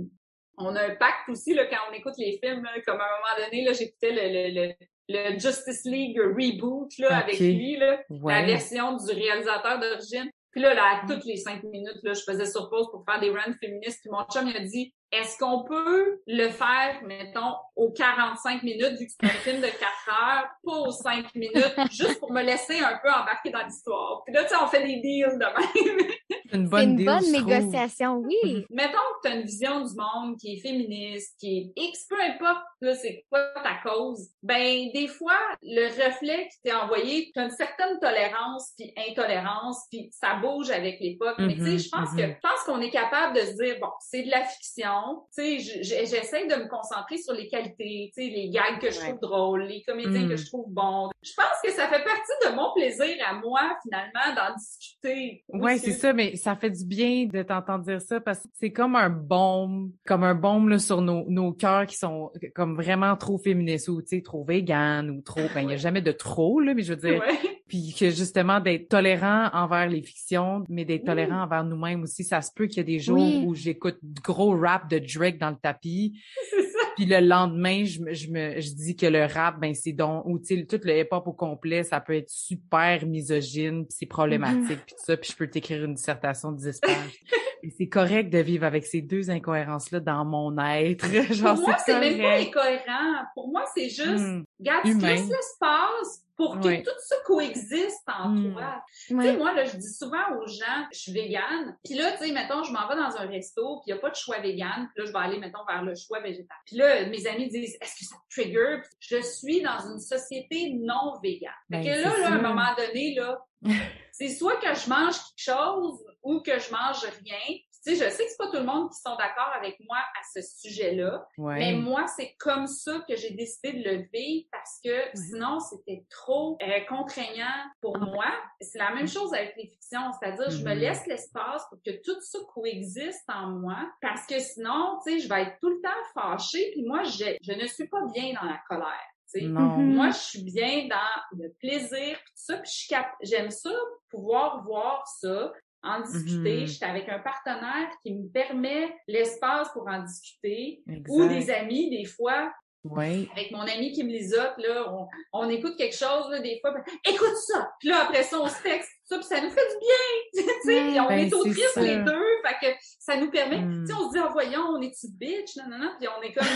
on 0.59 0.77
a 0.77 0.83
un 0.83 0.95
pacte 0.97 1.29
aussi 1.31 1.55
là, 1.55 1.64
quand 1.66 1.79
on 1.91 1.95
écoute 1.95 2.12
les 2.18 2.39
films, 2.43 2.62
là, 2.62 2.70
comme 2.87 3.01
à 3.01 3.05
un 3.05 3.09
moment 3.09 3.45
donné, 3.47 3.64
là, 3.64 3.73
j'écoutais 3.73 4.11
le, 4.12 4.20
le, 4.61 4.66
le, 4.68 4.75
le 5.09 5.38
Justice 5.38 5.84
League 5.84 6.18
reboot 6.18 6.96
là, 6.98 7.18
avec 7.18 7.38
lui, 7.38 7.76
là, 7.76 8.03
la 8.11 8.42
version 8.44 8.96
du 8.96 9.12
réalisateur 9.12 9.78
d'origine. 9.78 10.30
Puis 10.50 10.61
là, 10.61 10.74
là, 10.74 10.82
à 10.84 11.07
toutes 11.07 11.24
les 11.24 11.36
cinq 11.36 11.62
minutes, 11.64 11.98
là, 12.03 12.12
je 12.12 12.22
faisais 12.22 12.46
sur 12.46 12.68
pause 12.68 12.90
pour 12.90 13.05
faire 13.05 13.20
des 13.20 13.30
runs 13.30 13.55
féministes. 13.61 14.00
Puis 14.03 14.11
mon 14.11 14.22
chum, 14.24 14.46
il 14.48 14.57
a 14.57 14.61
dit, 14.61 14.94
est-ce 15.13 15.37
qu'on 15.39 15.63
peut 15.65 16.21
le 16.27 16.49
faire, 16.49 17.03
mettons, 17.05 17.55
aux 17.77 17.93
45 17.93 18.63
minutes, 18.63 18.99
vu 18.99 19.07
que 19.07 19.13
c'est 19.21 19.27
un 19.27 19.41
film 19.41 19.61
de 19.61 19.67
4 19.67 19.81
heures, 20.09 20.49
pas 20.65 20.73
aux 20.73 20.91
5 20.91 21.35
minutes, 21.35 21.75
juste 21.91 22.19
pour 22.19 22.33
me 22.33 22.43
laisser 22.43 22.79
un 22.79 22.99
peu 23.03 23.11
embarquer 23.11 23.51
dans 23.51 23.63
l'histoire? 23.63 24.23
Puis 24.25 24.35
là, 24.35 24.45
tu 24.45 24.51
sais, 24.51 24.57
on 24.63 24.67
fait 24.69 24.83
des 24.83 25.01
deals 25.01 25.39
de 25.39 25.45
même. 25.45 26.09
C'est 26.51 26.59
une 26.59 26.69
bonne 26.69 26.91
une 26.91 26.97
deal, 26.97 27.07
bonne 27.07 27.21
trouve. 27.21 27.33
négociation, 27.33 28.17
oui. 28.17 28.67
Mettons 28.69 28.93
que 28.93 29.27
tu 29.27 29.33
as 29.33 29.37
une 29.37 29.47
vision 29.47 29.81
du 29.81 29.95
monde 29.95 30.37
qui 30.39 30.55
est 30.55 30.61
féministe, 30.61 31.35
qui 31.41 31.73
est 31.77 31.83
X, 31.83 32.07
peu 32.09 32.21
importe, 32.21 32.63
là, 32.83 32.95
c'est 32.95 33.25
quoi 33.31 33.41
ta 33.63 33.77
cause. 33.83 34.29
Ben, 34.43 34.91
des 34.93 35.09
fois, 35.09 35.39
le 35.63 35.87
reflet 35.89 36.49
qui 36.49 36.61
t'est 36.63 36.75
envoyé, 36.75 37.31
tu 37.33 37.41
as 37.41 37.45
une 37.45 37.51
certaine 37.51 37.99
tolérance 38.01 38.73
puis 38.77 38.93
intolérance, 39.09 39.87
puis 39.91 40.11
ça 40.13 40.35
bouge 40.43 40.71
avec 40.71 41.01
l'époque. 41.01 41.37
Mais 41.39 41.55
tu 41.55 41.65
sais, 41.65 41.79
je 41.79 41.89
pense 41.89 42.11
que 42.11 42.23
mhm. 42.23 42.35
je 42.35 42.49
pense 42.49 42.61
qu'on 42.67 42.81
est 42.81 42.91
capable 42.91 43.35
de 43.35 43.47
se 43.47 43.55
dire, 43.55 43.77
bon, 43.81 43.91
c'est 44.01 44.23
de 44.23 44.31
la 44.31 44.45
fiction. 44.45 45.01
Tu 45.36 45.42
sais, 45.42 45.59
je- 45.61 45.82
je- 45.82 46.07
j'essaie 46.07 46.46
de 46.46 46.55
me 46.57 46.68
concentrer 46.68 47.16
sur 47.18 47.32
les 47.34 47.48
qualités, 47.48 48.11
tu 48.14 48.22
sais, 48.22 48.28
les 48.30 48.50
gags 48.50 48.80
que 48.80 48.90
je 48.90 48.98
Ouais. 49.00 49.09
trouve 49.09 49.20
drôles, 49.20 49.62
les 49.64 49.82
comédiens 49.82 50.26
Mm. 50.26 50.28
que 50.28 50.36
je 50.36 50.46
trouve 50.46 50.66
bons. 50.68 51.11
Je 51.22 51.32
pense 51.36 51.46
que 51.64 51.70
ça 51.70 51.88
fait 51.88 52.03
partie 52.05 52.32
de 52.50 52.55
mon 52.55 52.72
plaisir 52.74 53.14
à 53.28 53.34
moi, 53.34 53.61
finalement, 53.82 54.34
d'en 54.36 54.55
discuter. 54.57 55.44
Ouais, 55.48 55.74
aussi. 55.74 55.86
c'est 55.86 55.92
ça, 55.98 56.12
mais 56.12 56.36
ça 56.36 56.57
fait 56.57 56.70
du 56.70 56.84
bien 56.84 57.26
de 57.26 57.42
t'entendre 57.42 57.84
dire 57.84 58.00
ça 58.00 58.20
parce 58.20 58.40
que 58.40 58.48
c'est 58.55 58.72
comme 58.72 58.96
un 58.96 59.11
baume, 59.11 59.92
comme 60.07 60.24
un 60.24 60.34
baume 60.34 60.68
là, 60.68 60.78
sur 60.78 61.00
nos, 61.00 61.24
nos 61.28 61.53
cœurs 61.53 61.86
qui 61.86 61.96
sont 61.96 62.30
comme 62.55 62.76
vraiment 62.76 63.16
trop 63.16 63.38
féministes 63.38 63.88
ou 63.88 64.00
tu 64.03 64.09
sais 64.16 64.22
trop 64.22 64.44
vegan 64.44 65.11
ou 65.11 65.20
trop. 65.22 65.40
Ben 65.55 65.62
il 65.62 65.70
y 65.70 65.74
a 65.74 65.76
jamais 65.76 66.03
de 66.03 66.12
trop 66.12 66.61
là, 66.61 66.74
mais 66.74 66.82
je 66.82 66.94
veux 66.94 67.00
dire, 67.11 67.20
Ouais. 67.20 67.38
Puis 67.73 67.95
que 67.99 68.11
justement 68.11 68.61
d'être 68.61 68.91
tolérant 68.91 69.49
envers 69.55 69.89
les 69.89 70.03
fictions, 70.03 70.62
mais 70.68 70.85
d'être 70.85 71.01
Oui. 71.01 71.07
tolérant 71.07 71.43
envers 71.45 71.64
nous-mêmes 71.64 72.03
aussi. 72.03 72.23
Ça 72.23 72.43
se 72.43 72.51
peut 72.55 72.66
qu'il 72.66 72.77
y 72.77 72.81
a 72.81 72.85
des 72.85 72.99
jours 72.99 73.16
Oui. 73.16 73.45
où 73.47 73.55
j'écoute 73.55 73.97
gros 74.23 74.55
rap 74.55 74.91
de 74.91 74.99
Drake 74.99 75.39
dans 75.39 75.49
le 75.49 75.57
tapis, 75.57 76.20
C'est 76.51 76.68
ça. 76.70 76.79
Puis 76.97 77.07
le 77.07 77.20
lendemain 77.20 77.84
je 77.84 78.01
me 78.01 78.12
je 78.14 78.30
me 78.30 78.61
je 78.61 78.74
dis 78.74 78.97
que 78.97 79.07
le 79.07 79.24
rap 79.26 79.59
ben 79.61 79.74
c'est 79.74 79.93
donc 79.93 80.24
ou 80.26 80.38
tu 80.38 80.57
sais 80.59 80.64
tout 80.66 80.80
le 80.84 80.99
hip-hop 81.01 81.26
au 81.26 81.32
complet, 81.32 81.84
ça 81.84 82.01
peut 82.01 82.14
être 82.16 82.30
super 82.30 83.05
misogyne, 83.07 83.84
puis 83.86 83.97
c'est 83.99 84.07
problématique 84.07 84.80
puis 84.86 84.95
tout 84.97 85.05
ça, 85.05 85.16
puis 85.16 85.30
je 85.30 85.36
peux 85.36 85.49
t'écrire 85.49 85.84
une 85.84 85.95
dissertation 85.95 86.53
de 86.53 86.59
10 86.59 86.80
pages. 86.80 87.20
Et 87.64 87.70
c'est 87.70 87.86
correct 87.88 88.28
de 88.32 88.38
vivre 88.38 88.64
avec 88.64 88.84
ces 88.84 89.03
deux 89.03 89.30
incohérences 89.30 89.93
là 89.93 90.01
dans 90.01 90.24
mon 90.24 90.59
être. 90.59 91.07
Genre 91.32 91.55
Pour 91.55 91.68
moi, 91.68 91.76
c'est 91.78 92.01
même 92.01 92.20
pas 92.20 92.40
incohérent. 92.40 93.24
Pour 93.34 93.53
moi, 93.53 93.64
c'est 93.72 93.88
juste, 93.88 94.09
Hmm. 94.18 94.43
regarde, 94.59 94.82
tu 94.84 94.99
laisses 94.99 95.28
l'espace 95.28 96.24
pour 96.36 96.59
que 96.59 96.82
tout 96.82 96.90
ça 96.99 97.14
coexiste 97.24 98.03
en 98.09 98.30
Hmm. 98.30 98.53
toi. 98.53 98.82
Tu 99.07 99.20
sais, 99.22 99.36
moi, 99.36 99.55
là, 99.55 99.64
je 99.64 99.76
dis 99.76 99.93
souvent 99.95 100.24
aux 100.40 100.47
gens, 100.49 100.86
je 100.93 100.99
suis 100.99 101.12
végane. 101.12 101.76
Puis 101.84 101.95
là, 101.95 102.11
tu 102.18 102.26
sais, 102.26 102.32
mettons, 102.32 102.64
je 102.64 102.72
m'en 102.72 102.88
vais 102.88 102.97
dans 102.97 103.16
un 103.16 103.26
resto, 103.28 103.76
puis 103.76 103.84
il 103.86 103.93
n'y 103.93 103.99
a 103.99 104.03
pas 104.03 104.11
de 104.11 104.16
choix 104.16 104.40
végane. 104.40 104.88
Puis 104.93 105.05
là, 105.05 105.07
je 105.07 105.12
vais 105.12 105.18
aller, 105.18 105.38
mettons, 105.38 105.64
vers 105.68 105.84
le 105.84 105.95
choix 105.95 106.18
végétal. 106.20 106.57
Puis 106.66 106.78
là, 106.83 107.07
mes 107.07 107.26
amis 107.26 107.49
disent, 107.49 107.76
est-ce 107.80 107.95
que 107.97 108.05
ça 108.05 108.16
te 108.16 108.41
trigger? 108.41 108.78
Je 109.01 109.22
suis 109.22 109.62
dans 109.62 109.78
une 109.91 110.01
société 110.01 110.74
non 110.74 111.18
végane. 111.22 111.53
Fait 111.70 111.78
Ben, 111.78 111.85
que 111.85 111.89
là, 111.89 112.18
là, 112.18 112.26
à 112.28 112.33
un 112.33 112.43
moment 112.43 112.74
donné, 112.76 113.14
là, 113.14 113.39
c'est 114.12 114.28
soit 114.28 114.57
que 114.57 114.74
je 114.74 114.89
mange 114.89 115.14
quelque 115.14 115.55
chose 115.57 116.05
ou 116.22 116.41
que 116.41 116.59
je 116.59 116.70
mange 116.70 117.03
rien. 117.24 117.59
Tu 117.85 117.97
sais, 117.97 118.05
je 118.05 118.11
sais 118.11 118.24
que 118.24 118.30
c'est 118.30 118.37
pas 118.39 118.47
tout 118.49 118.59
le 118.59 118.64
monde 118.64 118.91
qui 118.91 119.01
sont 119.01 119.16
d'accord 119.16 119.51
avec 119.57 119.76
moi 119.80 119.97
à 119.99 120.22
ce 120.33 120.41
sujet-là. 120.41 121.26
Ouais. 121.37 121.59
Mais 121.59 121.72
moi, 121.72 122.07
c'est 122.07 122.35
comme 122.39 122.66
ça 122.66 123.01
que 123.09 123.16
j'ai 123.16 123.30
décidé 123.30 123.72
de 123.72 123.89
le 123.91 123.97
vivre 124.12 124.47
parce 124.53 124.78
que 124.85 124.97
sinon, 125.14 125.59
c'était 125.59 126.05
trop 126.11 126.57
euh, 126.62 126.80
contraignant 126.89 127.47
pour 127.80 127.99
moi. 127.99 128.26
C'est 128.61 128.78
la 128.78 128.95
même 128.95 129.09
chose 129.09 129.35
avec 129.35 129.55
les 129.57 129.66
fictions, 129.66 130.12
c'est-à-dire 130.20 130.51
je 130.51 130.62
me 130.64 130.72
Mhm. 130.74 130.78
laisse 130.78 131.07
l'espace 131.07 131.64
pour 131.68 131.78
que 131.85 131.91
tout 132.05 132.20
ça 132.20 132.39
coexiste 132.55 133.28
en 133.28 133.49
moi 133.49 133.76
parce 134.01 134.26
que 134.26 134.39
sinon, 134.39 134.99
tu 135.05 135.12
sais, 135.12 135.18
je 135.18 135.28
vais 135.28 135.43
être 135.43 135.59
tout 135.61 135.70
le 135.70 135.80
temps 135.83 135.91
fâchée 136.14 136.70
puis 136.72 136.85
moi, 136.85 137.03
je, 137.05 137.37
je 137.43 137.53
ne 137.53 137.66
suis 137.66 137.89
pas 137.89 138.01
bien 138.14 138.33
dans 138.41 138.47
la 138.49 138.61
colère. 138.68 138.87
tu 139.35 139.41
sais. 139.41 139.47
non. 139.47 139.78
Mhm. 139.78 139.95
Moi, 139.95 140.11
je 140.11 140.18
suis 140.18 140.43
bien 140.45 140.87
dans 140.89 141.39
le 141.39 141.49
plaisir 141.59 142.16
tout 142.18 142.33
ça, 142.37 142.59
puis 142.59 142.70
je 142.70 142.76
suis 142.76 142.89
cap- 142.89 143.14
j'aime 143.22 143.51
ça 143.51 143.70
pouvoir 144.11 144.62
voir 144.62 145.07
ça, 145.09 145.53
en 145.83 146.01
discuter. 146.01 146.61
Mhm. 146.61 146.66
Je 146.66 146.72
suis 146.72 146.85
avec 146.85 147.09
un 147.09 147.18
partenaire 147.18 147.89
qui 148.03 148.14
me 148.14 148.28
permet 148.28 148.95
l'espace 149.09 149.68
pour 149.72 149.87
en 149.89 150.01
discuter 150.03 150.83
Exact. 150.89 151.07
ou 151.09 151.26
des 151.28 151.51
amis, 151.51 151.91
des 151.91 152.05
fois, 152.05 152.53
Oui. 152.85 153.28
avec 153.33 153.51
mon 153.53 153.61
ami 153.61 153.93
Kim 153.93 154.09
Lizotte, 154.09 154.59
là, 154.59 154.93
on, 154.93 155.07
on 155.33 155.49
écoute 155.49 155.76
quelque 155.76 155.95
chose, 155.97 156.30
là, 156.30 156.41
des 156.41 156.59
fois, 156.61 156.72
ben, 156.72 156.83
écoute 157.07 157.37
ça! 157.47 157.72
Puis 157.80 157.89
là, 157.89 158.03
après 158.05 158.22
ça, 158.24 158.41
on 158.41 158.49
se 158.49 158.62
texte 158.62 158.91
ça, 159.05 159.16
puis 159.18 159.24
ça 159.26 159.41
nous 159.41 159.51
fait 159.51 159.68
du 159.68 159.78
bien! 159.80 160.45
tu 160.62 160.68
sais, 160.68 161.01
on 161.01 161.09
Ben, 161.09 161.18
est 161.18 161.35
au 161.35 161.43
triste 161.45 161.76
les 161.76 161.99
deux, 161.99 162.26
fait 162.47 162.57
que 162.61 162.76
ça 162.99 163.16
nous 163.16 163.30
permet, 163.30 163.59
Mm. 163.61 163.84
tu 163.86 163.93
sais, 163.93 163.99
on 164.01 164.09
se 164.09 164.12
dit, 164.14 164.18
ah, 164.22 164.28
voyons, 164.32 164.62
on 164.74 164.80
est-tu 164.82 165.07
bitch? 165.12 165.57
Non, 165.57 165.64
non, 165.70 165.78
non, 165.78 165.93
puis 165.99 166.09
on 166.09 166.22
est 166.22 166.32
comme, 166.32 166.47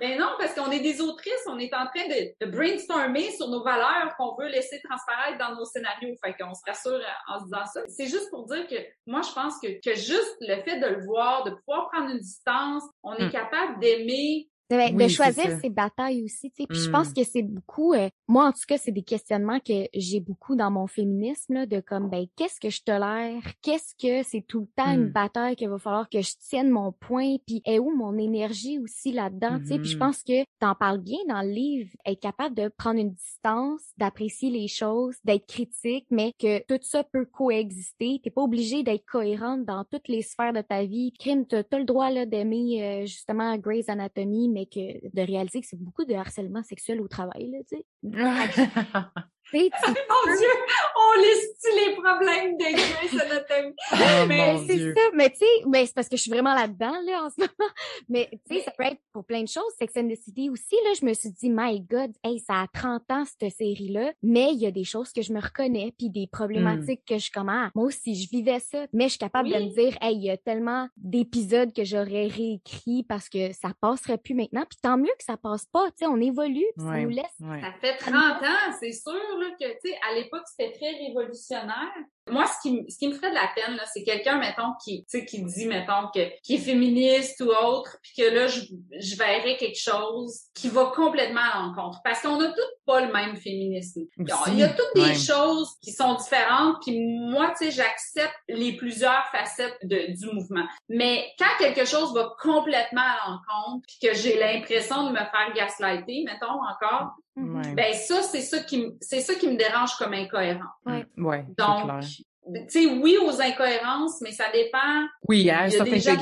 mais 0.00 0.16
non, 0.18 0.28
parce 0.38 0.54
qu'on 0.54 0.70
est 0.70 0.80
des 0.80 1.00
autrices, 1.00 1.44
on 1.48 1.58
est 1.58 1.72
en 1.74 1.86
train 1.86 2.06
de, 2.08 2.44
de 2.44 2.50
brainstormer 2.50 3.30
sur 3.32 3.48
nos 3.48 3.62
valeurs 3.62 4.14
qu'on 4.18 4.34
veut 4.36 4.48
laisser 4.48 4.80
transparaître 4.82 5.38
dans 5.38 5.54
nos 5.54 5.64
scénarios, 5.64 6.14
fait 6.24 6.34
qu'on 6.34 6.54
se 6.54 6.62
rassure 6.66 7.00
en 7.28 7.38
se 7.40 7.44
disant 7.44 7.66
ça. 7.72 7.80
C'est 7.88 8.06
juste 8.06 8.30
pour 8.30 8.46
dire 8.46 8.66
que 8.66 8.76
moi, 9.06 9.22
je 9.22 9.32
pense 9.32 9.54
que, 9.60 9.68
que 9.84 9.94
juste 9.94 10.36
le 10.40 10.62
fait 10.62 10.78
de 10.80 10.86
le 10.86 11.04
voir, 11.04 11.44
de 11.44 11.50
pouvoir 11.50 11.88
prendre 11.90 12.10
une 12.10 12.18
distance, 12.20 12.82
on 13.02 13.14
est 13.16 13.26
Mm. 13.26 13.30
capable 13.32 13.80
d'aimer 13.80 14.48
De, 14.70 14.96
de 14.96 15.06
Oui, 15.06 15.16
c'est 15.16 15.34
choisir 15.34 15.50
ses 15.60 15.68
batailles 15.70 16.24
aussi, 16.24 16.50
tu 16.50 16.62
sais. 16.64 16.68
Puis 16.68 16.80
je 16.82 16.88
pense 16.88 17.12
que 17.12 17.22
c'est 17.22 17.42
beaucoup, 17.42 17.92
euh, 17.94 18.08
moi 18.26 18.46
en 18.46 18.52
tout 18.52 18.64
cas, 18.66 18.78
c'est 18.78 18.90
des 18.90 19.04
questionnements 19.04 19.60
que 19.60 19.86
j'ai 19.94 20.18
beaucoup 20.18 20.56
dans 20.56 20.72
mon 20.72 20.88
féminisme, 20.88 21.54
là, 21.54 21.66
de 21.66 21.78
comme, 21.80 22.08
ben, 22.10 22.26
qu'est-ce 22.36 22.58
que 22.58 22.68
je 22.70 22.82
tolère? 22.82 23.40
Qu'est-ce 23.62 23.94
que 23.94 24.26
c'est 24.28 24.42
tout 24.42 24.60
le 24.60 24.66
temps 24.76 24.92
une 24.92 25.06
Mm. 25.06 25.12
bataille 25.12 25.54
qu'il 25.54 25.68
va 25.68 25.78
falloir 25.78 26.08
que 26.08 26.20
je 26.20 26.32
tienne 26.40 26.70
mon 26.70 26.90
point? 26.90 27.36
Puis 27.46 27.62
est 27.64 27.78
où 27.78 27.94
mon 27.94 28.18
énergie 28.18 28.80
aussi 28.80 29.12
là-dedans, 29.12 29.58
tu 29.60 29.66
sais? 29.74 29.78
Puis 29.78 29.90
je 29.90 29.96
Mhm. 29.96 29.98
pense 29.98 30.22
que 30.24 30.44
t'en 30.58 30.74
parles 30.74 30.98
bien 30.98 31.18
dans 31.28 31.42
le 31.42 31.50
livre, 31.50 31.90
être 32.04 32.20
capable 32.20 32.56
de 32.56 32.68
prendre 32.76 32.98
une 32.98 33.12
distance, 33.12 33.82
d'apprécier 33.98 34.50
les 34.50 34.66
choses, 34.66 35.16
d'être 35.24 35.46
critique, 35.46 36.06
mais 36.10 36.32
que 36.40 36.58
tout 36.66 36.78
ça 36.82 37.04
peut 37.04 37.24
coexister. 37.26 38.20
T'es 38.22 38.30
pas 38.30 38.42
obligé 38.42 38.82
d'être 38.82 39.04
cohérente 39.06 39.64
dans 39.64 39.84
toutes 39.84 40.08
les 40.08 40.22
sphères 40.22 40.52
de 40.52 40.60
ta 40.62 40.84
vie. 40.84 41.12
Crime, 41.18 41.46
t'as 41.46 41.62
t'as 41.62 41.78
le 41.78 41.84
droit 41.84 42.10
là 42.10 42.26
d'aimer 42.26 42.82
euh, 42.82 43.06
justement 43.06 43.56
Grey's 43.58 43.88
Anatomy, 43.88 44.48
mais 44.56 44.64
que 44.64 45.06
de 45.14 45.20
réaliser 45.20 45.60
que 45.60 45.66
c'est 45.66 45.78
beaucoup 45.78 46.06
de 46.06 46.14
harcèlement 46.14 46.62
sexuel 46.62 47.02
au 47.02 47.08
travail, 47.08 47.50
là, 47.50 47.58
tu 47.68 47.76
sais. 47.76 47.84
Tu 49.50 49.58
sais, 49.58 49.70
tu- 49.84 49.90
Mon 49.90 50.36
Dieu, 50.36 50.48
on 50.96 51.20
liste 51.20 51.68
les 51.76 51.94
problèmes 51.94 52.56
de 52.56 52.64
Grey's 52.64 53.20
Anatomy. 53.22 53.74
oh 53.92 54.26
Mais 54.28 54.56
c'est 54.66 54.94
ça, 54.94 55.00
mais 55.14 55.30
tu 55.30 55.36
sais, 55.38 55.46
mais 55.66 55.86
c'est 55.86 55.94
parce 55.94 56.08
que 56.08 56.16
je 56.16 56.22
suis 56.22 56.30
vraiment 56.30 56.54
là-dedans, 56.54 56.94
là, 57.04 57.24
en 57.24 57.30
ce 57.30 57.34
moment. 57.40 57.70
Mais, 58.08 58.28
tu 58.48 58.56
sais, 58.56 58.62
ça 58.62 58.72
peut 58.76 58.84
être 58.84 59.00
pour 59.12 59.24
plein 59.24 59.42
de 59.42 59.48
choses. 59.48 59.72
Sex 59.78 59.92
and 59.96 60.08
the 60.08 60.16
City 60.16 60.50
aussi, 60.50 60.74
là, 60.84 60.90
je 61.00 61.04
me 61.04 61.12
suis 61.14 61.30
dit, 61.30 61.50
my 61.50 61.80
God, 61.80 62.12
hey, 62.24 62.38
ça 62.40 62.62
a 62.62 62.66
30 62.72 63.02
ans, 63.10 63.24
cette 63.24 63.52
série-là. 63.52 64.12
Mais 64.22 64.52
il 64.52 64.58
y 64.58 64.66
a 64.66 64.70
des 64.70 64.84
choses 64.84 65.12
que 65.12 65.22
je 65.22 65.32
me 65.32 65.40
reconnais, 65.40 65.94
puis 65.98 66.10
des 66.10 66.26
problématiques 66.26 67.02
que 67.06 67.18
je 67.18 67.30
comment. 67.32 67.68
Moi 67.74 67.86
aussi, 67.86 68.14
je 68.20 68.28
vivais 68.30 68.60
ça. 68.60 68.86
Mais 68.92 69.04
je 69.04 69.10
suis 69.10 69.18
capable 69.18 69.48
de 69.48 69.54
me 69.54 69.68
dire, 69.74 69.96
hey, 70.00 70.16
il 70.16 70.24
y 70.24 70.30
a 70.30 70.36
tellement 70.36 70.88
d'épisodes 70.96 71.72
que 71.72 71.84
j'aurais 71.84 72.26
réécrits 72.26 73.04
parce 73.08 73.28
que 73.28 73.52
ça 73.52 73.70
passerait 73.80 74.18
plus 74.18 74.34
maintenant. 74.34 74.64
Puis 74.68 74.78
tant 74.82 74.96
mieux 74.96 75.12
que 75.18 75.24
ça 75.24 75.36
passe 75.36 75.66
pas, 75.66 75.86
tu 75.90 75.98
sais, 75.98 76.06
on 76.06 76.20
évolue, 76.20 76.64
puis 76.76 76.86
ça 76.86 76.98
nous 76.98 77.08
laisse 77.10 77.24
Ouais. 77.40 77.60
Ça 77.60 77.72
fait 77.80 77.96
30 77.98 78.14
ans, 78.14 78.76
c'est 78.80 78.92
sûr 78.92 79.12
là, 79.38 79.50
que, 79.60 79.66
tu 79.66 79.90
sais, 79.90 79.98
à 80.08 80.14
l'époque, 80.14 80.42
c'était 80.46 80.72
très 80.72 80.90
révolutionnaire. 81.06 81.92
Moi, 82.28 82.44
ce 82.46 82.60
qui, 82.68 82.84
ce 82.90 82.98
qui 82.98 83.06
me 83.08 83.14
ferait 83.14 83.30
de 83.30 83.34
la 83.36 83.48
peine, 83.54 83.76
là, 83.76 83.84
c'est 83.86 84.02
quelqu'un, 84.02 84.38
mettons, 84.38 84.72
qui, 84.84 85.04
tu 85.08 85.18
sais, 85.20 85.24
qui 85.24 85.42
dit, 85.44 85.66
mettons, 85.66 86.08
que, 86.12 86.20
qui 86.42 86.56
est 86.56 86.58
féministe 86.58 87.40
ou 87.40 87.50
autre, 87.50 87.96
puis 88.02 88.12
que 88.18 88.28
là, 88.34 88.48
je, 88.48 88.62
je 88.98 89.16
verrais 89.16 89.56
quelque 89.56 89.78
chose 89.78 90.40
qui 90.52 90.68
va 90.68 90.86
complètement 90.96 91.40
à 91.40 91.60
l'encontre. 91.62 92.00
Parce 92.02 92.20
qu'on 92.22 92.40
a 92.40 92.46
toutes 92.48 92.76
pas 92.84 93.00
le 93.00 93.12
même 93.12 93.36
féminisme. 93.36 94.02
Il 94.18 94.28
y 94.28 94.32
a- 94.32 94.36
il 94.48 94.58
y 94.58 94.62
a 94.64 94.68
toutes 94.70 94.94
des 94.96 95.02
Ouais. 95.02 95.14
choses 95.14 95.70
qui 95.82 95.92
sont 95.92 96.14
différentes, 96.14 96.76
puis 96.84 96.98
moi, 96.98 97.52
tu 97.56 97.66
sais, 97.66 97.70
j'accepte 97.70 98.34
les 98.48 98.72
plusieurs 98.76 99.24
facettes 99.30 99.78
de, 99.84 100.12
du 100.12 100.26
mouvement. 100.34 100.66
Mais 100.88 101.30
quand 101.38 101.46
quelque 101.58 101.84
chose 101.84 102.12
va 102.12 102.34
complètement 102.40 103.02
à 103.02 103.28
l'encontre, 103.30 103.86
puis 103.86 104.08
que 104.08 104.14
j'ai 104.16 104.36
l'impression 104.38 105.06
de 105.06 105.10
me 105.12 105.18
faire 105.18 105.52
gaslighter, 105.54 106.24
mettons, 106.26 106.58
encore. 106.60 107.12
Ouais. 107.36 107.74
ben 107.74 107.92
ça, 107.92 108.22
c'est 108.22 108.40
ça 108.40 108.60
qui 108.60 108.78
me, 108.78 108.96
c'est 109.00 109.20
ça 109.20 109.34
qui 109.34 109.46
me 109.48 109.56
dérange 109.56 109.94
comme 109.98 110.14
incohérent. 110.14 110.70
Ouais. 110.86 111.04
Ouais, 111.18 111.44
c'est 111.48 111.64
Donc, 111.64 112.02
tu 112.02 112.60
sais, 112.68 112.86
oui 112.86 113.16
aux 113.20 113.40
incohérences, 113.40 114.20
mais 114.22 114.30
ça 114.30 114.44
dépend. 114.52 115.04
Oui, 115.28 115.50
hein, 115.50 115.68
ça 115.68 115.84
des 115.84 115.98
gens- 115.98 116.12
là. 116.12 116.16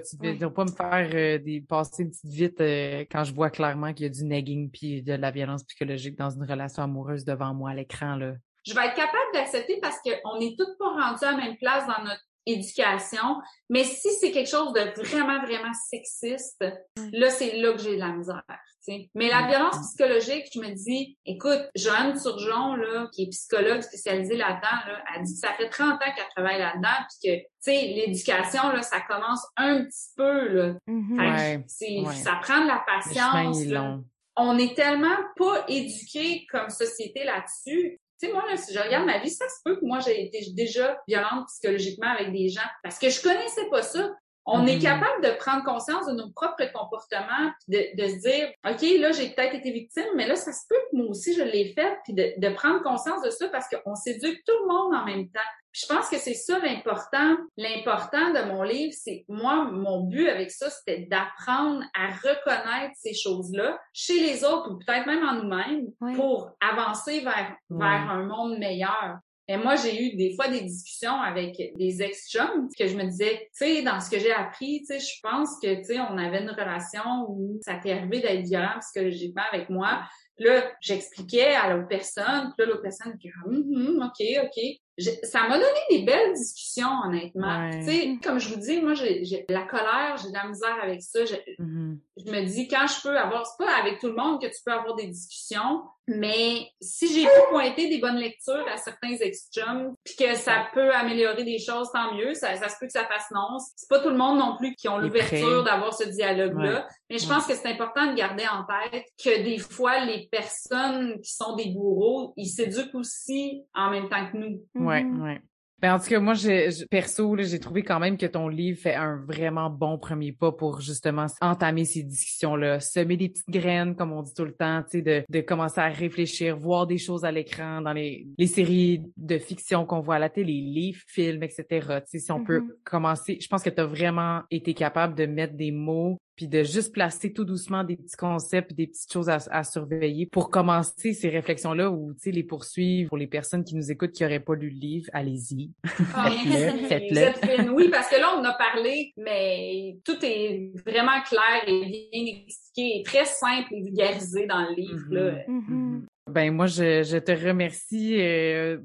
Tu 0.00 0.16
Ouais. 0.20 0.34
ne 0.34 0.38
vas 0.38 0.50
pas 0.50 0.64
me 0.64 0.70
faire 0.70 1.10
euh, 1.14 1.38
des, 1.38 1.60
passer 1.60 2.04
une 2.04 2.10
petite 2.10 2.30
vite 2.30 2.60
euh, 2.60 3.04
quand 3.10 3.24
je 3.24 3.34
vois 3.34 3.50
clairement 3.50 3.92
qu'il 3.92 4.04
y 4.04 4.08
a 4.08 4.12
du 4.12 4.24
nagging 4.24 4.70
puis 4.70 5.02
de 5.02 5.14
la 5.14 5.30
violence 5.32 5.64
psychologique 5.64 6.16
dans 6.16 6.30
une 6.30 6.44
relation 6.44 6.82
amoureuse 6.84 7.24
devant 7.24 7.52
moi 7.54 7.70
à 7.70 7.74
l'écran, 7.74 8.14
là. 8.16 8.34
Je 8.66 8.74
vais 8.74 8.86
être 8.86 8.94
capable 8.94 9.32
d'accepter 9.34 9.78
parce 9.82 9.96
qu'on 10.00 10.38
n'est 10.38 10.54
toutes 10.58 10.76
pas 10.78 10.88
rendues 10.90 11.24
à 11.24 11.32
la 11.32 11.36
même 11.38 11.56
place 11.56 11.86
dans 11.86 12.04
notre 12.04 12.22
éducation. 12.46 13.36
Mais 13.68 13.84
si 13.84 14.08
c'est 14.20 14.30
quelque 14.32 14.48
chose 14.50 14.72
de 14.72 14.80
vraiment, 15.02 15.40
vraiment 15.44 15.72
sexiste, 15.90 16.64
là, 17.12 17.30
c'est 17.30 17.56
là 17.58 17.72
que 17.72 17.78
j'ai 17.78 17.94
de 17.96 18.00
la 18.00 18.12
misère. 18.12 18.42
tu 18.48 18.94
sais. 18.94 19.10
Mais 19.14 19.28
la 19.28 19.46
violence 19.48 19.78
psychologique, 19.88 20.46
je 20.54 20.60
me 20.60 20.70
dis, 20.74 21.18
écoute, 21.26 21.68
Joanne 21.76 22.18
Turgeon, 22.20 22.74
là, 22.76 23.08
qui 23.12 23.24
est 23.24 23.28
psychologue 23.28 23.82
spécialisée 23.82 24.36
là-dedans, 24.36 24.92
là, 24.92 25.02
elle 25.14 25.22
dit 25.24 25.34
que 25.34 25.46
ça 25.46 25.52
fait 25.54 25.68
30 25.68 25.94
ans 25.94 26.12
qu'elle 26.16 26.28
travaille 26.34 26.58
là-dedans, 26.58 27.06
puis 27.08 27.30
que, 27.30 27.36
tu 27.38 27.48
sais, 27.60 27.82
l'éducation, 27.94 28.70
là, 28.72 28.82
ça 28.82 29.00
commence 29.02 29.46
un 29.56 29.84
petit 29.84 30.08
peu, 30.16 30.48
là. 30.48 30.74
Mhm. 30.86 31.18
Ouais, 31.18 31.64
ouais. 31.80 32.14
ça 32.14 32.38
prend 32.42 32.62
de 32.62 32.68
la 32.68 32.84
Le 32.86 33.02
chemin 33.14 33.32
patience. 33.32 33.60
est 33.62 33.66
long. 33.66 34.04
On 34.36 34.56
est 34.56 34.76
tellement 34.76 35.16
pas 35.36 35.64
éduqués 35.68 36.46
comme 36.50 36.70
société 36.70 37.24
là-dessus. 37.24 37.98
Tu 38.20 38.26
sais, 38.26 38.32
moi, 38.32 38.44
là, 38.48 38.56
si 38.56 38.74
je 38.74 38.80
regarde 38.80 39.06
ma 39.06 39.18
vie, 39.18 39.30
ça 39.30 39.48
se 39.48 39.62
peut 39.64 39.76
que 39.76 39.84
moi, 39.84 40.00
j'ai 40.00 40.24
été 40.24 40.40
déjà 40.52 41.00
violente 41.06 41.46
psychologiquement 41.48 42.10
avec 42.10 42.32
des 42.32 42.48
gens 42.48 42.68
parce 42.82 42.98
que 42.98 43.10
je 43.10 43.22
connaissais 43.22 43.68
pas 43.70 43.82
ça. 43.82 44.10
On 44.50 44.66
est 44.66 44.76
Mhm. 44.76 44.82
capable 44.82 45.22
de 45.24 45.30
prendre 45.38 45.62
conscience 45.64 46.06
de 46.06 46.12
nos 46.12 46.30
propres 46.30 46.64
comportements, 46.72 47.50
puis 47.68 47.76
de, 47.96 48.02
de 48.02 48.08
se 48.08 48.16
dire, 48.20 48.48
OK, 48.66 48.82
là, 49.00 49.12
j'ai 49.12 49.28
peut-être 49.30 49.54
été 49.54 49.70
victime, 49.70 50.06
mais 50.16 50.26
là, 50.26 50.36
ça 50.36 50.52
se 50.52 50.62
peut 50.68 50.76
que 50.90 50.96
moi 50.96 51.06
aussi, 51.08 51.34
je 51.34 51.42
l'ai 51.42 51.72
fait, 51.74 51.98
puis 52.04 52.14
de, 52.14 52.32
de 52.38 52.48
prendre 52.54 52.82
conscience 52.82 53.22
de 53.22 53.30
ça 53.30 53.48
parce 53.48 53.66
qu'on 53.68 53.94
s'éduque 53.94 54.42
tout 54.46 54.54
le 54.62 54.66
monde 54.68 54.94
en 54.94 55.04
même 55.04 55.28
temps. 55.28 55.40
Puis 55.70 55.82
je 55.86 55.94
pense 55.94 56.08
que 56.08 56.16
c'est 56.16 56.32
ça 56.34 56.58
l'important. 56.60 57.36
L'important 57.58 58.30
de 58.30 58.48
mon 58.50 58.62
livre, 58.62 58.94
c'est 58.96 59.24
moi, 59.28 59.64
mon 59.70 60.04
but 60.04 60.28
avec 60.28 60.50
ça, 60.50 60.70
c'était 60.70 61.06
d'apprendre 61.10 61.82
à 61.94 62.06
reconnaître 62.08 62.94
ces 62.96 63.12
choses-là 63.14 63.78
chez 63.92 64.18
les 64.20 64.44
autres 64.44 64.70
ou 64.70 64.78
peut-être 64.78 65.06
même 65.06 65.22
en 65.28 65.34
nous-mêmes 65.34 65.86
pour 66.16 66.50
avancer 66.60 67.20
vers, 67.20 67.54
vers 67.68 68.10
un 68.10 68.24
monde 68.24 68.58
meilleur. 68.58 69.18
Et 69.50 69.56
moi, 69.56 69.76
j'ai 69.76 70.02
eu 70.04 70.14
des 70.16 70.34
fois 70.34 70.48
des 70.48 70.60
discussions 70.60 71.14
avec 71.20 71.56
des 71.76 72.02
ex-chums 72.02 72.68
que 72.78 72.86
je 72.86 72.94
me 72.96 73.04
disais, 73.04 73.48
tu 73.58 73.64
sais, 73.64 73.82
dans 73.82 73.98
ce 73.98 74.10
que 74.10 74.18
j'ai 74.18 74.32
appris, 74.32 74.80
tu 74.80 74.86
sais, 74.86 74.98
je 75.00 75.20
pense 75.22 75.58
que, 75.62 75.74
tu 75.76 75.84
sais, 75.84 76.00
on 76.00 76.18
avait 76.18 76.42
une 76.42 76.50
relation 76.50 77.24
où 77.28 77.58
ça 77.62 77.76
t'est 77.82 77.92
arrivé 77.92 78.20
d'être 78.20 78.44
violent 78.46 78.78
psychologiquement 78.80 79.42
avec 79.50 79.70
moi. 79.70 80.02
Puis 80.36 80.46
là, 80.46 80.70
j'expliquais 80.82 81.54
à 81.54 81.74
l'autre 81.74 81.88
personne, 81.88 82.52
puis 82.56 82.64
là, 82.64 82.66
l'autre 82.66 82.82
personne 82.82 83.14
était 83.14 83.30
comme, 83.42 83.54
hum, 83.54 84.02
OK, 84.06 84.26
OK. 84.44 84.62
Je- 84.98 85.10
ça 85.22 85.48
m'a 85.48 85.58
donné 85.58 85.78
des 85.90 86.02
belles 86.02 86.32
discussions, 86.34 86.90
honnêtement. 87.06 87.68
Ouais. 87.70 87.78
Tu 87.78 87.84
sais, 87.86 88.18
comme 88.22 88.38
je 88.38 88.48
vous 88.52 88.60
dis, 88.60 88.80
moi, 88.82 88.94
j'ai 88.94 89.46
la 89.48 89.62
colère, 89.62 90.16
j'ai 90.22 90.28
de 90.28 90.34
la 90.34 90.46
misère 90.48 90.76
avec 90.82 91.00
ça. 91.02 91.24
Je, 91.24 91.34
Mhm. 91.58 91.87
Je 92.28 92.32
me 92.32 92.44
dis 92.44 92.68
quand 92.68 92.86
je 92.86 93.00
peux 93.02 93.16
avoir, 93.18 93.46
c'est 93.46 93.64
pas 93.64 93.72
avec 93.76 93.98
tout 93.98 94.08
le 94.08 94.14
monde 94.14 94.40
que 94.40 94.46
tu 94.46 94.56
peux 94.64 94.72
avoir 94.72 94.94
des 94.94 95.06
discussions, 95.06 95.82
mais 96.06 96.66
si 96.80 97.12
j'ai 97.12 97.24
pu 97.24 97.40
pointer 97.50 97.88
des 97.88 97.98
bonnes 97.98 98.16
lectures 98.16 98.66
à 98.72 98.76
certains 98.76 99.14
ex-chums, 99.20 99.94
puis 100.04 100.14
que 100.16 100.34
ça 100.34 100.66
peut 100.72 100.92
améliorer 100.94 101.44
des 101.44 101.58
choses, 101.58 101.90
tant 101.92 102.14
mieux. 102.14 102.34
Ça, 102.34 102.56
ça 102.56 102.68
se 102.68 102.76
peut 102.80 102.86
que 102.86 102.92
ça 102.92 103.04
fasse 103.06 103.26
non. 103.30 103.58
C'est 103.76 103.88
pas 103.88 104.00
tout 104.00 104.08
le 104.10 104.16
monde 104.16 104.38
non 104.38 104.56
plus 104.56 104.74
qui 104.74 104.88
ont 104.88 104.98
l'ouverture 104.98 105.64
d'avoir 105.64 105.92
ce 105.94 106.04
dialogue-là. 106.08 106.72
Ouais. 106.80 106.84
Mais 107.10 107.18
je 107.18 107.28
Ouais. 107.28 107.34
pense 107.34 107.46
que 107.46 107.54
c'est 107.54 107.68
important 107.68 108.06
de 108.06 108.14
garder 108.14 108.44
en 108.46 108.64
tête 108.90 109.04
que 109.22 109.42
des 109.42 109.58
fois, 109.58 110.04
les 110.04 110.28
personnes 110.30 111.20
qui 111.20 111.32
sont 111.34 111.56
des 111.56 111.70
bourreaux, 111.70 112.32
ils 112.36 112.46
s'éduquent 112.48 112.94
aussi 112.94 113.64
en 113.74 113.90
même 113.90 114.08
temps 114.08 114.30
que 114.30 114.36
nous. 114.38 114.62
Ouais, 114.74 115.02
Mhm. 115.04 115.22
ouais. 115.22 115.40
Ben, 115.80 115.94
en 115.94 116.00
tout 116.00 116.08
cas, 116.08 116.18
moi, 116.18 116.34
j'ai, 116.34 116.70
perso, 116.90 117.36
là, 117.36 117.44
j'ai 117.44 117.60
trouvé 117.60 117.84
quand 117.84 118.00
même 118.00 118.16
que 118.16 118.26
ton 118.26 118.48
livre 118.48 118.80
fait 118.80 118.94
un 118.96 119.16
vraiment 119.28 119.70
bon 119.70 119.96
premier 119.96 120.32
pas 120.32 120.50
pour 120.50 120.80
justement 120.80 121.26
entamer 121.40 121.84
ces 121.84 122.02
discussions-là, 122.02 122.80
semer 122.80 123.16
des 123.16 123.28
petites 123.28 123.48
graines, 123.48 123.94
comme 123.94 124.12
on 124.12 124.22
dit 124.22 124.34
tout 124.34 124.44
le 124.44 124.54
temps, 124.54 124.82
tu 124.82 124.98
sais, 124.98 125.02
de, 125.02 125.22
de 125.28 125.40
commencer 125.40 125.80
à 125.80 125.86
réfléchir, 125.88 126.56
voir 126.56 126.88
des 126.88 126.98
choses 126.98 127.24
à 127.24 127.30
l'écran, 127.30 127.80
dans 127.80 127.92
les, 127.92 128.26
les 128.36 128.46
séries 128.48 129.02
de 129.16 129.38
fiction 129.38 129.86
qu'on 129.86 130.00
voit 130.00 130.16
à 130.16 130.18
la 130.18 130.30
télé, 130.30 130.60
les 130.60 130.92
films, 131.06 131.44
etc. 131.44 131.64
Tu 131.68 131.84
sais, 132.06 132.18
si 132.18 132.32
on 132.32 132.42
peut 132.44 132.58
Mhm. 132.60 132.72
commencer, 132.82 133.38
je 133.40 133.46
pense 133.46 133.62
que 133.62 133.70
tu 133.70 133.80
as 133.80 133.86
vraiment 133.86 134.42
été 134.50 134.74
capable 134.74 135.14
de 135.14 135.26
mettre 135.26 135.54
des 135.54 135.70
mots 135.70 136.18
puis 136.38 136.46
de 136.46 136.62
juste 136.62 136.92
placer 136.92 137.32
tout 137.32 137.44
doucement 137.44 137.82
des 137.82 137.96
petits 137.96 138.16
concepts, 138.16 138.72
des 138.72 138.86
petites 138.86 139.12
choses 139.12 139.28
à, 139.28 139.38
à 139.50 139.64
surveiller 139.64 140.26
pour 140.26 140.50
commencer 140.50 141.12
ces 141.12 141.28
réflexions-là 141.30 141.90
ou 141.90 142.14
tu 142.14 142.20
sais 142.20 142.30
les 142.30 142.44
poursuivre 142.44 143.08
pour 143.08 143.18
les 143.18 143.26
personnes 143.26 143.64
qui 143.64 143.74
nous 143.74 143.90
écoutent 143.90 144.12
qui 144.12 144.22
n'auraient 144.22 144.38
pas 144.38 144.54
lu 144.54 144.70
le 144.70 144.78
livre, 144.78 145.10
allez-y. 145.12 145.72
Ah, 146.14 146.30
Faites-le. 146.88 147.72
Oui, 147.72 147.88
parce 147.88 148.08
que 148.08 148.20
là, 148.20 148.36
on 148.36 148.40
en 148.40 148.44
a 148.44 148.54
parlé, 148.54 149.12
mais 149.16 149.96
tout 150.04 150.16
est 150.22 150.70
vraiment 150.86 151.20
clair 151.22 151.64
et 151.66 152.08
bien 152.12 152.24
expliqué 152.46 153.00
et 153.00 153.02
très 153.04 153.24
simple 153.24 153.74
et 153.74 153.82
vulgarisé 153.82 154.46
dans 154.46 154.60
le 154.60 154.76
livre. 154.76 155.06
Là. 155.10 155.42
Mhm. 155.48 156.06
Ben 156.28 156.52
moi, 156.54 156.66
je, 156.66 157.02
je 157.02 157.18
te 157.18 157.32
remercie 157.32 158.16
euh, 158.20 158.78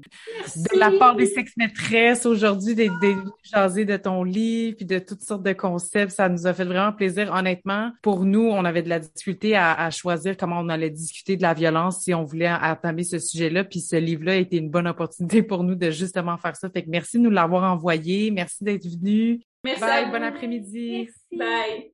de 0.56 0.78
la 0.78 0.90
part 0.98 1.16
des 1.16 1.26
sex-maîtresses 1.26 2.26
aujourd'hui 2.26 2.74
d'être 2.74 2.92
jaser 3.42 3.84
de 3.84 3.96
ton 3.96 4.22
livre 4.24 4.76
puis 4.76 4.86
de 4.86 4.98
toutes 4.98 5.22
sortes 5.22 5.42
de 5.42 5.52
concepts. 5.52 6.12
Ça 6.12 6.28
nous 6.28 6.46
a 6.46 6.54
fait 6.54 6.64
vraiment 6.64 6.92
plaisir. 6.92 7.32
Honnêtement, 7.32 7.92
pour 8.02 8.24
nous, 8.24 8.48
on 8.48 8.64
avait 8.64 8.82
de 8.82 8.88
la 8.88 8.98
difficulté 8.98 9.54
à, 9.54 9.72
à 9.74 9.90
choisir 9.90 10.36
comment 10.36 10.58
on 10.60 10.68
allait 10.68 10.90
discuter 10.90 11.36
de 11.36 11.42
la 11.42 11.54
violence 11.54 12.02
si 12.02 12.14
on 12.14 12.24
voulait 12.24 12.50
entamer 12.50 13.04
ce 13.04 13.18
sujet-là. 13.18 13.64
Puis 13.64 13.80
ce 13.80 13.96
livre-là 13.96 14.32
a 14.32 14.36
été 14.36 14.56
une 14.56 14.70
bonne 14.70 14.88
opportunité 14.88 15.42
pour 15.42 15.64
nous 15.64 15.74
de 15.74 15.90
justement 15.90 16.36
faire 16.36 16.56
ça. 16.56 16.68
Fait 16.70 16.82
que 16.82 16.90
merci 16.90 17.18
de 17.18 17.22
nous 17.22 17.30
l'avoir 17.30 17.70
envoyé. 17.70 18.30
Merci 18.30 18.64
d'être 18.64 18.86
venu. 18.86 19.40
Merci. 19.62 19.80
Bye, 19.80 20.10
bon 20.10 20.22
après-midi. 20.22 21.08
Bye. 21.32 21.93